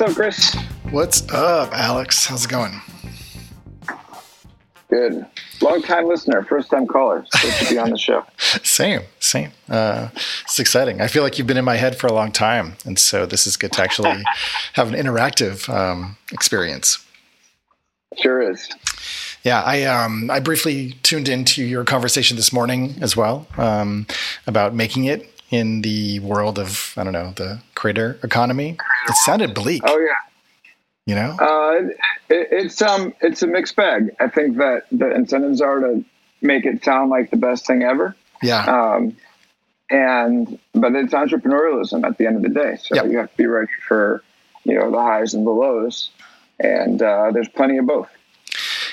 What's 0.00 0.12
up, 0.12 0.16
Chris? 0.16 0.54
What's 0.92 1.30
up, 1.30 1.74
Alex? 1.74 2.24
How's 2.24 2.46
it 2.46 2.50
going? 2.50 2.80
Good. 4.88 5.26
Long 5.60 5.82
time 5.82 6.06
listener, 6.06 6.42
first 6.42 6.70
time 6.70 6.86
caller. 6.86 7.26
Good 7.42 7.52
to 7.52 7.68
be 7.68 7.76
on 7.78 7.90
the 7.90 7.98
show. 7.98 8.24
same, 8.38 9.02
same. 9.18 9.50
Uh, 9.68 10.08
it's 10.44 10.58
exciting. 10.58 11.02
I 11.02 11.06
feel 11.06 11.22
like 11.22 11.36
you've 11.36 11.46
been 11.46 11.58
in 11.58 11.66
my 11.66 11.76
head 11.76 11.98
for 11.98 12.06
a 12.06 12.14
long 12.14 12.32
time, 12.32 12.76
and 12.86 12.98
so 12.98 13.26
this 13.26 13.46
is 13.46 13.58
good 13.58 13.72
to 13.72 13.82
actually 13.82 14.24
have 14.72 14.90
an 14.90 14.94
interactive 14.94 15.68
um, 15.68 16.16
experience. 16.32 17.04
Sure 18.16 18.40
is. 18.40 18.70
Yeah, 19.42 19.62
I 19.62 19.84
um, 19.84 20.30
I 20.30 20.40
briefly 20.40 20.92
tuned 21.02 21.28
into 21.28 21.62
your 21.62 21.84
conversation 21.84 22.38
this 22.38 22.54
morning 22.54 22.94
as 23.02 23.18
well 23.18 23.46
um, 23.58 24.06
about 24.46 24.74
making 24.74 25.04
it 25.04 25.29
in 25.50 25.82
the 25.82 26.20
world 26.20 26.58
of 26.58 26.94
I 26.96 27.04
don't 27.04 27.12
know 27.12 27.32
the 27.36 27.60
creator 27.74 28.18
economy. 28.22 28.78
It 29.08 29.14
sounded 29.24 29.54
bleak. 29.54 29.82
Oh 29.84 29.98
yeah. 29.98 30.14
You 31.06 31.14
know, 31.16 31.36
uh, 31.40 31.88
it, 32.28 32.48
it's 32.52 32.80
um, 32.82 33.14
it's 33.20 33.42
a 33.42 33.46
mixed 33.46 33.74
bag. 33.74 34.14
I 34.20 34.28
think 34.28 34.58
that 34.58 34.84
the 34.92 35.12
incentives 35.12 35.60
are 35.60 35.80
to 35.80 36.04
make 36.40 36.64
it 36.64 36.84
sound 36.84 37.10
like 37.10 37.30
the 37.30 37.36
best 37.36 37.66
thing 37.66 37.82
ever. 37.82 38.14
Yeah. 38.42 38.64
Um, 38.64 39.16
and 39.90 40.58
but 40.72 40.94
it's 40.94 41.12
entrepreneurialism 41.12 42.06
at 42.06 42.16
the 42.16 42.26
end 42.26 42.36
of 42.36 42.42
the 42.42 42.48
day. 42.48 42.76
So 42.80 42.94
yep. 42.94 43.06
you 43.06 43.18
have 43.18 43.30
to 43.30 43.36
be 43.36 43.46
ready 43.46 43.72
for 43.88 44.22
you 44.64 44.78
know 44.78 44.90
the 44.90 45.00
highs 45.00 45.34
and 45.34 45.44
the 45.44 45.50
lows, 45.50 46.10
and 46.60 47.02
uh, 47.02 47.30
there's 47.32 47.48
plenty 47.48 47.78
of 47.78 47.86
both. 47.86 48.08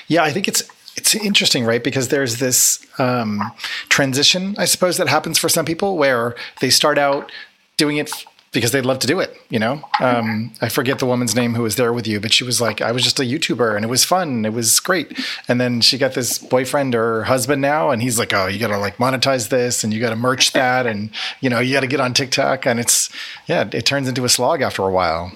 Yeah, 0.08 0.24
I 0.24 0.32
think 0.32 0.48
it's 0.48 0.62
it's 0.98 1.14
interesting, 1.14 1.64
right? 1.64 1.82
Because 1.82 2.08
there's 2.08 2.38
this 2.38 2.84
um, 2.98 3.40
transition, 3.88 4.56
I 4.58 4.64
suppose, 4.64 4.96
that 4.96 5.08
happens 5.08 5.38
for 5.38 5.48
some 5.48 5.64
people 5.64 5.96
where 5.96 6.34
they 6.60 6.70
start 6.70 6.98
out 6.98 7.30
doing 7.76 7.98
it 7.98 8.10
because 8.52 8.72
they'd 8.72 8.84
love 8.84 8.98
to 8.98 9.06
do 9.06 9.20
it. 9.20 9.36
You 9.48 9.60
know, 9.60 9.80
um, 10.00 10.52
I 10.60 10.68
forget 10.68 10.98
the 10.98 11.06
woman's 11.06 11.36
name 11.36 11.54
who 11.54 11.62
was 11.62 11.76
there 11.76 11.92
with 11.92 12.08
you, 12.08 12.18
but 12.18 12.32
she 12.32 12.42
was 12.42 12.60
like, 12.60 12.80
I 12.80 12.90
was 12.90 13.04
just 13.04 13.20
a 13.20 13.22
YouTuber 13.22 13.76
and 13.76 13.84
it 13.84 13.88
was 13.88 14.04
fun. 14.04 14.44
It 14.44 14.52
was 14.52 14.80
great. 14.80 15.16
And 15.46 15.60
then 15.60 15.80
she 15.82 15.98
got 15.98 16.14
this 16.14 16.38
boyfriend 16.38 16.96
or 16.96 17.22
husband 17.24 17.62
now, 17.62 17.90
and 17.90 18.02
he's 18.02 18.18
like, 18.18 18.32
oh, 18.32 18.46
you 18.46 18.58
got 18.58 18.68
to 18.68 18.78
like 18.78 18.96
monetize 18.96 19.50
this 19.50 19.84
and 19.84 19.94
you 19.94 20.00
got 20.00 20.10
to 20.10 20.16
merch 20.16 20.52
that. 20.60 20.84
And, 20.86 21.10
you 21.40 21.48
know, 21.48 21.60
you 21.60 21.74
got 21.74 21.80
to 21.80 21.86
get 21.86 22.00
on 22.00 22.12
TikTok. 22.12 22.66
And 22.66 22.80
it's, 22.80 23.08
yeah, 23.46 23.68
it 23.72 23.86
turns 23.86 24.08
into 24.08 24.24
a 24.24 24.28
slog 24.28 24.62
after 24.62 24.82
a 24.82 24.90
while. 24.90 25.30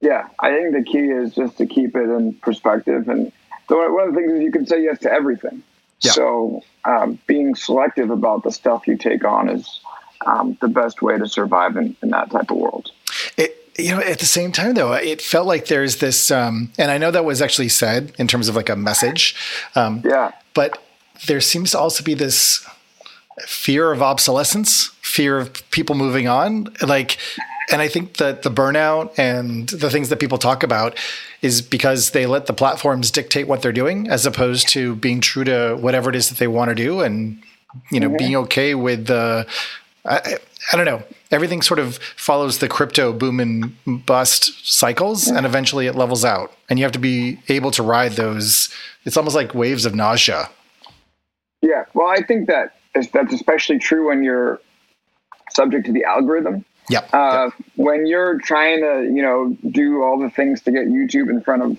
Yeah. 0.00 0.28
I 0.40 0.50
think 0.50 0.72
the 0.72 0.82
key 0.82 1.10
is 1.10 1.34
just 1.34 1.58
to 1.58 1.66
keep 1.66 1.94
it 1.94 2.08
in 2.08 2.34
perspective. 2.34 3.08
And 3.08 3.32
one 3.76 4.08
of 4.08 4.14
the 4.14 4.20
things 4.20 4.32
is 4.32 4.42
you 4.42 4.52
can 4.52 4.66
say 4.66 4.82
yes 4.82 4.98
to 5.00 5.12
everything. 5.12 5.62
Yeah. 6.00 6.12
So 6.12 6.62
um, 6.84 7.18
being 7.26 7.54
selective 7.54 8.10
about 8.10 8.42
the 8.42 8.50
stuff 8.50 8.86
you 8.86 8.96
take 8.96 9.24
on 9.24 9.48
is, 9.48 9.80
um, 10.26 10.56
the 10.60 10.68
best 10.68 11.02
way 11.02 11.18
to 11.18 11.26
survive 11.26 11.76
in, 11.76 11.96
in 12.02 12.10
that 12.10 12.30
type 12.30 12.50
of 12.50 12.56
world. 12.56 12.90
It, 13.36 13.56
you 13.78 13.90
know, 13.94 14.00
at 14.00 14.18
the 14.18 14.26
same 14.26 14.52
time, 14.52 14.74
though, 14.74 14.92
it 14.92 15.22
felt 15.22 15.46
like 15.46 15.66
there's 15.66 15.96
this, 15.96 16.30
um, 16.30 16.72
and 16.78 16.90
I 16.90 16.98
know 16.98 17.10
that 17.10 17.24
was 17.24 17.40
actually 17.40 17.70
said 17.70 18.12
in 18.18 18.28
terms 18.28 18.48
of 18.48 18.56
like 18.56 18.68
a 18.68 18.76
message. 18.76 19.34
Um, 19.74 20.02
yeah. 20.04 20.32
But 20.54 20.82
there 21.26 21.40
seems 21.40 21.70
to 21.70 21.78
also 21.78 22.04
be 22.04 22.14
this 22.14 22.66
fear 23.46 23.92
of 23.92 24.02
obsolescence, 24.02 24.88
fear 25.00 25.38
of 25.38 25.70
people 25.70 25.94
moving 25.94 26.28
on. 26.28 26.72
Like, 26.82 27.16
and 27.70 27.80
I 27.80 27.88
think 27.88 28.18
that 28.18 28.42
the 28.42 28.50
burnout 28.50 29.18
and 29.18 29.68
the 29.70 29.90
things 29.90 30.10
that 30.10 30.20
people 30.20 30.38
talk 30.38 30.62
about 30.62 30.98
is 31.42 31.60
because 31.60 32.10
they 32.10 32.24
let 32.24 32.46
the 32.46 32.52
platforms 32.52 33.10
dictate 33.10 33.48
what 33.48 33.62
they're 33.62 33.72
doing 33.72 34.08
as 34.08 34.24
opposed 34.24 34.68
to 34.68 34.94
being 34.96 35.20
true 35.20 35.44
to 35.44 35.76
whatever 35.80 36.08
it 36.08 36.16
is 36.16 36.28
that 36.28 36.38
they 36.38 36.46
want 36.46 36.68
to 36.68 36.74
do 36.74 37.00
and, 37.00 37.42
you 37.90 37.98
know, 37.98 38.08
mm-hmm. 38.08 38.16
being 38.16 38.36
okay 38.36 38.74
with 38.74 39.06
the, 39.06 39.44
I, 40.04 40.36
I, 40.72 40.76
don't 40.76 40.86
know. 40.86 41.02
Everything 41.32 41.60
sort 41.60 41.80
of 41.80 41.96
follows 42.16 42.58
the 42.58 42.68
crypto 42.68 43.12
boom 43.12 43.40
and 43.40 43.74
bust 44.06 44.52
cycles, 44.64 45.26
and 45.28 45.44
eventually 45.46 45.86
it 45.86 45.94
levels 45.94 46.24
out. 46.24 46.52
And 46.68 46.78
you 46.78 46.84
have 46.84 46.92
to 46.92 46.98
be 46.98 47.40
able 47.48 47.70
to 47.72 47.82
ride 47.82 48.12
those. 48.12 48.68
It's 49.04 49.16
almost 49.16 49.34
like 49.34 49.54
waves 49.54 49.84
of 49.84 49.94
nausea. 49.94 50.48
Yeah, 51.62 51.84
well, 51.94 52.08
I 52.08 52.22
think 52.22 52.48
that 52.48 52.76
is, 52.94 53.08
that's 53.10 53.32
especially 53.32 53.78
true 53.78 54.08
when 54.08 54.22
you're 54.22 54.60
subject 55.50 55.86
to 55.86 55.92
the 55.92 56.04
algorithm. 56.04 56.64
Yeah. 56.88 57.00
Uh, 57.12 57.44
yep. 57.44 57.66
When 57.76 58.06
you're 58.06 58.38
trying 58.40 58.80
to, 58.80 59.04
you 59.04 59.22
know, 59.22 59.56
do 59.70 60.02
all 60.02 60.18
the 60.18 60.30
things 60.30 60.62
to 60.62 60.72
get 60.72 60.86
YouTube 60.88 61.30
in 61.30 61.40
front 61.40 61.62
of, 61.62 61.70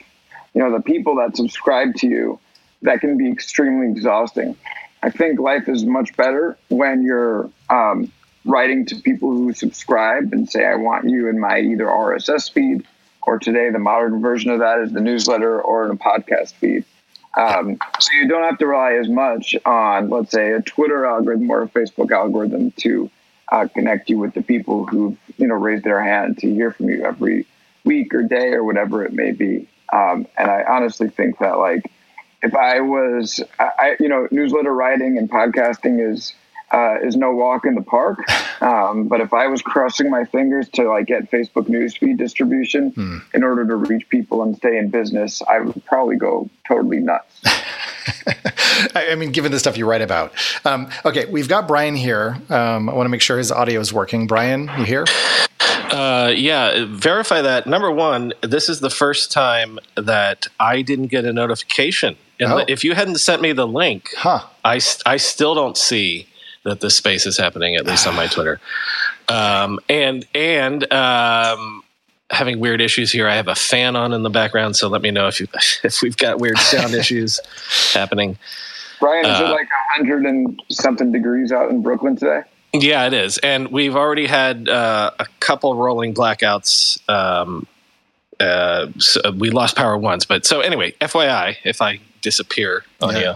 you 0.54 0.62
know, 0.62 0.72
the 0.72 0.82
people 0.82 1.16
that 1.18 1.36
subscribe 1.36 1.96
to 1.96 2.08
you, 2.08 2.40
that 2.82 3.02
can 3.02 3.18
be 3.18 3.30
extremely 3.32 3.88
exhausting. 3.88 4.56
I 5.02 5.10
think 5.10 5.40
life 5.40 5.68
is 5.68 5.84
much 5.84 6.16
better 6.16 6.58
when 6.70 7.04
you're 7.04 7.50
um, 7.70 8.12
writing 8.46 8.86
to 8.88 8.96
people 8.96 9.32
who 9.32 9.54
subscribe 9.54 10.32
and 10.34 10.50
say, 10.50 10.66
I 10.66 10.76
want 10.76 11.10
you 11.10 11.28
in 11.28 11.40
my 11.40 11.60
either 11.60 11.86
RSS 11.86 12.52
feed 12.52 12.86
or 13.26 13.40
today 13.40 13.70
the 13.70 13.80
modern 13.80 14.22
version 14.22 14.52
of 14.52 14.60
that 14.60 14.80
is 14.80 14.92
the 14.92 15.02
newsletter 15.02 15.62
or 15.62 15.86
in 15.86 15.92
a 15.92 15.96
podcast 15.96 16.54
feed. 16.54 16.86
Um, 17.36 17.80
so 18.00 18.10
you 18.14 18.28
don't 18.28 18.44
have 18.44 18.60
to 18.60 18.68
rely 18.68 18.94
as 18.94 19.10
much 19.10 19.56
on, 19.66 20.10
let's 20.10 20.32
say, 20.32 20.52
a 20.52 20.62
Twitter 20.62 21.06
algorithm 21.06 21.50
or 21.50 21.64
a 21.64 21.68
Facebook 21.68 22.12
algorithm 22.12 22.72
to 22.78 23.10
uh, 23.54 23.68
connect 23.68 24.10
you 24.10 24.18
with 24.18 24.34
the 24.34 24.42
people 24.42 24.86
who 24.86 25.16
you 25.38 25.48
know 25.48 25.56
raised 25.56 25.84
their 25.84 26.04
hand 26.04 26.40
to 26.40 26.52
hear 26.52 26.72
from 26.72 26.90
you 26.90 27.06
every 27.06 27.46
week 27.86 28.14
or 28.14 28.24
day 28.24 28.54
or 28.54 28.64
whatever 28.64 29.06
it 29.06 29.14
may 29.14 29.32
be. 29.32 29.68
Um, 29.92 30.26
and 30.38 30.50
I 30.50 30.64
honestly 30.68 31.10
think 31.10 31.38
that 31.38 31.60
like 31.60 31.92
if 32.42 32.56
I 32.56 32.82
was, 32.82 33.42
I, 33.60 33.96
you 34.00 34.10
know, 34.10 34.28
newsletter 34.32 34.74
writing 34.74 35.18
and 35.18 35.30
podcasting 35.30 36.12
is 36.12 36.34
uh, 36.72 36.98
is 37.04 37.16
no 37.16 37.32
walk 37.32 37.66
in 37.66 37.76
the 37.76 37.84
park. 37.84 38.20
Um, 38.62 39.10
but 39.10 39.20
if 39.20 39.34
I 39.34 39.48
was 39.48 39.62
crossing 39.62 40.10
my 40.10 40.24
fingers 40.24 40.70
to 40.76 40.88
like 40.88 41.08
get 41.08 41.30
Facebook 41.30 41.68
newsfeed 41.68 42.18
distribution 42.18 42.92
hmm. 42.92 43.18
in 43.34 43.44
order 43.44 43.68
to 43.68 43.76
reach 43.76 44.08
people 44.08 44.42
and 44.42 44.56
stay 44.56 44.78
in 44.78 44.90
business, 44.90 45.42
I 45.42 45.60
would 45.60 45.84
probably 45.84 46.16
go 46.16 46.50
totally 46.66 47.00
nuts. 47.00 47.42
I 48.96 49.16
mean, 49.16 49.32
given 49.32 49.52
the 49.52 49.60
stuff 49.60 49.78
you 49.78 49.86
write 49.86 50.02
about. 50.02 50.34
Um, 50.66 50.90
okay, 51.06 51.26
we've 51.26 51.48
got 51.48 51.68
Brian 51.68 51.96
here. 51.96 52.38
Um, 52.50 52.90
I 52.90 52.94
want 52.94 53.06
to 53.06 53.10
make 53.10 53.22
sure 53.22 53.38
his 53.38 53.52
audio 53.52 53.80
is 53.80 53.94
working. 53.94 54.28
Brian, 54.28 54.70
you 54.78 54.86
here? 54.86 55.06
Uh, 55.60 56.34
yeah, 56.36 56.86
verify 56.88 57.42
that. 57.42 57.68
Number 57.68 57.92
one, 57.92 58.34
this 58.42 58.68
is 58.68 58.80
the 58.80 58.90
first 58.90 59.32
time 59.32 59.80
that 59.96 60.48
I 60.60 60.82
didn't 60.82 61.08
get 61.08 61.26
a 61.26 61.34
notification. 61.34 62.16
And 62.40 62.52
oh. 62.52 62.66
if 62.68 62.84
you 62.84 62.96
hadn't 62.96 63.18
sent 63.18 63.42
me 63.42 63.54
the 63.54 63.68
link, 63.68 64.10
huh. 64.18 64.44
I, 64.66 64.80
I 65.06 65.18
still 65.18 65.54
don't 65.54 65.78
see 65.78 66.28
that 66.64 66.82
this 66.82 66.98
space 66.98 67.26
is 67.26 67.38
happening, 67.38 67.76
at 67.76 67.86
least 67.86 68.08
on 68.08 68.16
my 68.16 68.28
Twitter. 68.28 68.60
Um, 69.30 69.80
and 69.88 70.26
and 70.34 70.92
um, 70.92 71.83
having 72.30 72.60
weird 72.60 72.82
issues 72.82 73.12
here. 73.12 73.28
I 73.28 73.36
have 73.36 73.48
a 73.48 73.56
fan 73.56 73.96
on 73.96 74.14
in 74.14 74.24
the 74.24 74.30
background, 74.30 74.76
so 74.76 74.88
let 74.88 75.02
me 75.02 75.12
know 75.12 75.28
if 75.28 75.40
you 75.40 75.48
if 75.84 76.02
we've 76.02 76.18
got 76.18 76.40
weird 76.40 76.58
sound 76.58 76.94
issues 76.94 77.40
happening. 77.94 78.38
Brian, 79.00 79.26
is 79.26 79.40
uh, 79.40 79.46
it 79.46 79.50
like 79.50 79.68
hundred 79.92 80.26
and 80.26 80.62
something 80.70 81.12
degrees 81.12 81.52
out 81.52 81.70
in 81.70 81.82
Brooklyn 81.82 82.16
today? 82.16 82.42
Yeah, 82.74 83.06
it 83.06 83.14
is, 83.14 83.38
and 83.40 83.68
we've 83.68 83.96
already 83.96 84.26
had 84.26 84.68
uh, 84.68 85.12
a 85.20 85.28
couple 85.40 85.76
rolling 85.76 86.14
blackouts. 86.14 87.08
Um, 87.10 87.68
uh, 88.40 88.88
so 88.98 89.32
we 89.32 89.52
lost 89.52 89.76
power 89.76 89.98
once, 89.98 90.26
but 90.26 90.46
so 90.46 90.62
anyway, 90.62 90.92
FYI, 91.02 91.58
if 91.64 91.82
I 91.82 92.00
disappear 92.22 92.84
on 93.02 93.14
yeah. 93.14 93.22
you. 93.22 93.36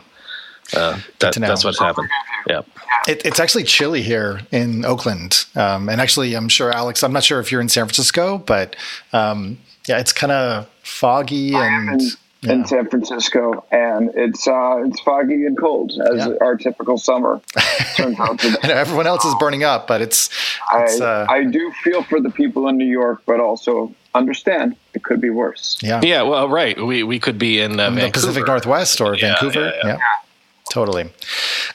Uh, 0.78 1.00
that, 1.19 1.36
that's 1.36 1.64
what's 1.64 1.80
happened. 1.80 2.09
Yeah. 2.48 2.62
It, 3.08 3.25
it's 3.25 3.40
actually 3.40 3.64
chilly 3.64 4.02
here 4.02 4.42
in 4.52 4.86
Oakland. 4.86 5.46
Um, 5.56 5.90
and 5.90 6.02
actually, 6.02 6.34
I'm 6.36 6.50
sure, 6.50 6.72
Alex, 6.72 7.03
I'm 7.03 7.14
not 7.14 7.24
sure 7.24 7.40
if 7.40 7.52
you're 7.52 7.62
in 7.62 7.70
San 7.70 7.86
Francisco, 7.86 8.38
but 8.38 8.75
um, 9.14 9.58
yeah, 9.88 10.00
it's 10.00 10.14
kind 10.14 10.31
of 10.31 10.70
foggy 10.84 11.56
and. 11.56 12.02
In, 12.44 12.52
in 12.52 12.68
San 12.68 12.88
Francisco, 12.88 13.66
and 13.72 14.12
it's 14.14 14.48
uh, 14.48 14.84
it's 14.86 15.00
foggy 15.02 15.46
and 15.46 15.58
cold 15.58 15.92
as 16.14 16.18
yeah. 16.18 16.34
our 16.40 16.56
typical 16.56 17.00
summer 17.00 17.42
turns 17.96 18.20
out 18.20 18.40
to 18.40 18.52
be. 18.62 18.70
everyone 18.70 19.08
else 19.08 19.25
is 19.25 19.34
burning 19.40 19.64
up, 19.64 19.88
but 19.88 20.02
it's. 20.02 20.30
it's 20.75 21.01
I, 21.01 21.06
uh, 21.06 21.25
I 21.28 21.45
do 21.45 21.72
feel 21.83 22.04
for 22.04 22.22
the 22.22 22.30
people 22.30 22.68
in 22.68 22.78
New 22.78 22.86
York, 22.86 23.24
but 23.25 23.40
also 23.40 23.94
understand 24.13 24.75
it 24.94 25.04
could 25.04 25.19
be 25.19 25.31
worse. 25.31 25.78
Yeah. 25.81 26.00
Yeah. 26.04 26.22
Well, 26.22 26.48
right. 26.48 26.80
We 26.80 27.04
we 27.04 27.19
could 27.19 27.40
be 27.40 27.60
in, 27.60 27.80
uh, 27.80 27.88
in 27.88 27.95
the 27.95 28.12
Pacific 28.12 28.45
Northwest 28.45 29.01
or 29.01 29.16
yeah, 29.16 29.33
Vancouver. 29.33 29.74
yeah. 29.83 29.98
Totally. 30.72 31.10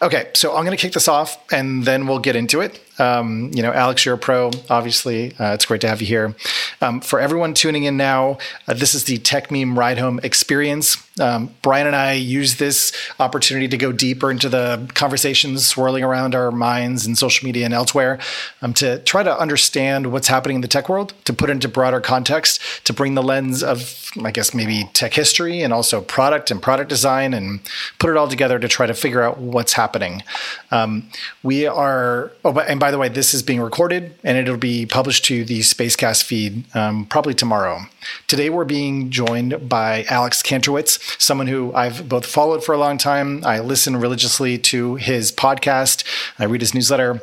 Okay, 0.00 0.30
so 0.34 0.56
I'm 0.56 0.64
going 0.64 0.76
to 0.76 0.80
kick 0.80 0.92
this 0.92 1.08
off, 1.08 1.38
and 1.52 1.84
then 1.84 2.06
we'll 2.06 2.18
get 2.18 2.36
into 2.36 2.60
it. 2.60 2.80
Um, 3.02 3.50
you 3.52 3.62
know, 3.62 3.72
Alex, 3.72 4.04
you're 4.04 4.14
a 4.14 4.18
pro. 4.18 4.52
Obviously, 4.70 5.34
uh, 5.40 5.54
it's 5.54 5.66
great 5.66 5.80
to 5.80 5.88
have 5.88 6.00
you 6.00 6.06
here. 6.06 6.36
Um, 6.80 7.00
for 7.00 7.18
everyone 7.18 7.52
tuning 7.52 7.84
in 7.84 7.96
now, 7.96 8.38
uh, 8.68 8.74
this 8.74 8.94
is 8.94 9.04
the 9.04 9.18
Techmeme 9.18 9.76
Ride 9.76 9.98
Home 9.98 10.20
Experience. 10.22 10.96
Um, 11.20 11.50
Brian 11.62 11.86
and 11.86 11.96
I 11.96 12.12
use 12.12 12.56
this 12.56 12.92
opportunity 13.18 13.68
to 13.68 13.76
go 13.76 13.92
deeper 13.92 14.30
into 14.30 14.48
the 14.48 14.88
conversations 14.94 15.66
swirling 15.66 16.04
around 16.04 16.34
our 16.34 16.50
minds 16.50 17.06
in 17.06 17.16
social 17.16 17.44
media 17.44 17.64
and 17.64 17.74
elsewhere, 17.74 18.18
um, 18.62 18.72
to 18.74 19.00
try 19.00 19.22
to 19.22 19.36
understand 19.36 20.12
what's 20.12 20.28
happening 20.28 20.54
in 20.56 20.60
the 20.62 20.68
tech 20.68 20.88
world, 20.88 21.12
to 21.24 21.32
put 21.32 21.50
into 21.50 21.68
broader 21.68 22.00
context, 22.00 22.60
to 22.84 22.92
bring 22.92 23.14
the 23.14 23.22
lens 23.22 23.62
of, 23.62 24.10
I 24.22 24.30
guess, 24.30 24.54
maybe 24.54 24.88
tech 24.94 25.12
history 25.12 25.60
and 25.62 25.72
also 25.72 26.00
product 26.00 26.50
and 26.50 26.62
product 26.62 26.88
design, 26.88 27.34
and 27.34 27.60
put 27.98 28.10
it 28.10 28.16
all 28.16 28.28
together 28.28 28.58
to 28.60 28.68
try 28.68 28.86
to 28.86 28.94
figure 28.94 29.22
out 29.22 29.38
what's 29.38 29.72
happening. 29.72 30.22
Um, 30.70 31.10
we 31.42 31.66
are. 31.66 32.30
Oh, 32.44 32.58
and 32.60 32.78
by 32.80 32.91
the 32.92 32.98
way, 32.98 33.08
this 33.08 33.34
is 33.34 33.42
being 33.42 33.60
recorded 33.60 34.14
and 34.22 34.38
it'll 34.38 34.56
be 34.56 34.86
published 34.86 35.24
to 35.26 35.44
the 35.44 35.60
Spacecast 35.60 36.22
feed 36.22 36.64
um, 36.76 37.06
probably 37.06 37.34
tomorrow. 37.34 37.80
Today, 38.28 38.50
we're 38.50 38.64
being 38.64 39.10
joined 39.10 39.68
by 39.68 40.04
Alex 40.08 40.42
Kantrowitz, 40.42 41.20
someone 41.20 41.48
who 41.48 41.74
I've 41.74 42.08
both 42.08 42.26
followed 42.26 42.64
for 42.64 42.72
a 42.72 42.78
long 42.78 42.98
time. 42.98 43.44
I 43.44 43.58
listen 43.60 43.96
religiously 43.96 44.58
to 44.58 44.96
his 44.96 45.32
podcast, 45.32 46.04
I 46.38 46.44
read 46.44 46.60
his 46.60 46.74
newsletter, 46.74 47.20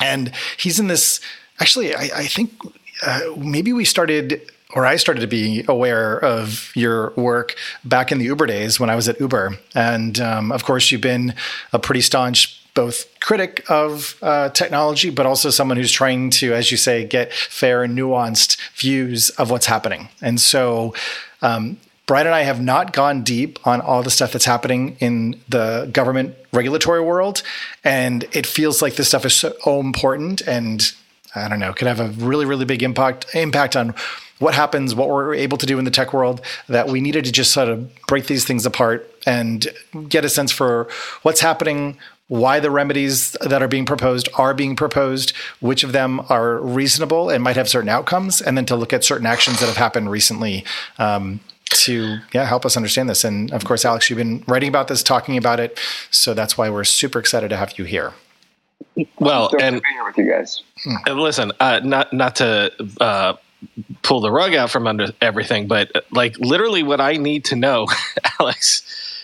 and 0.00 0.32
he's 0.56 0.78
in 0.78 0.86
this. 0.86 1.20
Actually, 1.58 1.94
I, 1.94 2.10
I 2.14 2.26
think 2.26 2.52
uh, 3.04 3.20
maybe 3.36 3.72
we 3.72 3.84
started 3.84 4.50
or 4.72 4.86
I 4.86 4.96
started 4.96 5.20
to 5.20 5.26
be 5.26 5.64
aware 5.66 6.18
of 6.18 6.70
your 6.76 7.10
work 7.16 7.56
back 7.84 8.12
in 8.12 8.18
the 8.18 8.26
Uber 8.26 8.46
days 8.46 8.78
when 8.78 8.88
I 8.88 8.94
was 8.94 9.08
at 9.08 9.20
Uber. 9.20 9.58
And 9.74 10.20
um, 10.20 10.52
of 10.52 10.64
course, 10.64 10.92
you've 10.92 11.00
been 11.00 11.34
a 11.72 11.78
pretty 11.78 12.02
staunch 12.02 12.59
both 12.80 13.20
critic 13.20 13.62
of 13.68 14.16
uh, 14.22 14.48
technology, 14.48 15.10
but 15.10 15.26
also 15.26 15.50
someone 15.50 15.76
who's 15.76 15.92
trying 15.92 16.30
to, 16.30 16.54
as 16.54 16.70
you 16.70 16.78
say, 16.78 17.04
get 17.04 17.30
fair 17.30 17.82
and 17.82 17.96
nuanced 17.98 18.56
views 18.74 19.28
of 19.40 19.50
what's 19.50 19.66
happening. 19.66 20.08
And 20.22 20.40
so, 20.40 20.94
um, 21.42 21.76
Brian 22.06 22.26
and 22.26 22.34
I 22.34 22.42
have 22.42 22.62
not 22.62 22.94
gone 22.94 23.22
deep 23.22 23.58
on 23.66 23.82
all 23.82 24.02
the 24.02 24.10
stuff 24.10 24.32
that's 24.32 24.46
happening 24.46 24.96
in 24.98 25.38
the 25.46 25.90
government 25.92 26.34
regulatory 26.52 27.02
world. 27.02 27.42
And 27.84 28.24
it 28.32 28.46
feels 28.46 28.80
like 28.80 28.94
this 28.94 29.08
stuff 29.08 29.26
is 29.26 29.34
so 29.34 29.80
important 29.80 30.40
and 30.40 30.90
I 31.34 31.48
don't 31.48 31.60
know, 31.60 31.74
could 31.74 31.86
have 31.86 32.00
a 32.00 32.08
really, 32.08 32.46
really 32.46 32.64
big 32.64 32.82
impact 32.82 33.26
impact 33.34 33.76
on 33.76 33.94
what 34.40 34.54
happens, 34.54 34.94
what 34.94 35.08
we're 35.08 35.34
able 35.34 35.58
to 35.58 35.66
do 35.66 35.78
in 35.78 35.84
the 35.84 35.90
tech 35.90 36.14
world, 36.14 36.40
that 36.66 36.88
we 36.88 37.00
needed 37.00 37.26
to 37.26 37.32
just 37.32 37.52
sort 37.52 37.68
of 37.68 37.94
break 38.06 38.26
these 38.26 38.44
things 38.46 38.64
apart 38.66 39.08
and 39.26 39.68
get 40.08 40.24
a 40.24 40.28
sense 40.28 40.50
for 40.50 40.88
what's 41.22 41.42
happening, 41.42 41.98
why 42.30 42.60
the 42.60 42.70
remedies 42.70 43.32
that 43.40 43.60
are 43.60 43.68
being 43.68 43.84
proposed 43.84 44.28
are 44.34 44.54
being 44.54 44.76
proposed, 44.76 45.34
which 45.60 45.84
of 45.84 45.92
them 45.92 46.20
are 46.28 46.58
reasonable 46.58 47.28
and 47.28 47.42
might 47.42 47.56
have 47.56 47.68
certain 47.68 47.88
outcomes, 47.88 48.40
and 48.40 48.56
then 48.56 48.64
to 48.66 48.76
look 48.76 48.92
at 48.92 49.04
certain 49.04 49.26
actions 49.26 49.60
that 49.60 49.66
have 49.66 49.76
happened 49.76 50.10
recently. 50.10 50.64
Um, 50.98 51.40
to 51.72 52.18
yeah 52.34 52.44
help 52.46 52.66
us 52.66 52.76
understand 52.76 53.08
this 53.08 53.22
and 53.22 53.52
of 53.52 53.64
course 53.64 53.84
alex 53.84 54.10
you've 54.10 54.16
been 54.16 54.42
writing 54.48 54.68
about 54.68 54.88
this 54.88 55.04
talking 55.04 55.36
about 55.36 55.60
it 55.60 55.78
so 56.10 56.34
that's 56.34 56.58
why 56.58 56.68
we're 56.68 56.82
super 56.82 57.20
excited 57.20 57.48
to 57.48 57.56
have 57.56 57.78
you 57.78 57.84
here 57.84 58.12
well 59.20 59.48
and 59.60 59.80
here 59.94 60.04
with 60.04 60.18
you 60.18 60.28
guys 60.28 60.64
and 61.06 61.20
listen 61.20 61.52
uh, 61.60 61.78
not 61.84 62.12
not 62.12 62.34
to 62.34 62.72
uh, 63.00 63.34
pull 64.02 64.20
the 64.20 64.30
rug 64.30 64.54
out 64.54 64.70
from 64.70 64.86
under 64.86 65.08
everything. 65.20 65.66
But 65.66 66.06
like 66.10 66.38
literally, 66.38 66.82
what 66.82 67.00
I 67.00 67.14
need 67.14 67.44
to 67.46 67.56
know, 67.56 67.86
Alex, 68.40 68.82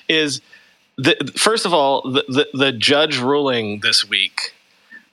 is 0.09 0.41
the, 0.97 1.33
first 1.37 1.67
of 1.67 1.75
all 1.75 2.03
the, 2.03 2.25
the, 2.29 2.49
the 2.55 2.73
judge 2.73 3.19
ruling 3.19 3.81
this 3.81 4.09
week. 4.09 4.53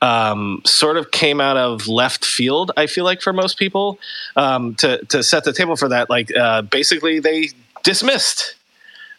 Um, 0.02 0.62
sort 0.66 0.98
of 0.98 1.12
came 1.12 1.40
out 1.40 1.56
of 1.56 1.88
left 1.88 2.26
field. 2.26 2.72
I 2.76 2.88
feel 2.88 3.06
like 3.06 3.22
for 3.22 3.32
most 3.32 3.58
people, 3.58 4.00
um, 4.36 4.76
to 4.76 4.98
to 5.06 5.24
set 5.24 5.46
the 5.46 5.54
table 5.54 5.78
for 5.78 5.88
that, 5.88 6.10
like 6.10 6.30
uh, 6.36 6.64
basically 6.64 7.22
they 7.22 7.52
dismissed 7.84 8.56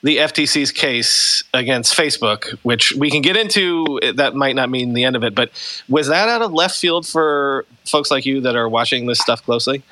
the 0.03 0.19
FTC's 0.19 0.71
case 0.71 1.43
against 1.55 1.97
Facebook, 1.97 2.51
which 2.65 2.93
we 2.93 3.11
can 3.11 3.23
get 3.23 3.35
into. 3.35 3.99
That 4.15 4.35
might 4.35 4.55
not 4.55 4.69
mean 4.69 4.93
the 4.93 5.05
end 5.05 5.17
of 5.17 5.25
it, 5.25 5.35
but 5.35 5.51
was 5.89 6.09
that 6.09 6.29
out 6.29 6.43
of 6.43 6.53
left 6.53 6.77
field 6.77 7.07
for 7.07 7.65
folks 7.87 8.11
like 8.11 8.27
you 8.27 8.43
that 8.43 8.55
are 8.55 8.69
watching 8.69 9.07
this 9.07 9.19
stuff 9.19 9.43
closely? 9.43 9.83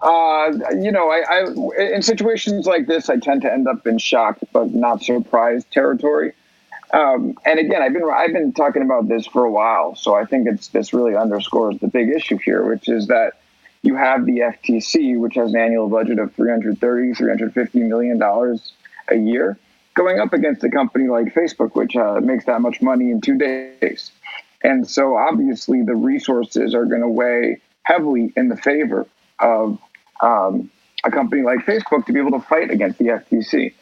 Uh, 0.00 0.52
you 0.80 0.92
know, 0.92 1.10
I, 1.10 1.22
I, 1.28 1.92
in 1.94 2.02
situations 2.02 2.66
like 2.66 2.86
this, 2.86 3.10
I 3.10 3.16
tend 3.16 3.42
to 3.42 3.52
end 3.52 3.66
up 3.66 3.86
in 3.86 3.98
shocked 3.98 4.44
but 4.52 4.72
not 4.72 5.02
surprised 5.02 5.70
territory. 5.72 6.34
Um, 6.92 7.36
and 7.44 7.58
again, 7.58 7.82
I've 7.82 7.92
been 7.92 8.08
I've 8.10 8.32
been 8.32 8.52
talking 8.52 8.82
about 8.82 9.08
this 9.08 9.26
for 9.26 9.44
a 9.44 9.50
while, 9.50 9.94
so 9.94 10.14
I 10.14 10.24
think 10.24 10.48
it's 10.48 10.68
this 10.68 10.94
really 10.94 11.16
underscores 11.16 11.78
the 11.80 11.88
big 11.88 12.08
issue 12.08 12.38
here, 12.38 12.64
which 12.64 12.88
is 12.88 13.08
that 13.08 13.40
you 13.82 13.94
have 13.96 14.24
the 14.24 14.38
FTC, 14.38 15.18
which 15.18 15.34
has 15.34 15.52
an 15.52 15.60
annual 15.60 15.88
budget 15.88 16.18
of 16.18 16.32
330, 16.34 17.14
350 17.14 17.78
million 17.80 18.18
dollars 18.18 18.72
a 19.08 19.16
year, 19.16 19.58
going 19.94 20.18
up 20.18 20.32
against 20.32 20.64
a 20.64 20.70
company 20.70 21.08
like 21.08 21.34
Facebook, 21.34 21.74
which 21.74 21.94
uh, 21.96 22.20
makes 22.22 22.44
that 22.46 22.60
much 22.60 22.80
money 22.80 23.10
in 23.10 23.20
two 23.20 23.36
days. 23.36 24.10
And 24.62 24.88
so 24.88 25.16
obviously 25.16 25.82
the 25.82 25.94
resources 25.94 26.74
are 26.74 26.84
going 26.84 27.02
to 27.02 27.08
weigh 27.08 27.60
heavily 27.82 28.32
in 28.36 28.48
the 28.48 28.56
favor 28.56 29.06
of 29.40 29.78
um, 30.20 30.70
a 31.04 31.10
company 31.10 31.42
like 31.42 31.60
Facebook 31.60 32.06
to 32.06 32.12
be 32.12 32.20
able 32.20 32.32
to 32.32 32.46
fight 32.46 32.70
against 32.70 32.98
the 32.98 33.06
FTC. 33.06 33.72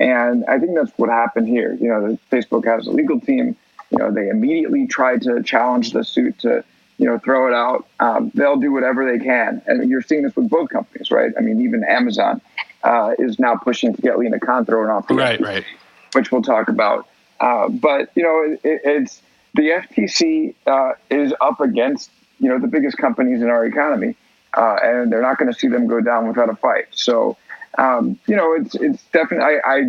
And 0.00 0.44
I 0.46 0.58
think 0.58 0.74
that's 0.74 0.90
what 0.96 1.08
happened 1.08 1.48
here. 1.48 1.74
You 1.74 1.88
know, 1.88 2.18
Facebook 2.30 2.64
has 2.64 2.86
a 2.86 2.90
legal 2.90 3.20
team. 3.20 3.56
You 3.90 3.98
know, 3.98 4.10
they 4.10 4.28
immediately 4.28 4.86
tried 4.86 5.22
to 5.22 5.42
challenge 5.42 5.92
the 5.92 6.02
suit 6.02 6.38
to, 6.40 6.64
you 6.98 7.06
know, 7.06 7.18
throw 7.18 7.46
it 7.46 7.54
out. 7.54 7.86
Um, 8.00 8.32
they'll 8.34 8.56
do 8.56 8.72
whatever 8.72 9.10
they 9.10 9.22
can. 9.24 9.62
And 9.66 9.88
you're 9.88 10.02
seeing 10.02 10.22
this 10.22 10.34
with 10.34 10.50
both 10.50 10.70
companies, 10.70 11.10
right? 11.10 11.32
I 11.38 11.40
mean, 11.40 11.60
even 11.60 11.84
Amazon 11.84 12.40
uh, 12.82 13.14
is 13.18 13.38
now 13.38 13.56
pushing 13.56 13.94
to 13.94 14.02
get 14.02 14.18
Lina 14.18 14.40
Khan 14.40 14.64
thrown 14.64 14.90
off. 14.90 15.06
The 15.06 15.14
right, 15.14 15.38
FTC, 15.38 15.44
right. 15.44 15.64
Which 16.12 16.32
we'll 16.32 16.42
talk 16.42 16.68
about. 16.68 17.06
Uh, 17.40 17.68
but 17.68 18.10
you 18.14 18.22
know, 18.22 18.58
it, 18.64 18.80
it's 18.84 19.22
the 19.54 19.70
FTC 19.70 20.54
uh, 20.66 20.92
is 21.10 21.32
up 21.40 21.60
against 21.60 22.10
you 22.38 22.48
know 22.48 22.58
the 22.58 22.66
biggest 22.66 22.98
companies 22.98 23.42
in 23.42 23.48
our 23.48 23.64
economy, 23.64 24.16
uh, 24.56 24.76
and 24.82 25.12
they're 25.12 25.22
not 25.22 25.38
going 25.38 25.52
to 25.52 25.58
see 25.58 25.68
them 25.68 25.86
go 25.86 26.00
down 26.00 26.28
without 26.28 26.50
a 26.50 26.56
fight. 26.56 26.86
So. 26.92 27.36
Um, 27.76 28.20
you 28.28 28.36
know, 28.36 28.54
it's 28.54 28.76
it's 28.76 29.02
definitely. 29.12 29.46
I, 29.46 29.58
I, 29.64 29.80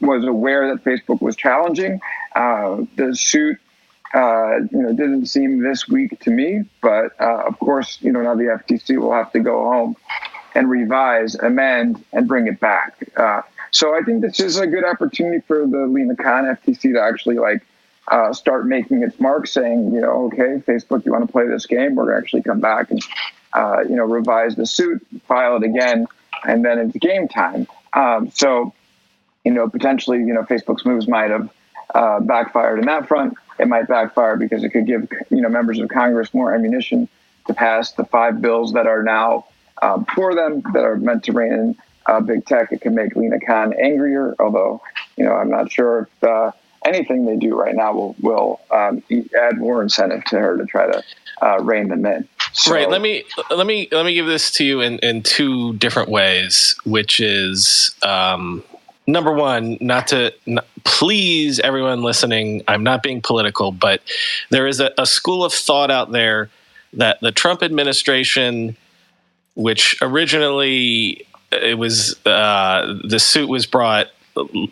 was 0.00 0.24
aware 0.24 0.74
that 0.74 0.82
Facebook 0.82 1.20
was 1.20 1.36
challenging 1.36 2.00
uh, 2.34 2.84
the 2.96 3.14
suit. 3.14 3.58
Uh, 4.14 4.60
you 4.72 4.80
know, 4.80 4.94
didn't 4.94 5.26
seem 5.26 5.62
this 5.62 5.86
weak 5.86 6.18
to 6.20 6.30
me, 6.30 6.62
but 6.80 7.14
of 7.20 7.58
course, 7.58 7.98
you 8.00 8.12
know, 8.12 8.22
now 8.22 8.34
the 8.34 8.44
FTC 8.44 8.98
will 8.98 9.12
have 9.12 9.30
to 9.32 9.40
go 9.40 9.62
home 9.62 9.94
and 10.54 10.70
revise, 10.70 11.34
amend, 11.34 12.02
and 12.12 12.28
bring 12.28 12.46
it 12.46 12.60
back. 12.60 12.96
Uh, 13.16 13.42
so 13.70 13.94
I 13.94 14.02
think 14.02 14.22
this 14.22 14.40
is 14.40 14.58
a 14.58 14.66
good 14.66 14.84
opportunity 14.84 15.40
for 15.46 15.66
the 15.66 15.86
Lina 15.86 16.16
Khan 16.16 16.44
FTC 16.44 16.94
to 16.94 17.00
actually 17.00 17.36
like 17.36 17.66
uh, 18.08 18.32
start 18.32 18.66
making 18.66 19.02
its 19.02 19.18
mark, 19.18 19.46
saying, 19.46 19.92
you 19.92 20.00
know, 20.00 20.26
okay, 20.26 20.62
Facebook, 20.66 21.04
you 21.04 21.12
want 21.12 21.26
to 21.26 21.32
play 21.32 21.46
this 21.48 21.66
game? 21.66 21.96
We're 21.96 22.16
actually 22.16 22.42
come 22.42 22.60
back 22.60 22.90
and, 22.90 23.02
uh, 23.54 23.80
you 23.88 23.96
know, 23.96 24.04
revise 24.04 24.56
the 24.56 24.66
suit, 24.66 25.04
file 25.26 25.56
it 25.56 25.62
again, 25.62 26.06
and 26.46 26.64
then 26.64 26.78
it's 26.78 26.96
game 26.96 27.28
time. 27.28 27.66
Um, 27.92 28.30
so, 28.30 28.72
you 29.44 29.52
know, 29.52 29.68
potentially, 29.68 30.18
you 30.18 30.32
know, 30.32 30.42
Facebook's 30.42 30.84
moves 30.84 31.06
might 31.06 31.30
have 31.30 31.50
uh, 31.94 32.20
backfired 32.20 32.78
in 32.78 32.86
that 32.86 33.06
front. 33.06 33.34
It 33.58 33.68
might 33.68 33.86
backfire 33.86 34.36
because 34.36 34.64
it 34.64 34.70
could 34.70 34.86
give, 34.86 35.08
you 35.30 35.40
know, 35.40 35.48
members 35.48 35.78
of 35.78 35.88
Congress 35.88 36.34
more 36.34 36.54
ammunition 36.54 37.08
to 37.46 37.54
pass 37.54 37.92
the 37.92 38.04
five 38.04 38.40
bills 38.40 38.72
that 38.72 38.86
are 38.86 39.02
now 39.02 39.46
um, 39.82 40.06
for 40.14 40.34
them 40.34 40.62
that 40.72 40.84
are 40.84 40.96
meant 40.96 41.24
to 41.24 41.32
rein 41.32 41.52
in 41.52 41.76
uh, 42.06 42.20
big 42.20 42.44
tech. 42.46 42.72
It 42.72 42.80
can 42.80 42.94
make 42.94 43.14
Lina 43.16 43.38
Khan 43.40 43.72
angrier, 43.74 44.34
although 44.38 44.82
you 45.16 45.24
know 45.24 45.32
I'm 45.32 45.50
not 45.50 45.70
sure 45.70 46.08
if 46.22 46.24
uh, 46.24 46.52
anything 46.84 47.26
they 47.26 47.36
do 47.36 47.54
right 47.56 47.74
now 47.74 47.92
will 47.92 48.16
will 48.20 48.60
um, 48.70 49.02
add 49.40 49.58
more 49.58 49.82
incentive 49.82 50.24
to 50.26 50.38
her 50.38 50.56
to 50.56 50.64
try 50.64 50.86
to 50.86 51.02
uh, 51.42 51.58
rein 51.62 51.88
them 51.88 52.04
in. 52.06 52.28
So, 52.54 52.72
right. 52.72 52.88
Let 52.88 53.02
me 53.02 53.24
let 53.50 53.66
me 53.66 53.88
let 53.92 54.04
me 54.04 54.14
give 54.14 54.26
this 54.26 54.50
to 54.52 54.64
you 54.64 54.80
in 54.80 54.98
in 55.00 55.22
two 55.22 55.74
different 55.74 56.08
ways, 56.08 56.74
which 56.84 57.20
is. 57.20 57.94
Um, 58.02 58.62
number 59.06 59.32
one, 59.32 59.76
not 59.82 60.08
to 60.08 60.32
not, 60.46 60.66
please 60.84 61.60
everyone 61.60 62.02
listening, 62.02 62.62
I'm 62.66 62.82
not 62.82 63.02
being 63.02 63.20
political, 63.20 63.70
but 63.70 64.00
there 64.48 64.66
is 64.66 64.80
a, 64.80 64.92
a 64.96 65.04
school 65.04 65.44
of 65.44 65.52
thought 65.52 65.90
out 65.90 66.10
there 66.10 66.48
that 66.94 67.20
the 67.20 67.30
Trump 67.30 67.62
administration 67.62 68.78
which 69.54 69.96
originally 70.02 71.26
it 71.52 71.78
was 71.78 72.16
uh, 72.26 72.98
the 73.04 73.18
suit 73.18 73.48
was 73.48 73.66
brought 73.66 74.08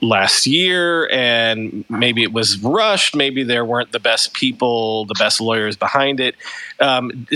last 0.01 0.47
year 0.47 1.09
and 1.11 1.85
maybe 1.89 2.23
it 2.23 2.33
was 2.33 2.59
rushed. 2.59 3.15
Maybe 3.15 3.43
there 3.45 3.65
weren't 3.65 3.93
the 3.93 4.01
best 4.01 4.33
people 4.35 5.05
the 5.05 5.15
best 5.19 5.41
lawyers 5.41 5.77
behind 5.77 6.21
it. 6.21 6.35
Um, 6.81 7.27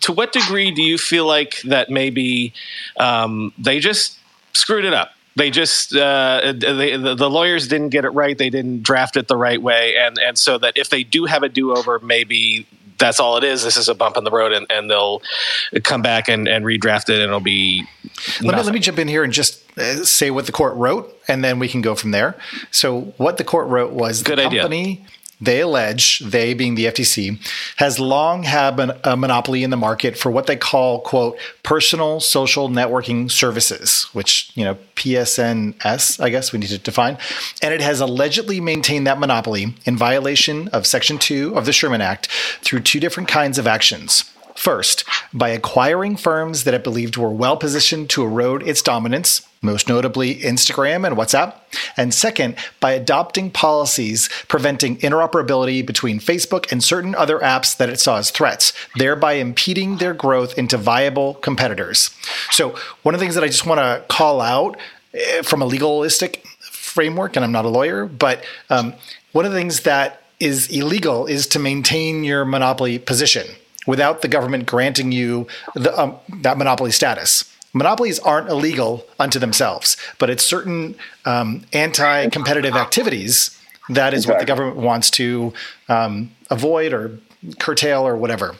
to 0.00 0.12
what 0.12 0.32
degree 0.32 0.70
do 0.70 0.82
you 0.82 0.98
feel 0.98 1.26
like 1.26 1.60
that 1.62 1.90
maybe 1.90 2.52
um, 2.98 3.52
they 3.58 3.80
just 3.80 4.18
screwed 4.52 4.84
it 4.84 4.94
up? 4.94 5.12
They 5.36 5.50
just 5.50 5.94
uh, 5.94 6.52
they, 6.56 6.96
the, 6.96 7.30
lawyers 7.30 7.68
didn't 7.68 7.90
get 7.90 8.04
it 8.04 8.10
right. 8.10 8.36
They 8.36 8.50
didn't 8.50 8.82
draft 8.82 9.16
it 9.16 9.28
the 9.28 9.36
right 9.36 9.62
way. 9.62 9.96
And 9.96 10.18
and 10.18 10.36
so 10.36 10.58
that 10.58 10.76
if 10.76 10.90
they 10.90 11.04
do 11.04 11.26
have 11.26 11.44
a 11.44 11.48
do-over 11.48 12.00
maybe 12.00 12.66
that's 12.98 13.20
all 13.20 13.36
it 13.36 13.44
is. 13.44 13.62
This 13.62 13.76
is 13.76 13.88
a 13.88 13.94
bump 13.94 14.16
in 14.16 14.24
the 14.24 14.30
road, 14.30 14.52
and, 14.52 14.66
and 14.70 14.90
they'll 14.90 15.22
come 15.82 16.02
back 16.02 16.28
and, 16.28 16.48
and 16.48 16.64
redraft 16.64 17.08
it, 17.08 17.14
and 17.14 17.22
it'll 17.22 17.40
be. 17.40 17.86
Let 18.40 18.56
me, 18.56 18.62
let 18.62 18.74
me 18.74 18.80
jump 18.80 18.98
in 18.98 19.08
here 19.08 19.24
and 19.24 19.32
just 19.32 19.62
uh, 19.78 20.04
say 20.04 20.30
what 20.30 20.46
the 20.46 20.52
court 20.52 20.74
wrote, 20.74 21.16
and 21.28 21.44
then 21.44 21.58
we 21.58 21.68
can 21.68 21.80
go 21.80 21.94
from 21.94 22.10
there. 22.10 22.36
So, 22.70 23.12
what 23.16 23.36
the 23.36 23.44
court 23.44 23.68
wrote 23.68 23.92
was 23.92 24.22
Good 24.22 24.38
the 24.38 24.46
idea. 24.46 24.62
They 25.40 25.60
allege, 25.60 26.18
they 26.20 26.54
being 26.54 26.74
the 26.74 26.86
FTC, 26.86 27.38
has 27.76 28.00
long 28.00 28.42
had 28.42 28.78
a 29.04 29.16
monopoly 29.16 29.62
in 29.62 29.70
the 29.70 29.76
market 29.76 30.16
for 30.16 30.30
what 30.30 30.46
they 30.46 30.56
call, 30.56 31.00
quote, 31.00 31.38
personal 31.62 32.20
social 32.20 32.68
networking 32.68 33.30
services, 33.30 34.04
which, 34.12 34.50
you 34.54 34.64
know, 34.64 34.76
PSNS, 34.96 36.20
I 36.20 36.28
guess 36.28 36.52
we 36.52 36.58
need 36.58 36.70
to 36.70 36.78
define. 36.78 37.18
And 37.62 37.72
it 37.72 37.80
has 37.80 38.00
allegedly 38.00 38.60
maintained 38.60 39.06
that 39.06 39.20
monopoly 39.20 39.74
in 39.84 39.96
violation 39.96 40.68
of 40.68 40.86
Section 40.86 41.18
2 41.18 41.56
of 41.56 41.66
the 41.66 41.72
Sherman 41.72 42.00
Act 42.00 42.26
through 42.62 42.80
two 42.80 43.00
different 43.00 43.28
kinds 43.28 43.58
of 43.58 43.66
actions. 43.66 44.24
First, 44.56 45.04
by 45.32 45.50
acquiring 45.50 46.16
firms 46.16 46.64
that 46.64 46.74
it 46.74 46.82
believed 46.82 47.16
were 47.16 47.30
well 47.30 47.56
positioned 47.56 48.10
to 48.10 48.24
erode 48.24 48.66
its 48.66 48.82
dominance, 48.82 49.47
most 49.62 49.88
notably 49.88 50.36
Instagram 50.36 51.06
and 51.06 51.16
WhatsApp. 51.16 51.54
And 51.96 52.14
second, 52.14 52.56
by 52.80 52.92
adopting 52.92 53.50
policies 53.50 54.28
preventing 54.48 54.96
interoperability 54.98 55.84
between 55.84 56.20
Facebook 56.20 56.70
and 56.70 56.82
certain 56.82 57.14
other 57.14 57.38
apps 57.40 57.76
that 57.76 57.88
it 57.88 58.00
saw 58.00 58.18
as 58.18 58.30
threats, 58.30 58.72
thereby 58.96 59.34
impeding 59.34 59.96
their 59.96 60.14
growth 60.14 60.56
into 60.56 60.76
viable 60.76 61.34
competitors. 61.34 62.10
So, 62.50 62.76
one 63.02 63.14
of 63.14 63.20
the 63.20 63.24
things 63.24 63.34
that 63.34 63.44
I 63.44 63.48
just 63.48 63.66
want 63.66 63.80
to 63.80 64.04
call 64.08 64.40
out 64.40 64.76
eh, 65.14 65.42
from 65.42 65.62
a 65.62 65.66
legalistic 65.66 66.44
framework, 66.60 67.36
and 67.36 67.44
I'm 67.44 67.52
not 67.52 67.64
a 67.64 67.68
lawyer, 67.68 68.06
but 68.06 68.44
um, 68.70 68.94
one 69.32 69.44
of 69.44 69.52
the 69.52 69.58
things 69.58 69.80
that 69.80 70.22
is 70.40 70.68
illegal 70.68 71.26
is 71.26 71.46
to 71.48 71.58
maintain 71.58 72.24
your 72.24 72.44
monopoly 72.44 72.98
position 72.98 73.46
without 73.86 74.22
the 74.22 74.28
government 74.28 74.66
granting 74.66 75.12
you 75.12 75.46
the, 75.74 75.98
um, 76.00 76.16
that 76.42 76.58
monopoly 76.58 76.90
status. 76.90 77.52
Monopolies 77.72 78.18
aren't 78.18 78.48
illegal 78.48 79.06
unto 79.18 79.38
themselves, 79.38 79.96
but 80.18 80.30
it's 80.30 80.44
certain 80.44 80.94
um, 81.24 81.64
anti 81.72 82.28
competitive 82.28 82.74
activities 82.74 83.58
that 83.88 84.14
is 84.14 84.24
exactly. 84.24 84.32
what 84.32 84.40
the 84.40 84.46
government 84.46 84.76
wants 84.76 85.10
to 85.10 85.52
um, 85.88 86.30
avoid 86.50 86.92
or 86.92 87.18
curtail 87.58 88.06
or 88.06 88.16
whatever. 88.16 88.56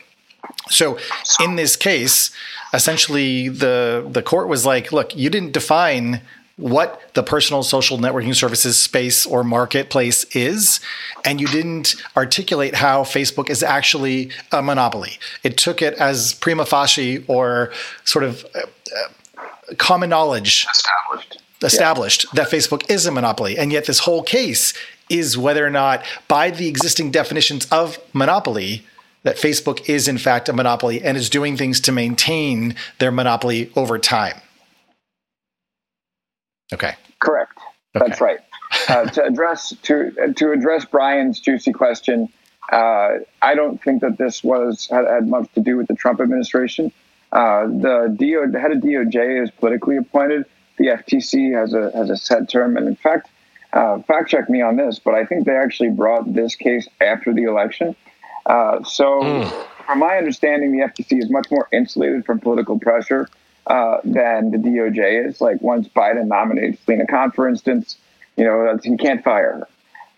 So 0.71 0.99
in 1.41 1.57
this 1.57 1.77
case, 1.77 2.31
essentially 2.73 3.49
the 3.49 4.07
the 4.09 4.23
court 4.23 4.49
was 4.49 4.65
like, 4.65 4.93
look, 4.93 5.15
you 5.17 5.31
didn't 5.31 5.53
define 5.53 6.23
what 6.59 7.15
the 7.15 7.23
personal 7.23 7.63
social 7.63 7.99
networking 7.99 8.35
services 8.35 8.77
space 8.79 9.25
or 9.25 9.45
marketplace 9.45 10.25
is, 10.37 10.81
and 11.25 11.41
you 11.41 11.47
didn't 11.47 11.95
articulate 12.17 12.75
how 12.75 13.05
Facebook 13.05 13.49
is 13.49 13.63
actually 13.63 14.31
a 14.53 14.61
monopoly. 14.61 15.19
It 15.45 15.57
took 15.57 15.81
it 15.81 15.95
as 15.95 16.35
prima 16.35 16.67
facie 16.67 17.25
or 17.29 17.73
sort 18.05 18.25
of 18.25 18.45
uh, 18.55 18.59
uh, 18.97 19.75
common 19.77 20.11
knowledge 20.11 20.67
established, 20.71 21.43
established 21.63 22.25
yeah. 22.25 22.43
that 22.43 22.51
Facebook 22.51 22.91
is 22.91 23.07
a 23.07 23.13
monopoly, 23.13 23.57
and 23.57 23.73
yet 23.73 23.87
this 23.87 24.01
whole 24.01 24.25
case 24.25 24.75
is 25.09 25.39
whether 25.39 25.65
or 25.65 25.71
not, 25.71 26.05
by 26.27 26.51
the 26.51 26.67
existing 26.67 27.13
definitions 27.13 27.67
of 27.71 27.99
monopoly, 28.13 28.85
that 29.23 29.37
Facebook 29.37 29.89
is 29.89 30.09
in 30.09 30.19
fact 30.19 30.49
a 30.49 30.53
monopoly 30.53 31.03
and 31.03 31.17
is 31.17 31.31
doing 31.31 31.57
things 31.57 31.81
to 31.81 31.93
maintain 31.93 32.75
their 32.99 33.13
monopoly 33.13 33.71
over 33.77 33.97
time. 33.99 34.41
Okay. 36.73 36.95
Correct. 37.21 37.59
Okay. 37.97 38.07
That's 38.07 38.21
right. 38.21 38.39
Uh, 38.89 39.05
to 39.11 39.25
address 39.25 39.75
to 39.83 40.33
to 40.37 40.53
address 40.53 40.85
Brian's 40.85 41.41
juicy 41.41 41.73
question, 41.73 42.29
uh, 42.71 43.19
I 43.41 43.55
don't 43.55 43.83
think 43.83 44.03
that 44.03 44.19
this 44.19 44.45
was 44.45 44.89
had, 44.91 45.07
had, 45.07 45.29
much 45.29 45.53
to 45.55 45.61
do 45.61 45.77
with 45.77 45.89
the 45.89 45.95
Trump 45.95 46.21
administration. 46.21 46.93
Uh, 47.33 47.67
the 47.67 48.15
DO, 48.17 48.51
the 48.53 48.61
head 48.61 48.73
of 48.73 48.79
DOJ 48.79 49.43
is 49.43 49.51
politically 49.51 49.97
appointed. 49.97 50.45
The 50.79 50.87
FTC 50.87 51.59
has 51.59 51.75
a 51.75 51.91
has 51.97 52.11
a 52.11 52.17
set 52.17 52.49
term, 52.49 52.77
and 52.77 52.87
in 52.87 52.97
fact, 52.97 53.29
uh, 53.73 54.01
fact 54.03 54.31
check 54.31 54.49
me 54.49 54.63
on 54.63 54.77
this, 54.77 54.99
but 54.99 55.15
I 55.15 55.25
think 55.25 55.47
they 55.47 55.57
actually 55.57 55.91
brought 55.91 56.33
this 56.33 56.55
case 56.55 56.89
after 57.01 57.33
the 57.33 57.45
election. 57.45 57.97
Uh, 58.47 58.83
so, 58.85 59.21
mm. 59.21 59.67
from 59.85 59.99
my 59.99 60.17
understanding, 60.17 60.73
the 60.73 60.87
FTC 60.87 61.23
is 61.23 61.31
much 61.31 61.51
more 61.51 61.69
insulated 61.73 62.25
from 62.25 62.39
political 62.39 62.79
pressure 62.79 63.29
uh, 63.69 63.99
than 64.05 64.51
the 64.51 64.59
DOJ 64.59 65.29
is. 65.29 65.41
Like 65.41 65.61
once 65.61 65.89
Biden 65.89 66.27
nominates 66.27 66.81
Lina 66.89 67.07
Khan, 67.07 67.31
for 67.31 67.49
instance, 67.49 67.97
you 68.37 68.45
know, 68.45 68.79
he 68.83 68.97
can't 68.97 69.23
fire 69.23 69.53
her. 69.53 69.69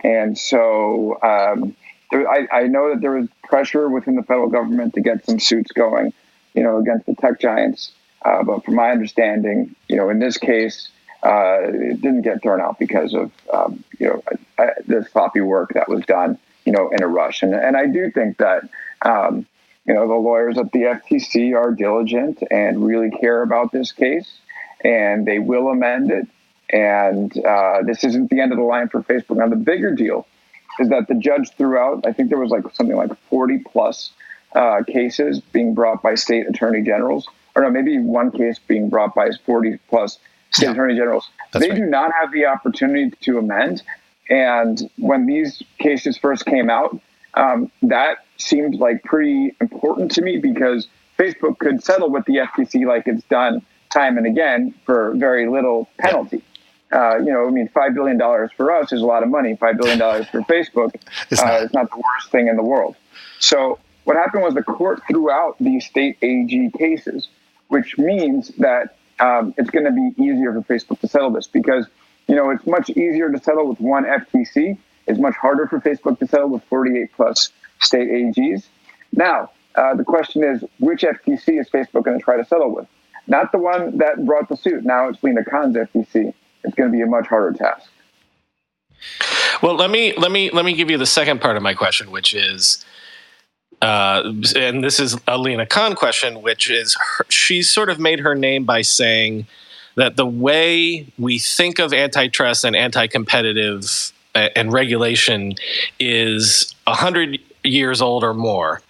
And 0.03 0.39
so 0.39 1.19
um, 1.23 1.75
there, 2.11 2.29
I, 2.29 2.47
I, 2.53 2.67
know 2.69 2.91
that 2.91 3.01
there 3.01 3.13
was 3.13 3.29
pressure 3.45 3.89
within 3.89 4.15
the 4.15 4.23
federal 4.23 4.49
government 4.49 4.95
to 4.95 5.01
get 5.01 5.27
some 5.27 5.39
suits 5.39 5.73
going, 5.73 6.13
you 6.55 6.63
know, 6.63 6.79
against 6.79 7.07
the 7.07 7.15
tech 7.15 7.41
giants. 7.41 7.93
Uh, 8.25 8.43
but 8.43 8.65
from 8.65 8.75
my 8.77 8.91
understanding, 8.91 9.75
you 9.89 9.97
know, 9.97 10.09
in 10.11 10.19
this 10.19 10.37
case, 10.39 10.89
uh, 11.23 11.59
it 11.63 12.01
didn't 12.01 12.23
get 12.23 12.43
thrown 12.43 12.61
out 12.61 12.79
because 12.79 13.15
of, 13.15 13.31
um, 13.53 13.85
you 13.99 14.07
know, 14.07 14.23
the 14.87 15.07
sloppy 15.13 15.41
work 15.41 15.73
that 15.75 15.89
was 15.89 16.05
done, 16.07 16.39
you 16.65 16.73
know, 16.73 16.91
in 16.91 17.03
a 17.03 17.09
rush. 17.09 17.43
And, 17.43 17.55
and 17.55 17.77
I 17.77 17.87
do 17.87 18.11
think 18.11 18.39
that, 18.39 18.69
um, 19.03 19.47
you 19.91 19.97
know, 19.97 20.07
the 20.07 20.15
lawyers 20.15 20.57
at 20.57 20.71
the 20.71 20.83
FTC 20.83 21.53
are 21.53 21.73
diligent 21.73 22.45
and 22.49 22.87
really 22.87 23.11
care 23.11 23.43
about 23.43 23.73
this 23.73 23.91
case, 23.91 24.31
and 24.85 25.27
they 25.27 25.41
will 25.41 25.67
amend 25.67 26.13
it. 26.13 26.29
And 26.73 27.37
uh, 27.45 27.83
this 27.83 28.05
isn't 28.05 28.31
the 28.31 28.39
end 28.39 28.53
of 28.53 28.59
the 28.59 28.65
line 28.65 28.89
for 28.89 29.03
Facebook. 29.03 29.39
Now, 29.39 29.49
the 29.49 29.57
bigger 29.57 29.93
deal 29.93 30.29
is 30.79 30.91
that 30.91 31.09
the 31.09 31.17
judge 31.17 31.51
threw 31.59 31.77
out, 31.77 32.07
I 32.07 32.13
think 32.13 32.29
there 32.29 32.39
was 32.39 32.53
like 32.53 32.63
something 32.73 32.97
like 32.97 33.11
40 33.31 33.65
plus 33.67 34.13
uh, 34.55 34.85
cases 34.87 35.41
being 35.41 35.75
brought 35.75 36.05
by 36.05 36.15
state 36.15 36.49
attorney 36.49 36.83
generals, 36.83 37.27
or 37.57 37.63
no, 37.63 37.71
maybe 37.71 37.99
one 37.99 38.31
case 38.31 38.61
being 38.61 38.91
brought 38.91 39.17
by 39.17 39.31
40 39.45 39.81
plus 39.89 40.21
state 40.53 40.67
yeah, 40.67 40.71
attorney 40.71 40.95
generals. 40.95 41.29
They 41.53 41.71
right. 41.71 41.77
do 41.77 41.87
not 41.87 42.13
have 42.13 42.31
the 42.31 42.47
opportunity 42.47 43.11
to 43.23 43.39
amend. 43.39 43.83
And 44.29 44.89
when 44.99 45.27
these 45.27 45.61
cases 45.81 46.17
first 46.17 46.47
came 46.47 46.71
out, 46.71 46.97
um, 47.35 47.71
that 47.83 48.19
seemed 48.37 48.77
like 48.77 49.03
pretty 49.05 49.55
important 49.61 50.11
to 50.13 50.23
me 50.23 50.39
because 50.39 50.89
Facebook 51.19 51.59
could 51.59 51.83
settle 51.83 52.11
with 52.11 52.25
the 52.25 52.37
FTC 52.37 52.87
like 52.87 53.07
it's 53.07 53.25
done 53.25 53.63
time 53.91 54.17
and 54.17 54.27
again 54.27 54.75
for 54.85 55.15
very 55.17 55.49
little 55.49 55.89
penalty. 55.99 56.43
Uh, 56.93 57.19
you 57.19 57.33
know, 57.33 57.47
I 57.47 57.51
mean, 57.51 57.69
five 57.69 57.95
billion 57.95 58.19
dollars 58.19 58.51
for 58.57 58.73
us 58.73 58.93
is 58.93 59.01
a 59.01 59.07
lot 59.07 59.23
of 59.23 59.29
money. 59.29 59.57
Five 59.57 59.77
billion 59.77 59.99
dollars 59.99 60.27
for 60.29 60.41
Facebook 60.43 60.95
it's 61.31 61.41
uh, 61.41 61.63
is 61.65 61.73
not 61.73 61.89
the 61.91 61.97
worst 61.97 62.31
thing 62.31 62.49
in 62.49 62.57
the 62.57 62.65
world. 62.65 62.97
So 63.39 63.79
what 64.05 64.17
happened 64.17 64.43
was 64.43 64.55
the 64.55 64.63
court 64.63 65.03
threw 65.09 65.31
out 65.31 65.57
these 65.61 65.87
state 65.87 66.19
AG 66.23 66.71
cases, 66.77 67.29
which 67.69 67.97
means 67.97 68.49
that 68.59 68.97
um, 69.21 69.55
it's 69.57 69.71
going 69.71 69.85
to 69.85 69.93
be 69.93 70.23
easier 70.23 70.53
for 70.53 70.63
Facebook 70.63 71.01
to 71.01 71.09
settle 71.09 71.31
this 71.31 71.47
because 71.47 71.87
you 72.27 72.35
know 72.35 72.51
it's 72.51 72.67
much 72.67 72.91
easier 72.91 73.31
to 73.31 73.39
settle 73.39 73.69
with 73.69 73.81
one 73.81 74.05
FTC 74.05 74.79
it's 75.11 75.21
much 75.21 75.35
harder 75.35 75.67
for 75.67 75.81
Facebook 75.81 76.19
to 76.21 76.27
settle 76.27 76.49
with 76.49 76.63
48 76.65 77.13
plus 77.15 77.53
state 77.81 78.09
AGs. 78.09 78.65
Now, 79.13 79.51
uh, 79.75 79.95
the 79.95 80.05
question 80.05 80.45
is, 80.45 80.65
which 80.79 81.03
FTC 81.03 81.61
is 81.61 81.69
Facebook 81.69 82.05
going 82.05 82.19
to 82.19 82.25
try 82.25 82.37
to 82.37 82.45
settle 82.45 82.75
with? 82.75 82.87
Not 83.27 83.53
the 83.53 83.59
one 83.59 83.99
that 83.99 84.25
brought 84.25 84.49
the 84.49 84.57
suit. 84.57 84.85
Now 84.85 85.09
it's 85.09 85.23
Lina 85.23 85.45
Khan's 85.45 85.77
FTC. 85.77 86.33
It's 86.65 86.75
going 86.75 86.91
to 86.91 86.97
be 86.97 87.03
a 87.03 87.07
much 87.07 87.27
harder 87.27 87.57
task. 87.57 87.91
Well, 89.63 89.75
let 89.75 89.91
me 89.91 90.15
let 90.17 90.31
me 90.31 90.51
let 90.51 90.65
me 90.65 90.75
give 90.75 90.91
you 90.91 90.99
the 90.99 91.07
second 91.07 91.41
part 91.41 91.57
of 91.57 91.63
my 91.63 91.75
question, 91.75 92.11
which 92.11 92.35
is, 92.35 92.85
uh, 93.81 94.23
and 94.57 94.83
this 94.83 95.01
is 95.01 95.17
a 95.27 95.39
Lina 95.39 95.67
Khan 95.67 95.95
question, 95.95 96.43
which 96.43 96.71
is 96.71 96.97
her, 97.17 97.27
she's 97.29 97.71
sort 97.71 97.89
of 97.89 97.99
made 97.99 98.21
her 98.21 98.35
name 98.35 98.65
by 98.65 98.83
saying 98.83 99.47
that 99.97 100.17
the 100.17 100.27
way 100.27 101.07
we 101.19 101.39
think 101.39 101.79
of 101.79 101.93
antitrust 101.93 102.65
and 102.65 102.77
anti-competitive 102.77 104.13
and 104.35 104.73
regulation 104.73 105.55
is 105.99 106.75
a 106.87 106.95
hundred 106.95 107.39
years 107.65 108.01
old 108.01 108.25
or 108.25 108.35
more, 108.35 108.83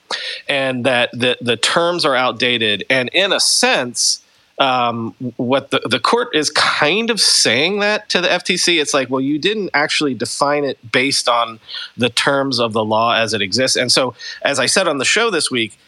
and 0.49 0.85
that 0.85 1.11
the 1.13 1.37
the 1.41 1.57
terms 1.57 2.05
are 2.05 2.17
outdated. 2.17 2.85
And 2.91 3.09
in 3.11 3.33
a 3.33 3.41
sense, 3.41 4.23
um, 4.61 5.15
what 5.37 5.71
the, 5.71 5.81
the 5.89 5.99
court 5.99 6.29
is 6.35 6.51
kind 6.51 7.09
of 7.09 7.19
saying 7.19 7.81
that 7.81 8.11
to 8.11 8.21
the 8.21 8.29
FTC. 8.29 8.81
It's 8.81 8.93
like, 8.93 9.09
well, 9.09 9.21
you 9.21 9.39
didn't 9.39 9.71
actually 9.73 10.15
define 10.15 10.65
it 10.65 10.93
based 10.93 11.29
on 11.29 11.59
the 11.97 12.11
terms 12.11 12.61
of 12.61 12.75
the 12.75 12.85
law 12.85 13.15
as 13.15 13.33
it 13.33 13.41
exists. 13.41 13.77
And 13.77 13.91
so, 13.91 14.15
as 14.43 14.61
I 14.61 14.67
said 14.67 14.87
on 14.87 14.99
the 14.99 15.05
show 15.05 15.31
this 15.31 15.51
week, 15.51 15.79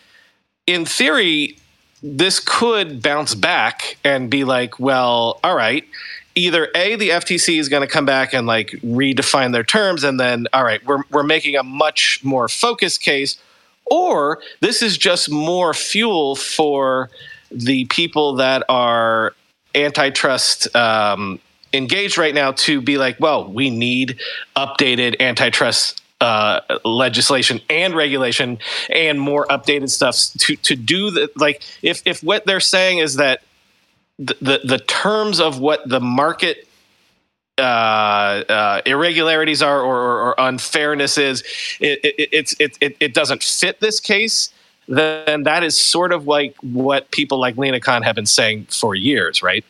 in 0.67 0.87
theory, 0.87 1.59
this 2.03 2.41
could 2.41 3.03
bounce 3.03 3.35
back 3.35 3.99
and 4.05 4.31
be 4.31 4.43
like, 4.43 4.81
well, 4.81 5.39
all 5.45 5.55
right, 5.55 5.87
either 6.35 6.69
a 6.75 6.97
the 6.97 7.11
FTC 7.11 7.59
is 7.59 7.69
going 7.69 7.83
to 7.83 7.87
come 7.87 8.05
back 8.05 8.33
and 8.33 8.47
like 8.47 8.71
redefine 8.85 9.53
their 9.53 9.65
terms, 9.65 10.05
and 10.05 10.19
then 10.19 10.47
all 10.53 10.65
right, 10.65 10.85
we're 10.87 11.03
we're 11.11 11.23
making 11.23 11.57
a 11.57 11.63
much 11.63 12.21
more 12.23 12.49
focused 12.49 13.01
case, 13.01 13.39
or 13.87 14.41
this 14.61 14.83
is 14.83 14.97
just 14.97 15.31
more 15.31 15.75
fuel 15.75 16.37
for 16.37 17.11
the 17.51 17.85
people 17.87 18.35
that 18.37 18.65
are 18.69 19.35
antitrust 19.75 20.75
um, 20.75 21.39
engaged 21.73 22.19
right 22.19 22.35
now 22.35 22.53
to 22.53 22.81
be 22.81 22.99
like, 22.99 23.19
well, 23.21 23.51
we 23.51 23.71
need 23.71 24.19
updated 24.57 25.21
antitrust 25.21 26.03
uh, 26.21 26.61
legislation 26.85 27.61
and 27.69 27.95
regulation 27.95 28.59
and 28.91 29.21
more 29.21 29.47
updated 29.49 29.91
stuff 29.91 30.17
to 30.39 30.55
to 30.57 30.77
do 30.77 31.11
the 31.11 31.29
like 31.35 31.63
if 31.83 32.01
if 32.05 32.23
what 32.23 32.47
they're 32.47 32.61
saying 32.61 32.99
is 32.99 33.17
that 33.17 33.43
the, 34.27 34.61
the, 34.65 34.79
terms 34.79 35.41
of 35.41 35.59
what 35.59 35.89
the 35.89 36.01
market 36.01 36.69
uh, 37.59 37.61
uh, 37.61 38.83
irregularities 38.87 39.63
are 39.63 39.81
or, 39.81 39.97
or, 39.97 40.21
or 40.29 40.35
unfairness 40.39 41.19
is, 41.19 41.43
it, 41.81 42.01
it, 42.03 42.55
it, 42.59 42.79
it, 42.81 42.97
it 43.01 43.15
doesn't 43.15 43.43
fit 43.43 43.81
this 43.81 44.01
case. 44.01 44.53
Then 44.89 45.45
that 45.45 45.63
is 45.63 45.79
sort 45.79 46.13
of 46.13 46.27
like 46.27 46.57
what 46.61 47.11
people 47.11 47.39
like 47.39 47.57
Lina 47.57 47.81
Khan 47.81 48.03
have 48.03 48.17
been 48.17 48.27
saying 48.27 48.67
for 48.67 48.95
years, 48.95 49.43
right? 49.43 49.65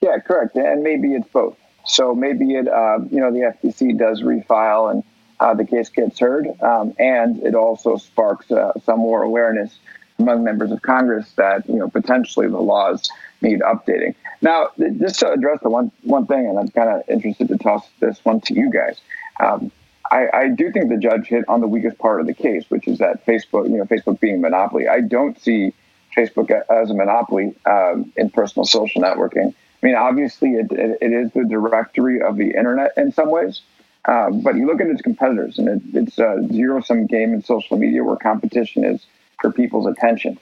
Yeah, 0.00 0.18
correct. 0.18 0.56
And 0.56 0.82
maybe 0.82 1.14
it's 1.14 1.28
both. 1.28 1.56
So 1.84 2.14
maybe 2.14 2.54
it, 2.54 2.68
uh, 2.68 2.98
you 3.10 3.20
know, 3.20 3.30
the 3.30 3.54
FTC 3.62 3.98
does 3.98 4.22
refile 4.22 4.90
and 4.90 5.04
uh, 5.40 5.54
the 5.54 5.64
case 5.64 5.88
gets 5.88 6.20
heard, 6.20 6.46
um, 6.62 6.94
and 7.00 7.42
it 7.42 7.56
also 7.56 7.96
sparks 7.96 8.48
uh, 8.52 8.72
some 8.84 9.00
more 9.00 9.24
awareness 9.24 9.76
among 10.20 10.44
members 10.44 10.70
of 10.70 10.80
Congress 10.82 11.32
that 11.32 11.68
you 11.68 11.74
know 11.74 11.88
potentially 11.88 12.46
the 12.46 12.60
laws 12.60 13.10
need 13.42 13.60
updating. 13.60 14.14
Now, 14.40 14.70
just 14.98 15.20
to 15.20 15.32
address 15.32 15.60
the 15.62 15.70
one 15.70 15.92
one 16.02 16.26
thing, 16.26 16.46
and 16.46 16.58
I'm 16.58 16.68
kind 16.68 16.90
of 16.90 17.02
interested 17.08 17.48
to 17.48 17.58
toss 17.58 17.86
this 18.00 18.18
one 18.24 18.40
to 18.42 18.54
you 18.54 18.70
guys. 18.70 19.00
Um, 19.40 19.70
I, 20.10 20.28
I, 20.34 20.48
do 20.48 20.70
think 20.70 20.90
the 20.90 20.98
judge 20.98 21.26
hit 21.26 21.48
on 21.48 21.62
the 21.62 21.66
weakest 21.66 21.98
part 21.98 22.20
of 22.20 22.26
the 22.26 22.34
case, 22.34 22.64
which 22.68 22.86
is 22.86 22.98
that 22.98 23.24
Facebook, 23.24 23.70
you 23.70 23.78
know, 23.78 23.84
Facebook 23.84 24.20
being 24.20 24.36
a 24.36 24.38
monopoly. 24.38 24.86
I 24.86 25.00
don't 25.00 25.40
see 25.40 25.72
Facebook 26.14 26.50
as 26.70 26.90
a 26.90 26.94
monopoly 26.94 27.54
um, 27.64 28.12
in 28.16 28.28
personal 28.28 28.66
social 28.66 29.00
networking. 29.00 29.54
I 29.82 29.86
mean, 29.86 29.94
obviously, 29.94 30.50
it, 30.50 30.70
it, 30.70 30.98
it 31.00 31.12
is 31.12 31.32
the 31.32 31.44
directory 31.44 32.20
of 32.20 32.36
the 32.36 32.50
internet 32.50 32.92
in 32.96 33.10
some 33.10 33.30
ways, 33.30 33.62
um, 34.04 34.42
but 34.42 34.56
you 34.56 34.66
look 34.66 34.80
at 34.80 34.88
its 34.88 35.02
competitors, 35.02 35.58
and 35.58 35.68
it, 35.68 35.82
it's 35.94 36.18
a 36.18 36.46
zero 36.52 36.80
sum 36.82 37.06
game 37.06 37.32
in 37.32 37.42
social 37.42 37.76
media 37.78 38.04
where 38.04 38.16
competition 38.16 38.84
is 38.84 39.06
for 39.40 39.50
people's 39.50 39.86
attention. 39.86 40.38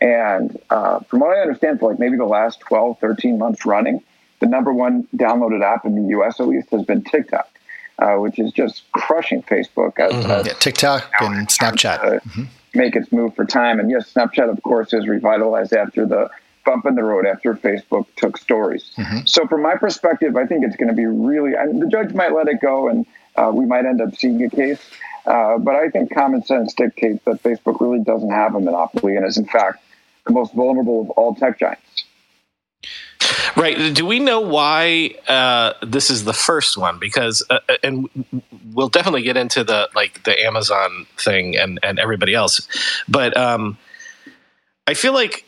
And 0.00 0.58
uh, 0.70 1.00
from 1.00 1.20
what 1.20 1.36
I 1.36 1.40
understand, 1.40 1.80
for 1.80 1.90
like 1.90 1.98
maybe 1.98 2.16
the 2.16 2.24
last 2.24 2.60
12, 2.60 2.98
13 2.98 3.38
months 3.38 3.64
running, 3.64 4.02
the 4.40 4.46
number 4.46 4.72
one 4.72 5.06
downloaded 5.16 5.62
app 5.62 5.84
in 5.84 5.94
the 5.94 6.18
US 6.18 6.40
at 6.40 6.48
least 6.48 6.70
has 6.70 6.84
been 6.84 7.02
TikTok, 7.02 7.48
uh, 7.98 8.14
which 8.16 8.38
is 8.38 8.52
just 8.52 8.90
crushing 8.92 9.42
Facebook. 9.42 9.98
As, 9.98 10.12
mm-hmm. 10.12 10.30
as, 10.30 10.46
yeah, 10.46 10.52
TikTok 10.54 11.10
and 11.20 11.48
Snapchat. 11.48 12.00
Mm-hmm. 12.00 12.44
Make 12.74 12.96
its 12.96 13.12
move 13.12 13.36
for 13.36 13.44
time. 13.44 13.78
And 13.78 13.90
yes, 13.90 14.12
Snapchat, 14.12 14.50
of 14.50 14.62
course, 14.62 14.92
is 14.92 15.06
revitalized 15.06 15.72
after 15.72 16.04
the 16.04 16.28
bump 16.64 16.86
in 16.86 16.94
the 16.94 17.04
road 17.04 17.26
after 17.26 17.54
Facebook 17.54 18.06
took 18.16 18.36
stories. 18.36 18.90
Mm-hmm. 18.96 19.26
So, 19.26 19.46
from 19.46 19.62
my 19.62 19.76
perspective, 19.76 20.36
I 20.36 20.46
think 20.46 20.64
it's 20.64 20.76
going 20.76 20.88
to 20.88 20.94
be 20.94 21.06
really, 21.06 21.56
I 21.56 21.66
mean, 21.66 21.78
the 21.78 21.86
judge 21.86 22.12
might 22.14 22.32
let 22.32 22.48
it 22.48 22.60
go 22.60 22.88
and 22.88 23.06
uh, 23.36 23.50
we 23.54 23.66
might 23.66 23.84
end 23.84 24.00
up 24.00 24.16
seeing 24.16 24.42
a 24.42 24.50
case. 24.50 24.80
Uh, 25.26 25.58
but 25.58 25.74
I 25.74 25.88
think 25.88 26.12
common 26.12 26.44
sense 26.44 26.74
dictates 26.74 27.24
that 27.24 27.42
Facebook 27.42 27.80
really 27.80 28.00
doesn't 28.00 28.30
have 28.30 28.54
a 28.54 28.60
monopoly 28.60 29.16
and 29.16 29.26
is, 29.26 29.38
in 29.38 29.46
fact, 29.46 29.82
the 30.26 30.32
most 30.32 30.54
vulnerable 30.54 31.02
of 31.02 31.10
all 31.10 31.34
tech 31.34 31.58
giants. 31.58 32.04
Right. 33.56 33.94
Do 33.94 34.04
we 34.04 34.18
know 34.18 34.40
why 34.40 35.14
uh, 35.28 35.74
this 35.82 36.10
is 36.10 36.24
the 36.24 36.32
first 36.32 36.76
one? 36.76 36.98
Because, 36.98 37.42
uh, 37.48 37.60
uh, 37.68 37.76
and 37.82 38.08
we'll 38.72 38.88
definitely 38.88 39.22
get 39.22 39.36
into 39.36 39.64
the 39.64 39.88
like 39.94 40.24
the 40.24 40.38
Amazon 40.44 41.06
thing 41.18 41.56
and 41.56 41.78
and 41.82 41.98
everybody 41.98 42.34
else, 42.34 42.66
but 43.08 43.36
um, 43.36 43.78
I 44.86 44.94
feel 44.94 45.14
like 45.14 45.46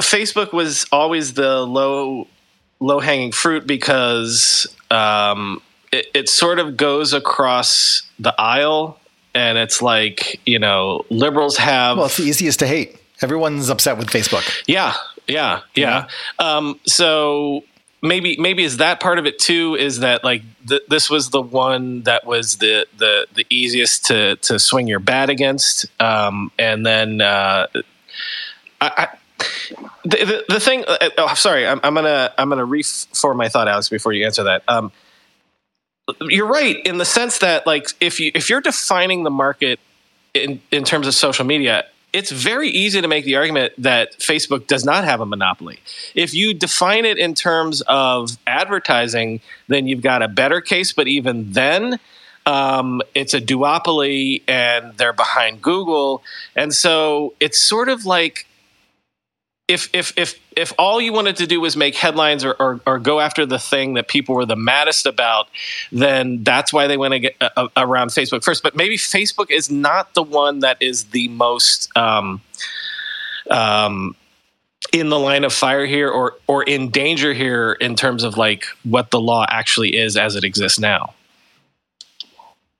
Facebook 0.00 0.52
was 0.52 0.86
always 0.92 1.34
the 1.34 1.60
low 1.60 2.28
low 2.80 3.00
hanging 3.00 3.32
fruit 3.32 3.66
because 3.66 4.66
um, 4.90 5.60
it, 5.92 6.06
it 6.14 6.28
sort 6.28 6.58
of 6.58 6.76
goes 6.76 7.12
across 7.12 8.02
the 8.18 8.34
aisle, 8.38 8.97
and 9.34 9.58
it's 9.58 9.82
like 9.82 10.40
you 10.46 10.58
know 10.58 11.04
liberals 11.10 11.56
have. 11.56 11.96
Well, 11.96 12.06
it's 12.06 12.16
the 12.16 12.24
easiest 12.24 12.58
to 12.60 12.66
hate. 12.66 12.96
Everyone's 13.20 13.68
upset 13.68 13.98
with 13.98 14.08
Facebook. 14.08 14.48
Yeah, 14.66 14.94
yeah, 15.26 15.62
yeah. 15.74 16.06
yeah. 16.38 16.56
Um, 16.56 16.78
so 16.86 17.64
maybe 18.02 18.36
maybe 18.38 18.64
is 18.64 18.78
that 18.78 19.00
part 19.00 19.18
of 19.18 19.26
it 19.26 19.38
too? 19.38 19.76
Is 19.78 20.00
that 20.00 20.24
like 20.24 20.42
th- 20.68 20.82
this 20.88 21.10
was 21.10 21.30
the 21.30 21.42
one 21.42 22.02
that 22.02 22.26
was 22.26 22.58
the 22.58 22.86
the 22.96 23.26
the 23.34 23.46
easiest 23.50 24.06
to 24.06 24.36
to 24.36 24.58
swing 24.58 24.86
your 24.86 25.00
bat 25.00 25.30
against, 25.30 25.86
um, 26.00 26.50
and 26.58 26.84
then 26.84 27.20
uh, 27.20 27.66
I, 28.80 28.90
I 28.96 29.08
the, 30.04 30.24
the, 30.24 30.44
the 30.48 30.60
thing. 30.60 30.84
Oh, 31.18 31.34
sorry, 31.34 31.66
I'm, 31.66 31.80
I'm 31.82 31.94
gonna 31.94 32.32
I'm 32.38 32.48
gonna 32.48 32.64
reform 32.64 33.36
my 33.36 33.48
thought, 33.48 33.68
Alex, 33.68 33.88
before 33.88 34.12
you 34.12 34.24
answer 34.24 34.44
that. 34.44 34.62
Um, 34.68 34.92
you're 36.22 36.46
right 36.46 36.84
in 36.86 36.98
the 36.98 37.04
sense 37.04 37.38
that 37.38 37.66
like 37.66 37.88
if 38.00 38.20
you 38.20 38.30
if 38.34 38.48
you're 38.48 38.60
defining 38.60 39.24
the 39.24 39.30
market 39.30 39.78
in 40.34 40.60
in 40.70 40.84
terms 40.84 41.06
of 41.06 41.14
social 41.14 41.44
media 41.44 41.84
it's 42.12 42.30
very 42.30 42.68
easy 42.68 43.00
to 43.00 43.08
make 43.08 43.24
the 43.24 43.36
argument 43.36 43.74
that 43.78 44.18
Facebook 44.18 44.66
does 44.66 44.84
not 44.84 45.04
have 45.04 45.20
a 45.20 45.26
monopoly. 45.26 45.78
If 46.14 46.32
you 46.32 46.54
define 46.54 47.04
it 47.04 47.18
in 47.18 47.34
terms 47.34 47.82
of 47.82 48.38
advertising, 48.46 49.40
then 49.68 49.86
you've 49.86 50.00
got 50.00 50.22
a 50.22 50.28
better 50.28 50.60
case. 50.62 50.92
But 50.92 51.06
even 51.06 51.52
then, 51.52 51.98
um, 52.46 53.02
it's 53.14 53.34
a 53.34 53.40
duopoly 53.40 54.42
and 54.48 54.96
they're 54.96 55.12
behind 55.12 55.60
Google. 55.60 56.22
And 56.56 56.72
so 56.72 57.34
it's 57.40 57.62
sort 57.62 57.90
of 57.90 58.06
like 58.06 58.46
if 59.68 59.90
if 59.92 60.14
if 60.16 60.40
if 60.58 60.72
all 60.76 61.00
you 61.00 61.12
wanted 61.12 61.36
to 61.36 61.46
do 61.46 61.60
was 61.60 61.76
make 61.76 61.94
headlines 61.94 62.44
or, 62.44 62.52
or, 62.58 62.80
or, 62.84 62.98
go 62.98 63.20
after 63.20 63.46
the 63.46 63.60
thing 63.60 63.94
that 63.94 64.08
people 64.08 64.34
were 64.34 64.44
the 64.44 64.56
maddest 64.56 65.06
about, 65.06 65.46
then 65.92 66.42
that's 66.42 66.72
why 66.72 66.88
they 66.88 66.96
went 66.96 67.26
uh, 67.40 67.68
around 67.76 68.08
Facebook 68.08 68.42
first. 68.42 68.62
But 68.64 68.74
maybe 68.74 68.96
Facebook 68.96 69.50
is 69.50 69.70
not 69.70 70.14
the 70.14 70.22
one 70.22 70.60
that 70.60 70.76
is 70.80 71.04
the 71.04 71.28
most 71.28 71.96
um, 71.96 72.42
um, 73.48 74.16
in 74.92 75.10
the 75.10 75.18
line 75.18 75.44
of 75.44 75.52
fire 75.52 75.86
here, 75.86 76.10
or 76.10 76.34
or 76.48 76.64
in 76.64 76.90
danger 76.90 77.32
here 77.32 77.72
in 77.72 77.94
terms 77.94 78.24
of 78.24 78.36
like 78.36 78.66
what 78.82 79.12
the 79.12 79.20
law 79.20 79.46
actually 79.48 79.96
is 79.96 80.16
as 80.16 80.34
it 80.34 80.42
exists 80.42 80.78
now. 80.78 81.14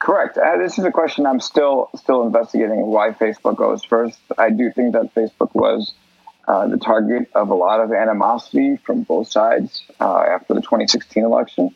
Correct. 0.01 0.37
Uh, 0.37 0.57
this 0.59 0.79
is 0.79 0.85
a 0.85 0.91
question 0.91 1.27
I'm 1.27 1.41
still 1.41 1.91
still 1.95 2.23
investigating. 2.23 2.87
Why 2.87 3.11
Facebook 3.11 3.57
goes 3.57 3.85
first? 3.85 4.19
I 4.37 4.51
do 4.51 4.73
think 4.73 4.95
that 4.95 5.15
Facebook 5.15 5.55
was 5.55 5.93
uh, 6.49 6.67
the 6.67 6.79
target 6.79 7.29
of 7.35 7.51
a 7.51 7.55
lot 7.55 7.79
of 7.79 7.93
animosity 7.93 8.79
from 8.79 9.03
both 9.03 9.29
sides 9.29 9.83
uh, 10.01 10.21
after 10.21 10.55
the 10.55 10.63
2016 10.63 11.23
election. 11.23 11.75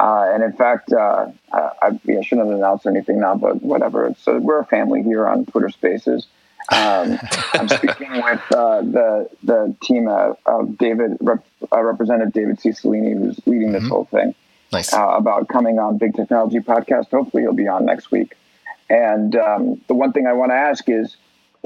Uh, 0.00 0.30
and 0.32 0.42
in 0.42 0.54
fact, 0.54 0.90
uh, 0.90 1.26
I, 1.52 1.70
I, 1.82 1.90
shouldn't 2.22 2.48
have 2.48 2.56
announced 2.56 2.86
anything 2.86 3.20
now, 3.20 3.34
but 3.34 3.62
whatever. 3.62 4.14
So 4.18 4.38
we're 4.38 4.60
a 4.60 4.64
family 4.64 5.02
here 5.02 5.28
on 5.28 5.44
Twitter 5.44 5.68
Spaces. 5.68 6.26
Um, 6.72 7.18
I'm 7.52 7.68
speaking 7.68 8.10
with 8.10 8.40
uh, 8.52 8.80
the 8.80 9.28
the 9.42 9.76
team 9.82 10.08
of, 10.08 10.38
of 10.46 10.78
David, 10.78 11.18
Rep, 11.20 11.44
Representative 11.70 12.32
David 12.32 12.58
Cicilline, 12.58 13.18
who's 13.18 13.38
leading 13.46 13.72
this 13.72 13.82
mm-hmm. 13.82 13.90
whole 13.90 14.06
thing. 14.06 14.34
Nice. 14.72 14.92
about 14.92 15.48
coming 15.48 15.78
on 15.78 15.98
Big 15.98 16.14
Technology 16.14 16.60
Podcast. 16.60 17.10
Hopefully, 17.10 17.42
he'll 17.42 17.52
be 17.52 17.68
on 17.68 17.84
next 17.84 18.10
week. 18.10 18.34
And 18.88 19.36
um, 19.36 19.80
the 19.88 19.94
one 19.94 20.12
thing 20.12 20.26
I 20.26 20.32
want 20.32 20.52
to 20.52 20.56
ask 20.56 20.88
is, 20.88 21.16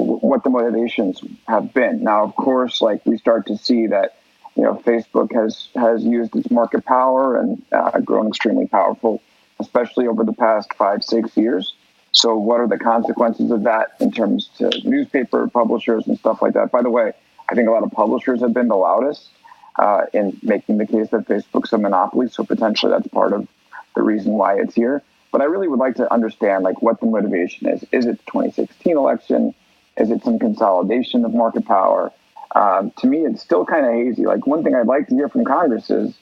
what 0.02 0.44
the 0.44 0.50
motivations 0.50 1.20
have 1.48 1.72
been. 1.74 2.02
Now, 2.02 2.24
of 2.24 2.34
course, 2.36 2.80
like 2.80 3.04
we 3.04 3.18
start 3.18 3.46
to 3.46 3.56
see 3.56 3.86
that 3.88 4.16
you 4.56 4.62
know 4.62 4.74
Facebook 4.84 5.32
has 5.32 5.68
has 5.74 6.04
used 6.04 6.34
its 6.36 6.50
market 6.50 6.84
power 6.84 7.36
and 7.38 7.62
uh, 7.72 7.98
grown 8.00 8.28
extremely 8.28 8.66
powerful, 8.66 9.22
especially 9.58 10.06
over 10.06 10.24
the 10.24 10.32
past 10.32 10.72
five 10.74 11.02
six 11.04 11.36
years. 11.36 11.74
So, 12.12 12.36
what 12.36 12.60
are 12.60 12.66
the 12.66 12.78
consequences 12.78 13.50
of 13.50 13.62
that 13.64 13.92
in 14.00 14.10
terms 14.10 14.50
to 14.58 14.70
newspaper 14.84 15.48
publishers 15.48 16.06
and 16.08 16.18
stuff 16.18 16.42
like 16.42 16.54
that? 16.54 16.72
By 16.72 16.82
the 16.82 16.90
way, 16.90 17.12
I 17.48 17.54
think 17.54 17.68
a 17.68 17.70
lot 17.70 17.84
of 17.84 17.92
publishers 17.92 18.40
have 18.40 18.52
been 18.52 18.68
the 18.68 18.76
loudest 18.76 19.28
uh, 19.78 20.06
in 20.12 20.36
making 20.42 20.78
the 20.78 20.86
case 20.86 21.10
that 21.10 21.28
Facebook's 21.28 21.72
a 21.72 21.78
monopoly. 21.78 22.28
So, 22.28 22.44
potentially, 22.44 22.90
that's 22.90 23.06
part 23.08 23.32
of 23.32 23.46
the 23.94 24.02
reason 24.02 24.32
why 24.32 24.58
it's 24.60 24.74
here. 24.74 25.02
But 25.30 25.40
I 25.40 25.44
really 25.44 25.68
would 25.68 25.78
like 25.78 25.94
to 25.96 26.12
understand 26.12 26.64
like 26.64 26.82
what 26.82 26.98
the 26.98 27.06
motivation 27.06 27.68
is. 27.68 27.84
Is 27.92 28.06
it 28.06 28.18
the 28.18 28.32
2016 28.32 28.96
election? 28.96 29.54
Is 29.96 30.10
it 30.10 30.22
some 30.24 30.38
consolidation 30.38 31.24
of 31.24 31.34
market 31.34 31.66
power? 31.66 32.12
Um, 32.54 32.92
to 32.98 33.06
me, 33.06 33.18
it's 33.18 33.42
still 33.42 33.64
kind 33.64 33.86
of 33.86 33.92
hazy. 33.92 34.26
Like 34.26 34.46
one 34.46 34.64
thing 34.64 34.74
I'd 34.74 34.86
like 34.86 35.08
to 35.08 35.14
hear 35.14 35.28
from 35.28 35.44
Congress 35.44 35.90
is, 35.90 36.14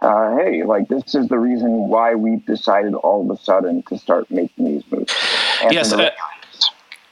uh, 0.00 0.36
hey, 0.36 0.62
like 0.62 0.88
this 0.88 1.14
is 1.14 1.28
the 1.28 1.38
reason 1.38 1.88
why 1.88 2.14
we've 2.14 2.44
decided 2.46 2.94
all 2.94 3.22
of 3.22 3.36
a 3.36 3.42
sudden 3.42 3.82
to 3.84 3.98
start 3.98 4.30
making 4.30 4.64
these 4.64 4.82
moves. 4.90 5.14
And 5.62 5.72
yes, 5.72 5.92
uh, 5.92 6.10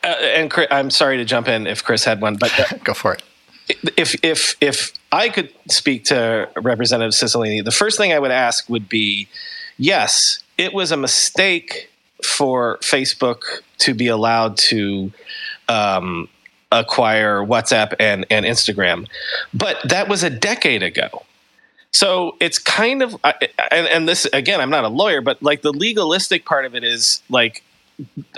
uh, 0.02 0.06
and 0.06 0.50
Chris, 0.50 0.66
I'm 0.70 0.90
sorry 0.90 1.16
to 1.16 1.24
jump 1.24 1.48
in 1.48 1.66
if 1.66 1.82
Chris 1.82 2.04
had 2.04 2.20
one, 2.20 2.36
but 2.36 2.58
uh, 2.72 2.76
go 2.84 2.94
for 2.94 3.14
it. 3.14 3.22
If 3.96 4.22
if 4.22 4.56
if 4.60 4.92
I 5.10 5.30
could 5.30 5.50
speak 5.70 6.04
to 6.04 6.50
Representative 6.56 7.12
Cicilline, 7.12 7.64
the 7.64 7.70
first 7.70 7.96
thing 7.96 8.12
I 8.12 8.18
would 8.18 8.30
ask 8.30 8.68
would 8.68 8.88
be, 8.88 9.26
yes, 9.78 10.42
it 10.58 10.74
was 10.74 10.92
a 10.92 10.98
mistake 10.98 11.90
for 12.22 12.78
Facebook 12.82 13.42
to 13.78 13.94
be 13.94 14.06
allowed 14.08 14.56
to 14.56 15.12
um, 15.68 16.28
acquire 16.72 17.38
WhatsApp 17.40 17.94
and, 18.00 18.26
and 18.30 18.44
Instagram. 18.44 19.06
But 19.52 19.78
that 19.84 20.08
was 20.08 20.22
a 20.22 20.30
decade 20.30 20.82
ago. 20.82 21.24
So 21.92 22.36
it's 22.40 22.58
kind 22.58 23.02
of, 23.02 23.14
and, 23.22 23.86
and 23.86 24.08
this, 24.08 24.26
again, 24.32 24.60
I'm 24.60 24.70
not 24.70 24.82
a 24.84 24.88
lawyer, 24.88 25.20
but 25.20 25.40
like 25.42 25.62
the 25.62 25.72
legalistic 25.72 26.44
part 26.44 26.64
of 26.64 26.74
it 26.74 26.82
is 26.82 27.22
like, 27.30 27.62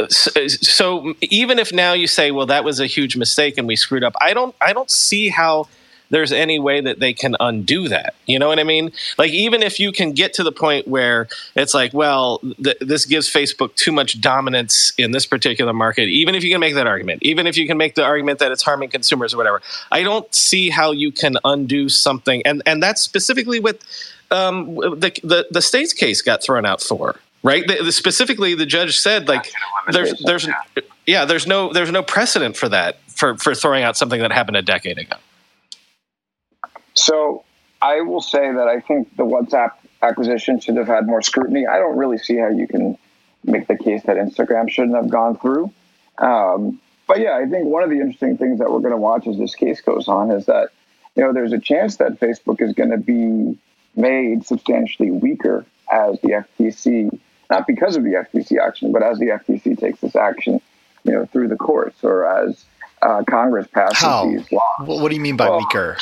so 0.09 1.15
even 1.23 1.59
if 1.59 1.73
now 1.73 1.95
you 1.95 2.07
say, 2.07 2.31
well, 2.31 2.45
that 2.47 2.65
was 2.65 2.81
a 2.81 2.87
huge 2.87 3.17
mistake 3.17 3.57
and 3.57 3.67
we 3.67 3.75
screwed 3.75 4.05
up, 4.05 4.15
I 4.21 4.35
don't, 4.35 4.55
I 4.61 4.75
don't 4.75 4.91
see 4.91 5.31
how 5.31 5.69
there's 6.11 6.33
any 6.33 6.59
way 6.59 6.81
that 6.81 7.01
they 7.01 7.12
can 7.12 7.37
undo 7.40 7.88
that. 7.88 8.14
You 8.27 8.38
know 8.38 8.49
what 8.49 8.59
I 8.59 8.64
mean? 8.64 8.92
Like, 9.19 9.33
even 9.33 9.62
if 9.62 9.81
you 9.81 9.92
can 9.92 10.12
get 10.12 10.35
to 10.35 10.42
the 10.42 10.53
point 10.53 10.87
where 10.87 11.29
it's 11.55 11.75
like, 11.75 11.92
well, 11.92 12.38
th- 12.62 12.79
this 12.81 13.05
gives 13.05 13.33
Facebook 13.33 13.75
too 13.75 13.92
much 13.92 14.21
dominance 14.21 14.92
in 14.99 15.11
this 15.11 15.27
particular 15.27 15.73
market, 15.73 16.09
even 16.09 16.35
if 16.35 16.45
you 16.45 16.51
can 16.51 16.61
make 16.61 16.75
that 16.75 16.87
argument, 16.87 17.23
even 17.23 17.47
if 17.47 17.57
you 17.57 17.66
can 17.66 17.77
make 17.77 17.95
the 17.95 18.05
argument 18.05 18.38
that 18.38 18.53
it's 18.53 18.62
harming 18.62 18.90
consumers 18.90 19.35
or 19.35 19.37
whatever, 19.37 19.62
I 19.90 20.03
don't 20.03 20.33
see 20.35 20.71
how 20.71 20.92
you 20.92 21.12
can 21.12 21.37
undo 21.45 21.88
something. 21.88 22.42
And, 22.45 22.62
and 22.66 22.83
that's 22.83 23.01
specifically 23.01 23.61
what 23.61 23.81
um, 24.31 24.75
the, 24.75 25.12
the, 25.23 25.47
the 25.51 25.62
state's 25.62 25.92
case 25.92 26.23
got 26.23 26.42
thrown 26.42 26.66
out 26.66 26.81
for 26.81 27.16
right? 27.42 27.66
The, 27.66 27.85
the, 27.85 27.92
specifically, 27.92 28.55
the 28.55 28.66
judge 28.66 28.99
said 28.99 29.29
like 29.29 29.53
there's 29.92 30.19
there's 30.25 30.49
yeah 31.07 31.25
there's 31.25 31.47
no 31.47 31.73
there's 31.73 31.92
no 31.92 32.03
precedent 32.03 32.57
for 32.57 32.69
that 32.69 32.99
for 33.09 33.37
for 33.37 33.55
throwing 33.55 33.85
out 33.85 33.97
something 33.97 34.21
that 34.21 34.33
happened 34.33 34.57
a 34.57 34.62
decade 34.62 34.99
ago. 34.99 35.16
So 36.96 37.44
I 37.80 38.00
will 38.00 38.20
say 38.20 38.52
that 38.52 38.68
I 38.68 38.80
think 38.80 39.16
the 39.16 39.24
WhatsApp 39.24 39.72
acquisition 40.02 40.61
should 40.61 40.76
have 40.76 40.88
had 40.88 41.06
more 41.06 41.22
scrutiny. 41.22 41.66
I 41.66 41.78
don't 41.78 41.96
really 41.96 42.18
see 42.18 42.37
how 42.37 42.48
you 42.48 42.66
can 42.66 42.98
make 43.44 43.68
the 43.68 43.76
case 43.76 44.02
that 44.04 44.16
Instagram 44.16 44.68
shouldn't 44.68 44.96
have 44.96 45.09
gone 45.09 45.38
through. 45.38 45.72
Um, 46.18 46.80
but 47.06 47.20
yeah, 47.20 47.37
I 47.37 47.46
think 47.48 47.66
one 47.66 47.82
of 47.82 47.90
the 47.90 48.00
interesting 48.00 48.37
things 48.37 48.59
that 48.59 48.70
we're 48.70 48.80
going 48.80 48.90
to 48.90 48.96
watch 48.96 49.26
as 49.26 49.38
this 49.38 49.54
case 49.54 49.80
goes 49.80 50.09
on 50.09 50.30
is 50.30 50.46
that 50.46 50.70
you 51.14 51.22
know 51.22 51.32
there's 51.32 51.52
a 51.52 51.59
chance 51.59 51.96
that 51.96 52.18
Facebook 52.18 52.61
is 52.61 52.72
going 52.72 52.90
to 52.90 52.98
be 52.98 53.56
made 53.94 54.44
substantially 54.44 55.11
weaker 55.11 55.64
as 55.92 56.20
the 56.20 56.44
FTC 56.59 57.18
not 57.50 57.66
because 57.66 57.96
of 57.96 58.04
the 58.04 58.11
FTC 58.11 58.59
action, 58.61 58.92
but 58.92 59.02
as 59.02 59.18
the 59.18 59.26
FTC 59.26 59.78
takes 59.78 60.00
this 60.00 60.16
action, 60.16 60.61
you 61.04 61.12
know, 61.12 61.26
through 61.26 61.48
the 61.48 61.56
courts 61.56 62.02
or 62.02 62.26
as 62.26 62.64
uh, 63.02 63.22
Congress 63.28 63.66
passes 63.68 63.98
How? 63.98 64.28
these 64.28 64.50
laws. 64.50 64.62
What 64.80 65.09
do 65.09 65.14
you 65.14 65.20
mean 65.20 65.37
by 65.37 65.48
well, 65.48 65.59
weaker? 65.59 65.96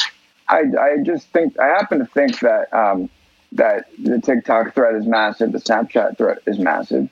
I, 0.49 0.63
I 0.81 0.97
just 1.03 1.29
think 1.29 1.59
I 1.59 1.67
happen 1.67 1.99
to 1.99 2.07
think 2.07 2.41
that 2.41 2.73
um, 2.73 3.09
that 3.53 3.87
the 4.03 4.21
TikTok 4.21 4.75
threat 4.75 4.95
is 4.95 5.07
massive, 5.07 5.53
the 5.53 5.59
Snapchat 5.59 6.19
threat 6.19 6.39
is 6.47 6.59
massive. 6.59 7.09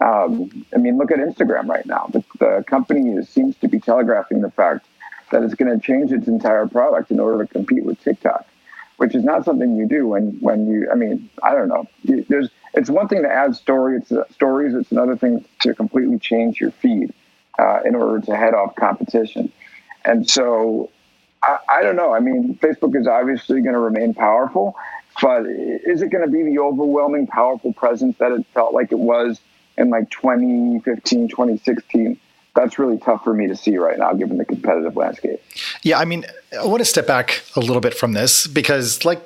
Um, 0.00 0.66
I 0.74 0.78
mean, 0.78 0.98
look 0.98 1.12
at 1.12 1.18
Instagram 1.18 1.68
right 1.68 1.86
now. 1.86 2.08
The, 2.12 2.24
the 2.40 2.64
company 2.66 3.10
is, 3.12 3.28
seems 3.28 3.56
to 3.58 3.68
be 3.68 3.78
telegraphing 3.78 4.40
the 4.40 4.50
fact 4.50 4.86
that 5.30 5.42
it's 5.42 5.54
going 5.54 5.78
to 5.78 5.84
change 5.84 6.10
its 6.12 6.26
entire 6.26 6.66
product 6.66 7.10
in 7.10 7.20
order 7.20 7.44
to 7.44 7.52
compete 7.52 7.84
with 7.84 8.00
TikTok, 8.02 8.46
which 8.96 9.14
is 9.14 9.22
not 9.22 9.44
something 9.44 9.76
you 9.76 9.86
do 9.86 10.08
when 10.08 10.38
when 10.40 10.66
you. 10.66 10.88
I 10.90 10.94
mean, 10.96 11.30
I 11.42 11.54
don't 11.54 11.68
know. 11.68 11.86
There's 12.04 12.50
it's 12.74 12.90
one 12.90 13.06
thing 13.08 13.22
to 13.22 13.28
add 13.30 13.54
story, 13.54 13.98
it's, 13.98 14.10
uh, 14.10 14.24
stories. 14.30 14.74
It's 14.74 14.90
another 14.90 15.16
thing 15.16 15.44
to 15.60 15.74
completely 15.74 16.18
change 16.18 16.60
your 16.60 16.70
feed 16.70 17.12
uh, 17.58 17.80
in 17.84 17.94
order 17.94 18.24
to 18.26 18.36
head 18.36 18.54
off 18.54 18.74
competition. 18.76 19.52
And 20.04 20.28
so 20.28 20.90
I, 21.42 21.58
I 21.68 21.82
don't 21.82 21.96
know. 21.96 22.14
I 22.14 22.20
mean, 22.20 22.58
Facebook 22.62 22.98
is 22.98 23.06
obviously 23.06 23.60
going 23.60 23.74
to 23.74 23.80
remain 23.80 24.14
powerful, 24.14 24.76
but 25.20 25.46
is 25.46 26.02
it 26.02 26.10
going 26.10 26.24
to 26.24 26.30
be 26.30 26.42
the 26.42 26.58
overwhelming, 26.58 27.26
powerful 27.26 27.72
presence 27.72 28.16
that 28.18 28.32
it 28.32 28.46
felt 28.54 28.74
like 28.74 28.92
it 28.92 28.98
was 28.98 29.40
in 29.76 29.90
like 29.90 30.10
2015, 30.10 31.28
2016? 31.28 32.20
That's 32.54 32.78
really 32.78 32.98
tough 32.98 33.24
for 33.24 33.32
me 33.32 33.46
to 33.46 33.56
see 33.56 33.78
right 33.78 33.98
now, 33.98 34.12
given 34.12 34.36
the 34.36 34.44
competitive 34.44 34.94
landscape. 34.94 35.42
Yeah, 35.82 35.98
I 35.98 36.04
mean, 36.04 36.26
I 36.58 36.66
want 36.66 36.80
to 36.80 36.84
step 36.84 37.06
back 37.06 37.42
a 37.56 37.60
little 37.60 37.80
bit 37.80 37.94
from 37.94 38.12
this 38.12 38.46
because, 38.46 39.04
like 39.06 39.22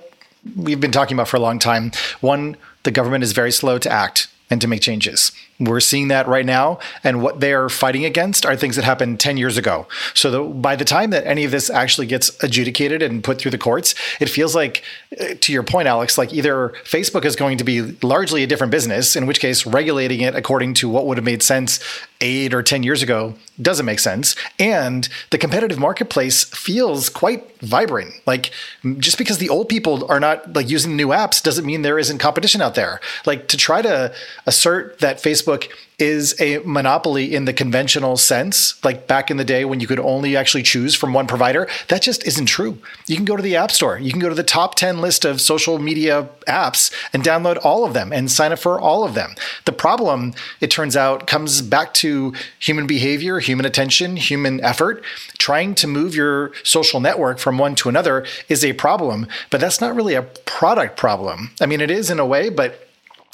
we've 0.55 0.81
been 0.81 0.93
talking 0.93 1.17
about 1.17 1.27
for 1.27 1.37
a 1.37 1.41
long 1.41 1.59
time, 1.59 1.91
one, 2.21 2.57
the 2.85 2.93
government 2.93 3.25
is 3.25 3.33
very 3.33 3.51
slow 3.51 3.79
to 3.79 3.91
act 3.91 4.29
and 4.49 4.61
to 4.61 4.69
make 4.69 4.81
changes. 4.81 5.33
We're 5.59 5.81
seeing 5.81 6.09
that 6.09 6.29
right 6.29 6.45
now. 6.45 6.79
And 7.03 7.23
what 7.23 7.41
they're 7.41 7.69
fighting 7.69 8.05
against 8.05 8.45
are 8.45 8.57
things 8.57 8.77
that 8.77 8.85
happened 8.85 9.21
10 9.21 9.37
years 9.37 9.57
ago. 9.57 9.87
So 10.15 10.31
the, 10.31 10.43
by 10.43 10.77
the 10.77 10.85
time 10.85 11.11
that 11.11 11.27
any 11.27 11.45
of 11.45 11.51
this 11.51 11.71
actually 11.71 12.07
gets 12.07 12.31
adjudicated 12.43 13.03
and 13.03 13.25
put 13.25 13.41
through 13.41 13.53
the 13.53 13.59
courts, 13.59 13.95
it 14.21 14.29
feels 14.29 14.55
like, 14.55 14.83
uh, 15.19 15.35
to 15.41 15.53
your 15.53 15.63
point, 15.63 15.89
Alex, 15.89 16.19
like 16.19 16.33
either 16.35 16.75
Facebook 16.85 17.25
is 17.25 17.37
going 17.37 17.59
to 17.59 17.65
be 17.65 17.83
largely 18.03 18.43
a 18.43 18.47
different 18.47 18.71
business, 18.71 19.17
in 19.17 19.27
which 19.27 19.41
case 19.41 19.67
regulating 19.67 20.21
it 20.21 20.35
according 20.35 20.75
to 20.75 20.89
what 20.89 21.07
would 21.07 21.17
have 21.17 21.25
made 21.25 21.43
sense 21.43 21.81
eight 22.21 22.55
or 22.55 22.63
10 22.63 22.83
years 22.83 23.03
ago 23.03 23.35
doesn't 23.61 23.87
make 23.87 23.99
sense. 23.99 24.35
And 24.59 25.09
the 25.31 25.39
competitive 25.39 25.79
marketplace 25.79 26.45
feels 26.45 27.09
quite 27.09 27.59
vibrant. 27.61 28.15
Like 28.27 28.51
just 28.99 29.19
because 29.19 29.39
the 29.39 29.49
old 29.49 29.69
people 29.69 30.11
are 30.11 30.21
not 30.21 30.55
like 30.55 30.69
using 30.69 30.97
new 30.97 31.09
apps 31.09 31.43
doesn't 31.43 31.65
mean 31.65 31.83
there 31.83 31.99
isn't 31.99 32.19
competition 32.19 32.61
out 32.61 32.75
there. 32.75 33.01
Like 33.25 33.49
to 33.49 33.57
try 33.57 33.83
to 33.83 34.15
assert 34.47 34.99
that 35.01 35.19
Facebook 35.19 35.46
Facebook 35.47 35.71
is 35.99 36.39
a 36.41 36.59
monopoly 36.59 37.35
in 37.35 37.47
the 37.47 37.53
conventional 37.55 38.19
sense, 38.19 38.83
like 38.85 39.07
back 39.07 39.31
in 39.31 39.39
the 39.39 39.45
day 39.45 39.65
when 39.65 39.81
you 39.81 39.87
could 39.87 39.99
only 39.99 40.37
actually 40.37 40.63
choose 40.63 40.95
from 40.95 41.15
one 41.15 41.27
provider. 41.27 41.67
That 41.89 42.03
just 42.03 42.27
isn't 42.27 42.47
true. 42.47 42.79
You 43.07 43.17
can 43.17 43.25
go 43.25 43.35
to 43.35 43.43
the 43.43 43.57
App 43.57 43.71
Store, 43.71 43.99
you 43.99 44.11
can 44.11 44.21
go 44.21 44.29
to 44.29 44.35
the 44.35 44.43
top 44.43 44.75
10 44.75 45.01
list 45.01 45.25
of 45.25 45.41
social 45.41 45.79
media 45.79 46.29
apps 46.47 46.93
and 47.15 47.23
download 47.23 47.65
all 47.65 47.85
of 47.87 47.95
them 47.95 48.13
and 48.13 48.31
sign 48.31 48.53
up 48.53 48.59
for 48.59 48.79
all 48.79 49.05
of 49.05 49.15
them. 49.15 49.35
The 49.65 49.73
problem, 49.73 50.35
it 50.61 50.71
turns 50.71 50.97
out, 50.97 51.27
comes 51.27 51.63
back 51.63 51.95
to 51.95 52.35
human 52.59 52.87
behavior, 52.87 53.39
human 53.39 53.65
attention, 53.65 54.17
human 54.17 54.63
effort. 54.63 55.03
Trying 55.39 55.75
to 55.77 55.87
move 55.87 56.15
your 56.15 56.53
social 56.63 57.01
network 57.01 57.39
from 57.39 57.57
one 57.57 57.75
to 57.77 57.89
another 57.89 58.27
is 58.49 58.65
a 58.65 58.75
problem, 58.75 59.27
but 59.51 59.61
that's 59.61 59.81
not 59.81 59.95
really 59.95 60.15
a 60.15 60.23
product 60.23 60.99
problem. 60.99 61.53
I 61.61 61.67
mean, 61.67 61.81
it 61.81 61.91
is 61.91 62.11
in 62.11 62.19
a 62.19 62.27
way, 62.27 62.51
but 62.51 62.86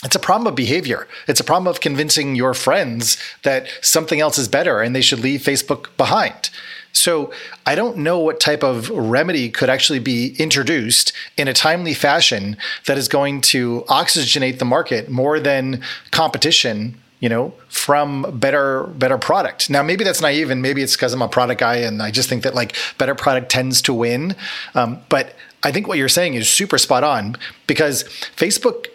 it's 0.02 0.16
a 0.16 0.20
problem 0.20 0.48
of 0.48 0.54
behavior. 0.56 1.06
It's 1.28 1.40
a 1.40 1.44
problem 1.44 1.68
of 1.68 1.80
convincing 1.80 2.34
your 2.34 2.54
friends 2.54 3.16
that 3.42 3.68
something 3.82 4.20
else 4.20 4.36
is 4.36 4.48
better 4.48 4.80
and 4.80 4.96
they 4.96 5.00
should 5.00 5.20
leave 5.20 5.40
Facebook 5.40 5.96
behind. 5.96 6.50
So 6.92 7.32
I 7.64 7.74
don't 7.74 7.98
know 7.98 8.18
what 8.18 8.40
type 8.40 8.62
of 8.62 8.90
remedy 8.90 9.48
could 9.48 9.70
actually 9.70 10.00
be 10.00 10.34
introduced 10.38 11.12
in 11.36 11.48
a 11.48 11.54
timely 11.54 11.94
fashion 11.94 12.56
that 12.86 12.98
is 12.98 13.08
going 13.08 13.40
to 13.42 13.84
oxygenate 13.88 14.58
the 14.58 14.64
market 14.64 15.08
more 15.08 15.40
than 15.40 15.82
competition 16.10 16.96
you 17.20 17.28
know 17.28 17.54
from 17.68 18.26
better 18.38 18.82
better 18.98 19.16
product 19.16 19.70
now 19.70 19.80
maybe 19.80 20.02
that's 20.02 20.20
naive 20.20 20.50
and 20.50 20.60
maybe 20.60 20.82
it's 20.82 20.96
because 20.96 21.12
i'm 21.12 21.22
a 21.22 21.28
product 21.28 21.60
guy 21.60 21.76
and 21.76 22.02
i 22.02 22.10
just 22.10 22.28
think 22.28 22.42
that 22.42 22.52
like 22.52 22.74
better 22.98 23.14
product 23.14 23.48
tends 23.48 23.80
to 23.80 23.94
win 23.94 24.34
um, 24.74 24.98
but 25.08 25.36
i 25.62 25.70
think 25.70 25.86
what 25.86 25.98
you're 25.98 26.08
saying 26.08 26.34
is 26.34 26.48
super 26.48 26.78
spot 26.78 27.04
on 27.04 27.36
because 27.68 28.02
facebook 28.36 28.86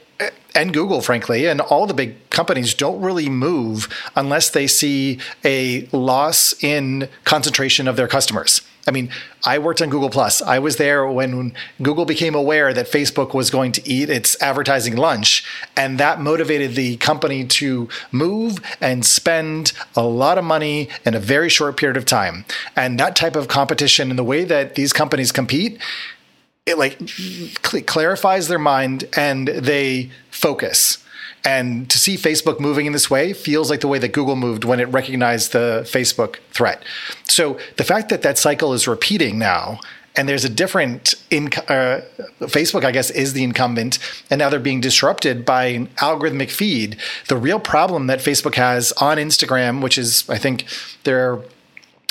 and 0.56 0.74
Google, 0.74 1.02
frankly, 1.02 1.46
and 1.46 1.62
all 1.62 1.86
the 1.86 1.94
big 1.94 2.30
companies 2.30 2.74
don't 2.74 3.02
really 3.02 3.30
move 3.30 3.88
unless 4.16 4.50
they 4.50 4.66
see 4.66 5.20
a 5.46 5.88
loss 5.92 6.56
in 6.64 7.10
concentration 7.26 7.88
of 7.88 7.96
their 7.96 8.08
customers. 8.08 8.62
I 8.88 8.92
mean, 8.92 9.10
I 9.46 9.60
worked 9.60 9.82
on 9.82 9.90
Google 9.90 10.10
Plus. 10.10 10.42
I 10.42 10.60
was 10.60 10.78
there 10.78 11.06
when 11.06 11.54
Google 11.82 12.06
became 12.06 12.36
aware 12.36 12.74
that 12.74 12.90
Facebook 12.90 13.34
was 13.34 13.50
going 13.50 13.74
to 13.74 13.88
eat 13.88 14.10
its 14.10 14.42
advertising 14.42 14.96
lunch, 14.96 15.44
and 15.76 16.00
that 16.00 16.22
motivated 16.22 16.76
the 16.76 16.96
company 16.98 17.46
to 17.46 17.90
move 18.12 18.60
and 18.80 19.06
spend 19.06 19.74
a 19.96 20.04
lot 20.04 20.38
of 20.38 20.46
money 20.46 20.88
in 21.06 21.14
a 21.14 21.20
very 21.20 21.50
short 21.50 21.76
period 21.76 21.98
of 21.98 22.06
time. 22.06 22.46
And 22.78 22.98
that 22.98 23.16
type 23.16 23.36
of 23.36 23.50
competition 23.50 24.10
and 24.10 24.18
the 24.18 24.24
way 24.24 24.46
that 24.46 24.76
these 24.76 24.94
companies 24.94 25.34
compete 25.34 25.80
it 26.68 26.78
like 26.78 27.00
cl- 27.08 27.84
clarifies 27.84 28.48
their 28.48 28.60
mind 28.60 29.06
and 29.16 29.48
they 29.48 30.12
focus. 30.30 31.04
And 31.46 31.90
to 31.90 31.98
see 31.98 32.18
Facebook 32.18 32.60
moving 32.60 32.88
in 32.88 32.94
this 32.94 33.10
way 33.10 33.32
feels 33.32 33.70
like 33.70 33.80
the 33.80 33.88
way 33.88 34.00
that 34.00 34.10
Google 34.10 34.36
moved 34.36 34.66
when 34.66 34.80
it 34.80 34.90
recognized 34.90 35.54
the 35.54 35.84
Facebook 35.86 36.38
threat. 36.52 36.84
So 37.24 37.58
the 37.78 37.86
fact 37.86 38.10
that 38.10 38.22
that 38.24 38.38
cycle 38.38 38.74
is 38.74 38.88
repeating 38.88 39.40
now, 39.40 39.80
and 40.18 40.28
there's 40.28 40.44
a 40.44 40.50
different 40.50 41.14
inc- 41.30 41.60
uh, 41.70 42.02
Facebook, 42.48 42.84
I 42.84 42.92
guess, 42.92 43.12
is 43.12 43.34
the 43.34 43.44
incumbent, 43.44 44.00
and 44.30 44.40
now 44.40 44.50
they're 44.50 44.60
being 44.60 44.82
disrupted 44.82 45.46
by 45.46 45.66
an 45.66 45.88
algorithmic 45.98 46.50
feed. 46.50 46.98
The 47.28 47.38
real 47.38 47.60
problem 47.60 48.08
that 48.08 48.20
Facebook 48.20 48.56
has 48.56 48.92
on 48.94 49.18
Instagram, 49.18 49.82
which 49.82 49.98
is, 49.98 50.28
I 50.28 50.40
think, 50.40 50.66
their 51.04 51.40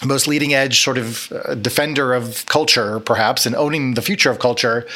most 0.04 0.28
leading 0.28 0.52
edge 0.52 0.82
sort 0.82 0.98
of 0.98 1.32
uh, 1.32 1.54
defender 1.54 2.12
of 2.12 2.44
culture, 2.46 3.00
perhaps, 3.00 3.46
and 3.46 3.54
owning 3.56 3.94
the 3.94 4.02
future 4.02 4.30
of 4.30 4.38
culture 4.38 4.86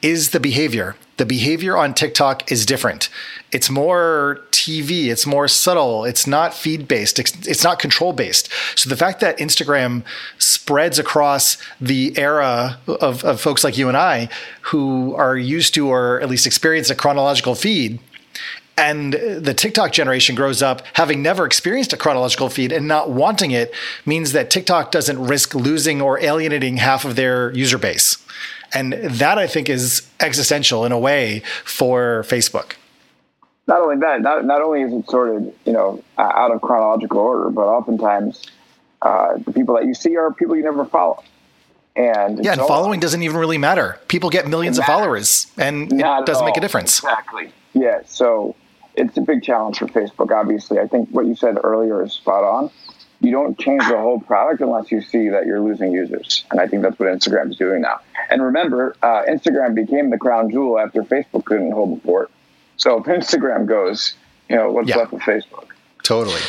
is 0.00 0.30
the 0.30 0.40
behavior. 0.40 0.94
The 1.16 1.26
behavior 1.26 1.76
on 1.76 1.94
TikTok 1.94 2.50
is 2.50 2.66
different. 2.66 3.08
It's 3.52 3.70
more 3.70 4.40
TV, 4.50 5.06
it's 5.06 5.26
more 5.26 5.48
subtle, 5.48 6.04
it's 6.04 6.26
not 6.26 6.54
feed 6.54 6.86
based, 6.88 7.18
it's, 7.18 7.46
it's 7.46 7.64
not 7.64 7.78
control 7.78 8.12
based. 8.12 8.48
So 8.76 8.90
the 8.90 8.96
fact 8.96 9.20
that 9.20 9.38
Instagram 9.38 10.04
spreads 10.38 10.98
across 10.98 11.56
the 11.80 12.16
era 12.18 12.78
of, 12.86 13.24
of 13.24 13.40
folks 13.40 13.64
like 13.64 13.78
you 13.78 13.88
and 13.88 13.96
I 13.96 14.28
who 14.62 15.14
are 15.14 15.36
used 15.36 15.74
to 15.74 15.88
or 15.88 16.20
at 16.20 16.28
least 16.28 16.46
experience 16.46 16.90
a 16.90 16.94
chronological 16.94 17.54
feed 17.54 18.00
and 18.76 19.12
the 19.12 19.54
TikTok 19.54 19.92
generation 19.92 20.34
grows 20.34 20.62
up 20.62 20.82
having 20.94 21.22
never 21.22 21.44
experienced 21.44 21.92
a 21.92 21.96
chronological 21.96 22.48
feed 22.48 22.72
and 22.72 22.88
not 22.88 23.10
wanting 23.10 23.52
it 23.52 23.72
means 24.04 24.32
that 24.32 24.50
TikTok 24.50 24.90
doesn't 24.90 25.24
risk 25.24 25.54
losing 25.54 26.02
or 26.02 26.18
alienating 26.18 26.78
half 26.78 27.04
of 27.04 27.14
their 27.14 27.52
user 27.52 27.78
base. 27.78 28.16
And 28.72 28.94
that 28.94 29.38
I 29.38 29.46
think 29.46 29.68
is 29.68 30.08
existential 30.18 30.84
in 30.84 30.90
a 30.90 30.98
way 30.98 31.42
for 31.64 32.24
Facebook. 32.26 32.72
Not 33.66 33.80
only 33.80 33.96
that, 33.98 34.20
not, 34.20 34.44
not 34.44 34.60
only 34.60 34.82
is 34.82 34.92
it 34.92 35.08
sorted, 35.08 35.54
you 35.64 35.72
know, 35.72 36.02
out 36.18 36.50
of 36.50 36.60
chronological 36.60 37.18
order, 37.20 37.50
but 37.50 37.62
oftentimes 37.62 38.44
uh, 39.00 39.38
the 39.38 39.52
people 39.52 39.76
that 39.76 39.86
you 39.86 39.94
see 39.94 40.16
are 40.16 40.32
people 40.32 40.56
you 40.56 40.64
never 40.64 40.84
follow. 40.84 41.22
And 41.96 42.44
yeah, 42.44 42.54
and 42.54 42.60
following 42.62 42.98
doesn't 42.98 43.22
even 43.22 43.36
really 43.36 43.56
matter. 43.56 44.00
People 44.08 44.28
get 44.28 44.48
millions 44.48 44.78
of 44.78 44.84
followers, 44.84 45.46
and 45.56 45.92
it 45.92 46.26
doesn't 46.26 46.44
make 46.44 46.56
a 46.56 46.60
difference. 46.60 46.98
Exactly. 46.98 47.52
Yeah. 47.72 48.00
So 48.06 48.56
it's 48.94 49.16
a 49.16 49.20
big 49.20 49.42
challenge 49.42 49.78
for 49.78 49.86
Facebook. 49.86 50.30
Obviously, 50.34 50.78
I 50.78 50.86
think 50.86 51.08
what 51.10 51.26
you 51.26 51.34
said 51.34 51.58
earlier 51.62 52.02
is 52.02 52.12
spot 52.12 52.44
on. 52.44 52.70
You 53.20 53.30
don't 53.30 53.58
change 53.58 53.86
the 53.88 53.96
whole 53.96 54.20
product 54.20 54.60
unless 54.60 54.90
you 54.90 55.00
see 55.00 55.30
that 55.30 55.46
you're 55.46 55.60
losing 55.60 55.92
users, 55.92 56.44
and 56.50 56.60
I 56.60 56.66
think 56.66 56.82
that's 56.82 56.98
what 56.98 57.08
Instagram 57.08 57.50
is 57.50 57.56
doing 57.56 57.80
now. 57.80 58.00
And 58.28 58.42
remember, 58.42 58.96
uh, 59.02 59.22
Instagram 59.28 59.74
became 59.74 60.10
the 60.10 60.18
crown 60.18 60.50
jewel 60.50 60.78
after 60.78 61.02
Facebook 61.02 61.44
couldn't 61.44 61.72
hold 61.72 61.96
the 61.96 62.00
fort. 62.02 62.30
So 62.76 62.98
if 62.98 63.04
Instagram 63.04 63.66
goes, 63.66 64.14
you 64.48 64.56
know, 64.56 64.70
what's 64.70 64.88
yeah. 64.88 64.96
left 64.96 65.12
of 65.12 65.20
Facebook? 65.20 65.68
Totally. 66.02 66.40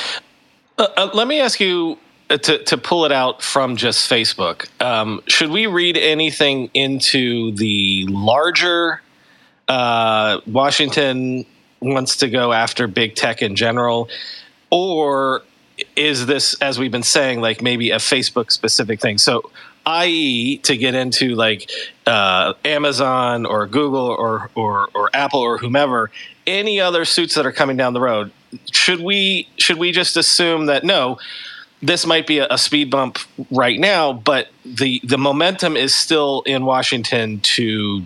Uh, 0.78 0.88
uh, 0.98 1.10
let 1.14 1.28
me 1.28 1.40
ask 1.40 1.60
you 1.60 1.98
uh, 2.30 2.38
to, 2.38 2.64
to 2.66 2.78
pull 2.78 3.06
it 3.06 3.12
out 3.12 3.42
from 3.42 3.78
just 3.78 4.10
Facebook. 4.10 4.68
Um, 4.82 5.22
should 5.28 5.52
we 5.52 5.68
read 5.68 5.96
anything 5.96 6.70
into 6.74 7.54
the 7.54 8.06
larger 8.08 9.02
uh, 9.68 10.42
Washington 10.46 11.46
wants 11.80 12.18
to 12.18 12.30
go 12.30 12.54
after 12.54 12.88
big 12.88 13.16
tech 13.16 13.42
in 13.42 13.56
general, 13.56 14.10
or 14.70 15.44
is 15.96 16.26
this, 16.26 16.54
as 16.62 16.80
we've 16.80 16.92
been 16.92 17.04
saying, 17.04 17.42
like 17.42 17.62
maybe 17.62 17.92
a 17.92 17.98
Facebook 17.98 18.52
specific 18.52 19.00
thing? 19.02 19.18
So, 19.18 19.50
i.e., 19.86 20.58
to 20.60 20.78
get 20.78 20.96
into 20.96 21.36
like 21.36 21.70
uh, 22.06 22.54
Amazon 22.64 23.46
or 23.46 23.68
Google 23.68 24.08
or, 24.08 24.50
or 24.56 24.90
or 24.94 25.10
Apple 25.14 25.42
or 25.42 25.58
whomever, 25.58 26.12
any 26.48 26.80
other 26.80 27.06
suits 27.06 27.36
that 27.36 27.46
are 27.46 27.52
coming 27.52 27.78
down 27.78 27.94
the 27.94 28.02
road, 28.02 28.32
should 28.72 29.02
we 29.02 29.48
should 29.58 29.78
we 29.78 29.92
just 29.92 30.18
assume 30.18 30.68
that 30.68 30.84
no? 30.84 31.18
This 31.82 32.06
might 32.08 32.26
be 32.26 32.40
a, 32.40 32.58
speed 32.58 32.90
bump 32.90 33.20
right 33.52 33.80
now, 33.80 34.14
but 34.14 34.48
the 34.64 35.02
the 35.04 35.18
momentum 35.18 35.78
is 35.78 35.94
still 35.94 36.42
in 36.46 36.66
Washington 36.66 37.42
to 37.42 38.04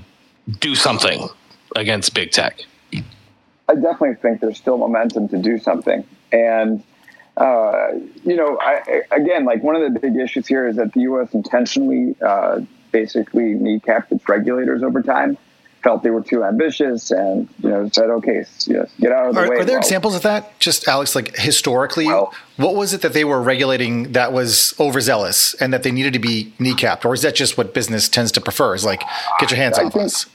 do 0.60 0.76
something 0.76 1.30
against 1.76 2.14
big 2.14 2.32
tech. 2.32 2.60
I 3.70 3.76
definitely 3.76 4.16
think 4.16 4.42
there's 4.42 4.58
still 4.58 4.78
momentum 4.78 5.28
to 5.30 5.38
do 5.38 5.60
something. 5.60 6.04
And, 6.32 6.84
uh, 7.38 7.90
you 8.24 8.36
know, 8.36 8.58
I, 8.60 9.04
again, 9.12 9.46
like 9.46 9.64
one 9.64 9.76
of 9.76 9.94
the 9.94 10.00
big 10.00 10.16
issues 10.16 10.48
here 10.48 10.68
is 10.68 10.78
that 10.78 10.94
the 10.94 11.02
U.S. 11.02 11.34
intentionally 11.34 12.16
uh, 12.22 12.62
basically 12.92 13.54
kneecapped 13.54 14.12
its 14.12 14.28
regulators 14.28 14.82
over 14.82 15.04
time, 15.04 15.38
felt 15.84 16.04
they 16.04 16.10
were 16.10 16.24
too 16.24 16.44
ambitious, 16.44 17.12
and, 17.12 17.48
you 17.64 17.70
know, 17.70 17.88
said, 17.90 18.10
okay, 18.10 18.44
yes, 18.66 18.94
get 19.00 19.12
out 19.12 19.30
of 19.30 19.36
the 19.36 19.42
are, 19.42 19.50
way. 19.50 19.58
Are 19.58 19.66
there 19.66 19.76
well, 19.76 19.78
examples 19.78 20.16
of 20.16 20.24
that? 20.24 20.58
Just, 20.60 20.88
Alex, 20.88 21.16
like 21.16 21.38
historically, 21.38 22.08
well, 22.08 22.34
what 22.58 22.76
was 22.76 22.94
it 22.94 23.02
that 23.02 23.14
they 23.14 23.24
were 23.24 23.42
regulating 23.42 24.12
that 24.14 24.34
was 24.34 24.74
overzealous 24.80 25.54
and 25.62 25.72
that 25.72 25.84
they 25.84 25.92
needed 25.92 26.14
to 26.14 26.20
be 26.20 26.54
kneecapped? 26.60 27.06
Or 27.06 27.14
is 27.14 27.22
that 27.22 27.36
just 27.36 27.58
what 27.58 27.74
business 27.74 28.10
tends 28.10 28.32
to 28.34 28.42
prefer? 28.42 28.74
Is 28.74 28.84
like, 28.84 29.04
get 29.40 29.52
your 29.52 29.58
hands 29.58 29.78
I 29.78 29.84
off 29.84 29.94
think, 29.94 30.06
us? 30.06 30.26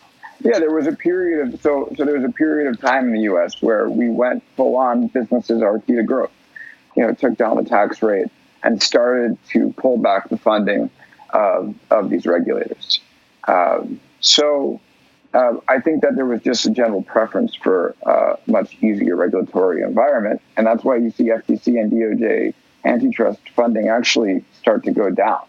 Yeah, 0.40 0.58
there 0.58 0.72
was 0.72 0.86
a 0.86 0.92
period 0.92 1.54
of 1.54 1.60
so 1.60 1.92
so 1.96 2.04
there 2.04 2.16
was 2.16 2.24
a 2.24 2.32
period 2.32 2.68
of 2.68 2.80
time 2.80 3.06
in 3.06 3.12
the 3.12 3.20
U.S. 3.22 3.62
where 3.62 3.88
we 3.88 4.08
went 4.10 4.42
full 4.56 4.76
on 4.76 5.08
businesses 5.08 5.62
are 5.62 5.78
key 5.80 5.94
to 5.94 6.02
growth. 6.02 6.32
You 6.96 7.06
know, 7.06 7.14
took 7.14 7.36
down 7.36 7.56
the 7.56 7.68
tax 7.68 8.02
rate 8.02 8.28
and 8.62 8.82
started 8.82 9.38
to 9.50 9.72
pull 9.76 9.98
back 9.98 10.28
the 10.28 10.36
funding 10.36 10.90
of 11.30 11.74
of 11.90 12.10
these 12.10 12.26
regulators. 12.26 13.00
Um, 13.46 14.00
so 14.20 14.80
uh, 15.34 15.54
I 15.68 15.80
think 15.80 16.02
that 16.02 16.16
there 16.16 16.26
was 16.26 16.42
just 16.42 16.66
a 16.66 16.70
general 16.70 17.02
preference 17.02 17.54
for 17.54 17.94
a 18.02 18.38
much 18.46 18.76
easier 18.82 19.16
regulatory 19.16 19.82
environment, 19.82 20.40
and 20.56 20.66
that's 20.66 20.84
why 20.84 20.96
you 20.96 21.10
see 21.10 21.24
FTC 21.24 21.80
and 21.80 21.92
DOJ 21.92 22.54
antitrust 22.84 23.40
funding 23.50 23.88
actually 23.88 24.44
start 24.60 24.84
to 24.84 24.92
go 24.92 25.10
down, 25.10 25.42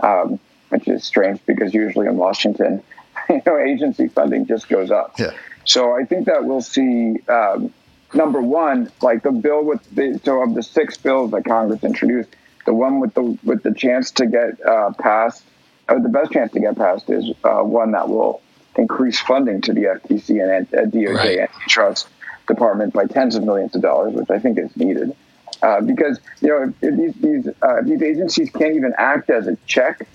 um, 0.00 0.38
which 0.70 0.88
is 0.88 1.04
strange 1.04 1.40
because 1.46 1.74
usually 1.74 2.06
in 2.06 2.16
Washington 2.16 2.82
you 3.34 3.42
know, 3.46 3.58
agency 3.58 4.08
funding 4.08 4.46
just 4.46 4.68
goes 4.68 4.90
up. 4.90 5.18
Yeah. 5.18 5.32
So 5.64 5.94
I 5.94 6.04
think 6.04 6.26
that 6.26 6.44
we'll 6.44 6.62
see. 6.62 7.20
Um, 7.28 7.72
number 8.14 8.40
one, 8.40 8.90
like 9.02 9.22
the 9.22 9.32
bill 9.32 9.64
with 9.64 9.82
the 9.94 10.20
so 10.24 10.42
of 10.42 10.54
the 10.54 10.62
six 10.62 10.96
bills 10.96 11.30
that 11.32 11.44
Congress 11.44 11.84
introduced, 11.84 12.30
the 12.64 12.74
one 12.74 13.00
with 13.00 13.14
the 13.14 13.38
with 13.44 13.62
the 13.62 13.74
chance 13.74 14.10
to 14.12 14.26
get 14.26 14.64
uh, 14.64 14.92
passed, 14.98 15.44
or 15.88 16.00
the 16.00 16.08
best 16.08 16.32
chance 16.32 16.52
to 16.52 16.60
get 16.60 16.76
passed, 16.76 17.10
is 17.10 17.30
uh, 17.44 17.60
one 17.62 17.92
that 17.92 18.08
will 18.08 18.40
increase 18.76 19.18
funding 19.18 19.60
to 19.62 19.72
the 19.72 19.82
FTC 19.82 20.42
and 20.42 20.66
uh, 20.74 20.82
DOJ 20.86 21.14
right. 21.14 21.38
antitrust 21.40 22.08
department 22.46 22.94
by 22.94 23.04
tens 23.04 23.36
of 23.36 23.44
millions 23.44 23.74
of 23.74 23.82
dollars, 23.82 24.14
which 24.14 24.30
I 24.30 24.38
think 24.38 24.58
is 24.58 24.74
needed. 24.76 25.14
Uh, 25.62 25.80
because 25.80 26.20
you 26.40 26.48
know 26.48 26.62
if, 26.62 26.74
if 26.82 26.96
these 26.96 27.22
these, 27.22 27.54
uh, 27.62 27.82
these 27.82 28.02
agencies 28.02 28.50
can't 28.50 28.76
even 28.76 28.94
act 28.96 29.28
as 29.28 29.46
a 29.48 29.56
check 29.66 30.06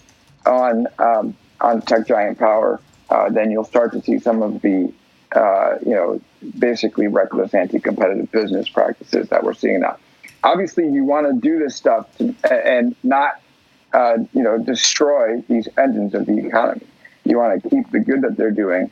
on 0.46 0.88
um, 1.00 1.36
on 1.60 1.82
tech 1.82 2.08
giant 2.08 2.40
power, 2.40 2.80
uh, 3.14 3.30
then 3.30 3.52
you'll 3.52 3.64
start 3.76 3.92
to 3.94 4.02
see 4.02 4.18
some 4.18 4.42
of 4.42 4.62
the, 4.62 4.92
uh, 5.36 5.78
you 5.86 5.94
know, 5.94 6.20
basically 6.58 7.08
reckless 7.08 7.54
anti-competitive 7.54 8.32
business 8.32 8.68
practices 8.68 9.30
that 9.30 9.44
we're 9.44 9.54
seeing 9.54 9.82
now. 9.82 9.96
Obviously, 10.44 10.90
you 10.90 11.04
want 11.06 11.28
to 11.28 11.34
do 11.50 11.60
this 11.60 11.76
stuff 11.76 12.04
to, 12.18 12.36
and 12.52 12.96
not, 13.04 13.40
uh, 13.94 14.18
you 14.34 14.42
know, 14.42 14.58
destroy 14.58 15.42
these 15.48 15.70
engines 15.78 16.16
of 16.16 16.26
the 16.26 16.38
economy. 16.48 16.88
You 17.24 17.38
want 17.38 17.62
to 17.62 17.70
keep 17.70 17.92
the 17.92 18.00
good 18.00 18.22
that 18.24 18.36
they're 18.36 18.58
doing 18.66 18.90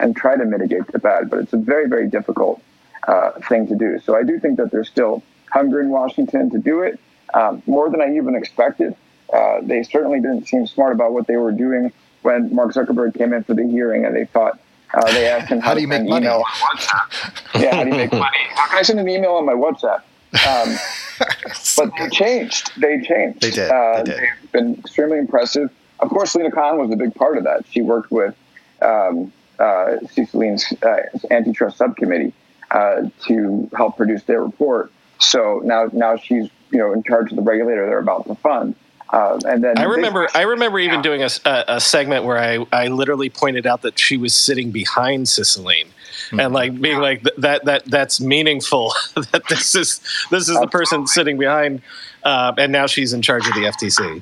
and 0.00 0.16
try 0.16 0.36
to 0.36 0.44
mitigate 0.44 0.86
the 0.88 0.98
bad, 0.98 1.30
but 1.30 1.38
it's 1.38 1.52
a 1.52 1.56
very, 1.56 1.88
very 1.88 2.08
difficult 2.08 2.60
uh, 3.06 3.30
thing 3.48 3.68
to 3.68 3.76
do. 3.76 4.00
So 4.00 4.16
I 4.16 4.24
do 4.24 4.40
think 4.40 4.56
that 4.56 4.72
there's 4.72 4.88
still 4.88 5.22
hunger 5.50 5.80
in 5.80 5.90
Washington 5.90 6.50
to 6.50 6.58
do 6.58 6.82
it, 6.82 6.98
um, 7.32 7.62
more 7.66 7.88
than 7.88 8.00
I 8.02 8.16
even 8.16 8.34
expected. 8.34 8.96
Uh, 9.32 9.60
they 9.62 9.84
certainly 9.84 10.20
didn't 10.20 10.48
seem 10.48 10.66
smart 10.66 10.92
about 10.92 11.12
what 11.12 11.26
they 11.28 11.36
were 11.36 11.52
doing 11.52 11.92
when 12.24 12.54
Mark 12.54 12.72
Zuckerberg 12.72 13.16
came 13.16 13.32
in 13.32 13.44
for 13.44 13.54
the 13.54 13.66
hearing 13.66 14.04
and 14.04 14.16
they 14.16 14.24
thought 14.24 14.58
uh, 14.94 15.12
they 15.12 15.28
asked 15.28 15.48
him 15.48 15.60
how, 15.60 15.68
how 15.68 15.74
do 15.74 15.80
you 15.80 15.88
make 15.88 16.08
money? 16.08 16.26
Email 16.26 16.42
on 16.42 16.76
WhatsApp. 16.76 17.62
yeah, 17.62 17.76
how 17.76 17.84
do 17.84 17.90
you 17.90 17.96
make 17.96 18.12
money? 18.12 18.38
How 18.54 18.68
can 18.68 18.78
I 18.78 18.82
send 18.82 19.00
an 19.00 19.08
email 19.08 19.32
on 19.32 19.44
my 19.44 19.52
WhatsApp? 19.52 20.02
Um, 20.46 20.76
but 21.76 21.90
they 21.98 22.08
changed. 22.08 22.72
They 22.80 23.00
changed. 23.00 23.42
They 23.42 23.50
did. 23.50 23.70
Uh, 23.70 23.98
they 23.98 24.02
did. 24.04 24.20
They've 24.20 24.52
been 24.52 24.74
extremely 24.76 25.18
impressive. 25.18 25.70
Of 26.00 26.10
course, 26.10 26.34
Lina 26.34 26.50
Khan 26.50 26.78
was 26.78 26.90
a 26.90 26.96
big 26.96 27.14
part 27.14 27.36
of 27.36 27.44
that. 27.44 27.64
She 27.70 27.82
worked 27.82 28.10
with 28.10 28.34
um, 28.82 29.32
uh, 29.58 29.98
CeCe 30.14 30.82
uh, 30.82 31.18
antitrust 31.30 31.78
subcommittee 31.78 32.32
uh, 32.70 33.02
to 33.26 33.68
help 33.76 33.96
produce 33.96 34.22
their 34.24 34.42
report. 34.42 34.90
So 35.18 35.60
now, 35.64 35.88
now 35.92 36.16
she's 36.16 36.50
you 36.70 36.78
know 36.78 36.92
in 36.92 37.02
charge 37.02 37.30
of 37.30 37.36
the 37.36 37.42
regulator 37.42 37.86
they're 37.86 37.98
about 37.98 38.26
to 38.26 38.34
fund. 38.36 38.74
Uh, 39.14 39.38
and 39.44 39.62
then 39.62 39.78
I 39.78 39.84
remember, 39.84 40.28
they, 40.32 40.40
I 40.40 40.42
remember 40.42 40.80
even 40.80 41.00
doing 41.00 41.22
a, 41.22 41.28
a, 41.68 41.80
segment 41.80 42.24
where 42.24 42.36
I, 42.36 42.66
I 42.72 42.88
literally 42.88 43.30
pointed 43.30 43.64
out 43.64 43.82
that 43.82 43.96
she 43.96 44.16
was 44.16 44.34
sitting 44.34 44.72
behind 44.72 45.26
Cicilline, 45.26 45.86
mm-hmm. 45.86 46.40
and 46.40 46.52
like 46.52 46.80
being 46.80 46.98
like 46.98 47.22
that 47.38 47.64
that 47.64 47.84
that's 47.84 48.20
meaningful. 48.20 48.92
that 49.30 49.44
this 49.48 49.76
is 49.76 50.00
this 50.32 50.48
is 50.48 50.58
the 50.58 50.66
person 50.66 51.06
sitting 51.06 51.38
behind, 51.38 51.80
uh, 52.24 52.54
and 52.58 52.72
now 52.72 52.88
she's 52.88 53.12
in 53.12 53.22
charge 53.22 53.46
of 53.46 53.54
the 53.54 53.60
FTC. 53.60 54.20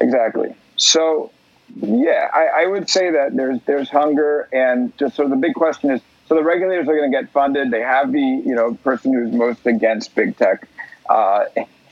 Exactly. 0.00 0.54
So, 0.76 1.30
yeah, 1.76 2.30
I, 2.32 2.62
I 2.62 2.66
would 2.66 2.88
say 2.88 3.10
that 3.10 3.36
there's 3.36 3.60
there's 3.66 3.90
hunger, 3.90 4.48
and 4.54 4.96
just 4.96 5.16
so 5.16 5.28
the 5.28 5.36
big 5.36 5.52
question 5.52 5.90
is, 5.90 6.00
so 6.30 6.34
the 6.34 6.42
regulators 6.42 6.88
are 6.88 6.96
going 6.96 7.12
to 7.12 7.14
get 7.14 7.30
funded. 7.30 7.70
They 7.70 7.82
have 7.82 8.10
the 8.10 8.18
you 8.18 8.54
know 8.54 8.72
person 8.84 9.12
who's 9.12 9.34
most 9.34 9.66
against 9.66 10.14
big 10.14 10.38
tech. 10.38 10.66
Uh, 11.10 11.44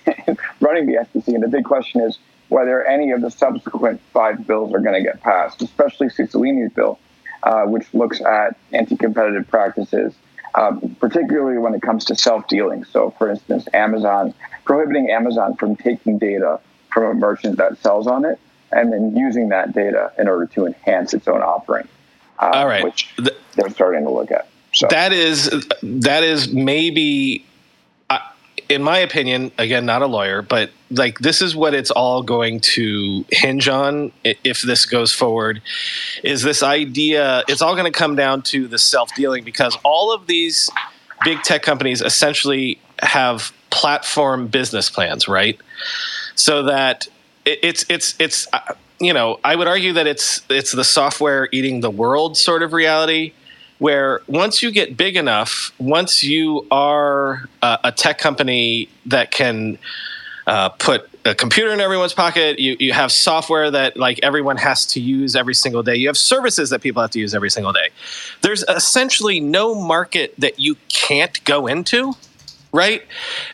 running 0.61 0.87
the 0.87 0.95
FTC, 0.95 1.35
and 1.35 1.43
the 1.43 1.49
big 1.49 1.67
question 1.67 2.01
is 2.01 2.19
whether 2.49 2.85
any 2.85 3.11
of 3.11 3.21
the 3.21 3.31
subsequent 3.31 4.01
five 4.13 4.47
bills 4.47 4.73
are 4.75 4.81
going 4.81 4.95
to 4.95 5.03
get 5.03 5.23
passed, 5.23 5.63
especially 5.63 6.09
Cicilline's 6.09 6.73
bill, 6.73 6.99
uh, 7.43 7.65
which 7.65 7.93
looks 7.95 8.21
at 8.21 8.57
anti-competitive 8.73 9.49
practices, 9.49 10.15
um, 10.55 10.97
particularly 11.01 11.59
when 11.59 11.75
it 11.75 11.83
comes 11.83 12.05
to 12.07 12.17
self-dealing. 12.17 12.85
So, 12.85 13.11
for 13.13 13.31
instance, 13.31 13.69
Amazon 13.75 14.35
prohibiting 14.65 15.11
Amazon 15.11 15.57
from 15.57 15.77
taking 15.77 16.19
data 16.19 16.61
from 16.93 17.05
a 17.05 17.15
merchant 17.15 17.57
that 17.57 17.79
sells 17.79 18.07
on 18.07 18.25
it 18.25 18.39
and 18.71 18.93
then 18.93 19.17
using 19.17 19.49
that 19.49 19.73
data 19.73 20.13
in 20.19 20.29
order 20.29 20.47
to 20.47 20.67
enhance 20.67 21.15
its 21.15 21.27
own 21.27 21.43
offering. 21.43 21.89
Uh, 22.39 22.51
All 22.53 22.67
right, 22.67 22.85
which 22.85 23.15
they're 23.57 23.71
starting 23.71 24.05
to 24.05 24.11
look 24.11 24.31
at. 24.31 24.49
So 24.75 24.87
that 24.91 25.13
is 25.13 25.51
that 25.83 26.23
is 26.23 26.53
maybe 26.53 27.45
in 28.69 28.83
my 28.83 28.99
opinion, 28.99 29.51
again, 29.59 29.87
not 29.87 30.03
a 30.03 30.07
lawyer, 30.07 30.43
but 30.43 30.71
like 30.91 31.19
this 31.19 31.41
is 31.43 31.57
what 31.57 31.75
it's 31.75 31.91
all 31.91 32.23
going 32.23 32.61
to 32.61 33.25
hinge 33.31 33.69
on 33.69 34.13
if 34.25 34.63
this 34.63 34.87
goes 34.87 35.13
forward 35.13 35.61
is 36.25 36.43
this 36.43 36.63
idea 36.63 37.45
it's 37.47 37.61
all 37.61 37.75
going 37.75 37.91
to 37.91 37.97
come 37.99 38.17
down 38.17 38.41
to 38.41 38.67
the 38.67 38.79
self-dealing 38.79 39.45
because 39.45 39.77
all 39.85 40.15
of 40.15 40.27
these 40.27 40.71
big 41.25 41.43
tech 41.43 41.63
companies 41.63 42.01
essentially 42.01 42.81
have 43.01 43.53
platform 43.71 44.47
business 44.47 44.91
plans, 44.91 45.29
right? 45.29 45.59
So 46.35 46.65
that 46.65 47.09
it's 47.45 47.85
it's 47.89 48.15
it's 48.19 48.47
uh, 48.53 48.75
you 49.01 49.13
know, 49.13 49.39
I 49.45 49.57
would 49.57 49.69
argue 49.69 49.93
that 49.95 50.07
it's 50.07 50.43
it's 50.49 50.73
the 50.73 50.85
software 50.85 51.49
eating 51.53 51.81
the 51.81 51.91
world 51.91 52.37
sort 52.37 52.63
of 52.63 52.73
reality 52.73 53.33
where 53.79 54.21
once 54.27 54.63
you 54.63 54.71
get 54.71 54.97
big 54.97 55.17
enough, 55.17 55.73
once 55.79 56.25
you 56.25 56.67
are 56.71 57.49
a, 57.63 57.79
a 57.85 57.93
tech 57.93 58.19
company 58.19 58.89
that 59.07 59.31
can 59.31 59.79
uh, 60.49 60.71
put 60.71 61.09
a 61.27 61.35
computer 61.35 61.71
in 61.73 61.81
everyone's 61.81 62.15
pocket. 62.15 62.59
You 62.59 62.77
you 62.81 62.93
have 62.93 63.13
software 63.13 63.71
that 63.71 63.97
like 63.97 64.19
everyone 64.23 64.57
has 64.57 64.87
to 64.87 65.01
use 65.01 65.37
every 65.37 65.55
single 65.55 65.83
day. 65.83 65.97
You 65.97 66.09
have 66.09 66.17
services 66.17 66.71
that 66.71 66.81
people 66.81 67.03
have 67.03 67.11
to 67.11 67.21
use 67.21 67.35
every 67.35 67.51
single 67.51 67.73
day. 67.73 67.91
There's 68.41 68.63
essentially 68.63 69.41
no 69.41 69.75
market 69.75 70.35
that 70.39 70.59
you 70.59 70.77
can't 70.89 71.43
go 71.45 71.67
into, 71.67 72.15
right? 72.73 73.03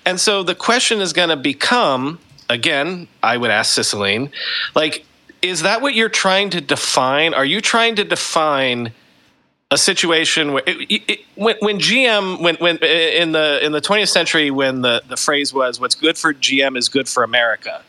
And 0.05 0.21
so 0.21 0.45
the 0.45 0.55
question 0.55 1.01
is 1.01 1.13
going 1.13 1.31
to 1.31 1.37
become 1.37 2.21
again. 2.49 3.09
I 3.23 3.37
would 3.37 3.51
ask 3.51 3.77
Cicilline, 3.77 4.31
like, 4.77 5.05
is 5.43 5.63
that 5.63 5.83
what 5.83 5.95
you're 5.95 6.09
trying 6.09 6.51
to 6.51 6.61
define? 6.61 7.35
Are 7.35 7.45
you 7.45 7.61
trying 7.61 7.97
to 7.97 8.05
define? 8.05 8.93
A 9.71 9.79
situation 9.79 10.53
where 10.53 10.63
it, 10.67 11.03
it, 11.09 11.21
when, 11.35 11.57
when 11.61 11.79
GM 11.79 12.41
when 12.41 12.57
when 12.57 12.79
uh, 12.83 12.87
in 12.87 13.33
the 13.33 13.65
in 13.65 13.73
the 13.73 13.81
20th 13.81 14.09
century 14.09 14.51
when 14.51 14.83
the 14.83 15.03
the 15.09 15.17
phrase 15.17 15.53
was 15.53 15.81
what's 15.81 15.95
good 15.95 16.17
for 16.19 16.35
GM 16.35 16.77
is 16.77 16.89
good 16.89 17.09
for 17.09 17.23
America. 17.23 17.83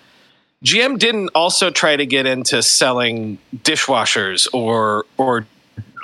GM 0.64 0.98
didn't 0.98 1.30
also 1.36 1.70
try 1.70 1.96
to 1.96 2.06
get 2.06 2.26
into 2.26 2.64
selling 2.64 3.38
dishwashers 3.56 4.48
or 4.54 5.06
or 5.18 5.46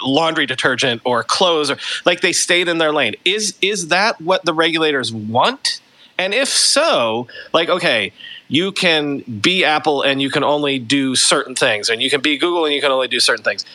laundry 0.04 0.46
detergent 0.46 1.02
or 1.06 1.24
clothes 1.24 1.72
or 1.72 1.78
like 2.06 2.22
they 2.22 2.34
stayed 2.34 2.68
in 2.68 2.78
their 2.78 2.92
lane. 2.92 3.16
Is 3.26 3.58
is 3.62 3.88
that 3.88 4.20
what 4.22 4.46
the 4.46 4.54
regulators 4.54 5.12
want? 5.14 5.82
And 6.20 6.34
if 6.34 6.50
so, 6.50 7.28
like 7.54 7.70
okay, 7.70 8.12
you 8.50 8.72
can 8.72 9.20
be 9.20 9.64
Apple 9.64 10.02
and 10.02 10.22
you 10.22 10.30
can 10.30 10.44
only 10.44 10.78
do 10.78 11.16
certain 11.16 11.56
things 11.56 11.90
and 11.90 12.02
you 12.04 12.10
can 12.10 12.22
be 12.22 12.38
Google 12.38 12.66
and 12.66 12.76
you 12.76 12.82
can 12.82 12.92
only 12.92 13.08
do 13.08 13.20
certain 13.20 13.44
things. 13.44 13.66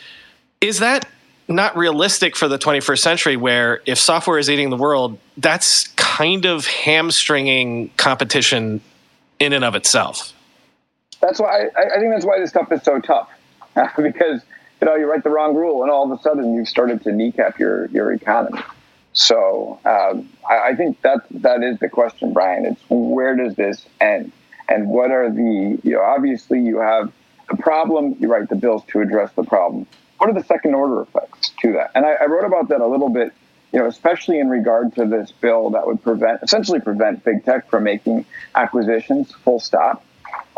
Is 0.61 0.79
that 0.79 1.09
not 1.49 1.77
realistic 1.77 2.37
for 2.37 2.49
the 2.49 2.59
21st 2.59 2.99
century 2.99 3.37
where 3.37 3.81
if 3.87 3.99
software 3.99 4.39
is 4.39 4.51
eating 4.51 4.71
the 4.71 4.77
world 4.77 5.19
that's 5.37 5.89
kind 5.89 6.45
of 6.45 6.67
hamstringing 6.67 7.91
competition 7.97 8.81
in 9.39 9.53
and 9.53 9.65
of 9.65 9.75
itself. 9.75 10.33
That's 11.21 11.39
why 11.39 11.69
i, 11.77 11.97
I 11.97 11.99
think 11.99 12.13
that's 12.13 12.25
why 12.25 12.39
this 12.39 12.51
stuff 12.51 12.71
is 12.73 12.83
so 12.83 13.01
tough. 13.01 13.31
Because 13.97 14.41
you 14.81 14.87
know 14.87 14.95
you 14.95 15.11
write 15.11 15.23
the 15.23 15.31
wrong 15.31 15.55
rule 15.55 15.83
and 15.83 15.91
all 15.91 16.11
of 16.11 16.19
a 16.19 16.23
sudden 16.23 16.55
you've 16.55 16.69
started 16.69 17.03
to 17.03 17.13
kneecap 17.13 17.59
your 17.59 17.87
your 17.87 18.13
economy. 18.13 18.61
So 19.13 19.79
um, 19.85 20.29
I, 20.49 20.71
I 20.71 20.75
think 20.75 21.01
that 21.03 21.21
that 21.31 21.63
is 21.63 21.79
the 21.79 21.89
question 21.89 22.33
brian. 22.33 22.65
It's 22.65 22.81
where 22.89 23.37
does 23.37 23.55
this 23.55 23.87
end? 24.01 24.33
And 24.69 24.89
what 24.89 25.11
are 25.11 25.31
the 25.31 25.79
you 25.83 25.93
know 25.93 26.01
obviously 26.03 26.61
you 26.61 26.79
have 26.79 27.13
a 27.51 27.57
problem. 27.57 28.17
You 28.19 28.29
write 28.29 28.49
the 28.49 28.57
bills 28.57 28.83
to 28.89 29.01
address 29.01 29.31
the 29.33 29.45
problem 29.45 29.87
what 30.19 30.31
are 30.31 30.35
the 30.35 30.45
second 30.45 30.75
order 30.75 31.03
effects 31.03 31.53
to 31.61 31.73
that? 31.73 31.91
And 31.95 32.05
I, 32.07 32.13
I 32.13 32.25
wrote 32.27 32.45
about 32.45 32.69
that 32.69 32.81
a 32.81 32.87
little 32.87 33.09
bit, 33.09 33.33
you 33.73 33.79
know, 33.79 33.87
especially 33.87 34.39
in 34.39 34.49
regard 34.49 34.95
to 34.95 35.05
this 35.05 35.33
bill 35.33 35.71
that 35.71 35.87
would 35.87 36.03
prevent, 36.03 36.43
essentially 36.43 36.81
prevent 36.81 37.25
big 37.25 37.45
tech 37.45 37.69
from 37.69 37.85
making 37.85 38.27
acquisitions, 38.55 39.33
full 39.33 39.61
stop. 39.61 40.03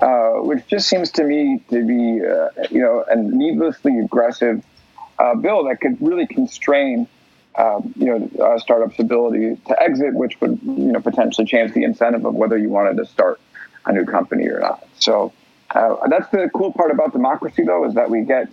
Uh, 0.01 0.35
which 0.43 0.65
just 0.69 0.89
seems 0.89 1.11
to 1.11 1.25
me 1.25 1.61
to 1.69 1.85
be, 1.85 2.25
uh, 2.25 2.49
you 2.71 2.81
know, 2.81 3.05
a 3.09 3.17
needlessly 3.17 3.99
aggressive 3.99 4.65
uh, 5.19 5.35
bill 5.35 5.65
that 5.65 5.81
could 5.81 6.01
really 6.01 6.25
constrain, 6.25 7.09
um, 7.57 7.93
you 7.97 8.07
know, 8.07 8.59
startups' 8.59 8.97
ability 9.01 9.57
to 9.67 9.83
exit, 9.83 10.15
which 10.15 10.41
would, 10.41 10.57
you 10.63 10.93
know, 10.93 11.01
potentially 11.01 11.45
change 11.45 11.73
the 11.73 11.83
incentive 11.83 12.25
of 12.25 12.35
whether 12.35 12.57
you 12.57 12.69
wanted 12.69 12.97
to 12.97 13.05
start 13.07 13.41
a 13.87 13.93
new 13.93 14.05
company 14.05 14.47
or 14.47 14.61
not. 14.61 14.87
So 15.01 15.33
uh, 15.73 16.07
that's 16.07 16.31
the 16.31 16.49
cool 16.55 16.73
part 16.73 16.93
about 16.93 17.13
democracy, 17.13 17.65
though, 17.65 17.85
is 17.85 17.95
that 17.95 18.09
we 18.09 18.23
get 18.23 18.49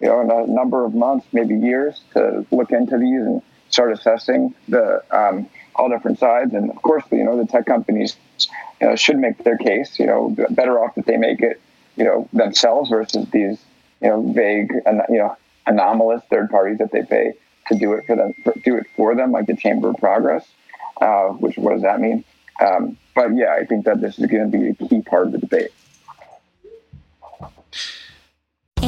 you 0.00 0.08
know, 0.08 0.20
in 0.20 0.30
a 0.30 0.46
number 0.46 0.84
of 0.84 0.94
months, 0.94 1.26
maybe 1.32 1.54
years, 1.54 2.00
to 2.14 2.46
look 2.50 2.70
into 2.70 2.96
these 2.98 3.20
and 3.20 3.42
start 3.68 3.92
assessing 3.92 4.54
the 4.68 5.02
um, 5.10 5.48
all 5.76 5.88
different 5.88 6.18
sides. 6.18 6.54
And 6.54 6.70
of 6.70 6.82
course, 6.82 7.04
you 7.10 7.24
know, 7.24 7.36
the 7.36 7.46
tech 7.46 7.66
companies, 7.66 8.16
you 8.80 8.88
know, 8.88 8.96
should 8.96 9.18
make 9.18 9.42
their 9.44 9.58
case. 9.58 9.98
You 9.98 10.06
know, 10.06 10.36
better 10.50 10.82
off 10.82 10.94
that 10.94 11.06
they 11.06 11.16
make 11.16 11.40
it, 11.40 11.60
you 11.96 12.04
know, 12.04 12.28
themselves 12.32 12.90
versus 12.90 13.28
these, 13.30 13.58
you 14.00 14.08
know, 14.08 14.32
vague 14.32 14.72
you 15.08 15.18
know 15.18 15.36
anomalous 15.66 16.22
third 16.30 16.50
parties 16.50 16.78
that 16.78 16.90
they 16.92 17.02
pay 17.02 17.34
to 17.68 17.78
do 17.78 17.92
it 17.92 18.06
for 18.06 18.16
them, 18.16 18.34
do 18.64 18.76
it 18.76 18.86
for 18.96 19.14
them, 19.14 19.32
like 19.32 19.46
the 19.46 19.56
Chamber 19.56 19.90
of 19.90 19.96
Progress. 19.96 20.46
Uh, 21.00 21.28
which 21.28 21.56
what 21.56 21.72
does 21.72 21.82
that 21.82 22.00
mean? 22.00 22.24
Um, 22.60 22.96
but 23.14 23.34
yeah, 23.34 23.54
I 23.58 23.64
think 23.64 23.86
that 23.86 24.00
this 24.00 24.18
is 24.18 24.26
going 24.26 24.50
to 24.50 24.58
be 24.58 24.68
a 24.68 24.88
key 24.88 25.02
part 25.02 25.26
of 25.26 25.32
the 25.32 25.38
debate. 25.38 25.70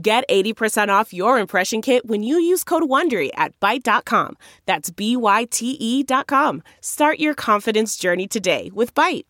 Get 0.00 0.24
80% 0.28 0.88
off 0.88 1.12
your 1.12 1.38
impression 1.38 1.80
kit 1.80 2.04
when 2.06 2.22
you 2.22 2.36
use 2.36 2.64
code 2.64 2.82
WONDERY 2.84 3.30
at 3.34 3.58
Byte.com. 3.60 4.36
That's 4.66 4.90
B-Y-T-E 4.90 6.02
dot 6.02 6.26
com. 6.26 6.62
Start 6.80 7.20
your 7.20 7.34
confidence 7.34 7.96
journey 7.96 8.26
today 8.26 8.70
with 8.74 8.94
Byte. 8.94 9.24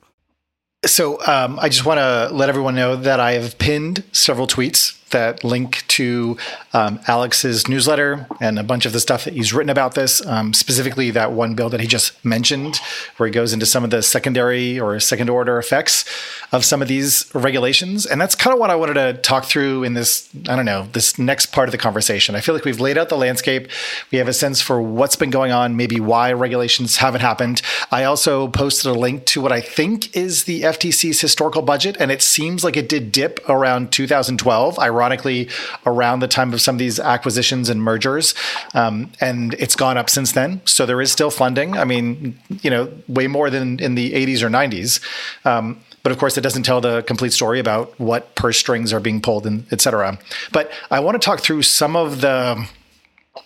So 0.86 1.18
um, 1.26 1.58
I 1.60 1.68
just 1.68 1.84
want 1.84 1.98
to 1.98 2.28
let 2.32 2.48
everyone 2.48 2.74
know 2.74 2.96
that 2.96 3.20
I 3.20 3.32
have 3.32 3.58
pinned 3.58 4.04
several 4.12 4.46
tweets 4.46 4.98
that 5.10 5.44
link 5.44 5.86
to 5.88 6.36
um, 6.72 7.00
Alex's 7.06 7.68
newsletter 7.68 8.26
and 8.40 8.58
a 8.58 8.62
bunch 8.62 8.84
of 8.84 8.92
the 8.92 9.00
stuff 9.00 9.24
that 9.24 9.34
he's 9.34 9.52
written 9.52 9.70
about 9.70 9.94
this, 9.94 10.24
um, 10.26 10.52
specifically 10.52 11.10
that 11.12 11.32
one 11.32 11.54
bill 11.54 11.70
that 11.70 11.80
he 11.80 11.86
just 11.86 12.22
mentioned, 12.24 12.80
where 13.16 13.26
he 13.26 13.32
goes 13.32 13.52
into 13.52 13.66
some 13.66 13.84
of 13.84 13.90
the 13.90 14.02
secondary 14.02 14.78
or 14.78 14.98
second 15.00 15.30
order 15.30 15.58
effects 15.58 16.04
of 16.52 16.64
some 16.64 16.82
of 16.82 16.88
these 16.88 17.30
regulations. 17.34 18.06
And 18.06 18.20
that's 18.20 18.34
kind 18.34 18.52
of 18.52 18.60
what 18.60 18.70
I 18.70 18.76
wanted 18.76 18.94
to 18.94 19.14
talk 19.14 19.44
through 19.44 19.84
in 19.84 19.94
this, 19.94 20.28
I 20.48 20.56
don't 20.56 20.64
know, 20.64 20.88
this 20.92 21.18
next 21.18 21.46
part 21.46 21.68
of 21.68 21.72
the 21.72 21.78
conversation. 21.78 22.34
I 22.34 22.40
feel 22.40 22.54
like 22.54 22.64
we've 22.64 22.80
laid 22.80 22.98
out 22.98 23.08
the 23.08 23.16
landscape. 23.16 23.68
We 24.10 24.18
have 24.18 24.28
a 24.28 24.32
sense 24.32 24.60
for 24.60 24.82
what's 24.82 25.16
been 25.16 25.30
going 25.30 25.52
on, 25.52 25.76
maybe 25.76 26.00
why 26.00 26.32
regulations 26.32 26.96
haven't 26.96 27.20
happened. 27.20 27.62
I 27.90 28.04
also 28.04 28.48
posted 28.48 28.90
a 28.90 28.98
link 28.98 29.24
to 29.26 29.40
what 29.40 29.52
I 29.52 29.60
think 29.60 30.16
is 30.16 30.44
the 30.44 30.62
FTC's 30.62 31.20
historical 31.20 31.62
budget, 31.62 31.96
and 32.00 32.10
it 32.10 32.22
seems 32.22 32.64
like 32.64 32.76
it 32.76 32.88
did 32.88 33.12
dip 33.12 33.40
around 33.48 33.92
2012. 33.92 34.78
Ironically, 34.78 34.93
ironically 34.94 35.48
around 35.86 36.20
the 36.20 36.28
time 36.28 36.52
of 36.52 36.60
some 36.60 36.76
of 36.76 36.78
these 36.78 37.00
acquisitions 37.00 37.68
and 37.68 37.82
mergers. 37.82 38.34
Um, 38.74 39.10
and 39.20 39.54
it's 39.54 39.76
gone 39.76 39.96
up 39.96 40.08
since 40.08 40.32
then. 40.32 40.60
So 40.64 40.86
there 40.86 41.00
is 41.00 41.10
still 41.10 41.30
funding. 41.30 41.76
I 41.76 41.84
mean, 41.84 42.38
you 42.62 42.70
know, 42.70 42.90
way 43.08 43.26
more 43.26 43.50
than 43.50 43.80
in 43.80 43.94
the 43.94 44.12
80s 44.12 44.42
or 44.42 44.48
90s. 44.48 45.00
Um, 45.44 45.80
but 46.02 46.12
of 46.12 46.18
course, 46.18 46.36
it 46.36 46.42
doesn't 46.42 46.64
tell 46.64 46.80
the 46.80 47.02
complete 47.02 47.32
story 47.32 47.58
about 47.58 47.98
what 47.98 48.34
purse 48.34 48.58
strings 48.58 48.92
are 48.92 49.00
being 49.00 49.20
pulled 49.20 49.46
and 49.46 49.66
et 49.72 49.80
cetera. 49.80 50.18
But 50.52 50.70
I 50.90 51.00
want 51.00 51.20
to 51.20 51.24
talk 51.24 51.40
through 51.40 51.62
some 51.62 51.96
of 51.96 52.20
the. 52.20 52.68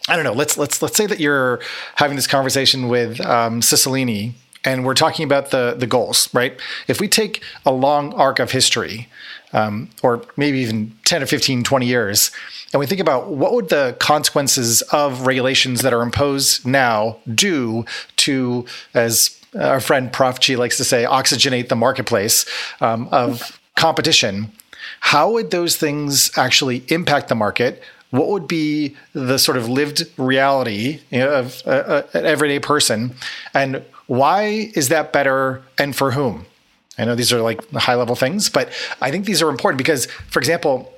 I 0.08 0.16
don't 0.16 0.24
know. 0.24 0.32
Let's 0.32 0.58
let's 0.58 0.82
let's 0.82 0.96
say 0.96 1.06
that 1.06 1.20
you're 1.20 1.60
having 1.94 2.16
this 2.16 2.26
conversation 2.26 2.88
with 2.88 3.20
um, 3.20 3.60
Cicilline, 3.60 4.32
and 4.64 4.84
we're 4.84 4.94
talking 4.94 5.24
about 5.24 5.50
the 5.50 5.76
the 5.78 5.86
goals, 5.86 6.28
right? 6.34 6.60
If 6.88 7.00
we 7.00 7.08
take 7.08 7.42
a 7.64 7.72
long 7.72 8.12
arc 8.14 8.38
of 8.38 8.50
history, 8.50 9.08
um, 9.52 9.90
or 10.02 10.22
maybe 10.36 10.58
even 10.58 10.94
10 11.04 11.22
or 11.22 11.26
15, 11.26 11.64
20 11.64 11.86
years, 11.86 12.30
and 12.72 12.80
we 12.80 12.86
think 12.86 13.00
about 13.00 13.28
what 13.28 13.52
would 13.54 13.70
the 13.70 13.96
consequences 13.98 14.82
of 14.82 15.26
regulations 15.26 15.82
that 15.82 15.92
are 15.92 16.02
imposed 16.02 16.66
now 16.66 17.16
do 17.34 17.84
to, 18.16 18.66
as 18.94 19.40
our 19.58 19.80
friend 19.80 20.12
Prof 20.12 20.38
G 20.40 20.56
likes 20.56 20.76
to 20.76 20.84
say, 20.84 21.04
oxygenate 21.04 21.68
the 21.68 21.76
marketplace 21.76 22.44
um, 22.80 23.08
of 23.10 23.58
competition. 23.76 24.52
How 25.00 25.30
would 25.30 25.50
those 25.50 25.76
things 25.76 26.36
actually 26.36 26.84
impact 26.88 27.28
the 27.28 27.34
market? 27.34 27.82
What 28.10 28.28
would 28.28 28.48
be 28.48 28.96
the 29.12 29.38
sort 29.38 29.56
of 29.56 29.68
lived 29.68 30.04
reality 30.18 31.00
of 31.12 31.62
uh, 31.66 32.02
an 32.12 32.26
everyday 32.26 32.58
person? 32.58 33.14
And 33.54 33.82
why 34.06 34.72
is 34.74 34.88
that 34.88 35.12
better 35.12 35.62
and 35.78 35.94
for 35.94 36.12
whom? 36.12 36.46
I 36.98 37.04
know 37.04 37.14
these 37.14 37.32
are 37.32 37.40
like 37.40 37.70
high 37.72 37.94
level 37.94 38.16
things, 38.16 38.48
but 38.48 38.70
I 39.00 39.10
think 39.10 39.24
these 39.24 39.40
are 39.40 39.48
important 39.48 39.78
because, 39.78 40.06
for 40.06 40.38
example, 40.40 40.92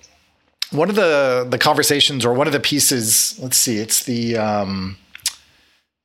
one 0.71 0.89
of 0.89 0.97
the 0.97 1.47
the 1.49 1.59
conversations 1.59 2.25
or 2.25 2.33
one 2.33 2.47
of 2.47 2.53
the 2.53 2.61
pieces, 2.61 3.39
let's 3.41 3.57
see, 3.57 3.79
it's 3.79 4.05
the 4.05 4.37
um, 4.37 4.97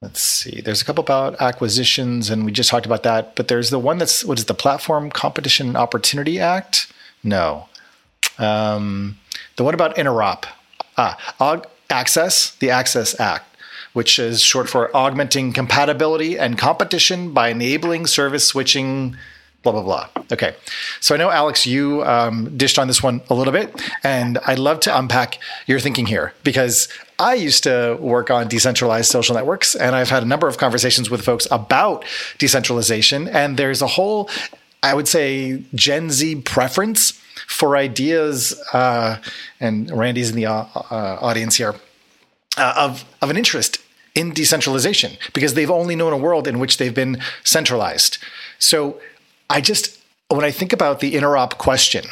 let's 0.01 0.21
see, 0.21 0.61
there's 0.61 0.81
a 0.81 0.85
couple 0.85 1.03
about 1.03 1.39
acquisitions, 1.39 2.29
and 2.29 2.45
we 2.45 2.51
just 2.51 2.69
talked 2.69 2.85
about 2.85 3.03
that, 3.03 3.35
but 3.35 3.47
there's 3.47 3.69
the 3.69 3.79
one 3.79 3.97
that's 3.97 4.25
what 4.25 4.37
is 4.37 4.45
the 4.45 4.53
Platform 4.53 5.09
Competition 5.09 5.75
Opportunity 5.75 6.39
Act? 6.39 6.91
No, 7.23 7.69
um, 8.37 9.17
the 9.55 9.63
one 9.63 9.73
about 9.73 9.95
interop, 9.95 10.45
ah, 10.97 11.17
access, 11.89 12.51
the 12.55 12.69
Access 12.69 13.19
Act 13.19 13.45
which 13.93 14.19
is 14.19 14.41
short 14.41 14.67
for 14.67 14.93
augmenting 14.93 15.53
compatibility 15.53 16.37
and 16.37 16.57
competition 16.57 17.31
by 17.31 17.47
enabling 17.47 18.05
service 18.05 18.45
switching 18.45 19.15
blah 19.65 19.73
blah 19.73 19.81
blah. 19.81 20.23
Okay, 20.31 20.55
so 21.01 21.15
I 21.15 21.17
know 21.17 21.29
Alex, 21.29 21.65
you 21.65 22.03
um, 22.03 22.55
dished 22.55 22.79
on 22.79 22.87
this 22.87 23.01
one 23.03 23.21
a 23.29 23.33
little 23.33 23.51
bit, 23.51 23.81
and 24.03 24.37
I'd 24.45 24.59
love 24.59 24.79
to 24.81 24.97
unpack 24.97 25.39
your 25.65 25.79
thinking 25.79 26.05
here 26.05 26.33
because 26.43 26.87
I 27.19 27.33
used 27.33 27.63
to 27.63 27.97
work 27.99 28.29
on 28.29 28.47
decentralized 28.47 29.09
social 29.11 29.35
networks, 29.35 29.75
and 29.75 29.95
I've 29.95 30.09
had 30.09 30.23
a 30.23 30.25
number 30.25 30.47
of 30.47 30.57
conversations 30.57 31.09
with 31.09 31.21
folks 31.23 31.47
about 31.51 32.05
decentralization, 32.37 33.27
and 33.27 33.57
there's 33.57 33.81
a 33.81 33.87
whole, 33.87 34.29
I 34.83 34.93
would 34.93 35.07
say, 35.07 35.63
Gen 35.73 36.11
Z 36.11 36.41
preference 36.41 37.19
for 37.47 37.75
ideas, 37.75 38.53
uh, 38.71 39.17
and 39.59 39.91
Randy's 39.91 40.29
in 40.29 40.35
the 40.35 40.45
uh, 40.45 40.65
uh, 40.91 41.17
audience 41.21 41.55
here. 41.57 41.75
Uh, 42.57 42.73
of 42.77 43.03
of 43.21 43.29
an 43.29 43.35
interest 43.35 43.79
in 44.13 44.31
decentralization 44.31 45.17
because 45.33 45.55
they've 45.55 45.69
only 45.69 45.93
known 45.93 46.13
a 46.13 46.17
world 46.17 46.47
in 46.47 46.57
which 46.57 46.77
they've 46.77 46.95
been 46.95 47.19
centralized. 47.43 48.17
So 48.59 49.01
I 49.49 49.61
just, 49.61 49.99
when 50.29 50.43
I 50.43 50.51
think 50.51 50.73
about 50.73 50.99
the 50.99 51.13
interop 51.13 51.57
question, 51.57 52.05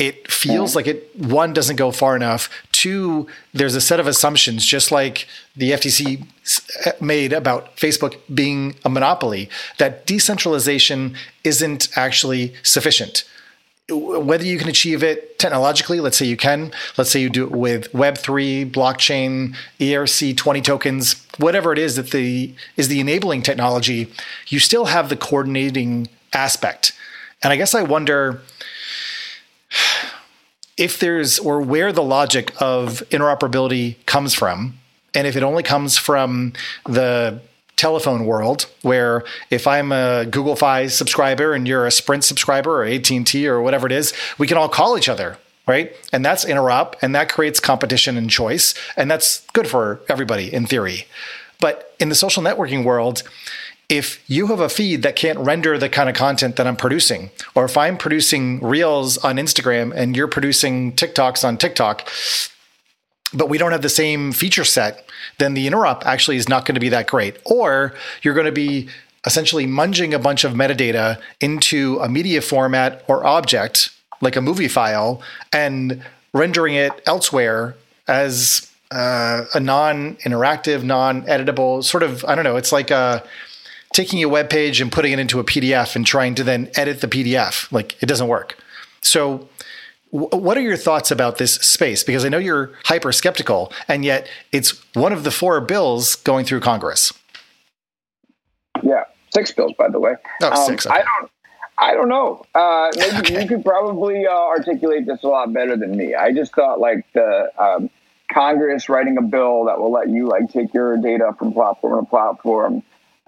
it 0.00 0.30
feels 0.30 0.74
like 0.74 0.86
it 0.86 1.14
one 1.14 1.52
doesn't 1.52 1.76
go 1.76 1.90
far 1.90 2.16
enough. 2.16 2.48
Two 2.72 3.26
there's 3.52 3.74
a 3.74 3.80
set 3.80 4.00
of 4.00 4.06
assumptions 4.06 4.64
just 4.64 4.90
like 4.90 5.28
the 5.54 5.72
ftc 5.72 6.26
uh, 6.86 6.92
made 7.00 7.32
about 7.32 7.76
facebook 7.76 8.16
being 8.34 8.74
a 8.84 8.88
monopoly 8.88 9.50
that 9.78 10.06
decentralization 10.06 11.14
isn't 11.44 11.88
actually 11.96 12.54
sufficient. 12.62 13.24
Whether 13.90 14.44
you 14.44 14.56
can 14.56 14.68
achieve 14.68 15.02
it 15.02 15.38
technologically, 15.40 15.98
let's 15.98 16.16
say 16.16 16.24
you 16.24 16.36
can, 16.36 16.72
let's 16.96 17.10
say 17.10 17.20
you 17.20 17.28
do 17.28 17.42
it 17.42 17.50
with 17.50 17.92
Web3, 17.92 18.70
blockchain, 18.70 19.56
ERC20 19.80 20.62
tokens, 20.62 21.26
whatever 21.38 21.72
it 21.72 21.78
is 21.78 21.96
that 21.96 22.12
the 22.12 22.54
is 22.76 22.86
the 22.86 23.00
enabling 23.00 23.42
technology, 23.42 24.08
you 24.46 24.60
still 24.60 24.84
have 24.86 25.08
the 25.08 25.16
coordinating 25.16 26.08
aspect. 26.32 26.92
And 27.42 27.52
I 27.52 27.56
guess 27.56 27.74
I 27.74 27.82
wonder 27.82 28.42
if 30.76 30.98
there's 30.98 31.38
or 31.38 31.60
where 31.60 31.92
the 31.92 32.02
logic 32.02 32.52
of 32.60 33.02
interoperability 33.10 33.96
comes 34.06 34.34
from 34.34 34.74
and 35.14 35.26
if 35.26 35.36
it 35.36 35.42
only 35.42 35.62
comes 35.62 35.96
from 35.96 36.52
the 36.86 37.40
telephone 37.76 38.26
world 38.26 38.66
where 38.82 39.24
if 39.50 39.66
I'm 39.66 39.90
a 39.90 40.26
Google 40.26 40.54
Fi 40.54 40.86
subscriber 40.86 41.54
and 41.54 41.66
you're 41.66 41.86
a 41.86 41.90
Sprint 41.90 42.24
subscriber 42.24 42.82
or 42.82 42.84
AT&T 42.84 43.48
or 43.48 43.62
whatever 43.62 43.86
it 43.86 43.92
is, 43.92 44.12
we 44.38 44.46
can 44.46 44.58
all 44.58 44.68
call 44.68 44.98
each 44.98 45.08
other, 45.08 45.38
right? 45.66 45.94
And 46.12 46.24
that's 46.24 46.44
interop 46.44 46.94
and 47.00 47.14
that 47.14 47.30
creates 47.30 47.58
competition 47.58 48.16
and 48.16 48.30
choice 48.30 48.74
and 48.96 49.10
that's 49.10 49.46
good 49.52 49.66
for 49.66 50.00
everybody 50.08 50.52
in 50.52 50.66
theory. 50.66 51.06
But 51.58 51.94
in 51.98 52.08
the 52.08 52.14
social 52.14 52.42
networking 52.42 52.84
world, 52.84 53.22
if 53.90 54.22
you 54.30 54.46
have 54.46 54.60
a 54.60 54.68
feed 54.68 55.02
that 55.02 55.16
can't 55.16 55.38
render 55.38 55.76
the 55.76 55.88
kind 55.88 56.08
of 56.08 56.14
content 56.14 56.56
that 56.56 56.66
I'm 56.66 56.76
producing, 56.76 57.30
or 57.56 57.64
if 57.64 57.76
I'm 57.76 57.98
producing 57.98 58.60
reels 58.60 59.18
on 59.18 59.36
Instagram 59.36 59.92
and 59.94 60.16
you're 60.16 60.28
producing 60.28 60.92
TikToks 60.92 61.44
on 61.46 61.58
TikTok, 61.58 62.08
but 63.34 63.48
we 63.48 63.58
don't 63.58 63.72
have 63.72 63.82
the 63.82 63.88
same 63.88 64.32
feature 64.32 64.64
set, 64.64 65.04
then 65.38 65.54
the 65.54 65.66
interop 65.66 66.04
actually 66.04 66.36
is 66.36 66.48
not 66.48 66.64
going 66.64 66.76
to 66.76 66.80
be 66.80 66.88
that 66.90 67.08
great. 67.08 67.36
Or 67.44 67.94
you're 68.22 68.34
going 68.34 68.46
to 68.46 68.52
be 68.52 68.88
essentially 69.26 69.66
munging 69.66 70.14
a 70.14 70.18
bunch 70.18 70.44
of 70.44 70.52
metadata 70.52 71.20
into 71.40 71.98
a 71.98 72.08
media 72.08 72.40
format 72.40 73.04
or 73.08 73.26
object, 73.26 73.90
like 74.20 74.36
a 74.36 74.40
movie 74.40 74.68
file, 74.68 75.20
and 75.52 76.02
rendering 76.32 76.74
it 76.74 76.92
elsewhere 77.06 77.74
as 78.06 78.70
uh, 78.92 79.44
a 79.52 79.60
non-interactive, 79.60 80.84
non-editable 80.84 81.82
sort 81.82 82.02
of. 82.02 82.24
I 82.24 82.34
don't 82.34 82.44
know. 82.44 82.56
It's 82.56 82.72
like 82.72 82.90
a 82.90 83.24
taking 83.92 84.22
a 84.22 84.28
web 84.28 84.50
page 84.50 84.80
and 84.80 84.90
putting 84.90 85.12
it 85.12 85.18
into 85.18 85.40
a 85.40 85.44
PDF 85.44 85.96
and 85.96 86.06
trying 86.06 86.34
to 86.36 86.44
then 86.44 86.70
edit 86.74 87.00
the 87.00 87.08
PDF. 87.08 87.70
Like 87.72 88.00
it 88.02 88.06
doesn't 88.06 88.28
work. 88.28 88.56
So 89.02 89.48
what 90.10 90.56
are 90.56 90.60
your 90.60 90.76
thoughts 90.76 91.10
about 91.10 91.38
this 91.38 91.54
space? 91.54 92.02
Because 92.02 92.24
I 92.24 92.28
know 92.28 92.38
you're 92.38 92.72
hyper 92.84 93.12
skeptical, 93.12 93.72
and 93.86 94.04
yet 94.04 94.28
it's 94.50 94.82
one 94.94 95.12
of 95.12 95.22
the 95.24 95.30
four 95.30 95.60
bills 95.60 96.16
going 96.16 96.44
through 96.44 96.60
Congress. 96.60 97.12
Yeah, 98.82 99.04
six 99.32 99.52
bills, 99.52 99.72
by 99.78 99.88
the 99.88 100.00
way. 100.00 100.14
Oh, 100.42 100.50
um, 100.50 100.66
six. 100.66 100.86
Okay. 100.86 100.96
I 100.96 101.02
don't. 101.02 101.30
I 101.78 101.94
don't 101.94 102.08
know. 102.08 102.44
Uh, 102.54 102.90
maybe 102.96 103.16
okay. 103.18 103.42
you 103.42 103.48
could 103.48 103.64
probably 103.64 104.26
uh, 104.26 104.30
articulate 104.30 105.06
this 105.06 105.22
a 105.22 105.28
lot 105.28 105.52
better 105.52 105.76
than 105.76 105.96
me. 105.96 106.14
I 106.14 106.32
just 106.32 106.54
thought 106.54 106.78
like 106.78 107.06
the 107.14 107.50
um, 107.58 107.88
Congress 108.32 108.88
writing 108.88 109.16
a 109.16 109.22
bill 109.22 109.64
that 109.64 109.78
will 109.78 109.92
let 109.92 110.10
you 110.10 110.28
like 110.28 110.50
take 110.50 110.74
your 110.74 110.96
data 110.98 111.34
from 111.38 111.52
platform 111.52 112.04
to 112.04 112.10
platform. 112.10 112.82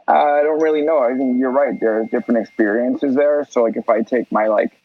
I 0.08 0.42
don't 0.42 0.60
really 0.60 0.82
know. 0.82 0.98
I 0.98 1.16
think 1.16 1.38
you're 1.38 1.50
right. 1.50 1.78
There's 1.78 2.10
different 2.10 2.40
experiences 2.40 3.14
there. 3.14 3.46
So 3.48 3.62
like 3.62 3.76
if 3.76 3.88
I 3.88 4.02
take 4.02 4.30
my 4.32 4.46
like 4.48 4.78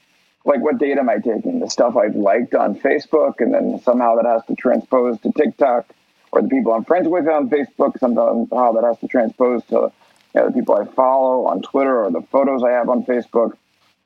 like 0.46 0.62
what 0.62 0.78
data 0.78 1.02
am 1.02 1.10
I 1.10 1.18
taking? 1.18 1.60
The 1.60 1.70
stuff 1.70 1.98
I've 1.98 2.16
liked 2.16 2.56
on 2.56 2.76
Facebook, 2.76 3.36
and 3.40 3.54
then 3.54 3.82
somehow 3.84 4.16
that 4.16 4.26
has 4.26 4.46
to 4.46 4.56
transpose 4.56 5.20
to 5.22 5.32
TikTok, 5.34 5.88
or 6.32 6.42
the 6.42 6.48
people 6.48 6.74
I'm 6.74 6.86
friends 6.86 7.08
with 7.08 7.28
on 7.28 7.50
Facebook. 7.50 8.00
Somehow 8.00 8.72
that 8.74 8.84
has 8.84 8.98
to 9.00 9.08
transpose 9.08 9.64
to 9.66 9.92
you 10.34 10.42
know, 10.42 10.48
the 10.48 10.54
people 10.54 10.76
I 10.76 10.86
follow 10.86 11.48
on 11.48 11.62
Twitter, 11.62 12.04
or 12.04 12.12
the 12.12 12.22
photos 12.22 12.64
I 12.64 12.72
have 12.72 12.90
on 12.90 13.04
Facebook. 13.04 13.58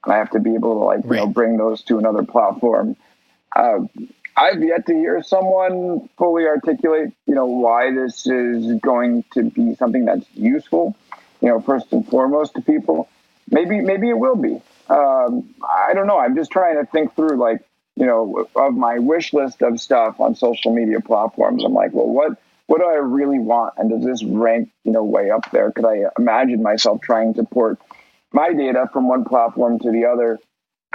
And 0.03 0.13
I 0.13 0.17
have 0.17 0.31
to 0.31 0.39
be 0.39 0.55
able 0.55 0.73
to 0.79 0.85
like 0.85 1.03
you 1.03 1.11
know 1.11 1.27
bring 1.27 1.57
those 1.57 1.83
to 1.83 1.99
another 1.99 2.23
platform. 2.23 2.95
Uh, 3.55 3.79
I've 4.35 4.63
yet 4.63 4.85
to 4.87 4.93
hear 4.93 5.21
someone 5.21 6.09
fully 6.17 6.47
articulate, 6.47 7.13
you 7.25 7.35
know, 7.35 7.45
why 7.45 7.93
this 7.93 8.25
is 8.25 8.79
going 8.79 9.23
to 9.33 9.43
be 9.43 9.75
something 9.75 10.05
that's 10.05 10.25
useful, 10.33 10.95
you 11.41 11.49
know, 11.49 11.59
first 11.59 11.91
and 11.91 12.07
foremost 12.07 12.53
to 12.55 12.61
people. 12.61 13.09
Maybe, 13.49 13.81
maybe 13.81 14.09
it 14.09 14.17
will 14.17 14.35
be 14.35 14.61
um, 14.91 15.53
I 15.67 15.93
don't 15.93 16.07
know. 16.07 16.19
I'm 16.19 16.35
just 16.35 16.51
trying 16.51 16.75
to 16.75 16.85
think 16.85 17.15
through, 17.15 17.37
like, 17.37 17.61
you 17.95 18.05
know, 18.05 18.47
of 18.55 18.73
my 18.73 18.99
wish 18.99 19.33
list 19.33 19.61
of 19.61 19.79
stuff 19.79 20.19
on 20.19 20.35
social 20.35 20.73
media 20.73 20.99
platforms. 20.99 21.63
I'm 21.63 21.73
like, 21.73 21.93
well, 21.93 22.07
what 22.07 22.37
what 22.67 22.79
do 22.79 22.85
I 22.85 22.95
really 22.95 23.39
want, 23.39 23.73
and 23.77 23.89
does 23.89 24.03
this 24.03 24.23
rank, 24.23 24.69
you 24.83 24.91
know, 24.91 25.03
way 25.03 25.29
up 25.29 25.49
there? 25.51 25.71
Could 25.71 25.85
I 25.85 26.03
imagine 26.17 26.61
myself 26.61 27.01
trying 27.01 27.33
to 27.35 27.43
port 27.43 27.79
my 28.31 28.53
data 28.53 28.89
from 28.93 29.07
one 29.07 29.25
platform 29.25 29.79
to 29.79 29.91
the 29.91 30.05
other? 30.05 30.39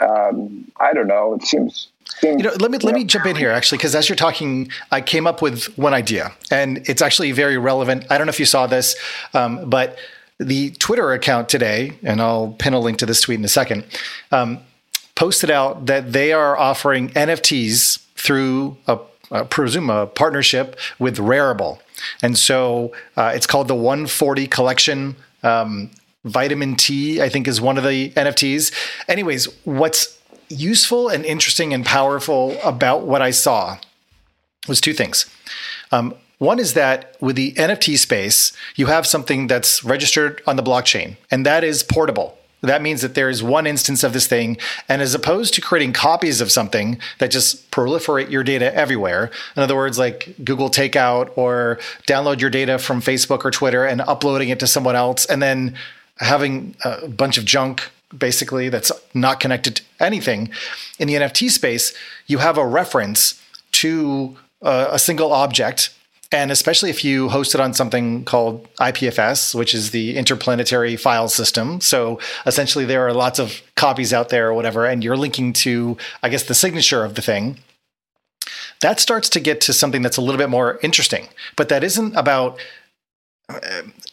Um, 0.01 0.70
I 0.78 0.92
don't 0.92 1.07
know. 1.07 1.34
It 1.34 1.42
seems 1.42 1.88
you 2.22 2.36
know, 2.36 2.53
let 2.61 2.70
me 2.70 2.78
let 2.78 2.94
me 2.94 3.05
jump 3.05 3.26
in 3.26 3.36
here 3.36 3.51
actually, 3.51 3.78
because 3.78 3.94
as 3.94 4.09
you're 4.09 4.16
talking, 4.16 4.70
I 4.90 5.01
came 5.01 5.26
up 5.26 5.42
with 5.42 5.76
one 5.78 5.94
idea, 5.94 6.32
and 6.51 6.78
it's 6.88 7.03
actually 7.03 7.32
very 7.32 7.59
relevant. 7.59 8.05
I 8.11 8.18
don't 8.18 8.26
know 8.26 8.30
if 8.30 8.40
you 8.40 8.47
saw 8.47 8.66
this, 8.66 8.97
um, 9.34 9.68
but 9.68 9.99
the 10.39 10.70
Twitter 10.72 11.12
account 11.12 11.49
today, 11.49 11.99
and 12.03 12.20
I'll 12.20 12.55
pin 12.59 12.74
a 12.74 12.80
link 12.80 12.99
to 12.99 13.07
this 13.07 13.20
tweet 13.20 13.39
in 13.39 13.45
a 13.45 13.49
second, 13.49 13.84
um, 14.30 14.61
posted 15.14 15.51
out 15.51 15.87
that 15.87 16.12
they 16.12 16.32
are 16.32 16.57
offering 16.57 17.09
NFTs 17.11 18.01
through 18.14 18.76
a, 18.87 18.99
a 19.30 19.45
presume 19.45 19.91
a 19.91 20.07
partnership 20.07 20.78
with 20.99 21.16
Rarible, 21.16 21.78
and 22.22 22.37
so 22.37 22.93
uh, 23.16 23.32
it's 23.34 23.47
called 23.47 23.68
the 23.68 23.74
140 23.74 24.47
Collection. 24.47 25.16
Um, 25.43 25.91
Vitamin 26.24 26.74
T, 26.74 27.22
I 27.22 27.28
think, 27.28 27.47
is 27.47 27.61
one 27.61 27.78
of 27.78 27.84
the 27.84 28.11
NFTs. 28.11 28.72
Anyways, 29.09 29.47
what's 29.64 30.18
useful 30.49 31.09
and 31.09 31.24
interesting 31.24 31.72
and 31.72 31.84
powerful 31.84 32.59
about 32.64 33.03
what 33.03 33.22
I 33.22 33.30
saw 33.30 33.78
was 34.68 34.80
two 34.80 34.93
things. 34.93 35.26
Um, 35.93 36.14
one 36.39 36.59
is 36.59 36.74
that 36.74 37.16
with 37.20 37.37
the 37.37 37.53
NFT 37.53 37.99
space, 37.99 38.53
you 38.74 38.87
have 38.87 39.07
something 39.07 39.47
that's 39.47 39.82
registered 39.82 40.43
on 40.47 40.57
the 40.57 40.62
blockchain, 40.62 41.16
and 41.30 41.47
that 41.47 41.64
is 41.64 41.82
portable. 41.82 42.37
That 42.62 42.82
means 42.82 43.03
that 43.03 43.14
there 43.14 43.28
is 43.28 43.43
one 43.43 43.66
instance 43.66 44.03
of 44.03 44.12
this 44.12 44.26
thing, 44.26 44.59
and 44.89 45.01
as 45.01 45.14
opposed 45.14 45.55
to 45.55 45.61
creating 45.61 45.93
copies 45.93 46.41
of 46.41 46.51
something 46.51 46.99
that 47.18 47.30
just 47.30 47.70
proliferate 47.70 48.30
your 48.30 48.43
data 48.43 48.74
everywhere, 48.74 49.30
in 49.57 49.62
other 49.62 49.76
words, 49.76 49.99
like 49.99 50.34
Google 50.45 50.70
Takeout 50.70 51.30
or 51.37 51.78
download 52.07 52.41
your 52.41 52.51
data 52.51 52.78
from 52.78 53.01
Facebook 53.01 53.45
or 53.45 53.51
Twitter 53.51 53.84
and 53.84 54.01
uploading 54.03 54.49
it 54.49 54.61
to 54.61 54.66
someone 54.66 54.97
else, 54.97 55.26
and 55.26 55.43
then 55.43 55.74
having 56.18 56.74
a 56.84 57.09
bunch 57.09 57.39
of 57.39 57.45
junk 57.45 57.91
basically 58.16 58.68
that's 58.68 58.93
not 59.14 59.41
connected 59.41 59.76
to 59.76 59.82
anything. 60.01 60.51
In 60.99 61.09
the 61.09 61.14
NFT 61.14 61.51
space, 61.51 61.93
you 62.26 62.39
have 62.39 62.57
a 62.59 62.66
reference 62.66 63.43
to 63.72 64.37
uh, 64.62 64.89
a 64.91 64.99
single 64.99 65.32
object 65.32 65.91
And 66.33 66.51
especially 66.51 66.91
if 66.91 67.05
you 67.05 67.29
host 67.29 67.55
it 67.55 67.61
on 67.61 67.72
something 67.72 68.24
called 68.24 68.66
IPFS, 68.81 69.55
which 69.55 69.74
is 69.74 69.93
the 69.93 70.16
interplanetary 70.16 70.97
file 70.97 71.29
system. 71.29 71.81
So 71.81 72.18
essentially, 72.47 72.85
there 72.85 73.07
are 73.07 73.12
lots 73.12 73.39
of 73.39 73.62
copies 73.77 74.12
out 74.12 74.29
there 74.29 74.49
or 74.49 74.55
whatever, 74.55 74.87
and 74.87 75.05
you're 75.05 75.16
linking 75.16 75.53
to, 75.55 75.97
I 76.22 76.29
guess, 76.29 76.43
the 76.43 76.55
signature 76.55 77.05
of 77.05 77.14
the 77.14 77.22
thing. 77.22 77.59
That 78.81 78.99
starts 78.99 79.29
to 79.31 79.41
get 79.41 79.61
to 79.62 79.72
something 79.72 80.03
that's 80.03 80.16
a 80.16 80.20
little 80.20 80.39
bit 80.39 80.51
more 80.51 80.79
interesting. 80.83 81.29
But 81.55 81.68
that 81.68 81.85
isn't 81.85 82.14
about 82.16 82.59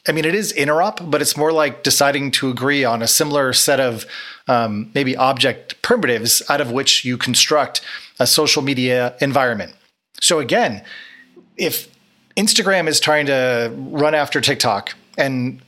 I 0.07 0.11
mean, 0.11 0.25
it 0.25 0.35
is 0.35 0.53
interop, 0.53 1.09
but 1.09 1.21
it's 1.21 1.35
more 1.35 1.51
like 1.51 1.81
deciding 1.81 2.31
to 2.31 2.49
agree 2.49 2.83
on 2.83 3.01
a 3.01 3.07
similar 3.07 3.51
set 3.53 3.79
of 3.79 4.05
um, 4.47 4.91
maybe 4.93 5.17
object 5.17 5.81
primitives 5.81 6.43
out 6.49 6.61
of 6.61 6.71
which 6.71 7.03
you 7.03 7.17
construct 7.17 7.81
a 8.19 8.27
social 8.27 8.61
media 8.61 9.15
environment. 9.21 9.73
So 10.21 10.39
again, 10.39 10.83
if 11.57 11.87
Instagram 12.35 12.87
is 12.87 12.99
trying 12.99 13.25
to 13.27 13.71
run 13.75 14.15
after 14.15 14.41
TikTok 14.41 14.95
and 15.17 15.61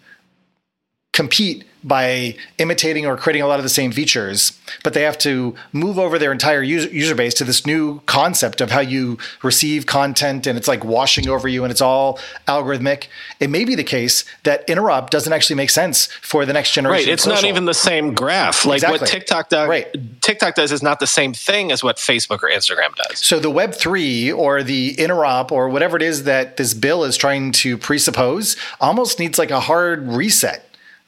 compete 1.13 1.65
by 1.85 2.35
imitating 2.57 3.05
or 3.05 3.15
creating 3.15 3.43
a 3.43 3.47
lot 3.47 3.59
of 3.59 3.63
the 3.63 3.69
same 3.69 3.91
features, 3.91 4.59
but 4.83 4.95
they 4.95 5.03
have 5.03 5.19
to 5.19 5.53
move 5.71 5.99
over 5.99 6.17
their 6.17 6.31
entire 6.31 6.63
user, 6.63 6.89
user 6.89 7.13
base 7.13 7.35
to 7.35 7.43
this 7.43 7.63
new 7.65 7.99
concept 8.07 8.59
of 8.59 8.71
how 8.71 8.79
you 8.79 9.19
receive 9.43 9.85
content 9.85 10.47
and 10.47 10.57
it's 10.57 10.67
like 10.67 10.83
washing 10.83 11.29
over 11.29 11.47
you 11.47 11.63
and 11.63 11.69
it's 11.71 11.81
all 11.81 12.19
algorithmic. 12.47 13.05
It 13.39 13.51
may 13.51 13.65
be 13.65 13.75
the 13.75 13.83
case 13.83 14.25
that 14.43 14.67
interop 14.67 15.11
doesn't 15.11 15.31
actually 15.31 15.57
make 15.57 15.69
sense 15.69 16.07
for 16.07 16.43
the 16.43 16.53
next 16.53 16.71
generation. 16.73 17.05
Right. 17.07 17.13
It's 17.13 17.27
not 17.27 17.43
even 17.45 17.65
the 17.65 17.73
same 17.75 18.15
graph. 18.15 18.65
Like 18.65 18.77
Exactly. 18.77 18.99
what 18.99 19.07
TikTok 19.07 19.49
does 19.49 19.69
Right. 19.69 20.21
TikTok 20.21 20.55
does 20.55 20.71
is 20.71 20.81
not 20.81 20.99
the 20.99 21.07
same 21.07 21.33
thing 21.33 21.71
as 21.71 21.83
what 21.83 21.97
Facebook 21.97 22.41
or 22.41 22.49
Instagram 22.49 22.95
does. 22.95 23.23
So 23.23 23.39
the 23.39 23.51
Web 23.51 23.75
three 23.75 24.31
or 24.31 24.63
the 24.63 24.95
interop 24.95 25.51
or 25.51 25.69
whatever 25.69 25.95
it 25.97 26.01
is 26.03 26.23
that 26.23 26.57
this 26.57 26.73
bill 26.73 27.03
is 27.03 27.15
trying 27.15 27.51
to 27.51 27.77
presuppose 27.77 28.55
almost 28.81 29.19
needs 29.19 29.37
like 29.37 29.51
a 29.51 29.59
hard 29.59 30.07
reset 30.07 30.64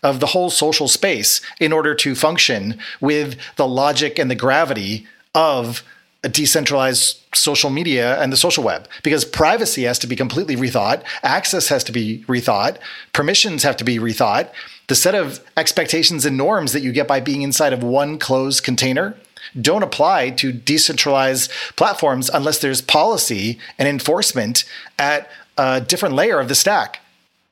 of 0.08 0.20
the 0.20 0.28
whole 0.28 0.49
social 0.49 0.88
space 0.88 1.41
in 1.60 1.72
order 1.72 1.93
to 1.93 2.16
function 2.16 2.80
with 3.01 3.38
the 3.55 3.68
logic 3.68 4.18
and 4.18 4.32
the 4.32 4.36
gravity 4.36 5.05
of 5.36 5.84
a 6.24 6.30
decentralized 6.30 7.22
social 7.34 7.70
media 7.70 8.20
and 8.22 8.34
the 8.34 8.38
social 8.38 8.64
web 8.64 8.88
because 9.03 9.24
privacy 9.24 9.84
has 9.84 9.99
to 9.99 10.08
be 10.08 10.16
completely 10.16 10.55
rethought 10.55 11.03
access 11.22 11.68
has 11.68 11.84
to 11.84 11.91
be 11.91 12.24
rethought 12.28 12.78
permissions 13.14 13.62
have 13.62 13.78
to 13.78 13.84
be 13.84 13.99
rethought 13.99 14.49
the 14.88 14.95
set 14.95 15.14
of 15.14 15.39
expectations 15.55 16.26
and 16.26 16.36
norms 16.36 16.74
that 16.74 16.82
you 16.82 16.91
get 16.91 17.08
by 17.08 17.20
being 17.20 17.43
inside 17.43 17.72
of 17.72 17.84
one 17.84 18.18
closed 18.18 18.64
container 18.64 19.16
don't 19.60 19.84
apply 19.84 20.32
to 20.32 20.51
decentralized 20.51 21.51
platforms 21.76 22.30
unless 22.34 22.60
there's 22.60 22.82
policy 22.82 23.60
and 23.78 23.88
enforcement 23.88 24.66
at 24.97 25.30
a 25.58 25.82
different 25.82 26.16
layer 26.16 26.39
of 26.39 26.47
the 26.47 26.55
stack. 26.55 26.99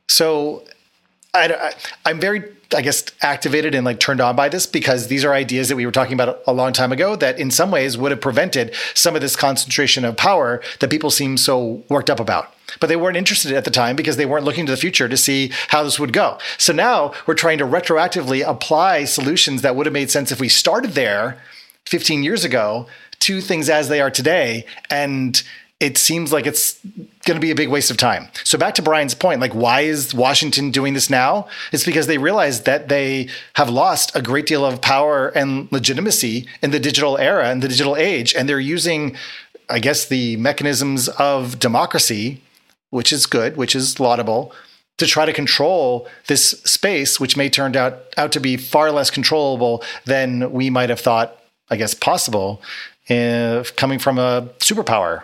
So 0.07 0.63
I, 1.35 1.73
am 2.09 2.19
very, 2.19 2.43
I 2.75 2.81
guess, 2.81 3.05
activated 3.21 3.75
and 3.75 3.85
like 3.85 3.99
turned 3.99 4.21
on 4.21 4.35
by 4.35 4.49
this 4.49 4.65
because 4.65 5.07
these 5.07 5.25
are 5.25 5.33
ideas 5.33 5.69
that 5.69 5.75
we 5.75 5.85
were 5.85 5.91
talking 5.91 6.13
about 6.13 6.41
a 6.47 6.53
long 6.53 6.73
time 6.73 6.91
ago 6.91 7.15
that 7.17 7.39
in 7.39 7.51
some 7.51 7.71
ways 7.71 7.97
would 7.97 8.11
have 8.11 8.21
prevented 8.21 8.73
some 8.93 9.15
of 9.15 9.21
this 9.21 9.35
concentration 9.35 10.05
of 10.05 10.17
power 10.17 10.61
that 10.79 10.89
people 10.89 11.11
seem 11.11 11.37
so 11.37 11.83
worked 11.89 12.09
up 12.09 12.19
about. 12.19 12.53
But 12.79 12.87
they 12.87 12.95
weren't 12.95 13.17
interested 13.17 13.51
at 13.51 13.65
the 13.65 13.71
time 13.71 13.95
because 13.95 14.17
they 14.17 14.25
weren't 14.25 14.45
looking 14.45 14.65
to 14.65 14.71
the 14.71 14.77
future 14.77 15.07
to 15.07 15.17
see 15.17 15.51
how 15.67 15.83
this 15.83 15.99
would 15.99 16.13
go. 16.13 16.39
So 16.57 16.73
now 16.73 17.13
we're 17.27 17.35
trying 17.35 17.59
to 17.59 17.65
retroactively 17.65 18.45
apply 18.45 19.05
solutions 19.05 19.61
that 19.61 19.75
would 19.75 19.85
have 19.85 19.93
made 19.93 20.09
sense 20.09 20.31
if 20.31 20.39
we 20.39 20.49
started 20.49 20.91
there 20.91 21.37
15 21.85 22.23
years 22.23 22.43
ago 22.43 22.87
to 23.19 23.41
things 23.41 23.69
as 23.69 23.89
they 23.89 24.01
are 24.01 24.11
today. 24.11 24.65
And 24.89 25.41
it 25.79 25.97
seems 25.97 26.31
like 26.31 26.47
it's 26.47 26.79
going 27.25 27.35
to 27.35 27.39
be 27.39 27.51
a 27.51 27.55
big 27.55 27.67
waste 27.67 27.91
of 27.91 27.97
time. 27.97 28.29
So 28.43 28.57
back 28.57 28.75
to 28.75 28.81
Brian's 28.81 29.13
point, 29.13 29.41
like 29.41 29.53
why 29.53 29.81
is 29.81 30.13
Washington 30.13 30.71
doing 30.71 30.93
this 30.93 31.09
now? 31.09 31.47
It's 31.73 31.83
because 31.83 32.07
they 32.07 32.17
realize 32.17 32.63
that 32.63 32.87
they 32.87 33.27
have 33.55 33.69
lost 33.69 34.15
a 34.15 34.21
great 34.21 34.45
deal 34.45 34.65
of 34.65 34.81
power 34.81 35.29
and 35.29 35.69
legitimacy 35.71 36.47
in 36.61 36.71
the 36.71 36.79
digital 36.79 37.17
era 37.17 37.49
and 37.49 37.61
the 37.61 37.67
digital 37.67 37.97
age 37.97 38.33
and 38.33 38.47
they're 38.47 38.59
using 38.59 39.15
I 39.67 39.79
guess 39.79 40.05
the 40.05 40.37
mechanisms 40.37 41.09
of 41.09 41.57
democracy, 41.57 42.39
which 42.91 43.11
is 43.11 43.25
good, 43.25 43.57
which 43.57 43.75
is 43.75 43.99
laudable, 43.99 44.53
to 44.99 45.07
try 45.07 45.25
to 45.25 45.33
control 45.33 46.07
this 46.27 46.51
space 46.63 47.19
which 47.19 47.35
may 47.35 47.49
turn 47.49 47.75
out 47.75 47.97
out 48.15 48.31
to 48.31 48.39
be 48.39 48.55
far 48.55 48.91
less 48.91 49.11
controllable 49.11 49.83
than 50.05 50.51
we 50.51 50.69
might 50.69 50.89
have 50.89 51.01
thought, 51.01 51.37
I 51.69 51.75
guess 51.75 51.93
possible, 51.93 52.61
if 53.07 53.75
coming 53.75 53.99
from 53.99 54.17
a 54.19 54.49
superpower 54.59 55.23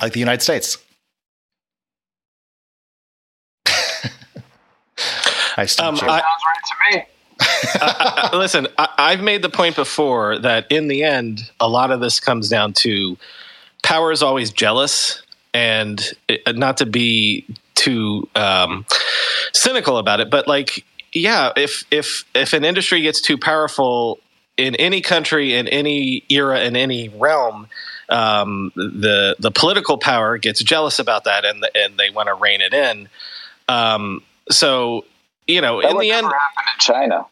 like 0.00 0.12
the 0.12 0.20
United 0.20 0.42
States. 0.42 0.78
I 5.56 5.66
still 5.66 5.86
Um. 5.86 5.94
I- 5.96 5.98
Sounds 5.98 6.22
right 6.46 6.62
to 6.66 6.96
me. 6.98 7.04
I- 7.80 8.28
I- 8.32 8.36
listen, 8.36 8.66
I, 8.78 8.88
I've 8.98 9.20
made 9.22 9.42
the 9.42 9.48
point 9.50 9.76
before 9.76 10.38
that 10.38 10.66
in 10.70 10.88
the 10.88 11.02
end, 11.02 11.50
a 11.60 11.68
lot 11.68 11.90
of 11.90 12.00
this 12.00 12.20
comes 12.20 12.48
down 12.48 12.72
to 12.74 13.16
power 13.82 14.10
is 14.12 14.22
always 14.22 14.50
jealous, 14.50 15.22
and 15.54 16.12
it, 16.28 16.56
not 16.56 16.78
to 16.78 16.86
be 16.86 17.44
too 17.74 18.28
um, 18.34 18.86
cynical 19.52 19.98
about 19.98 20.20
it, 20.20 20.30
but 20.30 20.48
like, 20.48 20.84
yeah, 21.12 21.52
if 21.56 21.84
if 21.90 22.24
if 22.34 22.52
an 22.52 22.64
industry 22.64 23.02
gets 23.02 23.20
too 23.20 23.38
powerful 23.38 24.18
in 24.56 24.74
any 24.76 25.00
country, 25.02 25.54
in 25.54 25.68
any 25.68 26.24
era, 26.30 26.60
in 26.60 26.76
any 26.76 27.08
realm, 27.10 27.66
um, 28.08 28.72
the 28.76 29.36
the 29.38 29.50
political 29.50 29.98
power 29.98 30.38
gets 30.38 30.62
jealous 30.62 30.98
about 30.98 31.24
that, 31.24 31.44
and 31.44 31.64
and 31.74 31.96
they 31.98 32.10
want 32.10 32.28
to 32.28 32.34
rein 32.34 32.60
it 32.60 32.72
in. 32.74 33.08
Um, 33.68 34.22
so 34.50 35.04
you 35.46 35.60
know, 35.60 35.80
That 35.82 35.92
in 35.92 35.98
the 35.98 36.10
end, 36.10 36.24
never 36.26 36.36
happen 36.36 36.64
in 36.74 36.80
China. 36.80 37.26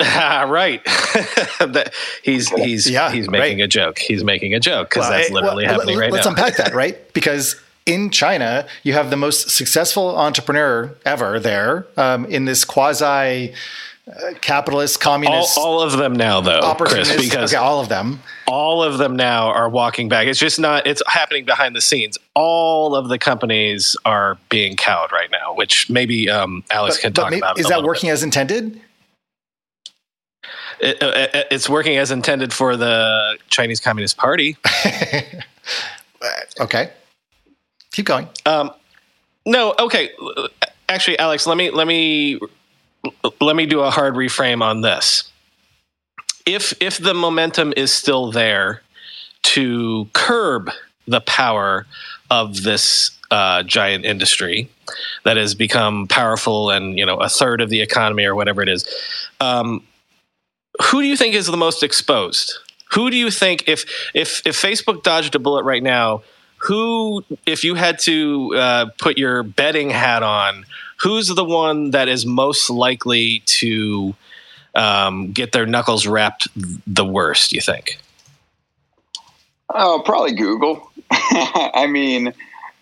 right. 0.50 0.82
That- 1.60 1.92
he's 2.22 2.48
he's 2.50 2.88
Yeah, 2.88 3.10
he's 3.10 3.28
making 3.28 3.58
right. 3.58 3.64
a 3.64 3.68
joke. 3.68 3.98
He's 3.98 4.24
making 4.24 4.54
a 4.54 4.60
joke 4.60 4.88
because 4.90 5.02
Well, 5.02 5.10
that's 5.18 5.30
eh, 5.30 5.34
literally 5.34 5.64
well, 5.66 5.74
happening 5.74 5.96
let- 5.96 6.02
right 6.02 6.12
let's 6.12 6.26
now. 6.26 6.30
unpack 6.30 6.56
that, 6.56 6.74
right? 6.74 6.96
Because 7.12 7.60
in 7.86 8.10
China, 8.10 8.66
you 8.82 8.92
have 8.94 9.10
the 9.10 9.16
most 9.16 9.50
successful 9.50 10.16
entrepreneur 10.16 10.94
ever 11.04 11.38
there 11.40 11.86
um, 11.96 12.24
in 12.26 12.44
this 12.44 12.64
quasi 12.64 13.04
uh, 14.06 14.32
capitalist 14.40 15.00
communist 15.00 15.58
all 15.58 15.80
of 15.82 15.96
them 15.96 16.14
now, 16.14 16.40
though, 16.40 16.60
Chris, 16.60 16.70
opportunist. 16.70 17.18
because 17.18 17.52
okay, 17.52 17.60
all 17.62 17.80
of 17.80 17.88
them. 17.88 18.20
All 18.50 18.82
of 18.82 18.98
them 18.98 19.16
now 19.16 19.48
are 19.48 19.68
walking 19.68 20.08
back. 20.08 20.26
It's 20.26 20.38
just 20.38 20.58
not. 20.60 20.86
It's 20.86 21.02
happening 21.06 21.44
behind 21.44 21.74
the 21.76 21.80
scenes. 21.80 22.18
All 22.34 22.94
of 22.96 23.08
the 23.08 23.18
companies 23.18 23.96
are 24.04 24.36
being 24.48 24.76
cowed 24.76 25.12
right 25.12 25.30
now, 25.30 25.54
which 25.54 25.88
maybe 25.88 26.28
um, 26.28 26.64
Alex 26.70 26.96
But, 26.96 27.02
can 27.02 27.12
talk 27.12 27.30
may- 27.30 27.38
about. 27.38 27.58
is 27.58 27.66
that 27.68 27.82
working 27.82 28.10
as 28.10 28.22
intended? 28.22 28.80
It- 30.80 31.02
uh, 31.02 31.28
it- 31.34 31.46
it's 31.50 31.68
working 31.68 31.96
as 31.98 32.10
intended 32.10 32.52
for 32.52 32.76
the 32.76 33.38
Chinese 33.48 33.80
Communist 33.80 34.16
Party. 34.16 34.56
Okay, 36.60 36.90
keep 37.92 38.04
going. 38.04 38.28
Um, 38.44 38.72
no, 39.46 39.74
okay. 39.78 40.10
Actually, 40.90 41.18
Alex, 41.18 41.46
let 41.46 41.56
me 41.56 41.70
let 41.70 41.86
me 41.86 42.38
let 43.40 43.56
me 43.56 43.64
do 43.64 43.80
a 43.80 43.90
hard 43.90 44.14
reframe 44.14 44.60
on 44.62 44.82
this. 44.82 45.30
If 46.46 46.74
if 46.80 46.98
the 46.98 47.14
momentum 47.14 47.72
is 47.76 47.92
still 47.92 48.30
there 48.32 48.82
to 49.42 50.08
curb 50.12 50.70
the 51.06 51.20
power 51.20 51.86
of 52.30 52.62
this 52.62 53.10
uh, 53.30 53.62
giant 53.62 54.04
industry 54.04 54.68
that 55.24 55.36
has 55.36 55.54
become 55.54 56.08
powerful 56.08 56.70
and 56.70 56.98
you 56.98 57.06
know 57.06 57.16
a 57.16 57.28
third 57.28 57.60
of 57.60 57.70
the 57.70 57.80
economy 57.80 58.24
or 58.24 58.34
whatever 58.34 58.62
it 58.62 58.68
is, 58.68 58.86
um, 59.40 59.82
who 60.82 61.00
do 61.00 61.06
you 61.06 61.16
think 61.16 61.34
is 61.34 61.46
the 61.46 61.56
most 61.56 61.82
exposed? 61.82 62.58
Who 62.92 63.10
do 63.10 63.16
you 63.16 63.30
think 63.30 63.68
if 63.68 64.10
if 64.14 64.42
if 64.46 64.60
Facebook 64.60 65.02
dodged 65.02 65.34
a 65.34 65.38
bullet 65.38 65.64
right 65.64 65.82
now? 65.82 66.22
who 66.60 67.24
if 67.46 67.64
you 67.64 67.74
had 67.74 67.98
to 67.98 68.54
uh, 68.54 68.86
put 68.98 69.16
your 69.16 69.42
betting 69.42 69.90
hat 69.90 70.22
on 70.22 70.64
who's 70.98 71.28
the 71.28 71.44
one 71.44 71.90
that 71.90 72.08
is 72.08 72.26
most 72.26 72.68
likely 72.68 73.42
to 73.46 74.14
um, 74.74 75.32
get 75.32 75.52
their 75.52 75.66
knuckles 75.66 76.06
rapped 76.06 76.48
the 76.86 77.04
worst 77.04 77.52
you 77.52 77.60
think 77.60 77.98
Oh, 79.72 80.02
probably 80.04 80.32
Google. 80.34 80.90
I 81.10 81.86
mean, 81.88 82.34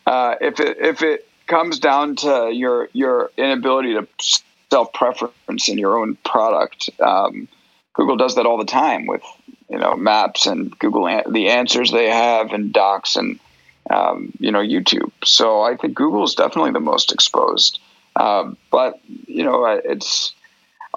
uh, 0.07 0.37
if 0.41 0.59
it 0.59 0.79
if 0.79 1.03
it 1.03 1.29
comes 1.47 1.79
down 1.79 2.17
to 2.17 2.51
your 2.53 2.89
your 2.93 3.31
inability 3.37 3.95
to 3.95 4.07
self 4.71 4.93
preference 4.93 5.69
in 5.69 5.79
your 5.79 5.99
own 5.99 6.17
product, 6.25 6.89
um, 7.01 7.49
Google 7.93 8.17
does 8.17 8.37
that 8.37 8.47
all 8.47 8.59
the 8.59 8.65
time 8.65 9.07
with 9.07 9.23
you 9.69 9.79
know 9.79 9.97
Maps 9.97 10.47
and 10.47 10.77
Google 10.79 11.07
an- 11.07 11.31
the 11.31 11.51
answers 11.51 11.93
they 11.93 12.09
have 12.09 12.53
and 12.53 12.73
Docs 12.73 13.17
and 13.17 13.39
um, 13.91 14.33
you 14.39 14.51
know 14.51 14.61
YouTube. 14.61 15.13
So 15.25 15.61
I 15.61 15.77
think 15.77 15.95
Google 15.95 16.25
is 16.25 16.35
definitely 16.35 16.73
the 16.73 16.81
most 16.81 17.13
exposed. 17.13 17.81
Uh, 18.17 18.53
but 18.71 18.99
you 19.27 19.45
know 19.45 19.67
it's 19.67 20.33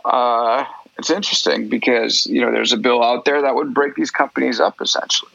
uh, 0.06 0.64
it's 1.02 1.10
interesting 1.10 1.68
because 1.68 2.26
you 2.28 2.40
know 2.42 2.52
there's 2.52 2.72
a 2.74 2.78
bill 2.78 3.04
out 3.04 3.26
there 3.26 3.42
that 3.42 3.56
would 3.56 3.74
break 3.74 3.96
these 3.96 4.12
companies 4.12 4.60
up 4.60 4.80
essentially. 4.82 5.32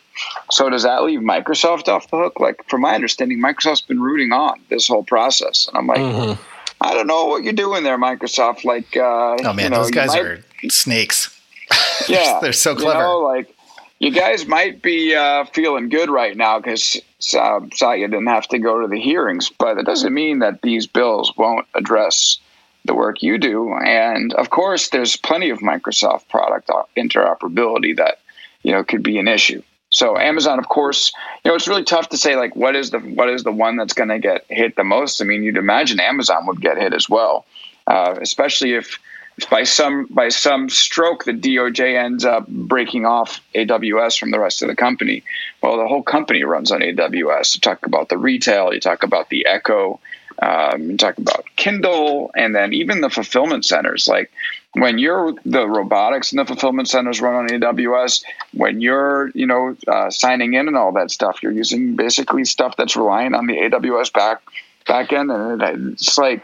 So 0.50 0.70
does 0.70 0.82
that 0.84 1.02
leave 1.04 1.20
Microsoft 1.20 1.88
off 1.88 2.10
the 2.10 2.16
hook? 2.16 2.40
Like, 2.40 2.66
from 2.70 2.80
my 2.80 2.94
understanding, 2.94 3.38
Microsoft's 3.38 3.82
been 3.82 4.00
rooting 4.00 4.32
on 4.32 4.58
this 4.70 4.88
whole 4.88 5.02
process, 5.04 5.66
and 5.68 5.76
I'm 5.76 5.86
like, 5.86 5.98
Mhm. 5.98 6.38
I 6.80 6.94
don't 6.94 7.06
know 7.06 7.26
what 7.26 7.42
you're 7.44 7.52
doing 7.52 7.84
there, 7.84 7.98
Microsoft. 7.98 8.64
Like, 8.64 8.96
uh, 8.96 9.36
Oh 9.44 9.52
man, 9.52 9.64
you 9.64 9.70
know, 9.70 9.76
those 9.82 9.90
guys 9.90 10.08
might- 10.08 10.22
are 10.22 10.42
snakes. 10.70 11.38
yeah, 12.08 12.38
they're 12.40 12.52
so 12.54 12.70
you 12.70 12.76
clever. 12.76 13.00
know, 13.02 13.18
like 13.18 13.52
you 13.98 14.10
guys 14.10 14.46
might 14.46 14.80
be 14.82 15.14
uh, 15.14 15.44
feeling 15.52 15.88
good 15.88 16.08
right 16.10 16.36
now 16.36 16.58
because 16.60 16.96
uh, 17.38 17.60
Satya 17.74 18.08
didn't 18.08 18.26
have 18.28 18.46
to 18.48 18.58
go 18.58 18.80
to 18.80 18.86
the 18.86 19.00
hearings, 19.00 19.50
but 19.50 19.76
it 19.78 19.84
doesn't 19.86 20.14
mean 20.14 20.38
that 20.38 20.62
these 20.62 20.86
bills 20.86 21.32
won't 21.36 21.66
address 21.74 22.38
the 22.86 22.94
work 22.94 23.22
you 23.22 23.38
do. 23.38 23.72
And 23.74 24.32
of 24.34 24.50
course, 24.50 24.88
there's 24.88 25.16
plenty 25.16 25.50
of 25.50 25.58
Microsoft 25.60 26.28
product 26.28 26.70
interoperability 26.96 27.96
that 27.96 28.18
you 28.62 28.72
know 28.72 28.84
could 28.84 29.02
be 29.02 29.18
an 29.18 29.28
issue. 29.28 29.62
So 29.90 30.18
Amazon, 30.18 30.58
of 30.58 30.68
course, 30.68 31.12
you 31.44 31.50
know 31.50 31.54
it's 31.54 31.68
really 31.68 31.84
tough 31.84 32.08
to 32.10 32.16
say 32.16 32.36
like 32.36 32.56
what 32.56 32.76
is 32.76 32.90
the 32.90 32.98
what 32.98 33.28
is 33.28 33.44
the 33.44 33.52
one 33.52 33.76
that's 33.76 33.94
going 33.94 34.08
to 34.08 34.18
get 34.18 34.44
hit 34.48 34.76
the 34.76 34.84
most. 34.84 35.20
I 35.20 35.24
mean, 35.24 35.42
you'd 35.42 35.56
imagine 35.56 36.00
Amazon 36.00 36.46
would 36.46 36.60
get 36.60 36.76
hit 36.76 36.92
as 36.92 37.08
well, 37.08 37.46
uh, 37.86 38.16
especially 38.20 38.74
if 38.74 38.98
if 39.38 39.48
by 39.50 39.64
some 39.64 40.06
by 40.06 40.28
some 40.28 40.68
stroke 40.68 41.24
the 41.24 41.32
DOJ 41.32 42.02
ends 42.02 42.24
up 42.24 42.48
breaking 42.48 43.04
off 43.04 43.40
AWS 43.54 44.18
from 44.18 44.30
the 44.30 44.40
rest 44.40 44.62
of 44.62 44.68
the 44.68 44.76
company. 44.76 45.22
Well, 45.62 45.76
the 45.76 45.86
whole 45.86 46.02
company 46.02 46.42
runs 46.42 46.72
on 46.72 46.80
AWS. 46.80 47.54
You 47.54 47.60
talk 47.60 47.86
about 47.86 48.08
the 48.08 48.18
retail, 48.18 48.72
you 48.72 48.80
talk 48.80 49.02
about 49.02 49.28
the 49.28 49.46
Echo, 49.46 50.00
um, 50.42 50.90
you 50.90 50.96
talk 50.96 51.16
about 51.18 51.44
Kindle, 51.56 52.30
and 52.36 52.54
then 52.54 52.72
even 52.72 53.00
the 53.00 53.10
fulfillment 53.10 53.64
centers. 53.64 54.06
Like 54.08 54.30
when 54.74 54.98
you're 54.98 55.34
the 55.44 55.66
robotics 55.68 56.32
and 56.32 56.38
the 56.38 56.44
fulfillment 56.44 56.88
centers 56.88 57.20
run 57.20 57.34
on 57.34 57.48
AWS, 57.48 58.22
when 58.54 58.80
you're 58.80 59.30
you 59.34 59.46
know 59.46 59.76
uh, 59.88 60.10
signing 60.10 60.54
in 60.54 60.68
and 60.68 60.76
all 60.76 60.92
that 60.92 61.10
stuff, 61.10 61.42
you're 61.42 61.52
using 61.52 61.96
basically 61.96 62.44
stuff 62.44 62.76
that's 62.76 62.96
relying 62.96 63.34
on 63.34 63.46
the 63.46 63.54
AWS 63.56 64.12
back 64.12 64.42
back 64.86 65.12
end, 65.12 65.30
and 65.30 65.62
it's 65.92 66.16
like 66.18 66.42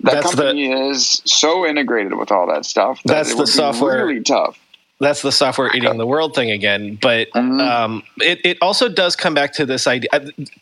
that 0.00 0.12
That's 0.14 0.30
the- 0.30 0.36
company 0.36 0.72
is 0.72 1.20
so 1.24 1.66
integrated 1.66 2.14
with 2.16 2.30
all 2.30 2.46
that 2.46 2.64
stuff. 2.64 3.02
That 3.04 3.14
That's 3.14 3.32
it 3.32 3.36
the 3.36 3.44
be 3.44 3.50
software- 3.50 4.06
Really 4.06 4.22
tough. 4.22 4.58
That's 5.00 5.22
the 5.22 5.32
software 5.32 5.74
eating 5.74 5.96
the 5.96 6.06
world 6.06 6.34
thing 6.34 6.50
again. 6.50 6.98
But 7.00 7.30
Mhm. 7.30 7.60
um, 7.60 8.02
it, 8.18 8.40
it 8.44 8.58
also 8.60 8.88
does 8.88 9.16
come 9.16 9.32
back 9.32 9.54
to 9.54 9.64
this 9.66 9.86
idea. 9.86 10.10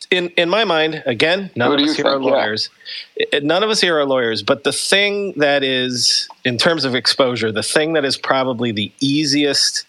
In 0.09 0.29
in 0.29 0.49
my 0.49 0.63
mind, 0.63 1.03
again, 1.05 1.51
none 1.55 1.69
What 1.69 1.81
of 1.81 1.87
us 1.89 1.95
here 1.97 2.05
are 2.07 2.17
lawyers. 2.19 2.69
It- 3.17 3.43
none 3.43 3.63
of 3.63 3.69
us 3.69 3.81
here 3.81 3.99
are 3.99 4.05
lawyers. 4.05 4.41
But 4.41 4.63
the 4.63 4.71
thing 4.71 5.33
that 5.33 5.61
is, 5.63 6.27
in 6.45 6.57
terms 6.57 6.85
of 6.85 6.95
exposure, 6.95 7.51
the 7.51 7.63
thing 7.63 7.93
that 7.93 8.05
is 8.05 8.17
probably 8.17 8.71
the 8.71 8.91
easiest 9.01 9.85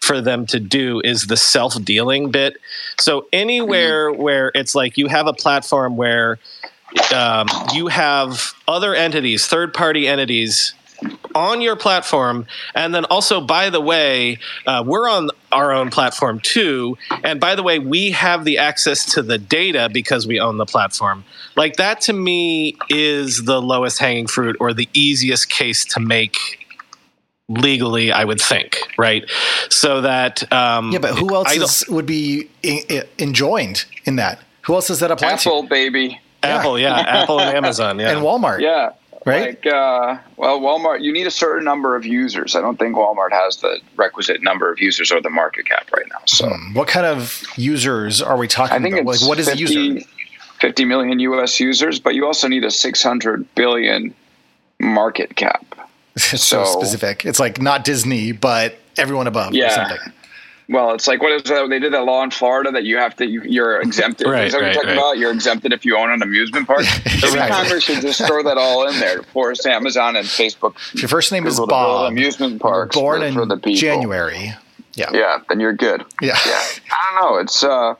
for 0.00 0.20
them 0.20 0.44
to 0.46 0.60
do 0.60 1.00
is 1.02 1.26
the 1.26 1.36
self 1.38 1.82
dealing 1.82 2.30
bit. 2.30 2.58
So 3.00 3.26
anywhere 3.32 4.12
where 4.12 4.52
it's 4.54 4.74
like 4.74 4.98
you 4.98 5.06
have 5.08 5.26
a 5.26 5.32
platform 5.32 5.96
where 5.96 6.38
um, 7.14 7.46
you 7.74 7.88
have 7.88 8.52
other 8.68 8.94
entities, 8.94 9.46
third 9.46 9.72
party 9.74 10.06
entities 10.06 10.74
on 11.34 11.60
your 11.60 11.76
platform. 11.76 12.46
And 12.74 12.94
then 12.94 13.04
also, 13.06 13.40
by 13.40 13.70
the 13.70 13.80
way, 13.80 14.38
uh, 14.66 14.82
we're 14.86 15.08
on 15.08 15.30
our 15.52 15.72
own 15.72 15.90
platform 15.90 16.40
too. 16.40 16.96
And 17.22 17.38
by 17.40 17.54
the 17.54 17.62
way, 17.62 17.78
we 17.78 18.10
have 18.12 18.44
the 18.44 18.58
access 18.58 19.04
to 19.14 19.22
the 19.22 19.38
data 19.38 19.88
because 19.92 20.26
we 20.26 20.40
own 20.40 20.56
the 20.56 20.66
platform. 20.66 21.24
Like 21.56 21.76
that 21.76 22.00
to 22.02 22.12
me 22.12 22.76
is 22.88 23.44
the 23.44 23.60
lowest 23.60 23.98
hanging 23.98 24.26
fruit 24.26 24.56
or 24.60 24.72
the 24.72 24.88
easiest 24.94 25.48
case 25.50 25.84
to 25.86 26.00
make 26.00 26.36
legally, 27.48 28.10
I 28.10 28.24
would 28.24 28.40
think, 28.40 28.76
right? 28.98 29.24
So 29.70 30.00
that. 30.00 30.50
Um, 30.52 30.90
Yeah, 30.92 30.98
but 30.98 31.14
who 31.14 31.34
else 31.34 31.54
is, 31.54 31.88
would 31.88 32.06
be 32.06 32.48
i- 32.64 32.84
i- 32.90 33.02
enjoined 33.18 33.84
in 34.04 34.16
that? 34.16 34.40
Who 34.62 34.74
else 34.74 34.88
does 34.88 34.98
that 35.00 35.10
apply 35.12 35.32
Apple, 35.32 35.62
to? 35.62 35.68
baby. 35.68 36.20
Apple, 36.42 36.78
yeah, 36.78 36.96
Apple 36.98 37.40
and 37.40 37.56
Amazon, 37.56 37.98
yeah. 37.98 38.10
And 38.10 38.20
Walmart. 38.20 38.60
Yeah. 38.60 38.90
Right? 39.26 39.60
Like, 39.62 39.66
uh, 39.66 40.18
well, 40.36 40.60
Walmart, 40.60 41.02
you 41.02 41.12
need 41.12 41.26
a 41.26 41.32
certain 41.32 41.64
number 41.64 41.96
of 41.96 42.06
users. 42.06 42.54
I 42.54 42.60
don't 42.60 42.78
think 42.78 42.94
Walmart 42.96 43.32
has 43.32 43.56
the 43.56 43.80
requisite 43.96 44.40
number 44.40 44.70
of 44.70 44.78
users 44.80 45.10
or 45.10 45.20
the 45.20 45.30
market 45.30 45.66
cap 45.66 45.90
right 45.92 46.06
now. 46.08 46.20
So 46.26 46.48
What 46.74 46.86
kind 46.86 47.04
of 47.06 47.42
users 47.56 48.22
are 48.22 48.36
we 48.36 48.46
talking 48.46 48.76
I 48.76 48.80
think 48.80 48.94
about? 49.00 49.12
it's 49.14 49.22
Like, 49.22 49.28
what 49.28 49.38
is 49.40 49.48
50, 49.48 49.64
a 49.64 49.68
user? 49.68 50.06
50 50.60 50.84
million 50.84 51.18
US 51.18 51.58
users, 51.58 51.98
but 51.98 52.14
you 52.14 52.24
also 52.24 52.46
need 52.46 52.64
a 52.64 52.70
600 52.70 53.54
billion 53.56 54.14
market 54.80 55.34
cap. 55.36 55.64
It's 56.14 56.42
so, 56.42 56.64
so- 56.64 56.80
specific. 56.80 57.26
It's 57.26 57.40
like 57.40 57.60
not 57.60 57.84
Disney, 57.84 58.30
but 58.32 58.78
everyone 58.96 59.26
above 59.26 59.52
or 59.52 59.56
Yeah. 59.56 59.98
Well, 60.68 60.92
it's 60.94 61.06
like 61.06 61.22
what 61.22 61.32
is 61.32 61.44
that? 61.44 61.68
They 61.68 61.78
did 61.78 61.92
that 61.92 62.04
law 62.04 62.22
in 62.24 62.30
Florida 62.30 62.72
that 62.72 62.84
you 62.84 62.96
have 62.96 63.14
to 63.16 63.26
you, 63.26 63.42
you're 63.42 63.80
exempted. 63.82 64.26
Right, 64.26 64.46
is 64.46 64.52
that 64.52 64.58
what 64.58 64.64
right, 64.64 64.74
you're 64.74 64.82
talking 64.82 64.96
right. 64.96 64.98
about? 64.98 65.18
You're 65.18 65.32
exempted 65.32 65.72
if 65.72 65.84
you 65.84 65.96
own 65.96 66.10
an 66.10 66.22
amusement 66.22 66.66
park. 66.66 66.84
Maybe 67.22 67.38
Right. 67.38 67.50
Congress 67.50 67.84
should 67.84 68.00
just 68.00 68.24
throw 68.26 68.42
that 68.42 68.58
all 68.58 68.88
in 68.88 68.98
there 68.98 69.22
force 69.22 69.64
Amazon 69.66 70.16
and 70.16 70.26
Facebook. 70.26 70.74
If 70.94 71.02
your 71.02 71.08
first 71.08 71.30
name 71.30 71.46
is 71.46 71.54
Google 71.54 71.68
Bob, 71.68 72.10
amusement 72.12 72.60
parks 72.60 72.96
born 72.96 73.20
for, 73.20 73.26
in 73.26 73.34
for 73.34 73.46
the 73.46 73.56
people. 73.56 73.74
January. 73.74 74.54
Yeah. 74.94 75.10
Yeah, 75.12 75.38
then 75.48 75.60
you're 75.60 75.74
good. 75.74 76.04
Yeah. 76.20 76.38
yeah. 76.46 76.62
I 76.90 77.20
don't 77.20 77.32
know. 77.32 77.38
It's 77.38 77.62
uh, 77.62 77.94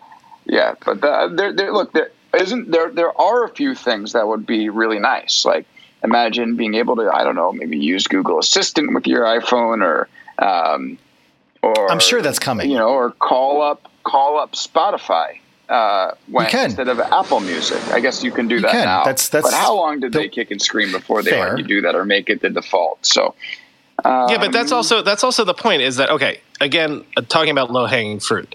yeah, 0.47 0.75
but 0.85 1.01
the, 1.01 1.33
there, 1.35 1.53
there. 1.53 1.73
Look, 1.73 1.93
there 1.93 2.11
isn't 2.39 2.71
there. 2.71 2.91
There 2.91 3.21
are 3.21 3.45
a 3.45 3.49
few 3.51 3.75
things 3.75 4.13
that 4.13 4.27
would 4.27 4.47
be 4.47 4.71
really 4.71 4.99
nice. 4.99 5.45
Like 5.45 5.67
imagine 6.03 6.57
being 6.57 6.75
able 6.75 6.97
to, 6.97 7.11
I 7.13 7.25
don't 7.25 7.35
know, 7.35 7.53
maybe 7.53 7.77
use 7.77 8.07
Google 8.07 8.39
Assistant 8.39 8.95
with 8.95 9.07
your 9.07 9.25
iPhone, 9.25 9.83
or 9.85 10.09
um, 10.39 10.99
or 11.67 11.91
I'm 11.91 12.01
sure 12.01 12.23
that's 12.23 12.39
coming. 12.39 12.71
You 12.71 12.79
know, 12.79 12.89
or 12.89 13.11
call 13.13 13.63
up 13.63 13.91
call 14.05 14.39
up 14.39 14.53
Spotify. 14.53 15.39
Uh, 15.69 16.13
when, 16.31 16.45
You 16.45 16.51
can. 16.53 16.65
instead 16.67 16.87
of 16.89 17.01
Apple 17.01 17.41
Music, 17.41 17.83
I 17.89 17.99
guess 17.99 18.23
you 18.23 18.31
can 18.31 18.47
do 18.47 18.61
that 18.61 18.71
can. 18.71 18.85
now. 18.85 18.99
That's- 19.03 19.29
that's 19.29 19.51
but 19.51 19.53
how 19.57 19.75
long 19.75 19.99
did 19.99 20.13
the- 20.13 20.21
they 20.21 20.29
kick 20.29 20.53
and 20.53 20.63
scream 20.63 20.93
before 20.93 21.25
they 21.25 21.33
Fair. 21.33 21.49
let 21.51 21.59
you 21.59 21.65
do 21.65 21.81
that 21.81 21.97
or 21.97 22.05
make 22.05 22.31
it 22.31 22.41
the 22.41 22.51
default? 22.51 23.05
So, 23.05 23.35
um, 24.05 24.29
yeah, 24.31 24.39
but 24.39 24.53
that's 24.53 24.71
also 24.71 25.03
that's 25.03 25.25
also 25.25 25.43
the 25.45 25.55
point 25.55 25.83
is 25.83 25.97
that 25.97 26.09
okay? 26.11 26.41
Again, 26.61 27.05
uh, 27.17 27.23
talking 27.29 27.51
about 27.51 27.73
low 27.73 27.87
hanging 27.87 28.21
fruit, 28.21 28.55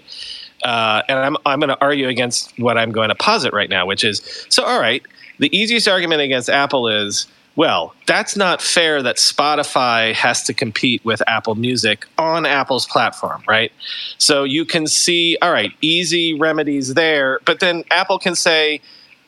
uh, 0.64 1.02
and 1.06 1.18
I'm 1.18 1.36
I'm 1.44 1.60
going 1.60 1.68
to 1.68 1.78
argue 1.82 2.08
against 2.08 2.58
what 2.58 2.78
I'm 2.78 2.92
going 2.92 3.10
to 3.10 3.14
posit 3.14 3.52
right 3.52 3.68
now, 3.68 3.84
which 3.84 4.04
is 4.04 4.22
so. 4.48 4.62
All 4.64 4.80
right, 4.80 5.02
the 5.38 5.54
easiest 5.54 5.88
argument 5.88 6.22
against 6.22 6.48
Apple 6.48 6.88
is 6.88 7.26
well, 7.56 7.94
that's 8.06 8.36
not 8.36 8.62
fair 8.62 9.02
that 9.02 9.16
Spotify 9.16 10.14
has 10.14 10.42
to 10.44 10.54
compete 10.54 11.04
with 11.04 11.22
Apple 11.26 11.54
Music 11.54 12.06
on 12.18 12.46
Apple's 12.46 12.86
platform, 12.86 13.42
right? 13.46 13.72
So 14.18 14.44
you 14.44 14.64
can 14.64 14.86
see, 14.86 15.36
all 15.42 15.52
right, 15.52 15.72
easy 15.80 16.34
remedies 16.34 16.94
there, 16.94 17.40
but 17.44 17.60
then 17.60 17.84
Apple 17.90 18.18
can 18.18 18.34
say, 18.34 18.80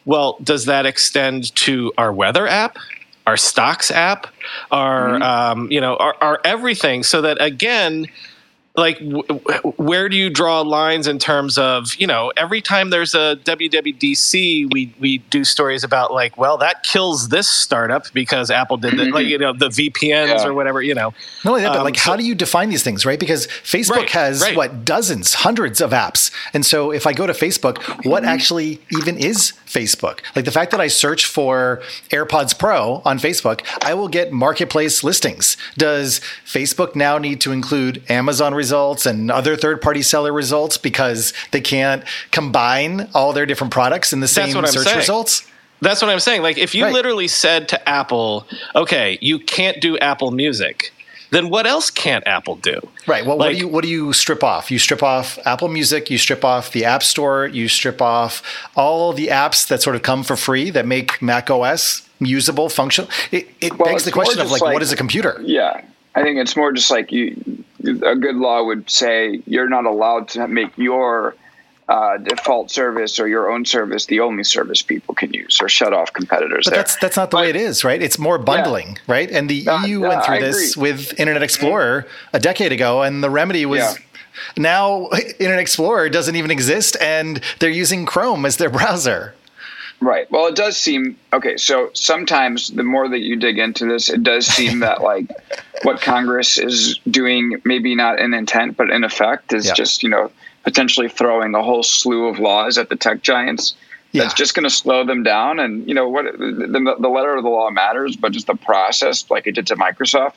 well, 0.06 0.38
does 0.42 0.66
that 0.66 0.86
extend 0.86 1.54
to 1.56 1.92
our 1.98 2.12
weather 2.12 2.46
app? 2.46 2.78
our 3.26 3.36
stocks 3.36 3.90
app, 3.90 4.26
our 4.70 5.22
um, 5.22 5.70
you 5.70 5.80
know, 5.80 5.96
our, 5.96 6.14
our 6.20 6.40
everything, 6.44 7.02
so 7.02 7.22
that 7.22 7.38
again, 7.40 8.06
like 8.76 8.98
w- 8.98 9.22
w- 9.22 9.72
where 9.76 10.08
do 10.08 10.16
you 10.16 10.28
draw 10.30 10.60
lines 10.62 11.06
in 11.06 11.18
terms 11.20 11.58
of 11.58 11.94
you 11.94 12.06
know 12.08 12.32
every 12.36 12.60
time 12.60 12.90
there's 12.90 13.14
a 13.14 13.36
WWDC, 13.44 14.72
we 14.72 14.92
we 15.00 15.18
do 15.18 15.44
stories 15.44 15.84
about 15.84 16.12
like, 16.12 16.36
well, 16.36 16.56
that 16.58 16.82
kills 16.82 17.28
this 17.28 17.48
startup 17.48 18.12
because 18.12 18.50
Apple 18.50 18.76
did 18.76 18.98
that, 18.98 19.12
like 19.12 19.26
you 19.26 19.38
know 19.38 19.52
the 19.52 19.68
VPNs 19.68 20.28
Yeah. 20.28 20.46
or 20.46 20.54
whatever, 20.54 20.82
you 20.82 20.94
know. 20.94 21.14
Not 21.44 21.50
only 21.52 21.62
that, 21.62 21.68
but 21.68 21.78
Um, 21.78 21.84
like, 21.84 21.96
so- 21.98 22.10
how 22.10 22.16
do 22.16 22.24
you 22.24 22.34
define 22.34 22.68
these 22.68 22.82
things, 22.82 23.06
right? 23.06 23.18
Because 23.18 23.46
Facebook 23.46 23.90
Right, 23.96 24.10
has 24.10 24.42
right. 24.42 24.56
what 24.56 24.84
dozens, 24.84 25.34
hundreds 25.34 25.80
of 25.80 25.90
apps, 25.92 26.30
and 26.52 26.66
so 26.66 26.90
if 26.90 27.06
I 27.06 27.12
go 27.12 27.26
to 27.26 27.32
Facebook, 27.32 27.78
what 28.04 28.22
Mm-hmm. 28.24 28.28
actually 28.32 28.80
even 28.90 29.16
is 29.18 29.52
Facebook? 29.66 30.20
Like 30.34 30.44
the 30.46 30.50
fact 30.52 30.70
that 30.72 30.80
I 30.80 30.88
search 30.88 31.26
for 31.26 31.80
AirPods 32.10 32.58
Pro 32.58 33.02
on 33.04 33.18
Facebook, 33.18 33.60
I 33.84 33.94
will 33.94 34.08
get 34.08 34.32
marketplace 34.32 35.04
listings. 35.04 35.56
Does 35.76 36.20
Facebook 36.46 36.94
now 36.96 37.18
need 37.18 37.40
to 37.42 37.52
include 37.52 38.02
Amazon 38.08 38.54
results 38.64 39.04
and 39.04 39.30
other 39.30 39.56
third-party 39.56 40.00
seller 40.02 40.32
results 40.32 40.78
because 40.78 41.32
they 41.50 41.60
can't 41.60 42.02
combine 42.30 43.08
all 43.14 43.32
their 43.34 43.44
different 43.46 43.72
products 43.72 44.12
in 44.14 44.20
the 44.20 44.28
same 44.28 44.54
what 44.54 44.64
I'm 44.64 44.72
search 44.72 44.84
saying. 44.84 44.96
results? 44.98 45.46
That's 45.82 46.00
what 46.00 46.10
I'm 46.10 46.20
saying. 46.20 46.40
Like, 46.42 46.56
if 46.56 46.74
you 46.74 46.84
Right. 46.84 46.94
literally 46.94 47.28
said 47.28 47.68
to 47.68 47.88
Apple, 47.88 48.46
"Okay, 48.74 49.18
you 49.20 49.38
can't 49.38 49.82
do 49.82 49.98
Apple 49.98 50.30
Music," 50.30 50.92
then 51.30 51.50
what 51.50 51.66
else 51.66 51.90
can't 51.90 52.26
Apple 52.26 52.56
do? 52.56 52.76
Right. 53.06 53.26
Well, 53.26 53.36
what 53.36 53.50
do 53.52 53.56
you 53.58 53.68
what 53.68 53.82
do 53.82 53.90
you 53.90 54.12
strip 54.14 54.42
off? 54.42 54.70
You 54.70 54.78
strip 54.78 55.02
off 55.02 55.38
Apple 55.44 55.68
Music. 55.68 56.08
You 56.10 56.16
strip 56.16 56.42
off 56.42 56.72
the 56.72 56.84
App 56.86 57.02
Store. 57.02 57.46
You 57.46 57.68
strip 57.68 58.00
off 58.00 58.40
all 58.76 59.12
the 59.12 59.26
apps 59.28 59.66
that 59.68 59.82
sort 59.82 59.94
of 59.96 60.02
come 60.02 60.22
for 60.24 60.36
free 60.36 60.70
that 60.70 60.86
make 60.86 61.20
Mac 61.20 61.50
OS 61.50 62.02
usable, 62.18 62.68
functional. 62.70 63.10
It, 63.30 63.48
it 63.60 63.78
Well, 63.78 63.90
begs 63.90 64.04
the 64.04 64.12
question 64.12 64.40
of 64.40 64.50
like, 64.50 64.62
like- 64.62 64.72
what 64.74 64.82
is 64.82 64.92
a 64.92 64.96
computer? 64.96 65.38
Yeah, 65.44 65.80
I 66.14 66.22
think 66.22 66.38
it's 66.38 66.56
more 66.56 66.72
just 66.72 66.90
like 66.90 67.12
you. 67.12 67.34
A 67.86 68.16
good 68.16 68.36
law 68.36 68.64
would 68.64 68.88
say 68.90 69.42
you're 69.46 69.68
not 69.68 69.84
allowed 69.84 70.28
to 70.30 70.48
make 70.48 70.76
your 70.78 71.34
uh, 71.88 72.16
default 72.16 72.70
service 72.70 73.20
or 73.20 73.28
your 73.28 73.50
own 73.50 73.64
service 73.66 74.06
the 74.06 74.20
only 74.20 74.42
service 74.42 74.80
people 74.80 75.14
can 75.14 75.32
use, 75.34 75.60
or 75.60 75.68
shut 75.68 75.92
off 75.92 76.12
competitors. 76.14 76.64
But 76.64 76.70
there. 76.70 76.78
that's 76.82 76.96
that's 76.96 77.16
not 77.16 77.30
the 77.30 77.36
way 77.36 77.50
it 77.50 77.56
is, 77.56 77.84
right? 77.84 78.00
It's 78.00 78.18
more 78.18 78.38
bundling, 78.38 78.98
right? 79.06 79.30
And 79.30 79.50
the 79.50 79.68
Uh, 79.68 79.84
EU 79.86 80.00
yeah, 80.00 80.08
went 80.08 80.24
through 80.24 80.34
I 80.36 80.40
this 80.40 80.72
agree. 80.76 80.90
with 80.92 81.20
Internet 81.20 81.42
Explorer 81.42 82.06
a 82.32 82.40
decade 82.40 82.72
ago, 82.72 83.02
and 83.02 83.22
the 83.22 83.28
remedy 83.30 83.66
was 83.66 83.80
Yeah. 83.80 83.94
Now, 84.56 85.08
Internet 85.38 85.60
Explorer 85.60 86.08
doesn't 86.08 86.34
even 86.36 86.50
exist, 86.50 86.96
and 87.00 87.40
they're 87.60 87.70
using 87.70 88.06
Chrome 88.06 88.44
as 88.46 88.56
their 88.56 88.70
browser. 88.78 89.34
Right. 90.00 90.30
Well, 90.30 90.46
it 90.46 90.54
does 90.56 90.76
seem 90.76 91.16
okay. 91.32 91.56
So 91.56 91.90
sometimes 91.94 92.68
the 92.68 92.82
more 92.82 93.08
that 93.08 93.20
you 93.20 93.36
dig 93.36 93.58
into 93.58 93.86
this, 93.86 94.10
it 94.10 94.22
does 94.22 94.46
seem 94.46 94.80
that 94.80 95.00
like 95.02 95.26
what 95.82 96.00
Congress 96.02 96.58
is 96.58 96.98
doing, 97.10 97.60
maybe 97.64 97.94
not 97.94 98.18
in 98.18 98.34
intent, 98.34 98.76
but 98.76 98.90
in 98.90 99.04
effect, 99.04 99.52
is 99.52 99.66
Yeah. 99.66 99.72
just, 99.74 100.02
you 100.02 100.08
know, 100.10 100.30
potentially 100.62 101.08
throwing 101.08 101.54
a 101.54 101.62
whole 101.62 101.82
slew 101.82 102.26
of 102.28 102.38
laws 102.38 102.76
at 102.78 102.88
the 102.88 102.96
tech 102.96 103.22
giants. 103.22 103.74
That's 104.12 104.32
Yeah. 104.32 104.34
just 104.36 104.54
going 104.54 104.64
to 104.64 104.70
slow 104.70 105.04
them 105.04 105.22
down. 105.22 105.58
And, 105.58 105.86
you 105.88 105.94
know, 105.94 106.08
what 106.08 106.24
the, 106.38 106.96
the 107.00 107.08
letter 107.08 107.34
of 107.36 107.42
the 107.42 107.48
law 107.50 107.70
matters, 107.70 108.14
but 108.16 108.32
just 108.32 108.46
the 108.46 108.54
process, 108.56 109.24
like 109.30 109.46
it 109.46 109.52
did 109.52 109.66
to 109.68 109.76
Microsoft, 109.76 110.34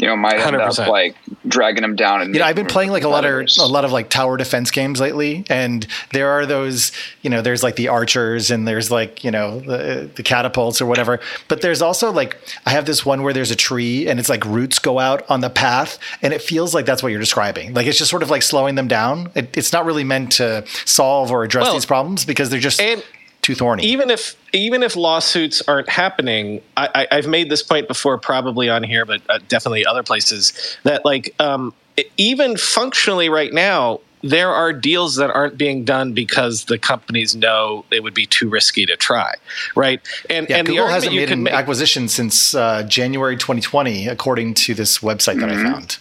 you 0.00 0.06
know, 0.06 0.16
might 0.16 0.38
end 0.40 0.56
100%. 0.56 0.78
up 0.78 0.88
like 0.88 1.14
dragging 1.46 1.82
them 1.82 1.94
down. 1.94 2.22
And 2.22 2.34
You 2.34 2.40
know, 2.40 2.46
I've 2.46 2.56
been 2.56 2.66
playing 2.66 2.88
them 2.88 2.94
like 2.94 3.04
a 3.04 3.08
lot 3.08 3.24
of 3.24 3.48
a 3.58 3.66
lot 3.66 3.84
of 3.84 3.92
like 3.92 4.08
tower 4.08 4.36
defense 4.36 4.70
games 4.70 5.00
lately, 5.00 5.44
and 5.50 5.86
there 6.12 6.30
are 6.30 6.46
those. 6.46 6.92
You 7.22 7.30
know, 7.30 7.42
there's 7.42 7.62
like 7.62 7.76
the 7.76 7.88
archers, 7.88 8.50
and 8.50 8.66
there's 8.66 8.90
like 8.90 9.22
you 9.24 9.30
know 9.30 9.60
the, 9.60 10.10
the 10.14 10.22
catapults 10.22 10.80
or 10.80 10.86
whatever. 10.86 11.20
But 11.48 11.60
there's 11.60 11.82
also 11.82 12.10
like 12.10 12.38
I 12.64 12.70
have 12.70 12.86
this 12.86 13.04
one 13.04 13.22
where 13.22 13.32
there's 13.32 13.50
a 13.50 13.56
tree, 13.56 14.08
and 14.08 14.18
it's 14.18 14.28
like 14.28 14.44
roots 14.44 14.78
go 14.78 14.98
out 14.98 15.28
on 15.30 15.40
the 15.40 15.50
path, 15.50 15.98
and 16.22 16.32
it 16.32 16.40
feels 16.40 16.74
like 16.74 16.86
that's 16.86 17.02
what 17.02 17.10
you're 17.10 17.20
describing. 17.20 17.74
Like 17.74 17.86
it's 17.86 17.98
just 17.98 18.10
sort 18.10 18.22
of 18.22 18.30
like 18.30 18.42
slowing 18.42 18.76
them 18.76 18.88
down. 18.88 19.30
It, 19.34 19.56
it's 19.56 19.72
not 19.72 19.84
really 19.84 20.04
meant 20.04 20.32
to 20.32 20.64
solve 20.86 21.30
or 21.30 21.44
address 21.44 21.64
Well, 21.64 21.74
these 21.74 21.86
problems 21.86 22.24
because 22.24 22.48
they're 22.48 22.58
just 22.58 22.80
and 22.80 23.04
too 23.50 23.56
thorny. 23.56 23.84
even 23.84 24.10
if 24.10 24.36
even 24.52 24.82
if 24.82 24.96
lawsuits 24.96 25.62
aren't 25.68 25.88
happening, 25.88 26.60
I, 26.76 26.88
I, 26.94 27.16
I've 27.18 27.26
made 27.26 27.50
this 27.50 27.62
point 27.62 27.88
before, 27.88 28.18
probably 28.18 28.68
on 28.68 28.82
here, 28.82 29.04
but 29.04 29.20
uh, 29.28 29.38
definitely 29.48 29.86
other 29.86 30.02
places. 30.02 30.52
That 30.84 31.04
like 31.04 31.34
um, 31.40 31.74
even 32.16 32.56
functionally 32.56 33.28
right 33.28 33.52
now, 33.52 34.00
there 34.22 34.50
are 34.50 34.72
deals 34.72 35.16
that 35.16 35.30
aren't 35.30 35.56
being 35.56 35.84
done 35.84 36.12
because 36.12 36.66
the 36.66 36.78
companies 36.78 37.34
know 37.34 37.84
it 37.90 38.02
would 38.02 38.14
be 38.14 38.26
too 38.26 38.48
risky 38.48 38.86
to 38.86 38.96
try, 38.96 39.34
right? 39.74 40.00
And 40.28 40.48
yeah, 40.48 40.58
and 40.58 40.66
the 40.66 40.72
Google 40.72 40.88
hasn't 40.88 41.14
made 41.14 41.30
an 41.30 41.44
make- 41.44 41.54
acquisition 41.54 42.08
since 42.08 42.54
uh, 42.54 42.82
January 42.84 43.36
2020, 43.36 44.08
according 44.08 44.54
to 44.54 44.74
this 44.74 44.98
website 44.98 45.40
that 45.40 45.50
I 45.50 45.62
found. 45.62 45.98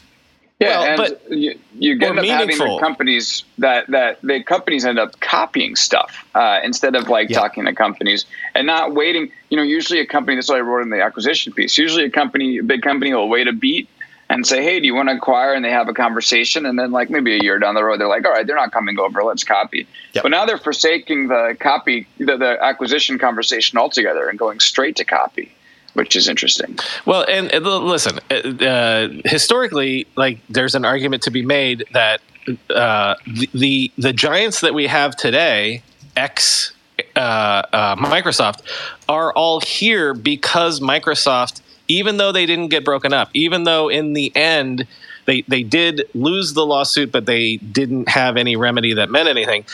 Yeah, 0.60 0.68
Well, 0.80 0.84
and 0.84 0.97
but- 0.97 1.32
you, 1.32 1.60
you 1.78 1.91
end 1.93 2.03
up 2.03 2.26
having 2.26 2.47
meaningful. 2.47 2.76
the 2.76 2.82
companies 2.82 3.43
that 3.60 3.88
that 3.88 4.20
the 4.22 4.43
companies 4.43 4.84
end 4.86 4.99
up 4.99 5.18
copying 5.22 5.78
stuff 5.78 6.26
uh, 6.36 6.60
instead 6.64 6.95
of 6.95 7.07
like 7.07 7.30
Yeah. 7.30 7.39
talking 7.39 7.64
to 7.66 7.74
companies 7.74 8.26
and 8.55 8.68
not 8.68 8.93
waiting. 8.93 9.32
You 9.49 9.55
know, 9.57 9.64
usually 9.64 10.01
a 10.01 10.05
company. 10.05 10.36
That's 10.36 10.49
what 10.49 10.57
I 10.57 10.62
wrote 10.62 10.82
in 10.82 10.89
the 10.89 11.01
acquisition 11.01 11.53
piece. 11.53 11.78
Usually, 11.78 12.03
a 12.03 12.10
company, 12.10 12.57
a 12.57 12.64
big 12.64 12.82
company, 12.82 13.14
will 13.14 13.30
wait 13.30 13.47
a 13.47 13.53
beat 13.53 13.88
and 14.30 14.45
say, 14.45 14.62
"Hey, 14.62 14.82
do 14.82 14.86
you 14.86 14.93
want 14.93 15.07
to 15.07 15.16
acquire?" 15.16 15.53
And 15.53 15.64
they 15.64 15.72
have 15.72 15.88
a 15.88 15.93
conversation, 15.93 16.66
and 16.66 16.78
then 16.78 16.91
like 16.91 17.10
maybe 17.10 17.38
a 17.38 17.41
year 17.41 17.57
down 17.57 17.74
the 17.76 17.84
road, 17.84 17.99
they're 18.01 18.07
like, 18.10 18.26
"All 18.26 18.34
right, 18.34 18.45
they're 18.45 18.57
not 18.57 18.74
coming 18.74 18.99
over. 18.99 19.24
Let's 19.24 19.45
copy." 19.45 19.88
Yep. 20.14 20.24
But 20.24 20.30
now 20.30 20.45
they're 20.45 20.57
forsaking 20.57 21.30
the 21.30 21.55
copy, 21.57 22.05
the, 22.18 22.36
the 22.36 22.57
acquisition 22.62 23.18
conversation 23.18 23.78
altogether, 23.80 24.28
and 24.28 24.38
going 24.38 24.60
straight 24.60 24.97
to 24.97 25.05
copy, 25.05 25.51
which 25.93 26.15
is 26.15 26.27
interesting. 26.27 26.77
Well, 27.05 27.25
and, 27.29 27.51
and 27.51 27.65
listen, 27.65 28.19
uh, 28.29 28.65
uh, 28.65 29.09
historically, 29.25 30.07
like 30.15 30.39
there's 30.49 30.75
an 30.75 30.85
argument 30.85 31.23
to 31.23 31.31
be 31.31 31.45
made 31.45 31.85
that 31.93 32.21
uh, 32.69 33.15
the, 33.27 33.49
the 33.53 33.91
the 33.97 34.13
giants 34.13 34.61
that 34.61 34.73
we 34.73 34.87
have 34.87 35.15
today, 35.15 35.83
ex 36.15 36.73
uh, 37.15 37.19
uh, 37.19 37.95
Microsoft, 37.95 38.61
are 39.07 39.31
all 39.33 39.59
here 39.59 40.13
because 40.13 40.79
Microsoft, 40.79 41.61
even 41.87 42.17
though 42.17 42.31
they 42.31 42.45
didn't 42.45 42.69
get 42.69 42.83
broken 42.83 43.13
up, 43.13 43.29
even 43.33 43.63
though 43.63 43.89
in 43.89 44.13
the 44.13 44.35
end 44.35 44.87
they 45.25 45.41
they 45.47 45.63
did 45.63 46.09
lose 46.13 46.53
the 46.53 46.65
lawsuit, 46.65 47.11
but 47.11 47.25
they 47.25 47.57
didn't 47.57 48.09
have 48.09 48.37
any 48.37 48.55
remedy 48.55 48.93
that 48.93 49.09
meant 49.09 49.29
anything. 49.29 49.65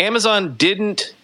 Amazon 0.00 0.54
didn't 0.56 1.14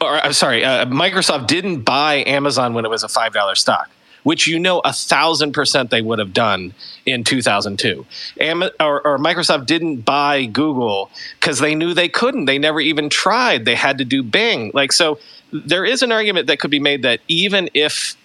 or 0.00 0.24
I'm 0.24 0.32
sorry, 0.32 0.64
uh, 0.64 0.86
Microsoft 0.86 1.46
didn't 1.46 1.82
buy 1.82 2.24
Amazon 2.26 2.74
when 2.74 2.84
it 2.84 2.88
was 2.88 3.02
a 3.02 3.08
five 3.08 3.32
dollar 3.32 3.54
stock, 3.54 3.90
which 4.22 4.46
you 4.46 4.58
know 4.58 4.80
a 4.80 4.92
thousand 4.92 5.52
percent 5.52 5.90
they 5.90 6.02
would 6.02 6.18
have 6.18 6.32
done 6.32 6.74
in 7.06 7.24
2002. 7.24 8.06
Am- 8.40 8.62
or, 8.80 9.06
or 9.06 9.18
Microsoft 9.18 9.66
didn't 9.66 9.98
buy 9.98 10.46
Google 10.46 11.10
because 11.38 11.58
they 11.58 11.74
knew 11.74 11.92
they 11.94 12.08
couldn't. 12.08 12.46
They 12.46 12.58
never 12.58 12.80
even 12.80 13.10
tried. 13.10 13.64
They 13.64 13.74
had 13.74 13.98
to 13.98 14.04
do 14.04 14.22
Bing. 14.22 14.70
Like 14.74 14.92
so, 14.92 15.18
there 15.52 15.84
is 15.84 16.02
an 16.02 16.12
argument 16.12 16.46
that 16.46 16.60
could 16.60 16.70
be 16.70 16.80
made 16.80 17.02
that 17.02 17.20
even 17.28 17.68
if 17.74 18.16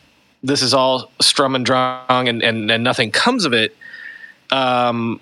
this 0.44 0.62
is 0.62 0.74
all 0.74 1.12
Sturm 1.22 1.56
and 1.56 1.66
Drang 1.66 2.30
and, 2.30 2.42
and, 2.42 2.72
and 2.72 2.84
nothing 2.84 3.12
comes 3.12 3.46
of 3.46 3.54
it, 3.54 3.76
um, 4.52 5.20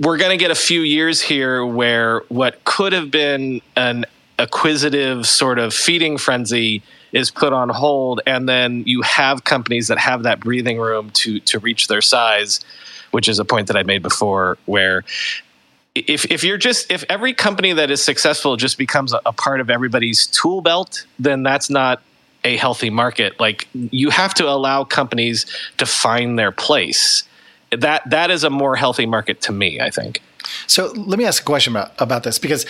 we're 0.00 0.16
going 0.16 0.30
to 0.30 0.36
get 0.36 0.50
a 0.50 0.56
few 0.56 0.80
years 0.80 1.20
here 1.20 1.64
where 1.64 2.20
what 2.28 2.64
could 2.64 2.92
have 2.92 3.10
been 3.10 3.60
an 3.76 4.06
acquisitive 4.38 5.26
sort 5.26 5.58
of 5.58 5.72
feeding 5.72 6.18
frenzy 6.18 6.82
is 7.12 7.30
put 7.30 7.52
on 7.52 7.68
hold 7.68 8.20
and 8.26 8.48
then 8.48 8.82
you 8.86 9.00
have 9.02 9.44
companies 9.44 9.86
that 9.88 9.98
have 9.98 10.24
that 10.24 10.40
breathing 10.40 10.78
room 10.78 11.10
to 11.10 11.38
to 11.40 11.58
reach 11.60 11.86
their 11.86 12.00
size 12.00 12.60
which 13.12 13.28
is 13.28 13.38
a 13.38 13.44
point 13.44 13.68
that 13.68 13.76
I 13.76 13.84
made 13.84 14.02
before 14.02 14.58
where 14.66 15.04
if 15.94 16.24
if 16.32 16.42
you're 16.42 16.58
just 16.58 16.90
if 16.90 17.04
every 17.08 17.32
company 17.32 17.72
that 17.72 17.90
is 17.90 18.02
successful 18.02 18.56
just 18.56 18.76
becomes 18.76 19.12
a, 19.12 19.20
a 19.24 19.32
part 19.32 19.60
of 19.60 19.70
everybody's 19.70 20.26
tool 20.26 20.60
belt 20.60 21.06
then 21.18 21.44
that's 21.44 21.70
not 21.70 22.02
a 22.44 22.56
healthy 22.56 22.90
market. 22.90 23.40
Like 23.40 23.68
you 23.72 24.10
have 24.10 24.34
to 24.34 24.48
allow 24.48 24.84
companies 24.84 25.46
to 25.78 25.86
find 25.86 26.38
their 26.38 26.52
place. 26.52 27.24
That 27.70 28.08
that 28.10 28.30
is 28.30 28.44
a 28.44 28.50
more 28.50 28.76
healthy 28.76 29.06
market 29.06 29.40
to 29.42 29.52
me 29.52 29.80
i 29.80 29.90
think. 29.90 30.20
So 30.66 30.92
let 30.92 31.18
me 31.18 31.24
ask 31.24 31.42
a 31.42 31.44
question 31.44 31.72
about, 31.72 31.92
about 31.98 32.22
this 32.22 32.38
because 32.38 32.66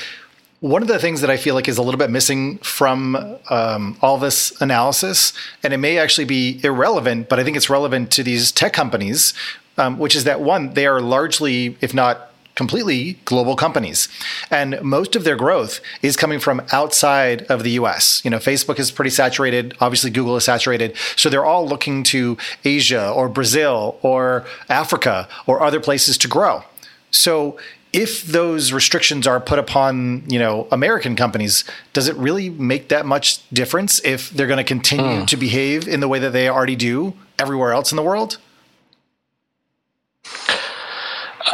one 0.64 0.80
of 0.80 0.88
the 0.88 0.98
things 0.98 1.20
that 1.20 1.28
I 1.28 1.36
feel 1.36 1.54
like 1.54 1.68
is 1.68 1.76
a 1.76 1.82
little 1.82 1.98
bit 1.98 2.08
missing 2.08 2.56
from 2.60 3.36
um, 3.50 3.98
all 4.00 4.16
this 4.16 4.58
analysis, 4.62 5.34
and 5.62 5.74
it 5.74 5.76
may 5.76 5.98
actually 5.98 6.24
be 6.24 6.58
irrelevant, 6.64 7.28
but 7.28 7.38
I 7.38 7.44
think 7.44 7.58
it's 7.58 7.68
relevant 7.68 8.10
to 8.12 8.22
these 8.22 8.50
tech 8.50 8.72
companies, 8.72 9.34
um, 9.76 9.98
which 9.98 10.16
is 10.16 10.24
that 10.24 10.40
one, 10.40 10.72
they 10.72 10.86
are 10.86 11.02
largely, 11.02 11.76
if 11.82 11.92
not 11.92 12.32
completely, 12.54 13.18
global 13.26 13.56
companies. 13.56 14.08
And 14.50 14.80
most 14.80 15.14
of 15.14 15.24
their 15.24 15.36
growth 15.36 15.80
is 16.00 16.16
coming 16.16 16.40
from 16.40 16.62
outside 16.72 17.42
of 17.50 17.62
the 17.62 17.72
US. 17.72 18.24
You 18.24 18.30
know, 18.30 18.38
Facebook 18.38 18.78
is 18.78 18.90
pretty 18.90 19.10
saturated. 19.10 19.76
Obviously, 19.82 20.10
Google 20.10 20.34
is 20.36 20.44
saturated. 20.44 20.96
So 21.14 21.28
they're 21.28 21.44
all 21.44 21.68
looking 21.68 22.02
to 22.04 22.38
Asia 22.64 23.10
or 23.10 23.28
Brazil 23.28 23.98
or 24.00 24.46
Africa 24.70 25.28
or 25.44 25.62
other 25.62 25.80
places 25.80 26.16
to 26.18 26.28
grow. 26.28 26.64
So 27.10 27.58
if 27.94 28.24
those 28.24 28.72
restrictions 28.72 29.26
are 29.26 29.38
put 29.40 29.58
upon, 29.58 30.24
you 30.28 30.38
know, 30.38 30.66
American 30.72 31.14
companies, 31.14 31.64
does 31.92 32.08
it 32.08 32.16
really 32.16 32.50
make 32.50 32.88
that 32.88 33.06
much 33.06 33.48
difference 33.50 34.04
if 34.04 34.30
they're 34.30 34.48
going 34.48 34.58
to 34.58 34.64
continue 34.64 35.24
to 35.26 35.36
behave 35.36 35.86
in 35.86 36.00
the 36.00 36.08
way 36.08 36.18
that 36.18 36.32
they 36.32 36.48
already 36.48 36.74
do 36.76 37.14
everywhere 37.38 37.72
else 37.72 37.92
in 37.92 37.96
the 37.96 38.02
world? 38.02 38.38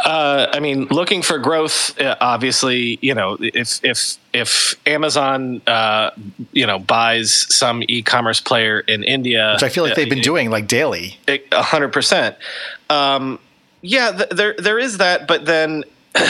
Uh, 0.03 0.47
I 0.51 0.59
mean, 0.59 0.85
looking 0.85 1.21
for 1.21 1.37
growth. 1.37 1.99
Uh, 1.99 2.15
obviously, 2.19 2.97
you 3.01 3.13
know, 3.13 3.37
if 3.39 3.83
if 3.83 4.17
if 4.33 4.75
Amazon, 4.87 5.61
uh, 5.67 6.09
you 6.53 6.65
know, 6.65 6.79
buys 6.79 7.53
some 7.55 7.83
e-commerce 7.87 8.39
player 8.41 8.79
in 8.79 9.03
India, 9.03 9.51
Which 9.53 9.63
I 9.63 9.69
feel 9.69 9.83
like 9.83 9.95
they've 9.95 10.09
been 10.09 10.21
doing 10.21 10.49
like 10.49 10.67
daily. 10.67 11.19
a 11.27 11.61
hundred 11.61 11.89
percent. 11.89 12.35
Um, 12.89 13.37
yeah, 13.81 14.11
th- 14.11 14.29
there 14.29 14.55
there 14.57 14.79
is 14.79 14.97
that, 14.97 15.27
but 15.27 15.45
then, 15.45 15.83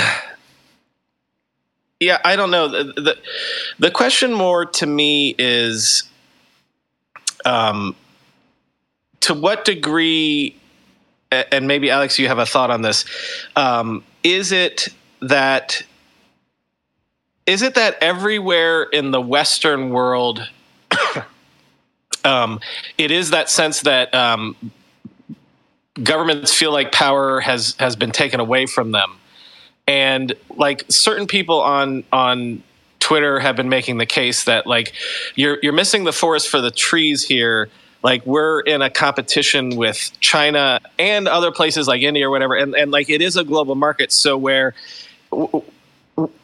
yeah, 2.00 2.20
I 2.24 2.36
don't 2.36 2.52
know. 2.52 2.68
The, 2.68 2.84
the 2.94 3.18
the 3.80 3.92
question 3.92 4.34
more 4.34 4.66
to 4.66 4.86
me 4.86 5.36
is, 5.38 6.04
um, 7.46 7.96
to 9.22 9.34
what 9.34 9.66
degree, 9.66 10.56
and 11.32 11.68
maybe 11.68 11.90
Alex, 11.90 12.20
you 12.20 12.28
have 12.28 12.40
a 12.40 12.46
thought 12.46 12.72
on 12.72 12.82
this. 12.82 13.06
Um, 13.56 14.04
is 14.24 14.52
it 14.52 14.90
that 15.22 15.84
is 17.46 17.62
it 17.62 17.76
that 17.76 17.98
everywhere 18.02 18.84
in 18.84 19.12
the 19.12 19.22
Western 19.22 19.90
world, 19.90 20.48
um, 22.26 22.60
it 22.98 23.12
is 23.12 23.32
that 23.32 23.50
sense 23.50 23.82
that 23.82 24.14
um, 24.14 24.56
governments 26.02 26.54
feel 26.54 26.72
like 26.72 26.92
power 26.92 27.40
has 27.40 27.76
has 27.80 27.96
been 27.96 28.12
taken 28.12 28.40
away 28.40 28.66
from 28.66 28.92
them, 28.92 29.18
and 29.88 30.34
like 30.56 30.86
certain 30.90 31.28
people 31.28 31.62
on 31.62 32.04
on 32.12 32.64
Twitter 33.00 33.40
have 33.40 33.56
been 33.56 33.70
making 33.70 33.98
the 33.98 34.06
case 34.06 34.46
that 34.46 34.68
like 34.68 34.94
you're 35.36 35.58
you're 35.62 35.74
missing 35.74 36.04
the 36.04 36.14
forest 36.14 36.50
for 36.50 36.62
the 36.62 36.72
trees 36.72 37.24
here. 37.24 37.70
Like 38.04 38.26
we're 38.26 38.62
in 38.62 38.82
a 38.82 38.90
competition 38.90 39.76
with 39.76 40.12
China 40.20 40.80
and 40.98 41.28
other 41.28 41.52
places 41.52 41.88
like 41.88 42.02
India 42.02 42.28
or 42.28 42.32
whatever, 42.32 42.56
and 42.56 42.76
and 42.76 42.92
like 42.92 43.10
it 43.10 43.22
is 43.22 43.38
a 43.38 43.44
global 43.44 43.76
market. 43.76 44.12
So 44.12 44.38
where 44.38 44.74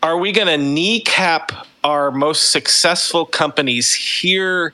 are 0.03 0.17
we 0.17 0.31
going 0.31 0.47
to 0.47 0.57
kneecap 0.57 1.51
our 1.83 2.11
most 2.11 2.51
successful 2.51 3.25
companies 3.25 3.93
here 3.93 4.73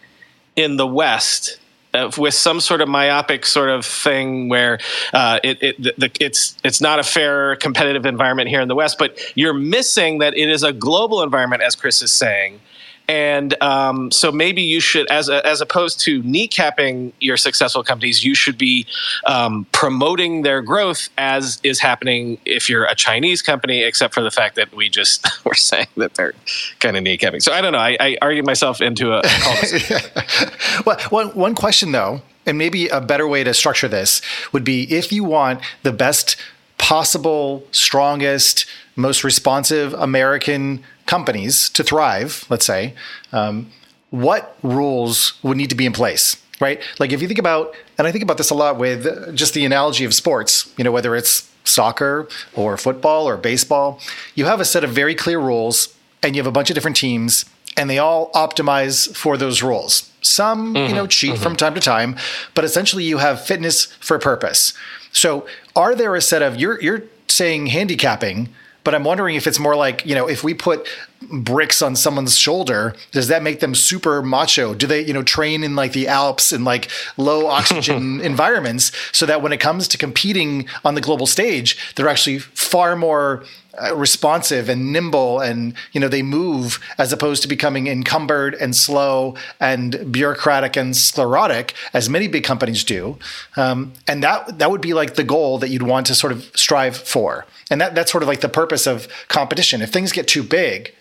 in 0.55 0.77
the 0.77 0.87
West 0.87 1.59
uh, 1.93 2.11
with 2.17 2.33
some 2.33 2.59
sort 2.59 2.81
of 2.81 2.89
myopic 2.89 3.45
sort 3.45 3.69
of 3.69 3.85
thing 3.85 4.49
where 4.49 4.79
uh, 5.13 5.39
it, 5.43 5.61
it 5.61 5.99
the, 5.99 6.11
it's 6.19 6.57
it's 6.63 6.81
not 6.81 6.99
a 6.99 7.03
fair 7.03 7.55
competitive 7.57 8.05
environment 8.05 8.49
here 8.49 8.61
in 8.61 8.67
the 8.67 8.75
West, 8.75 8.97
but 8.97 9.19
you're 9.35 9.53
missing 9.53 10.19
that 10.19 10.35
it 10.35 10.49
is 10.49 10.63
a 10.63 10.73
global 10.73 11.21
environment, 11.21 11.61
as 11.61 11.75
Chris 11.75 12.01
is 12.01 12.11
saying. 12.11 12.59
And 13.07 13.61
um, 13.61 14.11
so 14.11 14.31
maybe 14.31 14.61
you 14.61 14.79
should, 14.79 15.09
as 15.11 15.27
a, 15.27 15.45
as 15.45 15.59
opposed 15.59 15.99
to 16.01 16.23
kneecapping 16.23 17.11
your 17.19 17.35
successful 17.35 17.83
companies, 17.83 18.23
you 18.23 18.33
should 18.33 18.57
be 18.57 18.85
um, 19.25 19.65
promoting 19.73 20.43
their 20.43 20.61
growth 20.61 21.09
as 21.17 21.59
is 21.63 21.79
happening 21.79 22.37
if 22.45 22.69
you're 22.69 22.85
a 22.85 22.95
Chinese 22.95 23.41
company, 23.41 23.83
except 23.83 24.13
for 24.13 24.23
the 24.23 24.31
fact 24.31 24.55
that 24.55 24.73
we 24.73 24.89
just 24.89 25.27
were 25.45 25.53
saying 25.53 25.87
that 25.97 26.13
they're 26.13 26.33
kind 26.79 26.95
of 26.95 27.03
kneecapping. 27.03 27.41
So 27.41 27.51
I 27.51 27.61
don't 27.61 27.73
know. 27.73 27.79
I, 27.79 27.97
I 27.99 28.17
argued 28.21 28.45
myself 28.45 28.81
into 28.81 29.13
a. 29.13 29.21
well, 30.85 30.99
one 31.09 31.27
one 31.29 31.55
question 31.55 31.91
though, 31.91 32.21
and 32.45 32.57
maybe 32.57 32.87
a 32.87 33.01
better 33.01 33.27
way 33.27 33.43
to 33.43 33.53
structure 33.53 33.87
this 33.87 34.21
would 34.53 34.63
be 34.63 34.83
if 34.93 35.11
you 35.11 35.23
want 35.23 35.61
the 35.83 35.91
best 35.91 36.37
possible, 36.77 37.65
strongest, 37.71 38.65
most 38.95 39.23
responsive 39.23 39.93
American 39.93 40.83
companies 41.05 41.69
to 41.71 41.83
thrive, 41.83 42.45
let's 42.49 42.65
say, 42.65 42.93
um, 43.31 43.71
what 44.09 44.55
rules 44.61 45.33
would 45.43 45.57
need 45.57 45.69
to 45.69 45.75
be 45.75 45.85
in 45.85 45.93
place, 45.93 46.37
right? 46.59 46.81
Like 46.99 47.11
if 47.11 47.21
you 47.21 47.27
think 47.27 47.39
about, 47.39 47.75
and 47.97 48.07
I 48.07 48.11
think 48.11 48.23
about 48.23 48.37
this 48.37 48.51
a 48.51 48.55
lot 48.55 48.77
with 48.77 49.35
just 49.35 49.53
the 49.53 49.65
analogy 49.65 50.05
of 50.05 50.13
sports, 50.13 50.71
you 50.77 50.83
know, 50.83 50.91
whether 50.91 51.15
it's 51.15 51.49
soccer 51.63 52.27
or 52.53 52.77
football 52.77 53.27
or 53.27 53.37
baseball, 53.37 53.99
you 54.35 54.45
have 54.45 54.59
a 54.59 54.65
set 54.65 54.83
of 54.83 54.91
very 54.91 55.15
clear 55.15 55.39
rules 55.39 55.95
and 56.21 56.35
you 56.35 56.41
have 56.41 56.47
a 56.47 56.51
bunch 56.51 56.69
of 56.69 56.75
different 56.75 56.97
teams 56.97 57.45
and 57.75 57.89
they 57.89 57.97
all 57.97 58.31
optimize 58.33 59.15
for 59.15 59.35
those 59.35 59.63
rules. 59.63 60.11
Some, 60.21 60.73
mm-hmm, 60.73 60.89
you 60.89 60.95
know, 60.95 61.07
cheat 61.07 61.33
mm-hmm. 61.33 61.43
from 61.43 61.55
time 61.55 61.73
to 61.73 61.81
time, 61.81 62.15
but 62.53 62.63
essentially 62.63 63.03
you 63.03 63.17
have 63.17 63.43
fitness 63.43 63.85
for 63.85 64.19
purpose. 64.19 64.73
So, 65.11 65.45
are 65.75 65.95
there 65.95 66.15
a 66.15 66.21
set 66.21 66.41
of 66.41 66.55
you're 66.55 66.79
you're 66.81 67.03
saying 67.27 67.67
handicapping 67.67 68.49
but 68.83 68.93
I'm 68.93 69.03
wondering 69.03 69.35
if 69.35 69.47
it's 69.47 69.59
more 69.59 69.75
like, 69.75 70.05
you 70.05 70.15
know, 70.15 70.27
if 70.27 70.43
we 70.43 70.53
put 70.53 70.87
bricks 71.31 71.81
on 71.81 71.95
someone's 71.95 72.37
shoulder, 72.37 72.95
does 73.11 73.29
that 73.29 73.43
make 73.43 73.59
them 73.59 73.75
super 73.75 74.21
macho? 74.21 74.73
Do 74.73 74.87
they, 74.87 75.05
you 75.05 75.13
know, 75.13 75.23
train 75.23 75.63
in 75.63 75.75
like 75.75 75.93
the 75.93 76.07
Alps 76.07 76.51
in 76.51 76.63
like 76.63 76.89
low 77.17 77.47
oxygen 77.57 78.19
environments 78.21 78.91
so 79.11 79.25
that 79.25 79.41
when 79.41 79.53
it 79.53 79.59
comes 79.59 79.87
to 79.89 79.97
competing 79.97 80.67
on 80.83 80.95
the 80.95 81.01
global 81.01 81.25
stage, 81.25 81.77
they're 81.95 82.09
actually 82.09 82.39
far 82.39 82.95
more 82.95 83.43
uh, 83.81 83.95
responsive 83.95 84.69
and 84.69 84.93
nimble 84.93 85.39
and 85.39 85.73
you 85.93 85.99
know 85.99 86.07
they 86.07 86.21
move 86.21 86.79
as 86.99 87.11
opposed 87.11 87.41
to 87.41 87.47
becoming 87.47 87.87
encumbered 87.87 88.53
and 88.55 88.75
slow 88.75 89.33
and 89.59 90.11
bureaucratic 90.11 90.77
and 90.77 90.95
sclerotic 90.95 91.73
as 91.91 92.07
many 92.07 92.27
big 92.27 92.43
companies 92.43 92.83
do 92.83 93.17
um, 93.55 93.91
and 94.07 94.21
that 94.21 94.59
that 94.59 94.69
would 94.69 94.81
be 94.81 94.93
like 94.93 95.15
the 95.15 95.23
goal 95.23 95.57
that 95.57 95.69
you'd 95.69 95.81
want 95.81 96.05
to 96.05 96.13
sort 96.13 96.31
of 96.31 96.51
strive 96.55 96.95
for 96.95 97.47
and 97.69 97.79
that 97.81 97.95
that's 97.95 98.11
sort 98.11 98.23
of 98.23 98.27
like 98.27 98.41
the 98.41 98.49
purpose 98.49 98.87
of 98.87 99.07
competition 99.27 99.81
if 99.81 99.91
things 99.91 100.11
get 100.11 100.27
too 100.27 100.43
big 100.43 100.93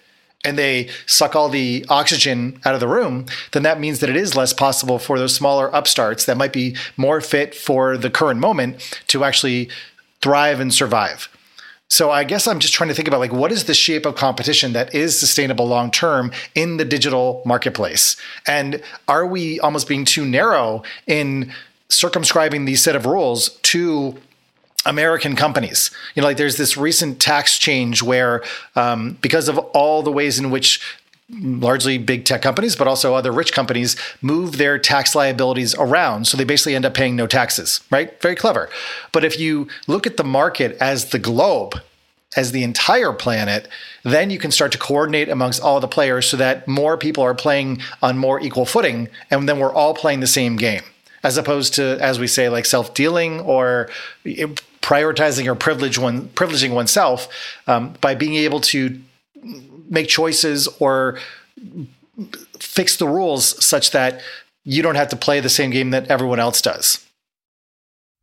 and 0.44 0.58
they 0.58 0.88
suck 1.06 1.36
all 1.36 1.48
the 1.48 1.86
oxygen 1.88 2.60
out 2.64 2.74
of 2.74 2.80
the 2.80 2.88
room, 2.88 3.26
then 3.52 3.62
that 3.62 3.78
means 3.78 4.00
that 4.00 4.10
it 4.10 4.16
is 4.16 4.34
less 4.34 4.52
possible 4.52 4.98
for 4.98 5.18
those 5.18 5.34
smaller 5.34 5.74
upstarts 5.74 6.24
that 6.24 6.36
might 6.36 6.52
be 6.52 6.76
more 6.96 7.20
fit 7.20 7.54
for 7.54 7.96
the 7.96 8.10
current 8.10 8.40
moment 8.40 9.00
to 9.06 9.24
actually 9.24 9.70
thrive 10.20 10.60
and 10.60 10.74
survive. 10.74 11.28
So 11.88 12.10
I 12.10 12.24
guess 12.24 12.48
I'm 12.48 12.58
just 12.58 12.72
trying 12.72 12.88
to 12.88 12.94
think 12.94 13.06
about 13.06 13.20
like 13.20 13.32
what 13.32 13.52
is 13.52 13.64
the 13.64 13.74
shape 13.74 14.06
of 14.06 14.16
competition 14.16 14.72
that 14.72 14.94
is 14.94 15.18
sustainable 15.18 15.66
long 15.66 15.90
term 15.90 16.32
in 16.54 16.78
the 16.78 16.86
digital 16.86 17.42
marketplace? 17.44 18.16
And 18.46 18.82
are 19.08 19.26
we 19.26 19.60
almost 19.60 19.88
being 19.88 20.06
too 20.06 20.24
narrow 20.24 20.84
in 21.06 21.52
circumscribing 21.90 22.64
these 22.64 22.82
set 22.82 22.96
of 22.96 23.04
rules 23.04 23.50
to 23.64 24.16
American 24.84 25.36
companies. 25.36 25.90
You 26.14 26.22
know, 26.22 26.28
like 26.28 26.36
there's 26.36 26.56
this 26.56 26.76
recent 26.76 27.20
tax 27.20 27.58
change 27.58 28.02
where, 28.02 28.42
um, 28.76 29.18
because 29.20 29.48
of 29.48 29.58
all 29.58 30.02
the 30.02 30.12
ways 30.12 30.38
in 30.38 30.50
which 30.50 30.80
largely 31.30 31.98
big 31.98 32.24
tech 32.24 32.42
companies, 32.42 32.76
but 32.76 32.86
also 32.86 33.14
other 33.14 33.32
rich 33.32 33.52
companies 33.52 33.96
move 34.20 34.58
their 34.58 34.78
tax 34.78 35.14
liabilities 35.14 35.74
around. 35.76 36.26
So 36.26 36.36
they 36.36 36.44
basically 36.44 36.74
end 36.74 36.84
up 36.84 36.94
paying 36.94 37.16
no 37.16 37.26
taxes, 37.26 37.80
right? 37.90 38.20
Very 38.20 38.34
clever. 38.34 38.68
But 39.12 39.24
if 39.24 39.38
you 39.38 39.68
look 39.86 40.06
at 40.06 40.16
the 40.16 40.24
market 40.24 40.76
as 40.80 41.10
the 41.10 41.18
globe, 41.18 41.80
as 42.36 42.52
the 42.52 42.62
entire 42.62 43.12
planet, 43.12 43.68
then 44.04 44.30
you 44.30 44.38
can 44.38 44.50
start 44.50 44.72
to 44.72 44.78
coordinate 44.78 45.28
amongst 45.28 45.62
all 45.62 45.80
the 45.80 45.88
players 45.88 46.26
so 46.26 46.36
that 46.36 46.66
more 46.66 46.96
people 46.96 47.22
are 47.22 47.34
playing 47.34 47.80
on 48.02 48.16
more 48.18 48.40
equal 48.40 48.64
footing. 48.64 49.08
And 49.30 49.48
then 49.48 49.58
we're 49.58 49.72
all 49.72 49.94
playing 49.94 50.20
the 50.20 50.26
same 50.26 50.56
game, 50.56 50.82
as 51.22 51.36
opposed 51.36 51.74
to, 51.74 51.98
as 52.00 52.18
we 52.18 52.26
say, 52.26 52.48
like 52.48 52.64
self 52.64 52.94
dealing 52.94 53.40
or 53.40 53.90
prioritizing 54.82 55.46
or 55.46 55.54
privilege 55.54 55.98
one, 55.98 56.28
privileging 56.28 56.74
oneself 56.74 57.28
um, 57.66 57.94
by 58.00 58.14
being 58.14 58.34
able 58.34 58.60
to 58.60 59.00
make 59.88 60.08
choices 60.08 60.68
or 60.78 61.18
fix 62.58 62.96
the 62.96 63.08
rules 63.08 63.64
such 63.64 63.90
that 63.92 64.20
you 64.64 64.82
don't 64.82 64.94
have 64.94 65.08
to 65.08 65.16
play 65.16 65.40
the 65.40 65.48
same 65.48 65.70
game 65.70 65.90
that 65.90 66.08
everyone 66.08 66.38
else 66.38 66.60
does. 66.60 67.04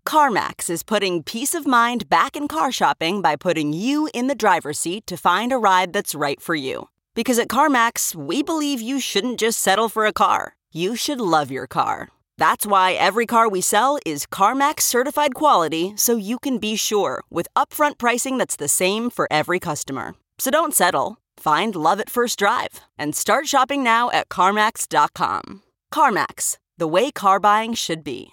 CarMax 0.05 0.70
is 0.70 0.82
putting 0.82 1.24
peace 1.24 1.53
of 1.53 1.68
mind 1.68 2.10
back 2.10 2.36
in 2.36 2.47
car 2.47 2.72
shopping 2.72 3.22
by 3.22 3.36
putting 3.36 3.74
you 3.74 4.10
in 4.14 4.28
the 4.28 4.36
driver's 4.36 4.80
seat 4.80 5.05
to 5.07 5.18
find 5.18 5.51
a 5.51 5.57
ride 5.57 5.93
that's 5.93 6.16
right 6.16 6.41
for 6.41 6.55
you. 6.55 6.89
Because 7.14 7.38
at 7.38 7.49
CarMax, 7.49 8.16
we 8.16 8.41
believe 8.41 8.82
you 8.82 8.99
shouldn't 8.99 9.39
just 9.39 9.60
settle 9.60 9.89
for 9.89 10.05
a 10.05 10.14
car, 10.14 10.55
you 10.72 10.95
should 10.95 11.20
love 11.20 11.51
your 11.51 11.68
car. 11.68 12.10
That's 12.39 12.65
why 12.65 12.93
every 12.93 13.25
car 13.25 13.49
we 13.49 13.59
sell 13.59 13.99
is 14.05 14.25
CarMax 14.25 14.83
certified 14.83 15.33
quality 15.35 15.91
so 15.97 16.15
you 16.15 16.39
can 16.39 16.57
be 16.57 16.77
sure 16.77 17.21
with 17.29 17.49
upfront 17.53 17.97
pricing 17.97 18.37
that's 18.37 18.55
the 18.55 18.69
same 18.69 19.09
for 19.09 19.27
every 19.29 19.59
customer. 19.59 20.15
So 20.37 20.49
don't 20.49 20.73
settle. 20.73 21.17
Find 21.35 21.75
love 21.75 21.99
at 21.99 22.09
first 22.09 22.39
drive 22.39 22.79
and 22.97 23.13
start 23.13 23.47
shopping 23.47 23.83
now 23.83 24.09
at 24.11 24.29
CarMax.com. 24.29 25.63
CarMax, 25.93 26.55
the 26.77 26.87
way 26.87 27.11
car 27.11 27.41
buying 27.41 27.73
should 27.73 28.05
be. 28.05 28.29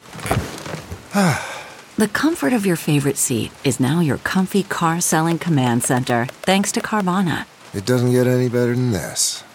the 1.14 2.08
comfort 2.12 2.52
of 2.52 2.66
your 2.66 2.74
favorite 2.74 3.18
seat 3.18 3.52
is 3.62 3.78
now 3.78 4.00
your 4.00 4.18
comfy 4.18 4.64
car 4.64 5.00
selling 5.00 5.38
command 5.38 5.84
center 5.84 6.26
thanks 6.42 6.72
to 6.72 6.80
Carvana. 6.80 7.46
It 7.72 7.86
doesn't 7.86 8.10
get 8.10 8.26
any 8.26 8.48
better 8.48 8.74
than 8.74 8.90
this. 8.90 9.44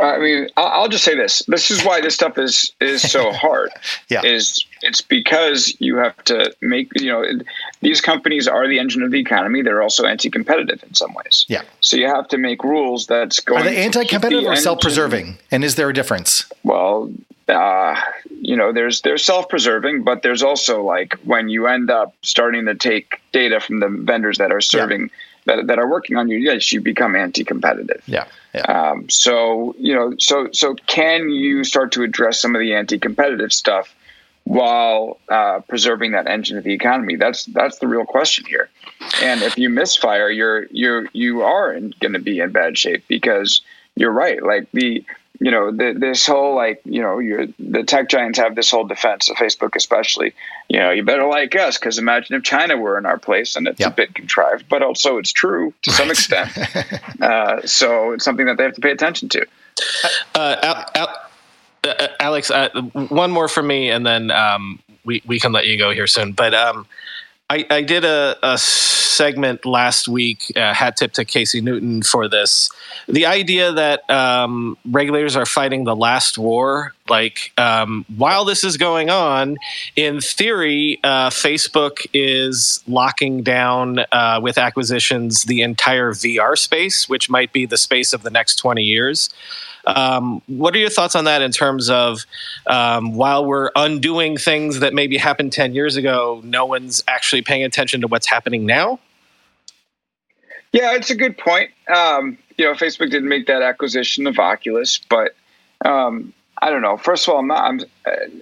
I 0.00 0.18
mean, 0.18 0.48
I'll 0.56 0.88
just 0.88 1.04
say 1.04 1.14
this. 1.16 1.42
This 1.46 1.70
is 1.70 1.84
why 1.84 2.00
this 2.00 2.14
stuff 2.14 2.38
is 2.38 2.72
is 2.80 3.02
so 3.02 3.32
hard. 3.44 3.70
yeah. 4.08 4.22
Is 4.24 4.64
it's 4.82 5.00
because 5.00 5.74
you 5.80 5.96
have 5.96 6.16
to 6.24 6.54
make 6.60 6.90
you 7.00 7.10
know 7.10 7.24
these 7.80 8.00
companies 8.00 8.48
are 8.48 8.66
the 8.68 8.78
engine 8.78 9.02
of 9.02 9.10
the 9.10 9.20
economy. 9.20 9.62
They're 9.62 9.82
also 9.82 10.06
anti-competitive 10.06 10.82
in 10.82 10.94
some 10.94 11.14
ways. 11.14 11.44
Yeah. 11.48 11.62
So 11.80 11.96
you 11.96 12.06
have 12.06 12.28
to 12.28 12.38
make 12.38 12.64
rules 12.64 13.06
that's 13.06 13.40
going. 13.40 13.62
Are 13.62 13.64
they 13.64 13.76
anti-competitive 13.76 14.44
or 14.46 14.56
self-preserving? 14.56 15.38
And 15.50 15.64
is 15.64 15.76
there 15.76 15.88
a 15.88 15.94
difference? 15.94 16.44
Well, 16.62 17.12
uh, 17.48 18.00
you 18.40 18.56
know, 18.56 18.72
there's 18.72 19.02
there's 19.02 19.24
self-preserving, 19.24 20.04
but 20.04 20.22
there's 20.22 20.42
also 20.42 20.82
like 20.82 21.14
when 21.24 21.48
you 21.48 21.66
end 21.66 21.90
up 21.90 22.14
starting 22.22 22.66
to 22.66 22.74
take 22.74 23.20
data 23.32 23.60
from 23.60 23.80
the 23.80 23.88
vendors 23.88 24.38
that 24.38 24.52
are 24.52 24.60
serving. 24.60 25.02
Yeah 25.02 25.08
that, 25.46 25.66
that 25.66 25.78
are 25.78 25.88
working 25.88 26.16
on 26.16 26.28
you, 26.28 26.38
yes, 26.38 26.72
you 26.72 26.80
become 26.80 27.16
anti-competitive. 27.16 28.02
Yeah. 28.06 28.26
yeah. 28.54 28.62
Um, 28.62 29.08
so 29.08 29.74
you 29.78 29.94
know, 29.94 30.14
so 30.18 30.48
so 30.52 30.74
can 30.86 31.30
you 31.30 31.64
start 31.64 31.92
to 31.92 32.02
address 32.02 32.40
some 32.40 32.54
of 32.54 32.60
the 32.60 32.74
anti-competitive 32.74 33.52
stuff 33.52 33.94
while 34.44 35.18
uh, 35.28 35.60
preserving 35.68 36.12
that 36.12 36.26
engine 36.26 36.58
of 36.58 36.64
the 36.64 36.72
economy? 36.72 37.16
That's 37.16 37.46
that's 37.46 37.78
the 37.78 37.88
real 37.88 38.04
question 38.04 38.44
here. 38.46 38.68
And 39.22 39.42
if 39.42 39.56
you 39.56 39.70
misfire, 39.70 40.30
you're 40.30 40.66
you 40.70 41.08
you 41.12 41.42
are 41.42 41.78
going 41.78 42.12
to 42.12 42.18
be 42.18 42.40
in 42.40 42.52
bad 42.52 42.76
shape 42.76 43.04
because 43.08 43.60
you're 43.96 44.12
right. 44.12 44.42
Like 44.42 44.68
the 44.72 45.04
you 45.40 45.50
know, 45.50 45.72
the, 45.72 45.94
this 45.96 46.26
whole 46.26 46.54
like, 46.54 46.82
you 46.84 47.00
know, 47.00 47.18
the 47.58 47.82
tech 47.82 48.10
giants 48.10 48.38
have 48.38 48.54
this 48.54 48.70
whole 48.70 48.86
defense 48.86 49.30
of 49.30 49.36
Facebook, 49.36 49.74
especially. 49.74 50.34
You 50.68 50.78
know, 50.78 50.90
you 50.90 51.02
better 51.02 51.26
like 51.26 51.56
us 51.56 51.78
because 51.78 51.98
imagine 51.98 52.36
if 52.36 52.42
China 52.42 52.76
were 52.76 52.98
in 52.98 53.06
our 53.06 53.18
place, 53.18 53.56
and 53.56 53.66
it's 53.66 53.80
yep. 53.80 53.92
a 53.92 53.96
bit 53.96 54.14
contrived, 54.14 54.68
but 54.68 54.82
also 54.82 55.16
it's 55.16 55.32
true 55.32 55.72
to 55.82 55.90
some 55.90 56.10
extent. 56.10 56.50
uh, 57.22 57.66
so 57.66 58.12
it's 58.12 58.24
something 58.24 58.46
that 58.46 58.58
they 58.58 58.64
have 58.64 58.74
to 58.74 58.82
pay 58.82 58.92
attention 58.92 59.30
to. 59.30 59.46
Uh, 60.34 60.56
Al- 60.62 60.90
Al- 60.94 61.30
uh, 61.84 62.08
Alex, 62.20 62.50
uh, 62.50 62.68
one 63.08 63.30
more 63.30 63.48
for 63.48 63.62
me, 63.62 63.90
and 63.90 64.04
then 64.04 64.30
um, 64.30 64.78
we 65.04 65.22
we 65.26 65.40
can 65.40 65.52
let 65.52 65.66
you 65.66 65.78
go 65.78 65.90
here 65.90 66.06
soon. 66.06 66.32
But 66.32 66.52
um, 66.52 66.86
I, 67.48 67.66
I 67.70 67.82
did 67.82 68.04
a, 68.04 68.36
a, 68.42 68.58
segment 69.10 69.66
last 69.66 70.08
week, 70.08 70.52
uh, 70.56 70.72
hat 70.72 70.96
tip 70.96 71.12
to 71.12 71.24
Casey 71.24 71.60
Newton 71.60 72.02
for 72.02 72.28
this. 72.28 72.70
The 73.08 73.26
idea 73.26 73.72
that 73.72 74.08
um, 74.08 74.76
regulators 74.90 75.36
are 75.36 75.46
fighting 75.46 75.84
the 75.84 75.96
last 75.96 76.38
war, 76.38 76.94
like 77.08 77.52
um, 77.58 78.04
while 78.16 78.44
this 78.44 78.64
is 78.64 78.76
going 78.76 79.10
on, 79.10 79.56
in 79.96 80.20
theory, 80.20 81.00
uh, 81.04 81.30
Facebook 81.30 82.06
is 82.14 82.82
locking 82.86 83.42
down 83.42 84.00
uh, 84.12 84.40
with 84.42 84.56
acquisitions 84.58 85.42
the 85.44 85.62
entire 85.62 86.12
VR 86.12 86.56
space, 86.56 87.08
which 87.08 87.28
might 87.28 87.52
be 87.52 87.66
the 87.66 87.78
space 87.78 88.12
of 88.12 88.22
the 88.22 88.30
next 88.30 88.56
20 88.56 88.82
years. 88.82 89.28
Um, 89.86 90.42
what 90.46 90.74
are 90.74 90.78
your 90.78 90.90
thoughts 90.90 91.14
on 91.14 91.24
that 91.24 91.42
in 91.42 91.52
terms 91.52 91.90
of 91.90 92.26
um, 92.66 93.14
while 93.14 93.44
we're 93.44 93.70
undoing 93.74 94.36
things 94.36 94.80
that 94.80 94.94
maybe 94.94 95.16
happened 95.16 95.52
10 95.52 95.74
years 95.74 95.96
ago, 95.96 96.40
no 96.44 96.66
one's 96.66 97.02
actually 97.08 97.42
paying 97.42 97.64
attention 97.64 98.00
to 98.02 98.06
what's 98.06 98.28
happening 98.28 98.66
now? 98.66 98.99
Yeah, 100.72 100.94
it's 100.94 101.10
a 101.10 101.16
good 101.16 101.36
point. 101.36 101.70
Um, 101.92 102.38
you 102.56 102.64
know, 102.64 102.72
Facebook 102.72 103.10
didn't 103.10 103.28
make 103.28 103.46
that 103.46 103.62
acquisition 103.62 104.26
of 104.26 104.38
Oculus, 104.38 104.98
but 105.08 105.34
um, 105.84 106.32
I 106.62 106.70
don't 106.70 106.82
know. 106.82 106.96
First 106.96 107.26
of 107.26 107.34
all, 107.34 107.40
I'm 107.40 107.48
not. 107.48 107.64
I'm. 107.64 107.80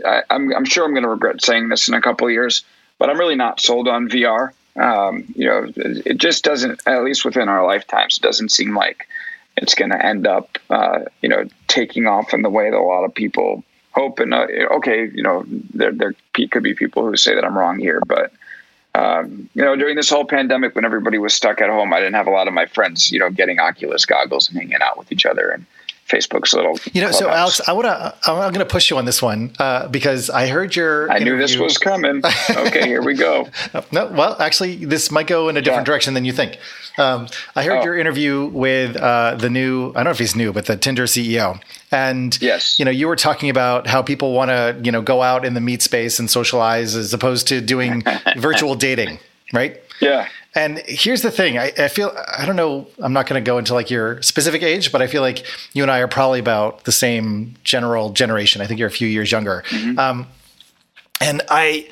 I, 0.05 0.23
I'm, 0.31 0.55
I'm 0.55 0.65
sure 0.65 0.85
I'm 0.85 0.93
going 0.93 1.05
to 1.05 1.09
regret 1.09 1.43
saying 1.43 1.69
this 1.69 1.89
in 1.89 1.95
a 1.95 2.01
couple 2.01 2.31
years, 2.31 2.65
but 2.99 3.09
I'm 3.09 3.19
really 3.19 3.37
not 3.37 3.61
sold 3.61 3.89
on 3.89 4.09
VR. 4.09 4.51
Um, 4.77 5.25
you 5.35 5.47
know, 5.47 5.73
it 5.77 6.19
just 6.19 6.45
doesn't. 6.45 6.83
At 6.87 7.03
least 7.05 7.25
within 7.25 7.49
our 7.49 7.65
lifetimes, 7.65 8.19
it 8.19 8.23
doesn't 8.23 8.51
seem 8.51 8.77
like 8.77 9.09
it's 9.57 9.75
going 9.75 9.91
to 9.91 10.05
end 10.05 10.27
up, 10.27 10.59
uh, 10.71 11.01
you 11.23 11.29
know, 11.29 11.49
taking 11.69 12.07
off 12.07 12.35
in 12.35 12.43
the 12.43 12.51
way 12.51 12.71
that 12.71 12.77
a 12.77 12.83
lot 12.83 13.05
of 13.05 13.15
people 13.15 13.65
hope. 13.93 14.19
And 14.19 14.35
uh, 14.35 14.47
okay, 14.73 15.11
you 15.15 15.23
know, 15.23 15.45
there 15.47 15.93
there 15.93 16.15
could 16.51 16.63
be 16.63 16.75
people 16.75 17.07
who 17.07 17.17
say 17.17 17.35
that 17.35 17.45
I'm 17.45 17.57
wrong 17.57 17.79
here, 17.79 18.01
but 18.07 18.33
um, 18.99 19.49
you 19.55 19.63
know, 19.63 19.77
during 19.77 19.95
this 19.95 20.11
whole 20.11 20.25
pandemic, 20.25 20.75
when 20.75 20.85
everybody 20.85 21.19
was 21.19 21.33
stuck 21.33 21.61
at 21.61 21.71
home, 21.71 21.93
I 21.93 22.01
didn't 22.01 22.17
have 22.17 22.27
a 22.27 22.33
lot 22.33 22.49
of 22.49 22.55
my 22.55 22.67
friends, 22.67 23.13
you 23.13 23.21
know, 23.21 23.31
getting 23.31 23.61
Oculus 23.61 24.05
goggles 24.05 24.49
and 24.49 24.59
hanging 24.59 24.83
out 24.83 24.99
with 24.99 25.13
each 25.13 25.25
other. 25.25 25.51
And 25.51 25.67
Facebook's 26.09 26.55
little. 26.55 26.79
You 26.93 27.03
know, 27.03 27.11
so 27.11 27.29
Alex, 27.29 27.61
I 27.69 27.73
want 27.73 27.87
to. 27.87 28.15
I'm 28.27 28.53
going 28.53 28.55
to 28.55 28.65
push 28.65 28.91
you 28.91 28.97
on 28.97 29.05
this 29.05 29.21
one 29.23 29.53
uh, 29.59 29.89
because 29.89 30.31
I 30.31 30.49
heard 30.49 30.75
your. 30.75 31.11
I 31.11 31.17
interview. 31.17 31.35
knew 31.35 31.39
this 31.39 31.57
was 31.57 31.79
coming. 31.79 32.23
Okay, 32.51 32.87
here 32.87 33.03
we 33.03 33.15
go. 33.15 33.49
no, 33.93 34.07
well, 34.07 34.41
actually, 34.41 34.85
this 34.85 35.11
might 35.11 35.27
go 35.27 35.49
in 35.49 35.57
a 35.57 35.63
different 35.63 35.83
yeah. 35.83 35.93
direction 35.93 36.15
than 36.15 36.25
you 36.25 36.33
think. 36.33 36.59
Um, 36.97 37.29
I 37.55 37.63
heard 37.63 37.79
oh. 37.79 37.85
your 37.85 37.97
interview 37.97 38.47
with 38.47 38.97
uh, 38.97 39.37
the 39.37 39.51
new. 39.51 39.91
I 39.91 39.93
don't 39.95 40.05
know 40.05 40.11
if 40.11 40.19
he's 40.19 40.35
new, 40.35 40.53
but 40.53 40.67
the 40.67 40.77
Tinder 40.77 41.05
CEO. 41.05 41.61
And 41.91 42.41
yes, 42.41 42.79
you 42.79 42.85
know, 42.85 42.91
you 42.91 43.07
were 43.07 43.17
talking 43.17 43.51
about 43.51 43.87
how 43.87 44.03
people 44.03 44.33
want 44.33 44.51
to, 44.51 44.81
you 44.83 44.91
know, 44.91 45.03
go 45.03 45.23
out 45.23 45.45
in 45.45 45.55
the 45.55 45.61
meet 45.61 45.83
space 45.83 46.19
and 46.19 46.31
socialize 46.31 46.97
as 46.97 47.13
opposed 47.13 47.49
to 47.49 47.61
doing 47.61 48.03
virtual 48.37 48.75
dating, 48.75 49.19
right? 49.53 49.81
Yeah. 50.01 50.29
And 50.59 50.79
here's 50.87 51.23
the 51.23 51.31
thing 51.31 51.57
I, 51.57 51.73
I 51.79 51.87
feel, 51.87 52.13
I 52.37 52.45
don't 52.45 52.57
know, 52.57 52.89
I'm 52.99 53.13
not 53.13 53.29
going 53.29 53.41
to 53.43 53.47
go 53.47 53.59
into 53.59 53.75
like 53.75 53.91
your 53.91 54.21
specific 54.23 54.61
age, 54.61 54.91
but 54.91 55.01
I 55.01 55.07
feel 55.07 55.23
like 55.23 55.47
you 55.73 55.85
and 55.85 55.91
I 55.91 56.01
are 56.01 56.09
probably 56.09 56.41
about 56.41 56.83
the 56.83 56.91
same 56.91 57.55
general 57.63 58.11
generation. 58.11 58.61
I 58.61 58.67
think 58.67 58.81
you're 58.81 58.89
a 58.89 58.91
few 58.91 59.07
years 59.07 59.31
younger. 59.31 59.63
Mm-hmm. 59.69 59.97
Um, 60.01 60.27
and 61.21 61.43
I, 61.49 61.89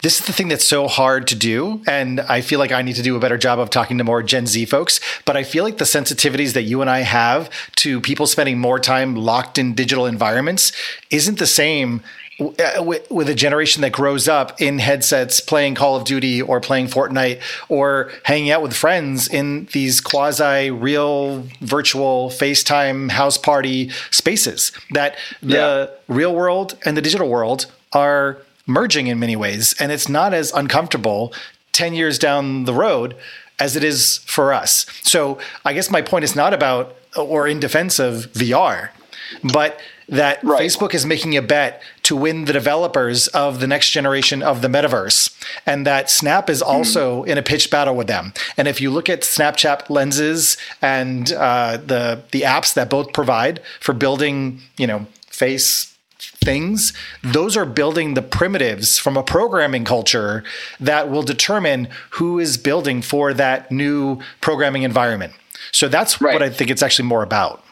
this 0.00 0.18
is 0.18 0.26
the 0.26 0.32
thing 0.32 0.48
that's 0.48 0.64
so 0.64 0.88
hard 0.88 1.26
to 1.26 1.34
do. 1.34 1.82
And 1.86 2.20
I 2.20 2.40
feel 2.40 2.58
like 2.58 2.72
I 2.72 2.80
need 2.80 2.96
to 2.96 3.02
do 3.02 3.16
a 3.16 3.20
better 3.20 3.36
job 3.36 3.58
of 3.58 3.68
talking 3.68 3.98
to 3.98 4.04
more 4.04 4.22
Gen 4.22 4.46
Z 4.46 4.64
folks. 4.64 4.98
But 5.26 5.36
I 5.36 5.44
feel 5.44 5.62
like 5.62 5.76
the 5.76 5.84
sensitivities 5.84 6.54
that 6.54 6.62
you 6.62 6.80
and 6.80 6.88
I 6.88 7.00
have 7.00 7.50
to 7.76 8.00
people 8.00 8.26
spending 8.26 8.58
more 8.58 8.80
time 8.80 9.14
locked 9.14 9.58
in 9.58 9.74
digital 9.74 10.06
environments 10.06 10.72
isn't 11.10 11.38
the 11.38 11.46
same 11.46 12.00
uh, 12.38 12.82
with 12.82 13.30
a 13.30 13.34
generation 13.34 13.80
that 13.80 13.92
grows 13.92 14.28
up 14.28 14.60
in 14.60 14.78
headsets 14.78 15.40
playing 15.40 15.74
Call 15.74 15.96
of 15.96 16.04
Duty 16.04 16.42
or 16.42 16.60
playing 16.60 16.88
Fortnite 16.88 17.40
or 17.70 18.10
hanging 18.24 18.50
out 18.50 18.60
with 18.60 18.74
friends 18.74 19.26
in 19.26 19.68
these 19.72 20.02
quasi 20.02 20.70
real 20.70 21.46
virtual 21.60 22.28
FaceTime 22.28 23.10
house 23.10 23.38
party 23.38 23.90
spaces 24.10 24.72
that 24.90 25.16
the 25.40 25.90
yeah. 25.90 26.14
real 26.14 26.34
world 26.34 26.76
and 26.84 26.94
the 26.94 27.02
digital 27.02 27.28
world 27.28 27.66
are 27.94 28.38
merging 28.66 29.06
in 29.06 29.18
many 29.18 29.36
ways 29.36 29.74
and 29.80 29.90
it's 29.90 30.08
not 30.08 30.34
as 30.34 30.52
uncomfortable 30.52 31.32
10 31.72 31.94
years 31.94 32.18
down 32.18 32.64
the 32.64 32.74
road 32.74 33.16
as 33.58 33.76
it 33.76 33.84
is 33.84 34.18
for 34.26 34.52
us. 34.52 34.84
So 35.02 35.38
I 35.64 35.72
guess 35.72 35.90
my 35.90 36.02
point 36.02 36.24
is 36.24 36.36
not 36.36 36.52
about 36.52 36.96
or 37.16 37.48
in 37.48 37.60
defense 37.60 37.98
of 37.98 38.26
VR, 38.32 38.90
but 39.42 39.80
that 40.08 40.42
right. 40.44 40.60
Facebook 40.60 40.94
is 40.94 41.04
making 41.04 41.36
a 41.36 41.42
bet 41.42 41.82
to 42.06 42.14
win 42.14 42.44
the 42.44 42.52
developers 42.52 43.26
of 43.28 43.58
the 43.58 43.66
next 43.66 43.90
generation 43.90 44.40
of 44.40 44.62
the 44.62 44.68
metaverse, 44.68 45.36
and 45.66 45.84
that 45.84 46.08
Snap 46.08 46.48
is 46.48 46.62
also 46.62 47.24
mm. 47.24 47.26
in 47.26 47.36
a 47.36 47.42
pitched 47.42 47.68
battle 47.68 47.96
with 47.96 48.06
them. 48.06 48.32
And 48.56 48.68
if 48.68 48.80
you 48.80 48.92
look 48.92 49.08
at 49.08 49.22
Snapchat 49.22 49.90
lenses 49.90 50.56
and 50.80 51.32
uh, 51.32 51.78
the 51.78 52.22
the 52.30 52.42
apps 52.42 52.74
that 52.74 52.88
both 52.88 53.12
provide 53.12 53.60
for 53.80 53.92
building, 53.92 54.60
you 54.78 54.86
know, 54.86 55.06
face 55.26 55.96
things, 56.18 56.92
those 57.24 57.56
are 57.56 57.66
building 57.66 58.14
the 58.14 58.22
primitives 58.22 58.98
from 58.98 59.16
a 59.16 59.22
programming 59.24 59.84
culture 59.84 60.44
that 60.78 61.10
will 61.10 61.24
determine 61.24 61.88
who 62.10 62.38
is 62.38 62.56
building 62.56 63.02
for 63.02 63.34
that 63.34 63.72
new 63.72 64.20
programming 64.40 64.84
environment. 64.84 65.32
So 65.72 65.88
that's 65.88 66.20
right. 66.20 66.32
what 66.32 66.42
I 66.44 66.50
think 66.50 66.70
it's 66.70 66.84
actually 66.84 67.08
more 67.08 67.24
about. 67.24 67.65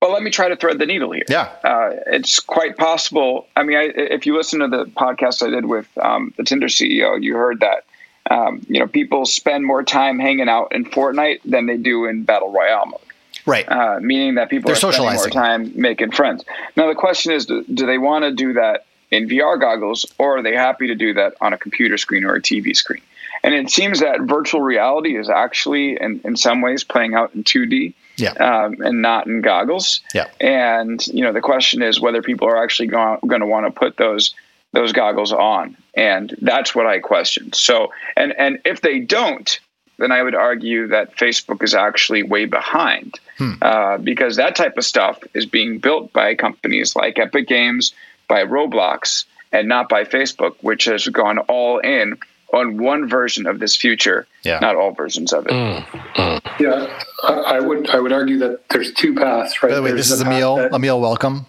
Well, 0.00 0.12
let 0.12 0.22
me 0.22 0.30
try 0.30 0.48
to 0.48 0.54
thread 0.54 0.78
the 0.78 0.86
needle 0.86 1.10
here. 1.10 1.24
Yeah, 1.28 1.50
uh, 1.64 1.90
it's 2.06 2.38
quite 2.38 2.76
possible. 2.76 3.48
I 3.56 3.64
mean, 3.64 3.76
I, 3.76 3.90
if 3.96 4.26
you 4.26 4.36
listen 4.36 4.60
to 4.60 4.68
the 4.68 4.84
podcast 4.84 5.44
I 5.44 5.50
did 5.50 5.66
with 5.66 5.86
um, 5.98 6.32
the 6.36 6.44
Tinder 6.44 6.68
CEO, 6.68 7.20
you 7.20 7.34
heard 7.34 7.60
that 7.60 7.84
um, 8.30 8.64
you 8.68 8.78
know 8.78 8.86
people 8.86 9.26
spend 9.26 9.64
more 9.64 9.82
time 9.82 10.20
hanging 10.20 10.48
out 10.48 10.72
in 10.72 10.84
Fortnite 10.84 11.40
than 11.44 11.66
they 11.66 11.76
do 11.76 12.04
in 12.04 12.22
battle 12.22 12.52
royale 12.52 12.86
mode. 12.86 13.00
Right. 13.44 13.68
Uh, 13.68 13.98
meaning 14.00 14.36
that 14.36 14.50
people 14.50 14.68
They're 14.68 14.76
are 14.76 14.92
spending 14.92 15.14
more 15.14 15.30
time 15.30 15.72
making 15.74 16.12
friends. 16.12 16.44
Now 16.76 16.86
the 16.86 16.94
question 16.94 17.32
is, 17.32 17.46
do, 17.46 17.64
do 17.64 17.86
they 17.86 17.98
want 17.98 18.24
to 18.24 18.32
do 18.32 18.52
that 18.52 18.84
in 19.10 19.28
VR 19.28 19.58
goggles, 19.58 20.06
or 20.18 20.38
are 20.38 20.42
they 20.42 20.54
happy 20.54 20.86
to 20.86 20.94
do 20.94 21.12
that 21.14 21.34
on 21.40 21.52
a 21.52 21.58
computer 21.58 21.98
screen 21.98 22.24
or 22.24 22.34
a 22.34 22.42
TV 22.42 22.76
screen? 22.76 23.02
And 23.42 23.54
it 23.54 23.70
seems 23.70 24.00
that 24.00 24.20
virtual 24.22 24.60
reality 24.60 25.16
is 25.16 25.28
actually, 25.28 25.96
in, 26.00 26.20
in 26.24 26.36
some 26.36 26.60
ways, 26.60 26.84
playing 26.84 27.14
out 27.14 27.34
in 27.34 27.42
2D 27.42 27.94
yeah. 28.18 28.32
Um, 28.32 28.76
and 28.80 29.00
not 29.00 29.26
in 29.26 29.40
goggles. 29.40 30.00
Yeah. 30.14 30.28
And 30.40 31.06
you 31.08 31.22
know, 31.22 31.32
the 31.32 31.40
question 31.40 31.82
is 31.82 32.00
whether 32.00 32.22
people 32.22 32.48
are 32.48 32.62
actually 32.62 32.88
going 32.88 33.20
to 33.40 33.46
want 33.46 33.66
to 33.66 33.70
put 33.70 33.96
those 33.96 34.34
those 34.72 34.92
goggles 34.92 35.32
on, 35.32 35.76
and 35.94 36.36
that's 36.42 36.74
what 36.74 36.86
I 36.86 36.98
question. 36.98 37.52
So, 37.52 37.92
and 38.16 38.32
and 38.38 38.58
if 38.64 38.82
they 38.82 39.00
don't, 39.00 39.58
then 39.98 40.12
I 40.12 40.22
would 40.22 40.34
argue 40.34 40.88
that 40.88 41.16
Facebook 41.16 41.62
is 41.62 41.74
actually 41.74 42.22
way 42.22 42.44
behind 42.44 43.18
hmm. 43.36 43.54
uh, 43.62 43.98
because 43.98 44.36
that 44.36 44.56
type 44.56 44.76
of 44.76 44.84
stuff 44.84 45.18
is 45.34 45.46
being 45.46 45.78
built 45.78 46.12
by 46.12 46.34
companies 46.34 46.94
like 46.96 47.18
Epic 47.18 47.48
Games, 47.48 47.92
by 48.28 48.44
Roblox, 48.44 49.24
and 49.52 49.68
not 49.68 49.88
by 49.88 50.04
Facebook, 50.04 50.56
which 50.60 50.84
has 50.84 51.06
gone 51.08 51.38
all 51.38 51.78
in 51.78 52.18
on 52.52 52.78
one 52.78 53.08
version 53.08 53.46
of 53.46 53.58
this 53.58 53.76
future, 53.76 54.26
yeah. 54.42 54.58
not 54.60 54.76
all 54.76 54.92
versions 54.92 55.32
of 55.32 55.46
it. 55.46 55.52
Mm, 55.52 55.84
mm. 55.84 56.60
Yeah, 56.60 57.02
I, 57.24 57.60
would 57.60 57.90
I 57.90 58.00
would 58.00 58.12
argue 58.12 58.38
that 58.38 58.68
there's 58.70 58.92
two 58.94 59.14
paths, 59.14 59.62
right? 59.62 59.70
By 59.70 59.76
the 59.76 59.82
way, 59.82 59.90
there's 59.90 60.08
this 60.08 60.20
is 60.20 60.22
Emil. 60.22 60.56
That, 60.56 60.72
Emil, 60.72 61.00
welcome. 61.00 61.46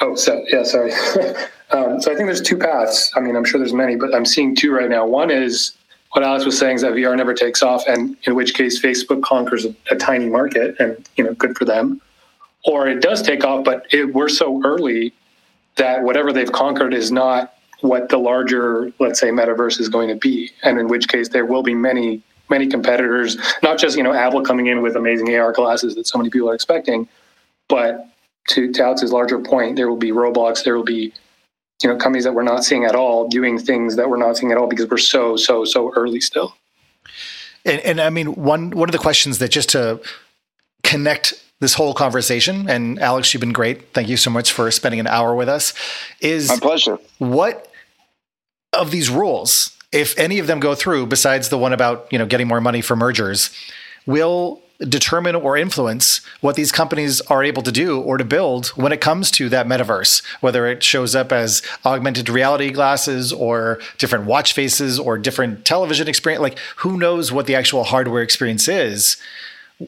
Oh, 0.00 0.14
so, 0.14 0.42
yeah, 0.48 0.64
sorry. 0.64 0.92
um, 1.70 2.00
so 2.00 2.10
I 2.10 2.14
think 2.14 2.26
there's 2.26 2.40
two 2.40 2.56
paths. 2.56 3.12
I 3.14 3.20
mean, 3.20 3.36
I'm 3.36 3.44
sure 3.44 3.58
there's 3.58 3.74
many, 3.74 3.96
but 3.96 4.14
I'm 4.14 4.24
seeing 4.24 4.56
two 4.56 4.72
right 4.72 4.88
now. 4.88 5.06
One 5.06 5.30
is 5.30 5.72
what 6.12 6.24
Alex 6.24 6.44
was 6.44 6.58
saying 6.58 6.76
is 6.76 6.82
that 6.82 6.92
VR 6.92 7.16
never 7.16 7.34
takes 7.34 7.62
off, 7.62 7.84
and 7.86 8.16
in 8.24 8.34
which 8.34 8.54
case 8.54 8.80
Facebook 8.80 9.22
conquers 9.22 9.66
a, 9.66 9.74
a 9.90 9.96
tiny 9.96 10.28
market, 10.28 10.76
and 10.78 11.08
you 11.16 11.24
know, 11.24 11.34
good 11.34 11.56
for 11.56 11.66
them. 11.66 12.00
Or 12.64 12.88
it 12.88 13.00
does 13.00 13.22
take 13.22 13.44
off, 13.44 13.64
but 13.64 13.86
it, 13.90 14.14
we're 14.14 14.28
so 14.28 14.62
early 14.64 15.12
that 15.76 16.02
whatever 16.02 16.32
they've 16.32 16.50
conquered 16.50 16.92
is 16.92 17.12
not 17.12 17.54
what 17.80 18.08
the 18.08 18.18
larger, 18.18 18.92
let's 18.98 19.18
say, 19.20 19.30
metaverse 19.30 19.80
is 19.80 19.88
going 19.88 20.08
to 20.08 20.14
be, 20.14 20.50
and 20.62 20.78
in 20.78 20.88
which 20.88 21.08
case 21.08 21.28
there 21.28 21.46
will 21.46 21.62
be 21.62 21.74
many, 21.74 22.22
many 22.48 22.66
competitors. 22.66 23.36
Not 23.62 23.78
just 23.78 23.96
you 23.96 24.02
know 24.02 24.12
Apple 24.12 24.42
coming 24.42 24.66
in 24.66 24.82
with 24.82 24.96
amazing 24.96 25.34
AR 25.34 25.52
glasses 25.52 25.94
that 25.94 26.06
so 26.06 26.18
many 26.18 26.30
people 26.30 26.50
are 26.50 26.54
expecting, 26.54 27.08
but 27.68 28.06
to, 28.48 28.72
to 28.72 28.82
Alex's 28.82 29.12
larger 29.12 29.38
point, 29.38 29.76
there 29.76 29.88
will 29.88 29.96
be 29.96 30.10
Roblox, 30.10 30.64
there 30.64 30.76
will 30.76 30.84
be 30.84 31.12
you 31.82 31.88
know 31.88 31.96
companies 31.96 32.24
that 32.24 32.34
we're 32.34 32.42
not 32.42 32.64
seeing 32.64 32.84
at 32.84 32.94
all 32.94 33.28
doing 33.28 33.58
things 33.58 33.96
that 33.96 34.08
we're 34.08 34.16
not 34.16 34.36
seeing 34.36 34.52
at 34.52 34.58
all 34.58 34.66
because 34.66 34.88
we're 34.88 34.98
so 34.98 35.36
so 35.36 35.64
so 35.64 35.92
early 35.94 36.20
still. 36.20 36.54
And, 37.64 37.80
and 37.80 38.00
I 38.00 38.10
mean, 38.10 38.34
one 38.34 38.70
one 38.70 38.88
of 38.88 38.92
the 38.92 38.98
questions 38.98 39.38
that 39.38 39.50
just 39.50 39.70
to 39.70 40.00
connect 40.82 41.34
this 41.60 41.74
whole 41.74 41.94
conversation. 41.94 42.68
And 42.68 42.98
Alex, 42.98 43.32
you've 43.32 43.40
been 43.40 43.52
great. 43.52 43.92
Thank 43.92 44.08
you 44.08 44.16
so 44.16 44.30
much 44.30 44.52
for 44.52 44.70
spending 44.70 44.98
an 44.98 45.06
hour 45.06 45.34
with 45.34 45.48
us. 45.48 45.74
Is 46.20 46.48
my 46.48 46.58
pleasure. 46.58 46.98
What 47.18 47.69
of 48.72 48.90
these 48.90 49.10
rules, 49.10 49.76
if 49.92 50.16
any 50.18 50.38
of 50.38 50.46
them 50.46 50.60
go 50.60 50.74
through, 50.74 51.06
besides 51.06 51.48
the 51.48 51.58
one 51.58 51.72
about 51.72 52.06
you 52.10 52.18
know 52.18 52.26
getting 52.26 52.48
more 52.48 52.60
money 52.60 52.80
for 52.80 52.96
mergers, 52.96 53.50
will 54.06 54.60
determine 54.88 55.34
or 55.34 55.56
influence 55.56 56.20
what 56.40 56.56
these 56.56 56.72
companies 56.72 57.20
are 57.22 57.44
able 57.44 57.62
to 57.62 57.72
do 57.72 58.00
or 58.00 58.16
to 58.16 58.24
build 58.24 58.68
when 58.68 58.92
it 58.92 59.00
comes 59.00 59.30
to 59.30 59.48
that 59.50 59.66
metaverse, 59.66 60.22
whether 60.40 60.66
it 60.66 60.82
shows 60.82 61.14
up 61.14 61.32
as 61.32 61.62
augmented 61.84 62.28
reality 62.28 62.70
glasses 62.70 63.32
or 63.32 63.78
different 63.98 64.24
watch 64.24 64.54
faces 64.54 64.98
or 64.98 65.18
different 65.18 65.64
television 65.64 66.08
experience. 66.08 66.40
Like, 66.40 66.58
who 66.76 66.96
knows 66.96 67.30
what 67.30 67.46
the 67.46 67.54
actual 67.54 67.84
hardware 67.84 68.22
experience 68.22 68.68
is? 68.68 69.18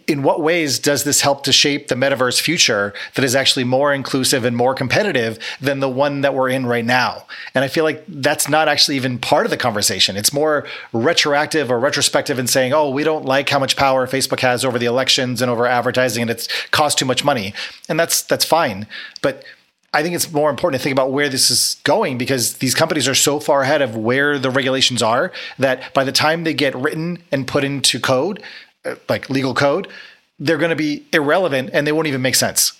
In 0.06 0.22
what 0.22 0.40
ways 0.40 0.78
does 0.78 1.04
this 1.04 1.20
help 1.20 1.44
to 1.44 1.52
shape 1.52 1.88
the 1.88 1.94
metaverse 1.94 2.40
future 2.40 2.94
that 3.14 3.24
is 3.24 3.34
actually 3.34 3.64
more 3.64 3.92
inclusive 3.92 4.44
and 4.44 4.56
more 4.56 4.74
competitive 4.74 5.38
than 5.60 5.80
the 5.80 5.88
one 5.88 6.22
that 6.22 6.34
we're 6.34 6.48
in 6.48 6.66
right 6.66 6.84
now? 6.84 7.26
And 7.54 7.64
I 7.64 7.68
feel 7.68 7.84
like 7.84 8.02
that's 8.08 8.48
not 8.48 8.68
actually 8.68 8.96
even 8.96 9.18
part 9.18 9.46
of 9.46 9.50
the 9.50 9.56
conversation. 9.56 10.16
It's 10.16 10.32
more 10.32 10.66
retroactive 10.92 11.70
or 11.70 11.78
retrospective 11.78 12.38
in 12.38 12.46
saying, 12.46 12.72
oh, 12.72 12.90
we 12.90 13.04
don't 13.04 13.24
like 13.24 13.48
how 13.48 13.58
much 13.58 13.76
power 13.76 14.06
Facebook 14.06 14.40
has 14.40 14.64
over 14.64 14.78
the 14.78 14.86
elections 14.86 15.42
and 15.42 15.50
over 15.50 15.66
advertising 15.66 16.22
and 16.22 16.30
it's 16.30 16.48
cost 16.70 16.98
too 16.98 17.04
much 17.04 17.24
money. 17.24 17.52
And 17.88 18.00
that's 18.00 18.22
that's 18.22 18.44
fine. 18.44 18.86
But 19.20 19.44
I 19.94 20.02
think 20.02 20.14
it's 20.14 20.32
more 20.32 20.48
important 20.48 20.80
to 20.80 20.82
think 20.82 20.94
about 20.94 21.12
where 21.12 21.28
this 21.28 21.50
is 21.50 21.76
going 21.84 22.16
because 22.16 22.54
these 22.54 22.74
companies 22.74 23.06
are 23.06 23.14
so 23.14 23.38
far 23.38 23.60
ahead 23.60 23.82
of 23.82 23.94
where 23.94 24.38
the 24.38 24.48
regulations 24.48 25.02
are 25.02 25.32
that 25.58 25.92
by 25.92 26.02
the 26.02 26.12
time 26.12 26.44
they 26.44 26.54
get 26.54 26.74
written 26.74 27.22
and 27.30 27.46
put 27.46 27.62
into 27.62 28.00
code, 28.00 28.42
like 29.08 29.30
legal 29.30 29.54
code, 29.54 29.88
they're 30.38 30.58
going 30.58 30.70
to 30.70 30.76
be 30.76 31.06
irrelevant 31.12 31.70
and 31.72 31.86
they 31.86 31.92
won't 31.92 32.08
even 32.08 32.22
make 32.22 32.34
sense. 32.34 32.72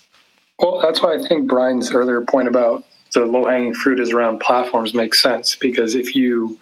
Well, 0.59 0.79
that's 0.81 1.01
why 1.01 1.15
I 1.15 1.27
think 1.27 1.47
Brian's 1.47 1.91
earlier 1.91 2.21
point 2.21 2.47
about 2.47 2.83
the 3.13 3.25
low 3.25 3.45
hanging 3.45 3.73
fruit 3.73 3.99
is 3.99 4.11
around 4.11 4.39
platforms 4.39 4.93
makes 4.93 5.21
sense 5.21 5.55
because 5.55 5.95
if 5.95 6.15
you 6.15 6.59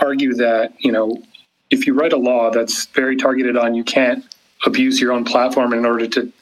argue 0.00 0.34
that, 0.34 0.72
you 0.78 0.92
know, 0.92 1.22
if 1.70 1.86
you 1.86 1.94
write 1.94 2.12
a 2.12 2.16
law 2.16 2.50
that's 2.50 2.86
very 2.86 3.16
targeted 3.16 3.56
on 3.56 3.74
you 3.74 3.84
can't 3.84 4.24
abuse 4.64 5.00
your 5.00 5.12
own 5.12 5.24
platform 5.24 5.72
in 5.72 5.84
order 5.84 6.06
to 6.06 6.32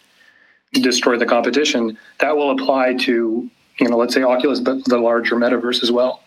destroy 0.72 1.16
the 1.16 1.27
competition, 1.27 1.97
that 2.18 2.37
will 2.37 2.51
apply 2.51 2.95
to, 2.95 3.49
you 3.81 3.89
know, 3.89 3.97
let's 3.97 4.14
say 4.14 4.22
Oculus, 4.22 4.61
but 4.61 4.85
the 4.85 4.99
larger 4.99 5.37
metaverse 5.37 5.83
as 5.83 5.91
well. 5.91 6.22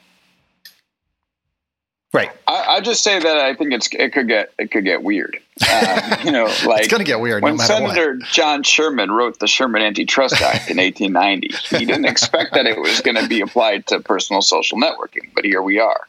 Right. 2.13 2.31
I, 2.47 2.75
I 2.75 2.81
just 2.81 3.03
say 3.03 3.19
that 3.19 3.37
I 3.37 3.53
think 3.53 3.73
it's 3.73 3.89
it 3.91 4.13
could 4.13 4.27
get 4.27 4.53
it 4.57 4.71
could 4.71 4.85
get 4.85 5.03
weird. 5.03 5.39
Um, 5.61 6.25
you 6.25 6.31
know, 6.31 6.45
like 6.65 6.81
it's 6.81 6.87
going 6.87 6.99
to 6.99 7.05
get 7.05 7.19
weird. 7.19 7.43
When 7.43 7.57
no 7.57 7.63
Senator 7.63 8.15
what. 8.15 8.27
John 8.29 8.63
Sherman 8.63 9.11
wrote 9.11 9.39
the 9.39 9.47
Sherman 9.47 9.81
Antitrust 9.81 10.41
Act 10.41 10.69
in 10.69 10.77
1890, 10.77 11.77
he 11.77 11.85
didn't 11.85 12.05
expect 12.05 12.53
that 12.53 12.65
it 12.65 12.79
was 12.79 13.01
going 13.01 13.15
to 13.15 13.27
be 13.27 13.41
applied 13.41 13.87
to 13.87 13.99
personal 13.99 14.41
social 14.41 14.77
networking, 14.77 15.29
but 15.35 15.45
here 15.45 15.61
we 15.61 15.79
are. 15.79 16.07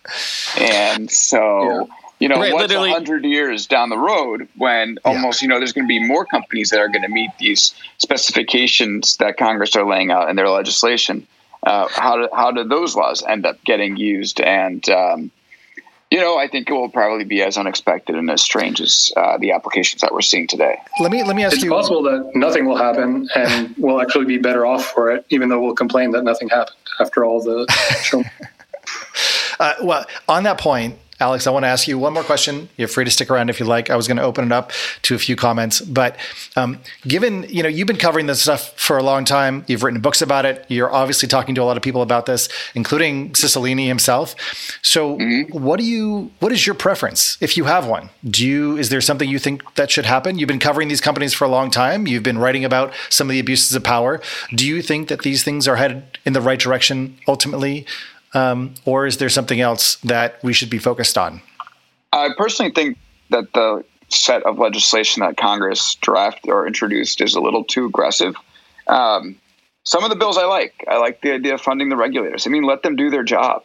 And 0.59 1.11
so. 1.11 1.63
Yeah. 1.63 1.95
You 2.21 2.29
know, 2.29 2.41
right, 2.41 2.53
what's 2.53 2.73
a 2.73 2.91
hundred 2.91 3.25
years 3.25 3.69
down 3.69 3.91
the 3.91 3.97
road 3.97 4.49
when 4.57 4.99
almost, 5.05 5.41
yeah. 5.41 5.47
you 5.47 5.49
know, 5.51 5.59
there's 5.61 5.73
going 5.73 5.85
to 5.85 5.89
be 5.89 6.05
more 6.05 6.27
companies 6.27 6.71
that 6.71 6.81
are 6.81 6.89
going 6.89 7.03
to 7.03 7.09
meet 7.09 7.31
these 7.39 7.73
specifications 7.99 9.17
that 9.19 9.37
Congress 9.37 9.77
are 9.77 9.89
laying 9.89 10.11
out 10.11 10.29
in 10.29 10.35
their 10.35 10.49
legislation. 10.49 11.25
Uh, 11.63 11.87
how 11.93 12.17
do 12.17 12.29
how 12.35 12.51
do 12.51 12.65
those 12.65 12.97
laws 12.97 13.23
end 13.29 13.47
up 13.47 13.63
getting 13.65 13.97
used? 13.97 14.41
And 14.41 14.89
um, 14.89 15.31
you 16.11 16.19
know, 16.19 16.39
I 16.39 16.49
think 16.49 16.71
it 16.71 16.73
will 16.73 16.89
probably 16.89 17.25
be 17.25 17.43
as 17.43 17.59
unexpected 17.59 18.17
and 18.17 18.31
as 18.31 18.43
strange 18.43 18.81
as 18.81 19.13
uh, 19.17 19.37
the 19.39 19.53
applications 19.53 20.01
that 20.01 20.13
we're 20.13 20.23
seeing 20.23 20.47
today. 20.47 20.77
Let 21.01 21.13
me 21.13 21.23
let 21.23 21.37
me 21.37 21.45
ask 21.45 21.55
it's 21.55 21.65
you. 21.65 21.75
It's 21.75 21.89
possible 21.89 22.03
that 22.05 22.31
nothing 22.35 22.67
will 22.67 22.77
happen, 22.77 23.29
and 23.35 23.75
we'll 23.77 24.01
actually 24.01 24.25
be 24.25 24.39
better 24.39 24.65
off 24.65 24.87
for 24.87 25.11
it, 25.11 25.27
even 25.29 25.49
though 25.49 25.61
we'll 25.61 25.75
complain 25.75 26.13
that 26.13 26.25
nothing 26.25 26.49
happened 26.49 26.77
after 27.01 27.25
all 27.25 27.43
the 27.43 27.67
show. 28.03 28.25
uh, 29.61 29.75
well, 29.83 30.07
on 30.29 30.45
that 30.45 30.59
point, 30.59 30.97
Alex, 31.21 31.49
I 31.49 31.51
want 31.51 31.65
to 31.65 31.69
ask 31.69 31.89
you 31.89 31.99
one 31.99 32.13
more 32.13 32.23
question. 32.23 32.69
You're 32.77 32.87
free 32.87 33.05
to 33.05 33.11
stick 33.11 33.29
around 33.29 33.51
if 33.51 33.59
you 33.59 33.67
like. 33.67 33.91
I 33.91 33.97
was 33.97 34.07
going 34.07 34.19
to 34.19 34.23
open 34.23 34.45
it 34.45 34.53
up 34.53 34.71
to 35.03 35.17
a 35.17 35.19
few 35.19 35.35
comments, 35.35 35.81
but 35.81 36.17
um, 36.55 36.79
given 37.07 37.45
you 37.49 37.63
know 37.63 37.69
you've 37.69 37.89
been 37.89 37.97
covering 37.97 38.27
this 38.27 38.43
stuff 38.43 38.79
for 38.79 38.99
a 38.99 39.03
long 39.03 39.25
time, 39.25 39.65
you've 39.67 39.83
written 39.83 40.01
books 40.01 40.23
about 40.23 40.47
it. 40.47 40.65
You're 40.69 40.93
obviously 40.93 41.29
talking 41.29 41.57
to 41.57 41.63
a 41.63 41.65
lot 41.65 41.77
of 41.77 41.83
people 41.83 42.03
about 42.03 42.27
this, 42.27 42.49
including 42.75 43.31
Cicilline 43.33 43.85
himself. 43.85 44.37
So, 44.83 45.17
mm-hmm. 45.17 45.59
what 45.59 45.81
do 45.81 45.85
you? 45.85 46.31
What 46.39 46.53
is 46.53 46.67
your 46.67 46.75
preference, 46.75 47.37
if 47.41 47.57
you 47.57 47.65
have 47.65 47.87
one? 47.87 48.11
Do 48.25 48.47
you? 48.47 48.77
Is 48.77 48.89
there 48.89 49.01
something 49.01 49.29
you 49.29 49.41
think 49.41 49.75
that 49.75 49.91
should 49.91 50.07
happen? 50.07 50.39
You've 50.39 50.49
been 50.49 50.61
covering 50.61 50.87
these 50.87 51.01
companies 51.01 51.35
for 51.35 51.45
a 51.45 51.49
long 51.49 51.71
time. 51.71 52.07
You've 52.07 52.23
been 52.23 52.39
writing 52.39 52.65
about 52.65 52.93
some 53.09 53.29
of 53.29 53.33
the 53.33 53.41
abuses 53.41 53.75
of 53.75 53.83
power. 53.83 54.21
Do 54.55 54.65
you 54.67 54.83
think 54.83 55.09
that 55.09 55.23
these 55.23 55.43
things 55.43 55.67
are 55.67 55.77
headed 55.77 56.19
in 56.25 56.33
the 56.33 56.41
right 56.41 56.61
direction 56.61 57.19
ultimately? 57.27 57.87
Um, 58.35 58.75
or 58.85 59.07
is 59.07 59.19
there 59.19 59.29
something 59.29 59.61
else 59.61 59.97
that 59.97 60.43
we 60.43 60.53
should 60.53 60.71
be 60.71 60.79
focused 60.79 61.17
on? 61.17 61.41
I 62.13 62.31
personally 62.37 62.73
think 62.73 62.99
that 63.31 63.53
the 63.55 63.85
set 64.09 64.43
of 64.45 64.59
legislation 64.59 65.21
that 65.21 65.37
Congress 65.37 65.97
drafted 65.97 66.51
or 66.51 66.67
introduced 66.67 67.21
is 67.21 67.35
a 67.35 67.41
little 67.41 67.65
too 67.65 67.87
aggressive. 67.87 68.35
Um, 68.87 69.37
some 69.85 70.05
of 70.05 70.11
the 70.11 70.17
bills 70.17 70.39
I 70.39 70.45
like. 70.45 70.85
I 70.89 70.99
like 70.99 71.21
the 71.21 71.33
idea 71.33 71.55
of 71.55 71.61
funding 71.61 71.89
the 71.89 71.97
regulators. 71.97 72.47
I 72.47 72.51
mean, 72.51 72.65
let 72.65 72.83
them 72.83 72.97
do 72.97 73.11
their 73.11 73.23
job. 73.23 73.63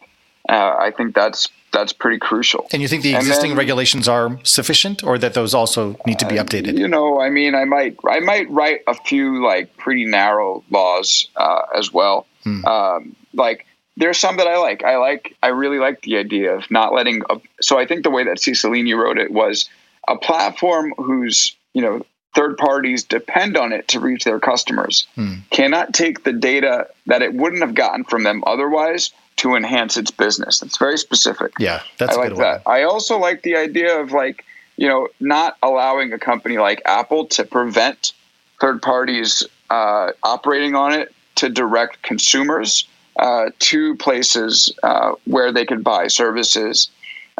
Uh, 0.47 0.75
I 0.77 0.91
think 0.95 1.15
that's 1.15 1.49
that's 1.71 1.91
pretty 1.91 2.19
crucial. 2.19 2.67
And 2.71 2.81
you 2.81 2.87
think 2.87 3.01
the 3.01 3.15
existing 3.15 3.51
then, 3.51 3.57
regulations 3.57 4.07
are 4.07 4.39
sufficient, 4.43 5.03
or 5.03 5.17
that 5.17 5.33
those 5.33 5.53
also 5.53 5.97
need 6.05 6.19
to 6.19 6.27
be 6.27 6.37
uh, 6.37 6.43
updated? 6.43 6.75
Uh, 6.75 6.79
you 6.81 6.87
know, 6.87 7.19
I 7.19 7.29
mean, 7.29 7.55
I 7.55 7.65
might 7.65 7.97
I 8.07 8.19
might 8.19 8.49
write 8.49 8.81
a 8.87 8.93
few 8.93 9.43
like 9.43 9.75
pretty 9.77 10.05
narrow 10.05 10.63
laws 10.69 11.29
uh, 11.35 11.61
as 11.75 11.91
well. 11.91 12.27
Hmm. 12.43 12.65
Um, 12.65 13.15
like 13.33 13.65
there's 13.97 14.17
some 14.17 14.37
that 14.37 14.47
I 14.47 14.57
like. 14.57 14.83
I 14.83 14.97
like. 14.97 15.35
I 15.43 15.47
really 15.47 15.77
like 15.77 16.01
the 16.01 16.17
idea 16.17 16.55
of 16.55 16.69
not 16.71 16.93
letting. 16.93 17.21
A, 17.29 17.39
so 17.61 17.77
I 17.77 17.85
think 17.85 18.03
the 18.03 18.09
way 18.09 18.23
that 18.23 18.37
Cicilline 18.37 18.95
wrote 18.97 19.17
it 19.17 19.31
was 19.31 19.69
a 20.07 20.17
platform 20.17 20.93
whose 20.97 21.55
you 21.73 21.81
know 21.81 22.05
third 22.33 22.57
parties 22.57 23.03
depend 23.03 23.55
on 23.57 23.71
it 23.71 23.87
to 23.89 23.99
reach 23.99 24.23
their 24.23 24.39
customers 24.39 25.05
hmm. 25.15 25.35
cannot 25.51 25.93
take 25.93 26.23
the 26.23 26.33
data 26.33 26.87
that 27.05 27.21
it 27.21 27.35
wouldn't 27.35 27.61
have 27.61 27.75
gotten 27.75 28.03
from 28.03 28.23
them 28.23 28.43
otherwise 28.47 29.11
to 29.35 29.55
enhance 29.55 29.97
its 29.97 30.09
business. 30.09 30.59
That's 30.59 30.77
very 30.77 30.97
specific. 30.97 31.53
Yeah, 31.59 31.81
that's 31.97 32.17
I 32.17 32.21
like 32.21 32.35
that. 32.37 32.63
I 32.65 32.83
also 32.83 33.17
like 33.17 33.43
the 33.43 33.55
idea 33.55 33.99
of 33.99 34.11
like 34.11 34.43
you 34.75 34.87
know 34.87 35.07
not 35.19 35.57
allowing 35.61 36.11
a 36.13 36.19
company 36.19 36.57
like 36.57 36.81
Apple 36.85 37.27
to 37.27 37.43
prevent 37.43 38.13
third 38.59 38.81
parties 38.81 39.43
uh, 39.69 40.11
operating 40.23 40.75
on 40.75 40.93
it 40.93 41.13
to 41.35 41.49
direct 41.49 42.01
consumers 42.01 42.87
uh, 43.17 43.49
to 43.59 43.95
places 43.97 44.73
uh, 44.83 45.13
where 45.25 45.51
they 45.51 45.65
could 45.65 45.83
buy 45.83 46.07
services 46.07 46.89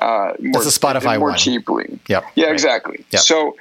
uh, 0.01 0.33
more, 0.39 0.53
That's 0.53 0.75
a 0.75 0.79
Spotify 0.79 1.19
more 1.19 1.29
one. 1.29 1.37
cheaply. 1.37 1.99
Yep. 2.07 2.25
Yeah, 2.35 2.45
right. 2.45 2.53
exactly. 2.53 3.05
Yep. 3.11 3.21
So 3.21 3.55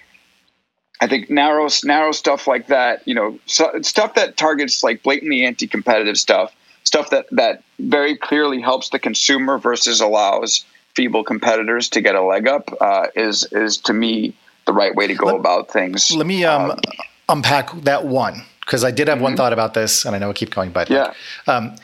I 1.00 1.06
think 1.06 1.30
narrow 1.30 1.68
narrow 1.84 2.12
stuff 2.12 2.46
like 2.46 2.68
that, 2.68 3.06
you 3.06 3.14
know, 3.14 3.38
so, 3.46 3.70
stuff 3.82 4.14
that 4.14 4.36
targets 4.36 4.82
like 4.82 5.02
blatantly 5.02 5.44
anti-competitive 5.44 6.16
stuff, 6.16 6.54
stuff 6.84 7.10
that 7.10 7.26
that 7.32 7.62
very 7.80 8.16
clearly 8.16 8.60
helps 8.60 8.90
the 8.90 8.98
consumer 8.98 9.58
versus 9.58 10.00
allows 10.00 10.64
feeble 10.94 11.24
competitors 11.24 11.88
to 11.88 12.00
get 12.00 12.14
a 12.14 12.22
leg 12.22 12.46
up 12.46 12.70
uh, 12.80 13.06
is 13.14 13.44
is 13.52 13.76
to 13.78 13.92
me 13.92 14.34
the 14.66 14.72
right 14.72 14.94
way 14.94 15.06
to 15.06 15.14
go 15.14 15.26
let, 15.26 15.36
about 15.36 15.70
things. 15.70 16.12
Let 16.12 16.26
me 16.26 16.44
um, 16.44 16.70
um, 16.70 16.80
unpack 17.28 17.72
that 17.82 18.06
one 18.06 18.44
because 18.60 18.84
I 18.84 18.90
did 18.90 19.08
have 19.08 19.16
mm-hmm. 19.16 19.24
one 19.24 19.36
thought 19.36 19.52
about 19.52 19.74
this, 19.74 20.04
and 20.04 20.14
I 20.14 20.18
know 20.18 20.30
I 20.30 20.32
keep 20.32 20.54
going, 20.54 20.70
but 20.70 20.88
yeah. 20.88 21.12
Like, 21.46 21.56
um, 21.56 21.76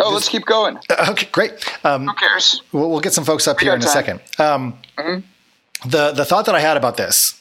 Oh, 0.00 0.12
let's 0.12 0.28
keep 0.28 0.44
going. 0.44 0.78
Okay, 1.08 1.28
great. 1.30 1.52
Um, 1.84 2.08
Who 2.08 2.14
cares? 2.14 2.62
We'll, 2.72 2.90
we'll, 2.90 3.00
get 3.00 3.12
some 3.12 3.24
folks 3.24 3.46
up 3.46 3.60
we 3.60 3.66
here 3.66 3.74
in 3.74 3.80
time. 3.80 3.88
a 3.88 3.92
second. 3.92 4.20
Um, 4.38 4.78
mm-hmm. 4.98 5.88
The 5.88 6.12
the 6.12 6.24
thought 6.24 6.46
that 6.46 6.54
I 6.54 6.60
had 6.60 6.76
about 6.76 6.96
this 6.96 7.40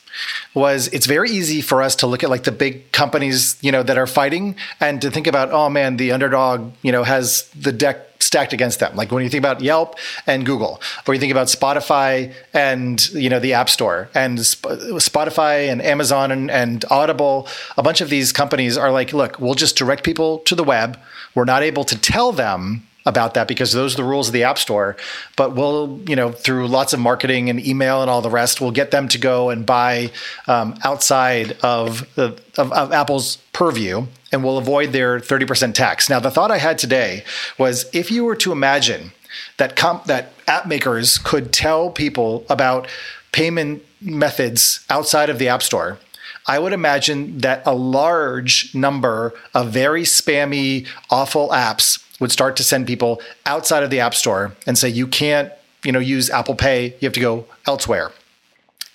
was 0.54 0.88
it's 0.90 1.06
very 1.06 1.30
easy 1.30 1.62
for 1.62 1.82
us 1.82 1.96
to 1.98 2.08
look 2.08 2.24
at 2.24 2.30
like 2.30 2.44
the 2.44 2.52
big 2.52 2.92
companies 2.92 3.58
you 3.62 3.72
know 3.72 3.84
that 3.84 3.98
are 3.98 4.08
fighting 4.08 4.56
and 4.80 5.02
to 5.02 5.12
think 5.12 5.28
about 5.28 5.52
oh 5.52 5.70
man 5.70 5.98
the 5.98 6.12
underdog 6.12 6.72
you 6.82 6.92
know 6.92 7.04
has 7.04 7.50
the 7.50 7.72
deck 7.72 8.00
stacked 8.22 8.54
against 8.54 8.80
them 8.80 8.96
like 8.96 9.12
when 9.12 9.24
you 9.24 9.30
think 9.30 9.40
about 9.40 9.62
Yelp 9.62 9.98
and 10.26 10.46
Google 10.46 10.82
or 11.08 11.14
you 11.14 11.20
think 11.20 11.32
about 11.32 11.48
Spotify 11.48 12.34
and 12.54 13.06
you 13.10 13.30
know 13.30 13.40
the 13.40 13.54
App 13.54 13.70
Store 13.70 14.10
and 14.16 14.40
Sp- 14.48 14.96
Spotify 15.00 15.70
and 15.70 15.82
Amazon 15.82 16.32
and, 16.32 16.50
and 16.50 16.86
Audible 16.90 17.48
a 17.78 17.84
bunch 17.84 18.00
of 18.02 18.10
these 18.10 18.32
companies 18.32 18.78
are 18.78 18.92
like 18.92 19.12
look 19.12 19.40
we'll 19.40 19.56
just 19.56 19.78
direct 19.78 20.04
people 20.04 20.40
to 20.40 20.56
the 20.56 20.64
web 20.64 20.98
we're 21.36 21.46
not 21.46 21.62
able 21.62 21.84
to 21.84 22.00
tell 22.00 22.32
them 22.32 22.88
about 23.06 23.36
that 23.36 23.48
because 23.48 23.72
those 23.72 23.94
are 23.94 23.98
the 23.98 24.04
rules 24.04 24.30
of 24.30 24.34
the 24.34 24.44
app 24.44 24.58
store 24.58 24.98
but 25.36 25.54
we'll 25.54 26.00
you 26.08 26.16
know 26.16 26.32
through 26.32 26.68
lots 26.68 26.92
of 26.92 27.00
marketing 27.00 27.52
and 27.52 27.64
email 27.66 28.02
and 28.02 28.10
all 28.10 28.22
the 28.22 28.30
rest 28.30 28.60
we'll 28.60 28.72
get 28.72 28.90
them 28.90 29.08
to 29.08 29.20
go 29.20 29.52
and 29.52 29.66
buy 29.66 30.10
um, 30.48 30.76
outside 30.84 31.56
of 31.62 32.08
the 32.16 32.36
of, 32.58 32.72
of, 32.72 32.92
apple's 32.92 33.38
purview 33.54 34.06
and 34.32 34.44
we'll 34.44 34.58
avoid 34.58 34.92
their 34.92 35.20
30% 35.20 35.74
tax. 35.74 36.10
Now 36.10 36.20
the 36.20 36.30
thought 36.32 36.52
i 36.52 36.58
had 36.58 36.78
today 36.78 37.24
was 37.58 37.90
if 37.94 38.12
you 38.12 38.26
were 38.26 38.36
to 38.38 38.52
imagine 38.52 39.12
that 39.58 39.76
comp, 39.76 40.06
that 40.06 40.34
app 40.48 40.68
makers 40.68 41.18
could 41.18 41.54
tell 41.54 41.90
people 41.90 42.46
about 42.50 42.88
payment 43.32 43.84
methods 44.02 44.86
outside 44.90 45.30
of 45.30 45.40
the 45.40 45.48
app 45.48 45.64
store 45.64 46.00
I 46.48 46.60
would 46.60 46.74
imagine 46.74 47.40
that 47.40 47.64
a 47.66 47.74
large 47.74 48.74
number 48.76 49.34
of 49.54 49.70
very 49.72 50.04
spammy, 50.04 50.88
awful 51.10 51.50
apps 51.50 52.04
would 52.20 52.32
start 52.32 52.56
to 52.58 52.64
send 52.64 52.88
people 52.88 53.22
outside 53.46 53.84
of 53.84 53.90
the 53.90 54.00
App 54.00 54.14
Store 54.14 54.56
and 54.68 54.78
say, 54.78 54.88
you 54.88 55.08
can't, 55.08 55.52
you 55.84 55.92
know, 55.92 56.00
use 56.00 56.30
Apple 56.30 56.56
Pay. 56.56 56.96
You 57.00 57.08
have 57.08 57.14
to 57.14 57.20
go 57.20 57.46
elsewhere. 57.66 58.12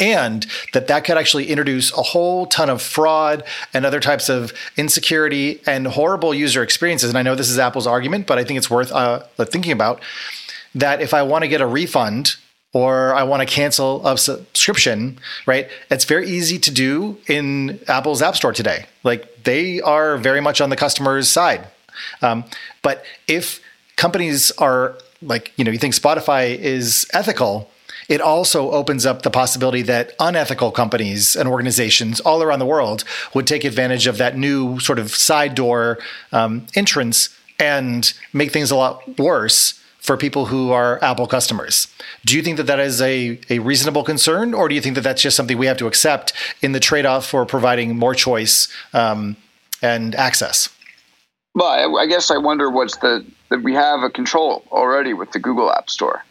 and 0.01 0.47
that 0.73 0.87
that 0.87 1.05
could 1.05 1.19
actually 1.19 1.47
introduce 1.49 1.93
a 1.93 2.03
whole 2.03 2.47
ton 2.47 2.71
of 2.71 2.81
fraud 2.81 3.45
and 3.75 3.85
other 3.85 4.01
types 4.01 4.29
of 4.29 4.53
insecurity 4.77 5.61
and 5.67 5.87
horrible 5.87 6.33
user 6.35 6.63
experiences. 6.63 7.11
And 7.11 7.19
I 7.19 7.23
know 7.23 7.35
this 7.35 7.51
is 7.51 7.59
Apple's 7.59 7.87
argument, 7.87 8.27
but 8.27 8.39
I 8.39 8.45
think 8.45 8.57
it's 8.57 8.71
worth 8.71 8.91
uh, 8.93 9.21
thinking 9.37 9.73
about 9.73 10.01
that 10.75 11.03
if 11.03 11.13
I 11.13 11.23
want 11.23 11.43
to 11.43 11.49
get 11.49 11.61
a 11.61 11.67
refund 11.67 12.37
or 12.73 13.15
I 13.15 13.25
want 13.25 13.41
to 13.41 13.47
cancel 13.47 14.07
a 14.07 14.17
subscription, 14.17 15.19
right? 15.47 15.69
It's 15.91 16.05
very 16.05 16.29
easy 16.29 16.59
to 16.61 16.71
do 16.71 17.19
in 17.27 17.81
Apple's 17.89 18.23
App 18.23 18.37
Store 18.37 18.53
today. 18.53 18.87
Like 19.03 19.45
they 19.45 19.81
are 19.81 20.17
very 20.17 20.41
much 20.41 20.61
on 20.61 20.71
the 20.71 20.77
customer's 20.77 21.29
side. 21.29 21.67
Um, 22.23 22.45
but 22.83 23.05
if 23.27 23.61
companies 23.97 24.53
are 24.53 24.97
like, 25.21 25.53
you 25.57 25.65
know, 25.65 25.71
you 25.71 25.79
think 25.79 25.95
Spotify 25.95 26.57
is 26.57 27.07
ethical, 27.13 27.69
it 28.09 28.21
also 28.21 28.71
opens 28.71 29.05
up 29.05 29.23
the 29.23 29.31
possibility 29.31 29.83
that 29.83 30.13
unethical 30.19 30.71
companies 30.71 31.37
and 31.37 31.49
organizations 31.49 32.21
all 32.21 32.43
around 32.43 32.59
the 32.61 32.67
world 32.67 33.05
would 33.35 33.47
take 33.47 33.65
advantage 33.65 34.07
of 34.07 34.19
that 34.19 34.37
new 34.37 34.79
sort 34.81 34.99
of 34.99 35.15
side 35.15 35.55
door 35.55 35.99
um, 36.33 36.67
entrance 36.75 37.37
and 37.59 38.15
make 38.33 38.53
things 38.53 38.71
a 38.71 38.77
lot 38.77 39.19
worse 39.19 39.80
for 40.11 40.17
people 40.17 40.47
who 40.47 40.73
are 40.73 40.99
Apple 41.05 41.29
customers. 41.29 41.87
Do 42.27 42.35
you 42.35 42.43
think 42.43 42.57
that 42.57 42.67
that 42.67 42.81
is 42.81 43.01
a, 43.01 43.39
a 43.49 43.61
reasonable 43.61 44.03
concern, 44.03 44.55
or 44.55 44.69
do 44.69 44.75
you 44.75 44.81
think 44.81 44.97
that 44.97 45.03
that's 45.03 45.23
just 45.23 45.37
something 45.37 45.57
we 45.57 45.67
have 45.67 45.77
to 45.77 45.87
accept 45.87 46.33
in 46.63 46.73
the 46.73 46.81
trade 46.81 47.07
off 47.07 47.25
for 47.25 47.47
providing 47.47 47.97
more 47.97 48.13
choice 48.13 48.67
um, 48.93 49.37
and 49.83 50.17
access? 50.17 50.69
Well, 51.55 51.69
I, 51.69 52.03
I, 52.03 52.07
guess 52.07 52.29
I 52.33 52.39
wonder 52.39 52.69
what's 52.69 52.97
the 52.97 53.25
that 53.51 53.63
we 53.63 53.73
have 53.75 54.03
a 54.03 54.11
control 54.11 54.65
already 54.73 55.15
with 55.15 55.31
the 55.31 55.39
Google 55.39 55.73
App 55.73 55.89
Store. 55.89 56.25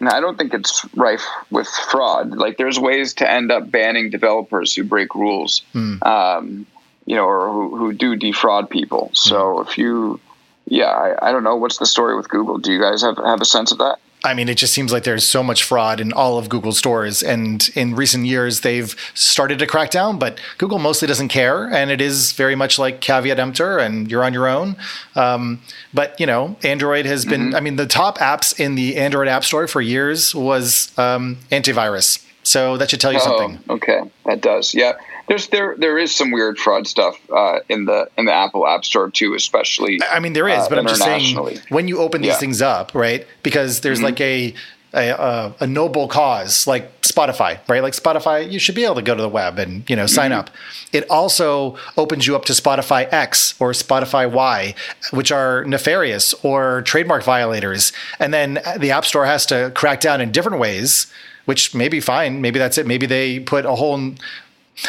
And 0.00 0.08
I 0.08 0.20
don't 0.20 0.38
think 0.38 0.54
it's 0.54 0.82
rife 0.96 1.26
with 1.50 1.68
fraud. 1.68 2.30
Like 2.30 2.56
there's 2.56 2.78
ways 2.78 3.12
to 3.14 3.30
end 3.30 3.52
up 3.52 3.70
banning 3.70 4.08
developers 4.08 4.74
who 4.74 4.84
break 4.84 5.14
rules, 5.14 5.60
mm. 5.74 6.02
um, 6.06 6.66
you 7.04 7.14
know, 7.14 7.26
or 7.26 7.52
who, 7.52 7.76
who 7.76 7.92
do 7.92 8.16
defraud 8.16 8.70
people. 8.70 9.10
So 9.12 9.36
mm. 9.36 9.68
if 9.68 9.76
you 9.76 10.18
yeah, 10.66 10.90
I, 10.90 11.28
I, 11.28 11.32
don't 11.32 11.44
know. 11.44 11.56
What's 11.56 11.78
the 11.78 11.86
story 11.86 12.16
with 12.16 12.28
Google? 12.28 12.58
Do 12.58 12.72
you 12.72 12.80
guys 12.80 13.02
have, 13.02 13.16
have 13.18 13.40
a 13.40 13.44
sense 13.44 13.72
of 13.72 13.78
that? 13.78 13.98
I 14.24 14.34
mean, 14.34 14.48
it 14.48 14.56
just 14.56 14.72
seems 14.72 14.92
like 14.92 15.02
there's 15.02 15.26
so 15.26 15.42
much 15.42 15.64
fraud 15.64 16.00
in 16.00 16.12
all 16.12 16.38
of 16.38 16.48
Google 16.48 16.70
stores. 16.72 17.22
And 17.22 17.68
in 17.74 17.96
recent 17.96 18.24
years, 18.26 18.60
they've 18.60 18.94
started 19.14 19.58
to 19.58 19.66
crack 19.66 19.90
down, 19.90 20.18
but 20.18 20.40
Google 20.58 20.78
mostly 20.78 21.08
doesn't 21.08 21.28
care. 21.28 21.64
And 21.64 21.90
it 21.90 22.00
is 22.00 22.30
very 22.32 22.54
much 22.54 22.78
like 22.78 23.00
caveat 23.00 23.40
emptor 23.40 23.78
and 23.78 24.08
you're 24.10 24.22
on 24.22 24.32
your 24.32 24.46
own. 24.46 24.76
Um, 25.16 25.60
but, 25.92 26.18
you 26.20 26.26
know, 26.26 26.56
Android 26.62 27.04
has 27.04 27.24
been, 27.24 27.48
mm-hmm. 27.48 27.56
I 27.56 27.60
mean, 27.60 27.76
the 27.76 27.86
top 27.86 28.18
apps 28.18 28.58
in 28.60 28.76
the 28.76 28.96
Android 28.96 29.26
App 29.26 29.44
Store 29.44 29.66
for 29.66 29.80
years 29.80 30.34
was 30.34 30.96
um, 30.96 31.38
antivirus. 31.50 32.24
So 32.44 32.76
that 32.76 32.90
should 32.90 33.00
tell 33.00 33.12
you 33.12 33.20
oh, 33.20 33.24
something. 33.24 33.58
Okay, 33.70 34.02
that 34.24 34.40
does. 34.40 34.72
Yeah 34.74 34.92
there's 35.28 35.48
there 35.48 35.74
there 35.78 35.98
is 35.98 36.14
some 36.14 36.30
weird 36.30 36.58
fraud 36.58 36.86
stuff 36.86 37.16
uh, 37.30 37.60
in 37.68 37.86
the 37.86 38.08
in 38.18 38.26
the 38.26 38.32
Apple 38.32 38.66
App 38.66 38.84
Store 38.84 39.10
too, 39.10 39.34
especially. 39.34 40.00
I 40.10 40.20
mean, 40.20 40.32
there 40.32 40.48
is, 40.48 40.58
uh, 40.58 40.68
but 40.68 40.78
I'm 40.78 40.86
just 40.86 41.02
saying 41.02 41.60
when 41.68 41.88
you 41.88 41.98
open 41.98 42.22
these 42.22 42.32
yeah. 42.32 42.38
things 42.38 42.62
up, 42.62 42.94
right? 42.94 43.26
Because 43.42 43.80
there's 43.80 43.98
mm-hmm. 43.98 44.04
like 44.06 44.20
a 44.20 44.54
a, 44.94 45.54
a, 45.60 45.66
noble 45.66 46.06
cause 46.06 46.66
like 46.66 47.00
Spotify, 47.02 47.58
right? 47.68 47.82
Like 47.82 47.94
Spotify, 47.94 48.50
you 48.50 48.58
should 48.58 48.74
be 48.74 48.84
able 48.84 48.96
to 48.96 49.02
go 49.02 49.14
to 49.14 49.22
the 49.22 49.28
web 49.28 49.58
and 49.58 49.88
you 49.88 49.96
know 49.96 50.06
sign 50.06 50.30
mm-hmm. 50.30 50.40
up. 50.40 50.50
It 50.92 51.08
also 51.10 51.76
opens 51.96 52.26
you 52.26 52.36
up 52.36 52.44
to 52.46 52.52
Spotify 52.52 53.10
X 53.10 53.54
or 53.60 53.72
Spotify 53.72 54.30
Y, 54.30 54.74
which 55.10 55.32
are 55.32 55.64
nefarious 55.64 56.34
or 56.42 56.82
trademark 56.82 57.22
violators, 57.24 57.92
and 58.18 58.34
then 58.34 58.60
the 58.78 58.90
App 58.90 59.04
Store 59.04 59.26
has 59.26 59.46
to 59.46 59.72
crack 59.74 60.00
down 60.00 60.20
in 60.20 60.32
different 60.32 60.58
ways. 60.58 61.06
Which 61.44 61.74
may 61.74 61.88
be 61.88 61.98
fine. 61.98 62.40
Maybe 62.40 62.60
that's 62.60 62.78
it. 62.78 62.86
Maybe 62.86 63.04
they 63.04 63.40
put 63.40 63.66
a 63.66 63.74
whole 63.74 64.14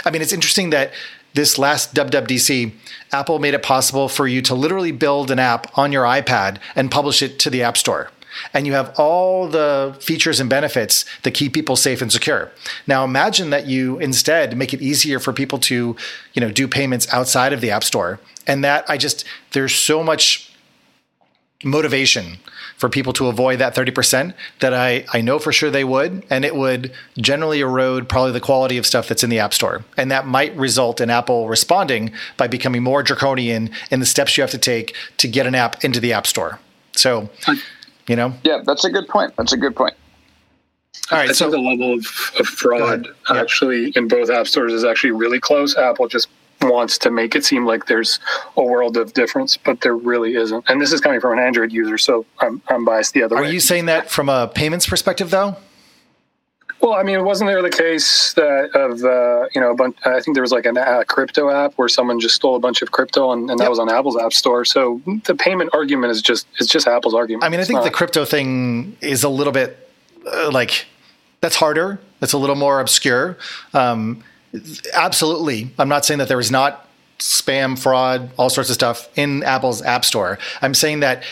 I 0.05 0.11
mean, 0.11 0.21
it's 0.21 0.33
interesting 0.33 0.69
that 0.71 0.91
this 1.33 1.57
last 1.57 1.93
WWDC, 1.95 2.73
Apple 3.11 3.39
made 3.39 3.53
it 3.53 3.63
possible 3.63 4.07
for 4.07 4.27
you 4.27 4.41
to 4.43 4.55
literally 4.55 4.91
build 4.91 5.31
an 5.31 5.39
app 5.39 5.75
on 5.77 5.91
your 5.91 6.03
iPad 6.05 6.57
and 6.75 6.91
publish 6.91 7.21
it 7.21 7.39
to 7.39 7.49
the 7.49 7.63
App 7.63 7.77
Store. 7.77 8.11
And 8.53 8.65
you 8.65 8.73
have 8.73 8.97
all 8.99 9.47
the 9.47 9.95
features 9.99 10.39
and 10.39 10.49
benefits 10.49 11.05
that 11.21 11.31
keep 11.31 11.53
people 11.53 11.75
safe 11.75 12.01
and 12.01 12.11
secure. 12.11 12.51
Now 12.87 13.03
imagine 13.03 13.51
that 13.51 13.67
you 13.67 13.99
instead 13.99 14.57
make 14.57 14.73
it 14.73 14.81
easier 14.81 15.19
for 15.19 15.33
people 15.33 15.59
to, 15.59 15.95
you 16.33 16.41
know, 16.41 16.51
do 16.51 16.67
payments 16.67 17.11
outside 17.13 17.53
of 17.53 17.61
the 17.61 17.71
App 17.71 17.83
Store. 17.83 18.19
And 18.47 18.63
that 18.63 18.89
I 18.89 18.97
just 18.97 19.23
there's 19.51 19.75
so 19.75 20.03
much 20.03 20.52
motivation 21.63 22.37
for 22.77 22.89
people 22.89 23.13
to 23.13 23.27
avoid 23.27 23.59
that 23.59 23.75
30% 23.75 24.33
that 24.59 24.73
I, 24.73 25.05
I 25.13 25.21
know 25.21 25.39
for 25.39 25.51
sure 25.51 25.69
they 25.69 25.83
would. 25.83 26.25
And 26.29 26.43
it 26.43 26.55
would 26.55 26.91
generally 27.17 27.61
erode 27.61 28.09
probably 28.09 28.31
the 28.31 28.39
quality 28.39 28.77
of 28.77 28.85
stuff 28.85 29.07
that's 29.07 29.23
in 29.23 29.29
the 29.29 29.39
App 29.39 29.53
Store. 29.53 29.83
And 29.97 30.11
that 30.11 30.25
might 30.25 30.55
result 30.55 30.99
in 30.99 31.09
Apple 31.09 31.47
responding 31.47 32.11
by 32.37 32.47
becoming 32.47 32.83
more 32.83 33.03
draconian 33.03 33.69
in 33.91 33.99
the 33.99 34.05
steps 34.05 34.37
you 34.37 34.41
have 34.41 34.51
to 34.51 34.57
take 34.57 34.95
to 35.17 35.27
get 35.27 35.47
an 35.47 35.55
app 35.55 35.83
into 35.83 35.99
the 35.99 36.13
App 36.13 36.27
Store. 36.27 36.59
So, 36.93 37.29
you 38.07 38.15
know? 38.15 38.33
Yeah, 38.43 38.61
that's 38.65 38.85
a 38.85 38.91
good 38.91 39.07
point. 39.07 39.33
That's 39.37 39.53
a 39.53 39.57
good 39.57 39.75
point. 39.75 39.95
All 41.11 41.17
right, 41.17 41.29
I 41.29 41.33
so 41.33 41.49
the 41.49 41.57
level 41.57 41.93
of, 41.93 42.05
of 42.39 42.47
fraud 42.47 43.07
actually 43.29 43.91
in 43.95 44.07
both 44.07 44.29
app 44.29 44.47
stores 44.47 44.71
is 44.71 44.85
actually 44.85 45.11
really 45.11 45.39
close. 45.39 45.75
Apple 45.75 46.07
just 46.07 46.29
wants 46.63 46.97
to 46.99 47.11
make 47.11 47.35
it 47.35 47.45
seem 47.45 47.65
like 47.65 47.85
there's 47.85 48.19
a 48.57 48.63
world 48.63 48.97
of 48.97 49.13
difference, 49.13 49.57
but 49.57 49.81
there 49.81 49.95
really 49.95 50.35
isn't. 50.35 50.65
And 50.69 50.81
this 50.81 50.91
is 50.91 51.01
coming 51.01 51.19
from 51.19 51.37
an 51.37 51.39
Android 51.39 51.71
user, 51.71 51.97
so 51.97 52.25
I'm, 52.39 52.61
I'm 52.67 52.85
biased 52.85 53.13
the 53.13 53.23
other 53.23 53.35
Are 53.35 53.41
way. 53.41 53.49
Are 53.49 53.51
you 53.51 53.59
saying 53.59 53.85
that 53.87 54.09
from 54.09 54.29
a 54.29 54.47
payments 54.47 54.87
perspective, 54.87 55.29
though? 55.29 55.57
Well, 56.83 56.95
I 56.95 57.03
mean, 57.03 57.23
wasn't 57.23 57.47
there 57.47 57.61
the 57.61 57.69
case 57.69 58.33
that 58.33 58.75
of 58.75 59.05
uh, 59.05 59.47
you 59.55 59.61
know 59.61 59.71
a 59.71 59.75
bunch? 59.75 59.95
I 60.03 60.19
think 60.19 60.35
there 60.35 60.41
was 60.41 60.51
like 60.51 60.65
a 60.65 60.77
uh, 60.77 61.05
crypto 61.05 61.49
app 61.49 61.73
where 61.75 61.87
someone 61.87 62.19
just 62.19 62.35
stole 62.35 62.57
a 62.57 62.59
bunch 62.59 62.81
of 62.81 62.91
crypto, 62.91 63.31
and, 63.31 63.49
and 63.49 63.57
that 63.57 63.63
yep. 63.63 63.69
was 63.69 63.79
on 63.79 63.89
Apple's 63.89 64.17
App 64.17 64.33
Store. 64.33 64.65
So 64.65 65.01
the 65.23 65.33
payment 65.33 65.69
argument 65.71 66.11
is 66.11 66.21
just 66.21 66.45
it's 66.59 66.69
just 66.69 66.85
Apple's 66.85 67.13
argument. 67.13 67.45
I 67.45 67.49
mean, 67.49 67.61
I 67.61 67.63
think 67.63 67.83
the 67.83 67.89
crypto 67.89 68.25
thing 68.25 68.97
is 68.99 69.23
a 69.23 69.29
little 69.29 69.53
bit 69.53 69.89
uh, 70.29 70.51
like 70.51 70.85
that's 71.39 71.55
harder. 71.55 72.01
That's 72.19 72.33
a 72.33 72.37
little 72.37 72.57
more 72.57 72.81
obscure. 72.81 73.37
Um, 73.73 74.21
absolutely. 74.93 75.71
I'm 75.77 75.89
not 75.89 76.05
saying 76.05 76.19
that 76.19 76.27
there 76.27 76.39
is 76.39 76.51
not 76.51 76.87
spam, 77.19 77.77
fraud, 77.77 78.31
all 78.37 78.49
sorts 78.49 78.69
of 78.69 78.73
stuff 78.75 79.09
in 79.17 79.43
Apple's 79.43 79.81
App 79.81 80.05
Store. 80.05 80.37
I'm 80.61 80.73
saying 80.73 80.99
that 81.01 81.23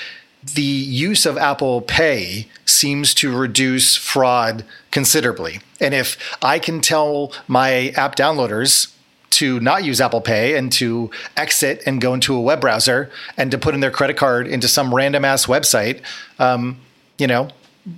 the 0.44 0.62
use 0.62 1.26
of 1.26 1.38
Apple 1.38 1.82
Pay 1.82 2.48
seems 2.66 3.14
to 3.16 3.36
reduce 3.36 3.96
fraud 3.96 4.64
considerably. 4.90 5.60
And 5.80 5.94
if 5.94 6.18
I 6.42 6.60
can 6.60 6.82
tell 6.82 7.32
my 7.48 7.90
app 7.90 8.16
downloaders 8.16 8.94
to 9.32 9.60
not 9.60 9.84
use 9.84 10.02
Apple 10.02 10.22
Pay 10.22 10.58
and 10.58 10.72
to 10.74 11.12
exit 11.38 11.82
and 11.86 12.02
go 12.02 12.14
into 12.14 12.36
a 12.36 12.42
web 12.42 12.62
browser 12.62 13.12
and 13.38 13.52
to 13.52 13.58
put 13.58 13.74
in 13.74 13.82
their 13.82 13.92
credit 13.92 14.18
card 14.18 14.48
into 14.48 14.68
some 14.68 14.94
random 14.94 15.24
ass 15.24 15.46
website, 15.46 16.02
um, 16.40 16.80
you 17.18 17.28
know, 17.28 17.50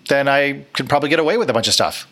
then 0.10 0.28
I 0.28 0.66
could 0.74 0.90
probably 0.90 1.10
get 1.10 1.20
away 1.20 1.38
with 1.38 1.50
a 1.50 1.54
bunch 1.54 1.68
of 1.68 1.74
stuff. 1.74 2.08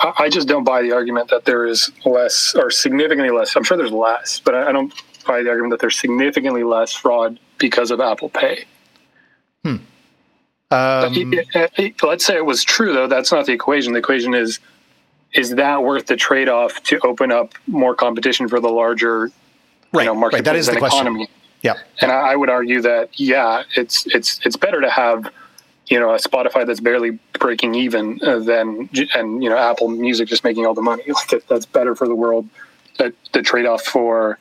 I 0.00 0.28
just 0.28 0.48
don't 0.48 0.64
buy 0.64 0.82
the 0.82 0.92
argument 0.92 1.28
that 1.28 1.44
there 1.44 1.66
is 1.66 1.90
less 2.04 2.54
or 2.54 2.70
significantly 2.70 3.30
less. 3.30 3.54
I'm 3.56 3.62
sure 3.62 3.76
there's 3.76 3.92
less, 3.92 4.40
but 4.40 4.54
I 4.54 4.72
don't 4.72 4.92
buy 5.26 5.42
the 5.42 5.50
argument 5.50 5.70
that 5.72 5.80
there's 5.80 5.98
significantly 5.98 6.64
less 6.64 6.92
fraud 6.92 7.38
because 7.58 7.90
of 7.90 8.00
Apple 8.00 8.28
Pay. 8.28 8.64
Hmm. 9.64 9.76
Um, 10.70 11.34
let's 12.02 12.24
say 12.24 12.36
it 12.36 12.46
was 12.46 12.64
true, 12.64 12.92
though. 12.92 13.06
That's 13.06 13.30
not 13.30 13.46
the 13.46 13.52
equation. 13.52 13.92
The 13.92 13.98
equation 13.98 14.34
is 14.34 14.58
is 15.34 15.54
that 15.54 15.82
worth 15.82 16.06
the 16.06 16.16
trade 16.16 16.48
off 16.48 16.82
to 16.84 16.98
open 17.00 17.32
up 17.32 17.54
more 17.66 17.94
competition 17.94 18.48
for 18.48 18.60
the 18.60 18.68
larger 18.68 19.30
right, 19.92 20.02
you 20.02 20.04
know, 20.04 20.14
market 20.14 20.36
right. 20.36 20.44
that 20.44 20.56
is 20.56 20.66
the 20.66 20.76
economy? 20.76 21.26
Question. 21.26 21.42
Yeah. 21.62 21.74
And 22.00 22.10
I 22.10 22.36
would 22.36 22.50
argue 22.50 22.80
that 22.82 23.18
yeah, 23.18 23.62
it's 23.76 24.06
it's 24.08 24.40
it's 24.44 24.56
better 24.56 24.80
to 24.80 24.90
have 24.90 25.30
you 25.86 25.98
know 25.98 26.14
a 26.14 26.18
Spotify 26.18 26.66
that's 26.66 26.80
barely 26.80 27.18
breaking 27.38 27.74
even 27.74 28.20
uh, 28.22 28.38
than 28.38 28.88
and 29.14 29.42
you 29.42 29.50
know 29.50 29.56
Apple 29.56 29.88
Music 29.88 30.28
just 30.28 30.44
making 30.44 30.66
all 30.66 30.74
the 30.74 30.82
money. 30.82 31.02
Like 31.32 31.46
that's 31.46 31.66
better 31.66 31.94
for 31.94 32.08
the 32.08 32.14
world. 32.14 32.48
That 32.98 33.14
the 33.32 33.42
trade 33.42 33.66
off 33.66 33.82
for. 33.82 34.38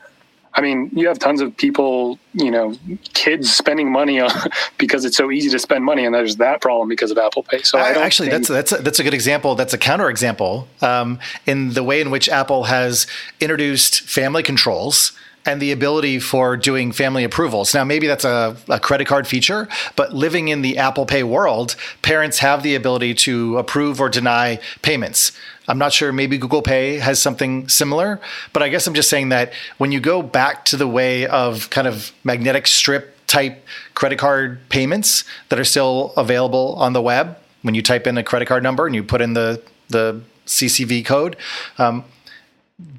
I 0.54 0.60
mean, 0.60 0.90
you 0.94 1.08
have 1.08 1.18
tons 1.18 1.40
of 1.40 1.56
people, 1.56 2.20
you 2.34 2.52
know, 2.52 2.76
kids 3.14 3.54
spending 3.56 3.90
money 3.90 4.20
on 4.20 4.30
because 4.78 5.06
it's 5.06 5.16
so 5.16 5.32
easy 5.32 5.50
to 5.50 5.60
spend 5.60 5.86
money, 5.86 6.04
and 6.04 6.14
there's 6.14 6.36
that 6.38 6.60
problem 6.60 6.90
because 6.90 7.10
of 7.10 7.18
Apple 7.18 7.44
Pay. 7.44 7.62
So 7.62 7.80
I, 7.80 7.92
actually, 7.92 8.28
that's 8.28 8.50
that's 8.50 8.74
a, 8.74 8.78
that's 8.78 9.00
a 9.00 9.04
good 9.04 9.14
example. 9.14 9.56
That's 9.56 9.74
a 9.74 9.78
counter 9.78 10.10
example 10.10 10.68
um, 10.82 11.20
in 11.46 11.70
the 11.70 11.84
way 11.84 12.02
in 12.02 12.12
which 12.12 12.28
Apple 12.28 12.66
has 12.66 13.08
introduced 13.40 14.02
family 14.02 14.44
controls 14.44 15.14
and 15.46 15.62
the 15.62 15.72
ability 15.72 16.20
for 16.20 16.56
doing 16.56 16.92
family 16.92 17.24
approvals. 17.24 17.74
Now, 17.74 17.84
maybe 17.84 18.08
that's 18.08 18.26
a, 18.26 18.56
a, 18.70 18.80
credit 18.80 19.08
card 19.08 19.28
feature, 19.28 19.68
but 19.96 20.14
living 20.14 20.50
in 20.50 20.62
the 20.62 20.78
Apple 20.78 21.06
Pay 21.06 21.24
world, 21.24 21.76
parents 22.02 22.40
have 22.40 22.64
the 22.64 22.76
ability 22.76 23.16
to 23.16 23.58
approve 23.58 24.00
or 24.00 24.10
deny 24.10 24.60
payments. 24.82 25.32
I'm 25.68 25.78
not 25.78 25.94
sure, 25.94 26.12
maybe 26.12 26.38
Google 26.38 26.62
Pay 26.62 26.98
has 26.98 27.22
something 27.22 27.68
similar, 27.70 28.20
but 28.54 28.62
I 28.62 28.70
guess 28.70 28.86
I'm 28.88 28.94
just 28.94 29.10
saying 29.10 29.30
that 29.30 29.54
when 29.78 29.92
you 29.92 30.00
go 30.00 30.22
back 30.22 30.66
to 30.66 30.78
the 30.78 30.88
way 30.88 31.26
of 31.28 31.70
kind 31.70 31.88
of 31.88 32.12
magnetic 32.24 32.68
strip 32.68 33.16
type 33.28 33.64
credit 33.94 34.20
card 34.20 34.60
payments 34.70 35.24
that 35.50 35.60
are 35.60 35.64
still 35.64 36.14
available 36.18 36.76
on 36.78 36.94
the 36.94 37.02
web, 37.02 37.38
when 37.62 37.76
you 37.76 37.82
type 37.82 38.08
in 38.08 38.18
a 38.18 38.24
credit 38.24 38.48
card 38.48 38.64
number 38.64 38.86
and 38.86 38.96
you 38.96 39.04
put 39.04 39.22
in 39.22 39.34
the, 39.34 39.62
the 39.90 40.22
CCV 40.46 41.06
code. 41.06 41.38
Um, 41.78 42.04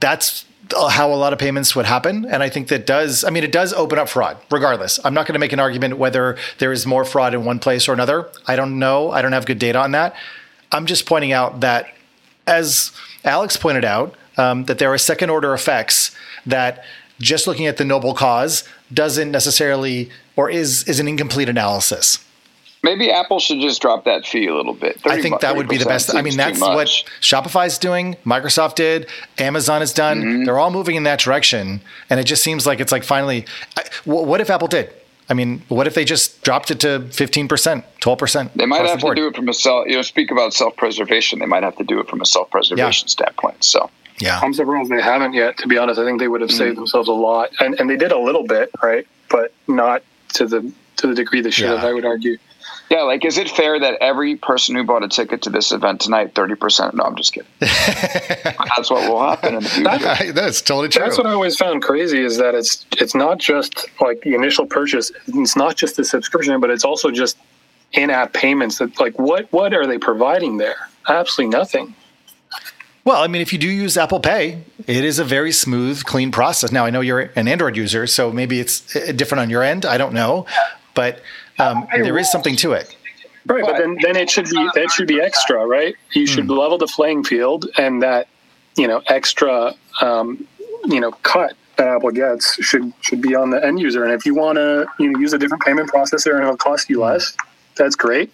that's 0.01 0.44
how 0.72 1.12
a 1.12 1.14
lot 1.14 1.32
of 1.32 1.38
payments 1.38 1.74
would 1.76 1.86
happen. 1.86 2.24
And 2.24 2.42
I 2.42 2.48
think 2.48 2.68
that 2.68 2.86
does, 2.86 3.24
I 3.24 3.30
mean, 3.30 3.44
it 3.44 3.52
does 3.52 3.72
open 3.72 3.98
up 3.98 4.08
fraud 4.08 4.36
regardless. 4.50 4.98
I'm 5.04 5.14
not 5.14 5.26
going 5.26 5.34
to 5.34 5.38
make 5.38 5.52
an 5.52 5.60
argument 5.60 5.98
whether 5.98 6.36
there 6.58 6.72
is 6.72 6.86
more 6.86 7.04
fraud 7.04 7.34
in 7.34 7.44
one 7.44 7.58
place 7.58 7.88
or 7.88 7.92
another. 7.92 8.28
I 8.46 8.56
don't 8.56 8.78
know. 8.78 9.10
I 9.10 9.22
don't 9.22 9.32
have 9.32 9.46
good 9.46 9.58
data 9.58 9.78
on 9.78 9.92
that. 9.92 10.14
I'm 10.70 10.86
just 10.86 11.06
pointing 11.06 11.32
out 11.32 11.60
that, 11.60 11.86
as 12.46 12.92
Alex 13.24 13.56
pointed 13.56 13.84
out, 13.84 14.14
um, 14.36 14.64
that 14.64 14.78
there 14.78 14.92
are 14.92 14.98
second 14.98 15.30
order 15.30 15.52
effects 15.52 16.14
that 16.46 16.84
just 17.20 17.46
looking 17.46 17.66
at 17.66 17.76
the 17.76 17.84
noble 17.84 18.14
cause 18.14 18.64
doesn't 18.92 19.30
necessarily 19.30 20.10
or 20.36 20.50
is 20.50 20.84
is 20.88 20.98
an 20.98 21.08
incomplete 21.08 21.48
analysis. 21.48 22.24
Maybe 22.84 23.12
Apple 23.12 23.38
should 23.38 23.60
just 23.60 23.80
drop 23.80 24.04
that 24.06 24.26
fee 24.26 24.48
a 24.48 24.54
little 24.54 24.74
bit. 24.74 25.00
I 25.04 25.22
think 25.22 25.40
that 25.40 25.54
would 25.54 25.68
be 25.68 25.76
the 25.76 25.84
best. 25.84 26.14
I 26.14 26.20
mean, 26.20 26.36
that's 26.36 26.60
what 26.60 26.88
Shopify's 27.20 27.78
doing, 27.78 28.16
Microsoft 28.24 28.74
did, 28.74 29.09
Amazon 29.38 29.80
has 29.80 29.92
done. 29.92 30.20
Mm-hmm. 30.22 30.44
They're 30.44 30.59
all 30.59 30.72
moving 30.72 30.96
in 30.96 31.04
that 31.04 31.20
direction, 31.20 31.80
and 32.10 32.18
it 32.18 32.24
just 32.24 32.42
seems 32.42 32.66
like 32.66 32.80
it's 32.80 32.90
like 32.90 33.04
finally. 33.04 33.46
I, 33.76 33.84
what 34.04 34.40
if 34.40 34.50
Apple 34.50 34.68
did? 34.68 34.92
I 35.28 35.34
mean, 35.34 35.62
what 35.68 35.86
if 35.86 35.94
they 35.94 36.04
just 36.04 36.42
dropped 36.42 36.72
it 36.72 36.80
to 36.80 37.06
fifteen 37.12 37.46
percent, 37.46 37.84
twelve 38.00 38.18
percent? 38.18 38.56
They 38.56 38.66
might 38.66 38.84
have 38.84 39.00
the 39.00 39.09
to 39.09 39.14
do 39.14 39.28
it 39.28 39.36
from 39.36 39.48
a 39.48 39.54
self. 39.54 39.86
You 39.86 39.96
know, 39.96 40.02
speak 40.02 40.32
about 40.32 40.52
self 40.52 40.76
preservation. 40.76 41.38
They 41.38 41.46
might 41.46 41.62
have 41.62 41.76
to 41.76 41.84
do 41.84 42.00
it 42.00 42.09
from 42.09 42.20
a 42.20 42.26
self 42.26 42.50
preservation 42.50 43.06
yeah. 43.06 43.10
standpoint. 43.10 43.62
So. 43.64 43.90
Yeah. 44.18 44.38
I'm 44.40 44.54
surprised 44.54 44.88
they 44.88 45.02
haven't 45.02 45.32
yet. 45.32 45.56
To 45.59 45.66
be 45.66 45.78
honest, 45.78 45.98
I 45.98 46.04
think 46.04 46.20
they 46.20 46.28
would 46.28 46.42
have 46.42 46.50
saved 46.52 46.74
mm. 46.74 46.76
themselves 46.76 47.09
a 47.09 47.12
lot, 47.12 47.50
and 47.60 47.78
and 47.80 47.88
they 47.88 47.96
did 47.96 48.12
a 48.12 48.18
little 48.18 48.46
bit, 48.46 48.70
right? 48.82 49.06
But 49.30 49.52
not 49.66 50.02
to 50.34 50.46
the 50.46 50.70
to 50.96 51.06
the 51.06 51.14
degree 51.14 51.40
they 51.40 51.50
should 51.50 51.64
yeah. 51.64 51.76
have. 51.76 51.84
I 51.84 51.92
would 51.92 52.04
argue. 52.04 52.36
Yeah, 52.93 53.05
like, 53.05 53.24
is 53.24 53.39
it 53.39 53.48
fair 53.48 53.81
that 53.81 53.94
every 54.02 54.36
person 54.36 54.77
who 54.77 54.85
bought 54.85 55.02
a 55.02 55.09
ticket 55.09 55.40
to 55.43 55.51
this 55.51 55.73
event 55.73 56.02
tonight, 56.02 56.35
thirty 56.35 56.55
percent? 56.55 56.94
No, 56.94 57.05
I'm 57.05 57.16
just 57.16 57.32
kidding. 57.32 57.48
that's 57.59 58.90
what 58.90 59.09
will 59.09 59.19
happen 59.19 59.55
in 59.55 59.62
the 59.62 59.69
future. 59.70 60.32
that's 60.35 60.60
totally 60.60 60.90
true. 60.90 61.02
That's 61.02 61.16
what 61.16 61.27
I 61.27 61.32
always 61.32 61.56
found 61.56 61.82
crazy 61.82 62.23
is 62.23 62.36
that 62.36 62.55
it's 62.55 62.85
it's 62.98 63.14
not 63.14 63.39
just 63.39 63.89
like 64.02 64.20
the 64.20 64.35
initial 64.35 64.66
purchase. 64.66 65.10
It's 65.27 65.56
not 65.56 65.74
just 65.74 65.97
the 65.97 66.05
subscription, 66.05 66.60
but 66.60 66.69
it's 66.69 66.85
also 66.85 67.10
just 67.10 67.39
in-app 67.93 68.35
payments. 68.35 68.77
That 68.77 69.01
like, 69.01 69.19
what 69.19 69.51
what 69.55 69.73
are 69.73 69.86
they 69.86 69.97
providing 69.97 70.59
there? 70.59 70.90
Absolutely 71.09 71.56
nothing. 71.56 71.94
Well, 73.06 73.23
I 73.23 73.27
mean, 73.27 73.40
if 73.40 73.55
you 73.55 73.59
do 73.59 73.70
use 73.70 73.97
Apple 73.97 74.20
Pay, 74.20 74.64
it 74.86 75.02
is 75.02 75.19
a 75.19 75.24
very 75.24 75.51
smooth, 75.51 76.05
clean 76.05 76.31
process. 76.31 76.70
Now, 76.70 76.85
I 76.85 76.90
know 76.90 77.01
you're 77.01 77.31
an 77.36 77.48
Android 77.48 77.74
user, 77.74 78.06
so 78.06 78.31
maybe 78.31 78.60
it's 78.60 78.94
uh, 78.94 79.12
different 79.16 79.40
on 79.40 79.48
your 79.48 79.62
end. 79.62 79.86
I 79.86 79.97
don't 79.97 80.12
know, 80.12 80.44
but 80.93 81.23
um, 81.70 81.86
there 81.93 82.18
is 82.18 82.30
something 82.30 82.56
to 82.56 82.72
it. 82.72 82.97
Right, 83.47 83.64
but 83.64 83.76
then, 83.76 83.98
then 84.01 84.16
it 84.16 84.30
should 84.30 84.48
be 84.48 84.68
that 84.74 84.90
should 84.90 85.09
be 85.09 85.20
extra, 85.20 85.66
right? 85.66 85.97
You 86.12 86.26
should 86.26 86.47
mm. 86.47 86.56
level 86.56 86.78
the 86.78 86.86
playing 86.86 87.24
field, 87.24 87.66
and 87.76 88.02
that 88.02 88.28
you 88.76 88.86
know 88.86 89.02
extra 89.09 89.74
um, 90.01 90.47
you 90.84 91.01
know 91.01 91.10
cut 91.22 91.55
that 91.76 91.89
Apple 91.89 92.10
gets 92.10 92.62
should 92.62 92.93
should 93.01 93.20
be 93.20 93.34
on 93.34 93.51
the 93.51 93.64
end 93.64 93.80
user. 93.80 94.05
And 94.05 94.12
if 94.12 94.24
you 94.24 94.34
want 94.34 94.56
to 94.56 94.86
you 94.98 95.10
know, 95.10 95.18
use 95.18 95.32
a 95.32 95.39
different 95.39 95.62
payment 95.64 95.90
processor 95.90 96.34
and 96.34 96.43
it'll 96.43 96.56
cost 96.56 96.89
you 96.89 97.01
less, 97.01 97.36
that's 97.76 97.97
great. 97.97 98.32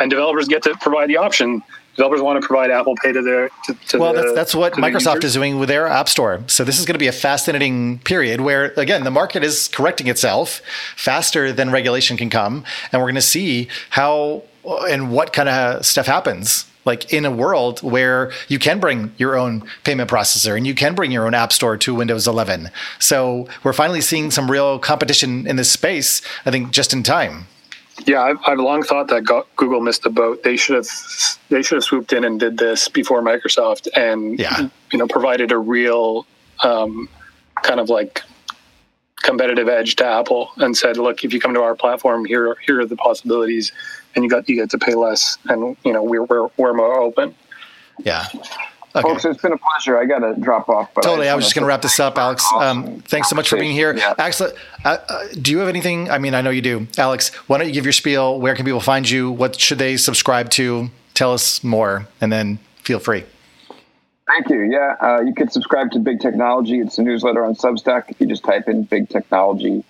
And 0.00 0.10
developers 0.10 0.48
get 0.48 0.62
to 0.64 0.74
provide 0.80 1.08
the 1.08 1.16
option 1.16 1.62
developers 1.98 2.22
want 2.22 2.40
to 2.40 2.46
provide 2.46 2.70
Apple 2.70 2.94
Pay 3.02 3.12
to 3.12 3.20
their 3.20 3.50
to, 3.64 3.74
to 3.88 3.98
well, 3.98 4.14
the, 4.14 4.22
that's 4.22 4.34
that's 4.34 4.54
what 4.54 4.74
Microsoft 4.74 5.24
is 5.24 5.34
doing 5.34 5.58
with 5.58 5.68
their 5.68 5.88
App 5.88 6.08
Store. 6.08 6.42
So 6.46 6.64
this 6.64 6.78
is 6.78 6.86
going 6.86 6.94
to 6.94 6.98
be 6.98 7.08
a 7.08 7.12
fascinating 7.12 7.98
period 7.98 8.40
where 8.40 8.72
again 8.76 9.02
the 9.02 9.10
market 9.10 9.42
is 9.42 9.68
correcting 9.68 10.06
itself 10.06 10.62
faster 10.96 11.52
than 11.52 11.70
regulation 11.70 12.16
can 12.16 12.30
come, 12.30 12.64
and 12.92 13.02
we're 13.02 13.08
going 13.08 13.16
to 13.16 13.20
see 13.20 13.68
how 13.90 14.44
and 14.88 15.10
what 15.10 15.32
kind 15.32 15.48
of 15.48 15.84
stuff 15.84 16.06
happens 16.06 16.66
like 16.84 17.12
in 17.12 17.26
a 17.26 17.30
world 17.30 17.80
where 17.80 18.32
you 18.46 18.58
can 18.58 18.78
bring 18.78 19.12
your 19.18 19.36
own 19.36 19.62
payment 19.84 20.08
processor 20.08 20.56
and 20.56 20.66
you 20.66 20.74
can 20.74 20.94
bring 20.94 21.10
your 21.10 21.26
own 21.26 21.34
app 21.34 21.52
store 21.52 21.76
to 21.76 21.94
Windows 21.94 22.26
11. 22.26 22.70
So 22.98 23.46
we're 23.62 23.74
finally 23.74 24.00
seeing 24.00 24.30
some 24.30 24.50
real 24.50 24.78
competition 24.78 25.46
in 25.46 25.56
this 25.56 25.70
space, 25.70 26.22
I 26.46 26.50
think 26.50 26.70
just 26.70 26.94
in 26.94 27.02
time. 27.02 27.46
Yeah, 28.06 28.22
I've, 28.22 28.38
I've 28.46 28.58
long 28.58 28.82
thought 28.82 29.08
that 29.08 29.24
Google 29.56 29.80
missed 29.80 30.02
the 30.02 30.10
boat. 30.10 30.42
They 30.42 30.56
should 30.56 30.76
have 30.76 30.88
they 31.48 31.62
should 31.62 31.76
have 31.76 31.84
swooped 31.84 32.12
in 32.12 32.24
and 32.24 32.38
did 32.38 32.58
this 32.58 32.88
before 32.88 33.22
Microsoft, 33.22 33.88
and 33.96 34.38
yeah. 34.38 34.68
you 34.92 34.98
know 34.98 35.06
provided 35.06 35.52
a 35.52 35.58
real 35.58 36.26
um, 36.62 37.08
kind 37.62 37.80
of 37.80 37.88
like 37.88 38.22
competitive 39.16 39.68
edge 39.68 39.96
to 39.96 40.06
Apple, 40.06 40.50
and 40.56 40.76
said, 40.76 40.96
"Look, 40.96 41.24
if 41.24 41.32
you 41.32 41.40
come 41.40 41.54
to 41.54 41.62
our 41.62 41.74
platform, 41.74 42.24
here 42.24 42.56
here 42.64 42.80
are 42.80 42.86
the 42.86 42.96
possibilities, 42.96 43.72
and 44.14 44.24
you 44.24 44.30
got 44.30 44.48
you 44.48 44.56
get 44.56 44.70
to 44.70 44.78
pay 44.78 44.94
less, 44.94 45.36
and 45.46 45.76
you 45.84 45.92
know 45.92 46.02
we're 46.02 46.24
we're, 46.24 46.48
we're 46.56 46.74
more 46.74 47.00
open." 47.00 47.34
Yeah. 47.98 48.26
Okay. 48.94 49.02
Folks, 49.02 49.24
it's 49.24 49.42
been 49.42 49.52
a 49.52 49.58
pleasure. 49.58 49.98
I 49.98 50.06
got 50.06 50.20
to 50.20 50.34
drop 50.40 50.68
off. 50.68 50.90
But 50.94 51.02
totally. 51.02 51.28
I, 51.28 51.32
I 51.32 51.34
was 51.34 51.44
just 51.44 51.54
going 51.54 51.62
to 51.62 51.68
wrap 51.68 51.82
this 51.82 52.00
up, 52.00 52.16
Alex. 52.16 52.44
Um, 52.54 53.00
thanks 53.02 53.28
so 53.28 53.36
much 53.36 53.48
for 53.48 53.56
being 53.56 53.72
here. 53.72 53.94
Yeah. 53.94 54.14
Alex, 54.18 54.40
uh, 54.40 54.50
uh, 54.84 55.24
do 55.40 55.50
you 55.50 55.58
have 55.58 55.68
anything? 55.68 56.10
I 56.10 56.18
mean, 56.18 56.34
I 56.34 56.40
know 56.40 56.50
you 56.50 56.62
do. 56.62 56.86
Alex, 56.96 57.28
why 57.46 57.58
don't 57.58 57.66
you 57.66 57.74
give 57.74 57.84
your 57.84 57.92
spiel? 57.92 58.40
Where 58.40 58.54
can 58.54 58.64
people 58.64 58.80
find 58.80 59.08
you? 59.08 59.30
What 59.30 59.60
should 59.60 59.78
they 59.78 59.96
subscribe 59.96 60.50
to? 60.50 60.90
Tell 61.14 61.32
us 61.34 61.62
more, 61.62 62.06
and 62.20 62.32
then 62.32 62.58
feel 62.82 62.98
free. 62.98 63.24
Thank 64.26 64.48
you. 64.50 64.60
Yeah, 64.62 64.94
uh, 65.00 65.20
you 65.20 65.34
can 65.34 65.50
subscribe 65.50 65.90
to 65.92 65.98
Big 65.98 66.20
Technology. 66.20 66.80
It's 66.80 66.98
a 66.98 67.02
newsletter 67.02 67.44
on 67.44 67.54
Substack. 67.54 68.10
If 68.10 68.20
you 68.20 68.26
just 68.26 68.44
type 68.44 68.68
in 68.68 68.84
Big 68.84 69.08
Technology, 69.08 69.84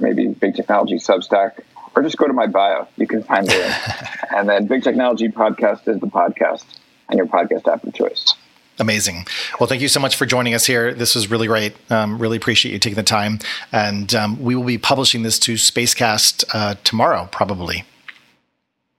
maybe 0.00 0.28
Big 0.28 0.54
Technology 0.54 0.96
Substack, 0.96 1.60
or 1.94 2.02
just 2.02 2.16
go 2.16 2.26
to 2.26 2.32
my 2.32 2.46
bio. 2.46 2.86
You 2.96 3.06
can 3.06 3.22
find 3.22 3.46
it. 3.50 3.74
and 4.30 4.48
then 4.48 4.66
Big 4.66 4.82
Technology 4.82 5.28
Podcast 5.28 5.88
is 5.88 5.98
the 6.00 6.06
podcast 6.06 6.64
and 7.10 7.18
your 7.18 7.26
podcast 7.26 7.66
app 7.70 7.84
of 7.84 7.94
choice. 7.94 8.34
Amazing. 8.78 9.26
Well, 9.58 9.66
thank 9.66 9.82
you 9.82 9.88
so 9.88 10.00
much 10.00 10.16
for 10.16 10.24
joining 10.24 10.54
us 10.54 10.64
here. 10.64 10.94
This 10.94 11.14
was 11.14 11.30
really 11.30 11.46
great. 11.46 11.74
Um, 11.90 12.18
really 12.18 12.38
appreciate 12.38 12.72
you 12.72 12.78
taking 12.78 12.96
the 12.96 13.02
time. 13.02 13.38
And 13.72 14.14
um, 14.14 14.42
we 14.42 14.54
will 14.54 14.64
be 14.64 14.78
publishing 14.78 15.22
this 15.22 15.38
to 15.40 15.54
Spacecast 15.54 16.44
uh, 16.54 16.76
tomorrow, 16.82 17.28
probably. 17.30 17.84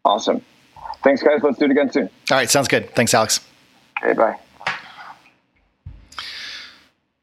Awesome. 0.06 0.42
Thanks, 1.04 1.24
guys. 1.24 1.40
Let's 1.42 1.58
do 1.58 1.66
it 1.66 1.72
again 1.72 1.92
soon. 1.92 2.10
All 2.30 2.38
right. 2.38 2.50
Sounds 2.50 2.68
good. 2.68 2.94
Thanks, 2.94 3.16
Alex. 3.16 3.40
Okay. 4.04 4.14
Bye. 4.14 4.38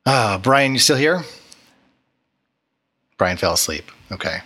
Uh, 0.05 0.39
Brian, 0.39 0.73
you 0.73 0.81
still 0.81 0.97
here? 0.97 1.23
Brian 3.19 3.37
fell 3.37 3.53
asleep. 3.53 3.91
Okay. 4.11 4.39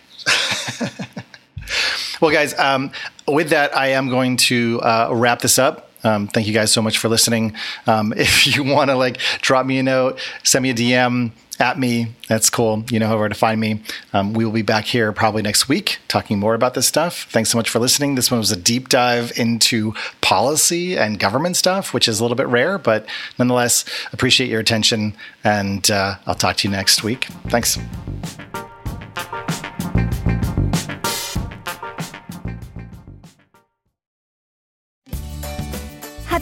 well, 2.20 2.31
guys, 2.31 2.59
um, 2.59 2.90
with 3.27 3.51
that, 3.51 3.74
I 3.77 3.89
am 3.89 4.09
going 4.09 4.36
to 4.39 4.81
uh, 4.82 5.10
wrap 5.12 5.40
this 5.40 5.59
up. 5.59 5.91
Um, 6.04 6.28
thank 6.28 6.46
you 6.46 6.52
guys 6.52 6.72
so 6.72 6.82
much 6.82 6.98
for 6.98 7.08
listening. 7.08 7.54
Um, 7.86 8.12
if 8.16 8.54
you 8.54 8.64
want 8.64 8.90
to 8.90 8.96
like 8.96 9.18
drop 9.40 9.66
me 9.66 9.78
a 9.78 9.82
note, 9.82 10.18
send 10.42 10.62
me 10.62 10.70
a 10.70 10.74
DM 10.74 11.32
at 11.62 11.78
me. 11.78 12.08
That's 12.28 12.50
cool. 12.50 12.84
You 12.90 12.98
know 12.98 13.16
where 13.16 13.28
to 13.28 13.34
find 13.34 13.60
me. 13.60 13.82
Um, 14.12 14.32
we 14.32 14.44
will 14.44 14.52
be 14.52 14.62
back 14.62 14.84
here 14.84 15.12
probably 15.12 15.42
next 15.42 15.68
week 15.68 15.98
talking 16.08 16.38
more 16.38 16.54
about 16.54 16.74
this 16.74 16.86
stuff. 16.86 17.28
Thanks 17.30 17.50
so 17.50 17.58
much 17.58 17.70
for 17.70 17.78
listening. 17.78 18.16
This 18.16 18.30
one 18.30 18.38
was 18.38 18.50
a 18.50 18.56
deep 18.56 18.88
dive 18.88 19.32
into 19.36 19.94
policy 20.20 20.96
and 20.96 21.18
government 21.18 21.56
stuff, 21.56 21.94
which 21.94 22.08
is 22.08 22.20
a 22.20 22.24
little 22.24 22.36
bit 22.36 22.48
rare, 22.48 22.78
but 22.78 23.06
nonetheless, 23.38 23.84
appreciate 24.12 24.50
your 24.50 24.60
attention. 24.60 25.14
And 25.44 25.88
uh, 25.90 26.16
I'll 26.26 26.34
talk 26.34 26.56
to 26.58 26.68
you 26.68 26.72
next 26.72 27.04
week. 27.04 27.26
Thanks. 27.48 27.78